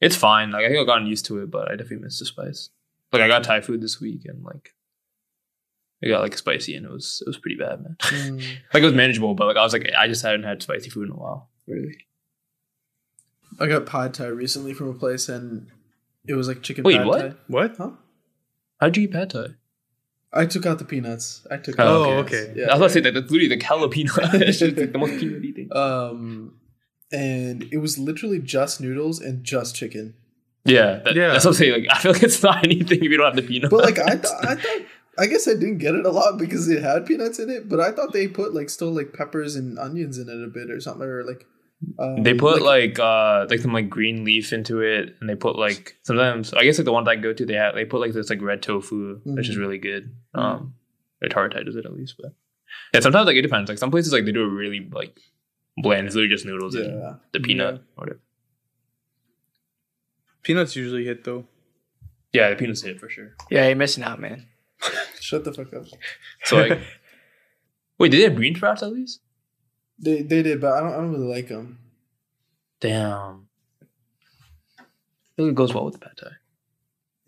it's 0.00 0.16
fine. 0.16 0.50
Like 0.50 0.64
I 0.64 0.68
think 0.68 0.80
I've 0.80 0.86
gotten 0.86 1.06
used 1.06 1.26
to 1.26 1.38
it, 1.38 1.50
but 1.50 1.70
I 1.70 1.72
definitely 1.72 2.04
miss 2.04 2.18
the 2.18 2.26
spice. 2.26 2.70
Like 3.12 3.22
I 3.22 3.28
got 3.28 3.44
Thai 3.44 3.60
food 3.60 3.80
this 3.80 4.00
week 4.00 4.22
and 4.26 4.44
like 4.44 4.74
it 6.00 6.08
got 6.08 6.22
like 6.22 6.36
spicy 6.36 6.74
and 6.74 6.86
it 6.86 6.92
was 6.92 7.22
it 7.26 7.28
was 7.28 7.38
pretty 7.38 7.56
bad, 7.56 7.82
man. 7.82 7.96
Mm. 8.00 8.38
like 8.74 8.82
it 8.82 8.86
was 8.86 8.94
manageable, 8.94 9.34
but 9.34 9.46
like 9.46 9.56
I 9.56 9.62
was 9.62 9.72
like 9.72 9.90
I 9.98 10.06
just 10.06 10.22
hadn't 10.22 10.44
had 10.44 10.62
spicy 10.62 10.90
food 10.90 11.08
in 11.08 11.14
a 11.14 11.18
while. 11.18 11.50
Really. 11.66 11.96
I 13.60 13.66
got 13.66 13.86
pad 13.86 14.14
thai 14.14 14.26
recently 14.26 14.72
from 14.72 14.88
a 14.88 14.94
place, 14.94 15.28
and 15.28 15.68
it 16.26 16.34
was 16.34 16.48
like 16.48 16.62
chicken 16.62 16.84
Wait, 16.84 16.98
pad 16.98 17.06
what? 17.06 17.20
thai. 17.20 17.36
What? 17.48 17.76
Huh? 17.76 17.90
How'd 18.80 18.96
you 18.96 19.04
eat 19.04 19.12
pad 19.12 19.30
thai? 19.30 19.46
I 20.32 20.46
took 20.46 20.66
out 20.66 20.78
the 20.78 20.84
peanuts. 20.84 21.46
I 21.50 21.56
took. 21.56 21.76
Oh, 21.78 21.82
out 21.82 21.86
the 21.86 22.10
okay. 22.10 22.30
peanuts. 22.30 22.50
okay. 22.50 22.60
Yeah. 22.60 22.66
I 22.66 22.68
was 22.68 22.76
about 22.76 22.86
to 22.86 22.92
say 22.92 23.00
that 23.00 23.14
that's 23.14 23.30
literally 23.30 23.48
the 23.48 23.64
jalapeno. 23.64 24.34
it's 24.42 24.60
like 24.60 24.92
the 24.92 24.98
most 24.98 25.12
peanutty 25.12 25.54
thing. 25.54 25.68
Um, 25.74 26.54
and 27.10 27.64
it 27.72 27.78
was 27.78 27.98
literally 27.98 28.38
just 28.38 28.80
noodles 28.80 29.20
and 29.20 29.42
just 29.42 29.74
chicken. 29.74 30.14
Yeah, 30.64 31.00
that, 31.04 31.14
Yeah. 31.14 31.28
That's 31.28 31.44
what 31.44 31.52
I'm 31.52 31.54
saying. 31.54 31.72
Like, 31.72 31.86
I 31.90 31.98
feel 31.98 32.12
like 32.12 32.22
it's 32.22 32.42
not 32.42 32.64
anything 32.64 32.98
if 32.98 33.10
you 33.10 33.16
don't 33.16 33.26
have 33.26 33.36
the 33.36 33.42
peanut. 33.42 33.70
But 33.70 33.84
like 33.84 33.98
I 33.98 34.16
thought, 34.16 34.44
I 34.44 34.54
thought, 34.56 34.82
I 35.18 35.26
guess 35.26 35.48
I 35.48 35.54
didn't 35.54 35.78
get 35.78 35.94
it 35.94 36.04
a 36.04 36.10
lot 36.10 36.38
because 36.38 36.68
it 36.68 36.82
had 36.82 37.06
peanuts 37.06 37.38
in 37.38 37.48
it. 37.48 37.68
But 37.68 37.80
I 37.80 37.90
thought 37.92 38.12
they 38.12 38.28
put 38.28 38.54
like 38.54 38.68
still 38.68 38.90
like 38.90 39.12
peppers 39.12 39.56
and 39.56 39.78
onions 39.78 40.18
in 40.18 40.28
it 40.28 40.44
a 40.44 40.48
bit 40.48 40.70
or 40.70 40.80
something, 40.80 41.06
or 41.06 41.24
like. 41.24 41.46
Um, 41.98 42.22
they 42.24 42.34
put 42.34 42.60
like, 42.62 42.98
uh 42.98 43.46
like 43.48 43.60
some 43.60 43.72
like 43.72 43.88
green 43.88 44.24
leaf 44.24 44.52
into 44.52 44.80
it, 44.80 45.14
and 45.20 45.28
they 45.30 45.36
put 45.36 45.56
like 45.56 45.96
sometimes 46.02 46.52
I 46.52 46.64
guess 46.64 46.78
like 46.78 46.84
the 46.86 46.92
one 46.92 47.04
that 47.04 47.10
I 47.12 47.16
go 47.16 47.32
to 47.32 47.46
they 47.46 47.54
have 47.54 47.74
they 47.76 47.84
put 47.84 48.00
like 48.00 48.12
this 48.12 48.30
like 48.30 48.42
red 48.42 48.62
tofu, 48.62 49.20
which 49.24 49.48
is 49.48 49.56
Mhm. 49.56 49.60
really 49.60 49.78
good. 49.78 50.14
Um, 50.34 50.74
or 51.22 51.28
Taratai 51.28 51.64
does 51.64 51.76
it 51.76 51.84
at 51.86 51.92
least, 51.92 52.16
but 52.20 52.32
yeah, 52.92 53.00
sometimes 53.00 53.26
like 53.26 53.36
it 53.36 53.42
depends. 53.42 53.68
Like 53.68 53.78
some 53.78 53.90
places 53.92 54.12
like 54.12 54.24
they 54.24 54.32
do 54.32 54.42
it 54.44 54.48
really 54.48 54.88
like 54.92 55.18
bland. 55.76 56.06
It's 56.06 56.16
literally 56.16 56.34
just 56.34 56.44
noodles 56.46 56.74
and 56.74 57.16
the 57.32 57.40
peanut 57.40 57.74
Yeah. 57.74 57.80
or 57.80 58.00
whatever. 58.02 58.20
Peanuts 60.42 60.76
usually 60.76 61.04
hit 61.04 61.24
though. 61.24 61.46
Yeah, 62.32 62.50
the 62.50 62.56
peanuts 62.56 62.82
hit 62.82 62.98
for 63.00 63.08
sure. 63.08 63.34
Yeah, 63.50 63.66
you're 63.66 63.76
missing 63.76 64.04
out, 64.04 64.20
man. 64.20 64.46
Shut 65.20 65.44
the 65.44 65.52
fuck 65.52 65.72
up. 65.74 65.84
So 66.44 66.56
like, 66.56 66.80
wait, 67.98 68.10
did 68.10 68.18
they 68.18 68.24
have 68.24 68.36
green 68.36 68.54
sprouts 68.54 68.82
at 68.82 68.92
least? 68.92 69.20
They 69.98 70.22
they 70.22 70.42
did, 70.42 70.60
but 70.60 70.72
I 70.74 70.80
don't 70.80 70.92
I 70.92 70.96
don't 70.96 71.12
really 71.12 71.26
like 71.26 71.48
them. 71.48 71.78
Damn. 72.80 73.48
Think 75.36 75.50
it 75.50 75.54
goes 75.54 75.74
well 75.74 75.84
with 75.84 75.94
the 75.94 76.00
pad 76.00 76.12
thai. 76.20 76.30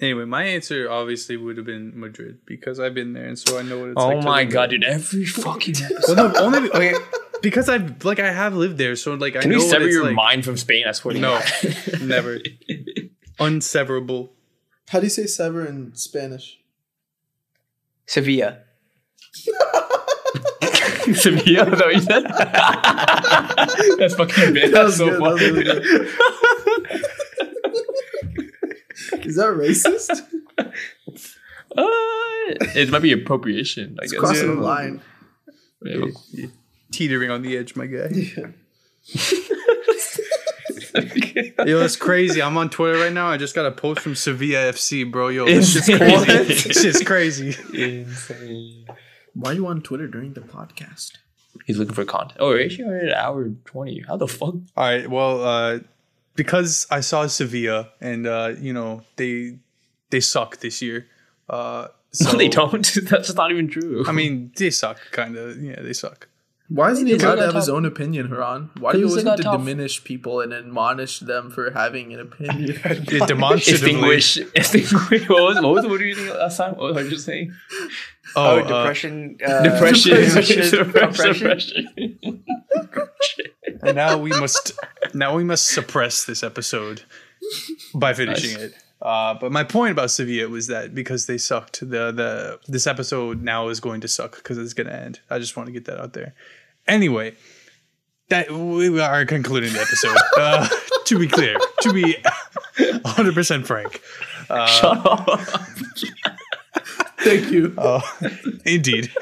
Anyway, 0.00 0.24
my 0.24 0.44
answer 0.44 0.90
obviously 0.90 1.36
would 1.36 1.56
have 1.58 1.66
been 1.66 1.92
Madrid 1.98 2.38
because 2.46 2.80
I've 2.80 2.94
been 2.94 3.12
there 3.12 3.26
and 3.26 3.38
so 3.38 3.58
I 3.58 3.62
know 3.62 3.78
what 3.80 3.88
it's 3.90 3.96
Oh 4.00 4.08
like. 4.08 4.20
to 4.20 4.24
my 4.26 4.42
live 4.44 4.50
god, 4.52 4.70
there. 4.70 4.78
dude! 4.78 4.84
Every 4.88 5.26
fucking 5.26 5.74
Well, 6.08 6.16
no, 6.16 6.34
only 6.40 6.70
okay, 6.70 6.94
because 7.42 7.68
I've 7.68 8.02
like 8.04 8.18
I 8.18 8.32
have 8.32 8.54
lived 8.54 8.78
there, 8.78 8.96
so 8.96 9.14
like 9.14 9.36
I 9.36 9.40
Can 9.42 9.50
know 9.50 9.58
we 9.58 9.64
what 9.64 9.70
sever 9.70 9.88
your 9.88 10.04
like. 10.06 10.14
mind 10.14 10.44
from 10.44 10.56
Spain? 10.56 10.84
I 10.88 10.92
swear 10.92 11.14
to 11.14 11.20
No, 11.20 11.40
never. 12.02 12.38
Unseverable. 13.38 14.30
How 14.88 15.00
do 15.00 15.06
you 15.06 15.10
say 15.10 15.26
sever 15.26 15.66
in 15.66 15.94
Spanish? 15.94 16.58
Sevilla. 18.06 18.58
Sevilla, 21.14 21.70
is 21.70 21.78
that 21.78 21.86
what 21.86 21.94
you 21.94 22.00
said? 22.00 22.24
That's 23.98 24.14
fucking 24.14 24.52
big. 24.54 24.72
That 24.72 24.72
That's 24.72 24.86
was 24.86 24.96
so 24.98 25.04
good, 25.06 25.14
that 25.14 25.20
was 25.20 25.40
funny. 25.40 25.52
really 25.52 26.08
Is 29.26 29.36
that 29.36 29.50
racist? 29.54 30.22
uh, 30.58 31.84
it 32.76 32.90
might 32.90 33.02
be 33.02 33.12
appropriation, 33.12 33.96
I 34.00 34.04
It's 34.04 34.12
guess. 34.12 34.20
crossing 34.20 34.48
Yeah. 34.48 34.54
the 34.54 34.60
line. 34.60 35.00
Yeah. 35.84 36.46
Teetering 36.92 37.30
on 37.30 37.42
the 37.42 37.56
edge, 37.56 37.76
my 37.76 37.86
guy. 37.86 38.08
Yeah. 38.10 38.48
Yo, 41.64 41.78
that's 41.78 41.96
crazy. 41.96 42.42
I'm 42.42 42.56
on 42.56 42.68
Twitter 42.70 42.98
right 42.98 43.12
now. 43.12 43.28
I 43.28 43.36
just 43.36 43.54
got 43.54 43.64
a 43.66 43.70
post 43.70 44.00
from 44.00 44.14
Sevilla 44.16 44.72
FC, 44.72 45.08
bro. 45.10 45.28
Yo, 45.28 45.46
it's 45.46 45.72
just 45.72 45.86
crazy. 45.86 46.32
It's 46.68 46.82
just 46.82 47.06
crazy. 47.06 47.56
Insane. 48.02 48.79
Why 49.40 49.52
are 49.52 49.54
you 49.54 49.66
on 49.68 49.80
Twitter 49.80 50.06
during 50.06 50.34
the 50.34 50.42
podcast? 50.42 51.12
He's 51.64 51.78
looking 51.78 51.94
for 51.94 52.04
content. 52.04 52.36
Oh, 52.40 52.48
we're 52.48 52.62
actually 52.62 52.84
already 52.84 53.06
at 53.06 53.12
an 53.12 53.18
hour 53.18 53.48
twenty. 53.64 54.04
How 54.06 54.18
the 54.18 54.28
fuck? 54.28 54.54
All 54.54 54.62
right. 54.76 55.08
Well, 55.08 55.42
uh, 55.42 55.78
because 56.36 56.86
I 56.90 57.00
saw 57.00 57.26
Sevilla, 57.26 57.88
and 58.02 58.26
uh, 58.26 58.52
you 58.58 58.74
know 58.74 59.02
they 59.16 59.56
they 60.10 60.20
suck 60.20 60.58
this 60.58 60.82
year. 60.82 61.06
Uh, 61.48 61.88
so 62.12 62.32
no, 62.32 62.38
they 62.38 62.48
don't. 62.48 62.86
That's 63.08 63.34
not 63.34 63.50
even 63.50 63.68
true. 63.68 64.04
I 64.06 64.12
mean, 64.12 64.52
they 64.56 64.68
suck, 64.68 64.98
kind 65.10 65.36
of. 65.36 65.56
Yeah, 65.56 65.80
they 65.80 65.94
suck. 65.94 66.28
Why 66.72 66.92
isn't 66.92 67.04
he 67.06 67.14
Because 67.14 67.24
allowed 67.24 67.34
to 67.36 67.42
have 67.46 67.54
his 67.56 67.68
own 67.68 67.84
opinion, 67.84 68.28
Haran? 68.28 68.70
Why 68.78 68.92
do 68.92 68.98
you 68.98 69.06
Because 69.06 69.24
always 69.24 69.24
they 69.24 69.30
need 69.30 69.52
to 69.52 69.58
diminish 69.58 70.04
people 70.04 70.40
and 70.40 70.52
admonish 70.52 71.18
them 71.18 71.50
for 71.50 71.72
having 71.72 72.12
an 72.14 72.20
opinion? 72.20 72.78
Yeah, 73.10 73.26
demonstratively. 73.26 73.90
extinguish, 73.90 74.36
extinguish. 74.54 75.28
What 75.28 75.42
was 75.42 75.56
what 75.60 75.74
was 75.74 75.84
what 75.86 75.90
were 75.98 76.02
you 76.04 76.14
thinking 76.14 76.34
last 76.36 76.56
time? 76.58 76.76
What 76.76 76.94
was 76.94 77.04
I 77.04 77.08
just 77.10 77.24
saying? 77.26 77.52
Oh, 78.36 78.60
Oh, 78.60 78.60
uh, 78.60 78.62
depression. 78.68 79.36
uh, 79.44 79.62
Depression. 79.64 80.14
depression, 80.14 80.78
Depression. 80.86 81.46
oppression. 81.46 82.44
and 83.82 83.96
now 83.96 84.16
we 84.18 84.30
must 84.30 84.72
now 85.12 85.34
we 85.36 85.42
must 85.44 85.66
suppress 85.68 86.24
this 86.24 86.42
episode 86.44 87.02
by 87.94 88.12
finishing 88.14 88.52
Nice. 88.54 88.62
it. 88.62 88.74
Uh, 89.02 89.34
but 89.40 89.50
my 89.50 89.64
point 89.64 89.92
about 89.92 90.10
Sevilla 90.10 90.48
was 90.48 90.66
that 90.66 90.94
because 90.94 91.26
they 91.26 91.38
sucked, 91.38 91.80
the 91.80 92.12
the 92.12 92.60
this 92.68 92.86
episode 92.86 93.42
now 93.42 93.68
is 93.68 93.80
going 93.80 94.00
to 94.02 94.08
suck 94.08 94.36
because 94.36 94.58
it's 94.58 94.74
going 94.74 94.86
to 94.86 94.94
end. 94.94 95.20
I 95.30 95.38
just 95.38 95.56
want 95.56 95.66
to 95.68 95.72
get 95.72 95.86
that 95.86 95.98
out 96.00 96.12
there. 96.12 96.34
Anyway, 96.90 97.36
that 98.30 98.50
we 98.50 99.00
are 99.00 99.24
concluding 99.24 99.72
the 99.72 99.80
episode. 99.80 100.16
uh, 100.36 100.68
to 101.04 101.18
be 101.18 101.28
clear, 101.28 101.56
to 101.82 101.92
be 101.92 102.16
100 102.78 103.34
percent 103.34 103.66
frank. 103.66 104.02
Uh, 104.48 104.66
Shut 104.66 105.06
up. 105.06 105.40
Thank 107.20 107.50
you. 107.52 107.74
uh, 107.78 108.00
indeed. 108.64 109.12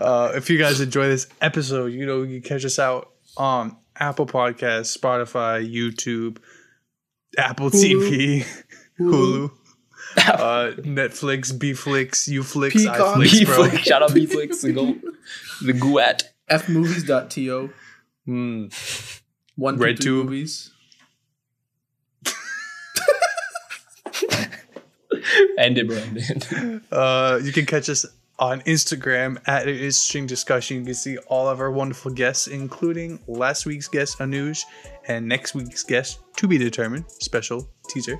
uh, 0.00 0.32
if 0.34 0.50
you 0.50 0.58
guys 0.58 0.80
enjoy 0.80 1.06
this 1.06 1.28
episode, 1.40 1.92
you 1.92 2.06
know 2.06 2.22
you 2.22 2.40
can 2.40 2.48
catch 2.48 2.64
us 2.64 2.80
out 2.80 3.12
on 3.36 3.76
Apple 3.96 4.26
Podcasts, 4.26 4.98
Spotify, 4.98 5.64
YouTube, 5.64 6.38
Apple 7.38 7.70
TV, 7.70 8.44
Hulu, 8.98 9.52
uh, 10.16 10.72
Netflix, 10.78 11.52
Bflix, 11.52 12.28
Uflix, 12.28 12.72
Peacock. 12.72 13.16
iFlix, 13.16 13.46
bro. 13.46 13.56
Bflix. 13.68 13.78
Shout 13.80 14.02
out 14.02 14.10
Bflix. 14.16 14.60
The 14.62 14.72
go. 14.72 14.94
The 15.64 15.72
Guat. 15.72 16.22
Fmovies.to. 16.50 17.70
Mm. 18.28 19.20
One 19.56 19.76
Red 19.78 19.96
two 19.96 20.02
Tube. 20.22 20.26
movies. 20.26 20.70
End 25.58 25.78
it, 25.78 25.86
bro. 25.88 25.96
End 25.96 26.18
it. 26.18 26.82
Uh, 26.92 27.40
you 27.42 27.52
can 27.52 27.64
catch 27.66 27.88
us 27.88 28.04
on 28.38 28.60
Instagram 28.62 29.38
at 29.46 29.62
an 29.62 29.74
interesting 29.74 30.26
discussion. 30.26 30.78
You 30.78 30.84
can 30.84 30.94
see 30.94 31.16
all 31.28 31.48
of 31.48 31.60
our 31.60 31.70
wonderful 31.70 32.10
guests, 32.10 32.46
including 32.46 33.20
last 33.26 33.64
week's 33.64 33.88
guest 33.88 34.18
Anuj 34.18 34.62
and 35.06 35.26
next 35.28 35.54
week's 35.54 35.82
guest 35.84 36.18
to 36.36 36.48
be 36.48 36.58
determined. 36.58 37.04
Special 37.10 37.68
teaser. 37.88 38.18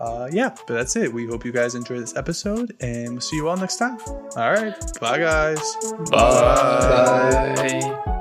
Uh, 0.00 0.28
yeah, 0.30 0.54
but 0.66 0.74
that's 0.74 0.94
it. 0.96 1.12
We 1.12 1.26
hope 1.26 1.44
you 1.44 1.52
guys 1.52 1.74
enjoy 1.74 1.98
this 1.98 2.16
episode, 2.16 2.76
and 2.80 3.12
we'll 3.12 3.20
see 3.20 3.36
you 3.36 3.48
all 3.48 3.56
next 3.56 3.76
time. 3.76 3.98
All 4.36 4.52
right, 4.52 4.74
bye 5.00 5.18
guys. 5.18 5.76
Bye. 6.10 7.54
Bye. 7.56 8.12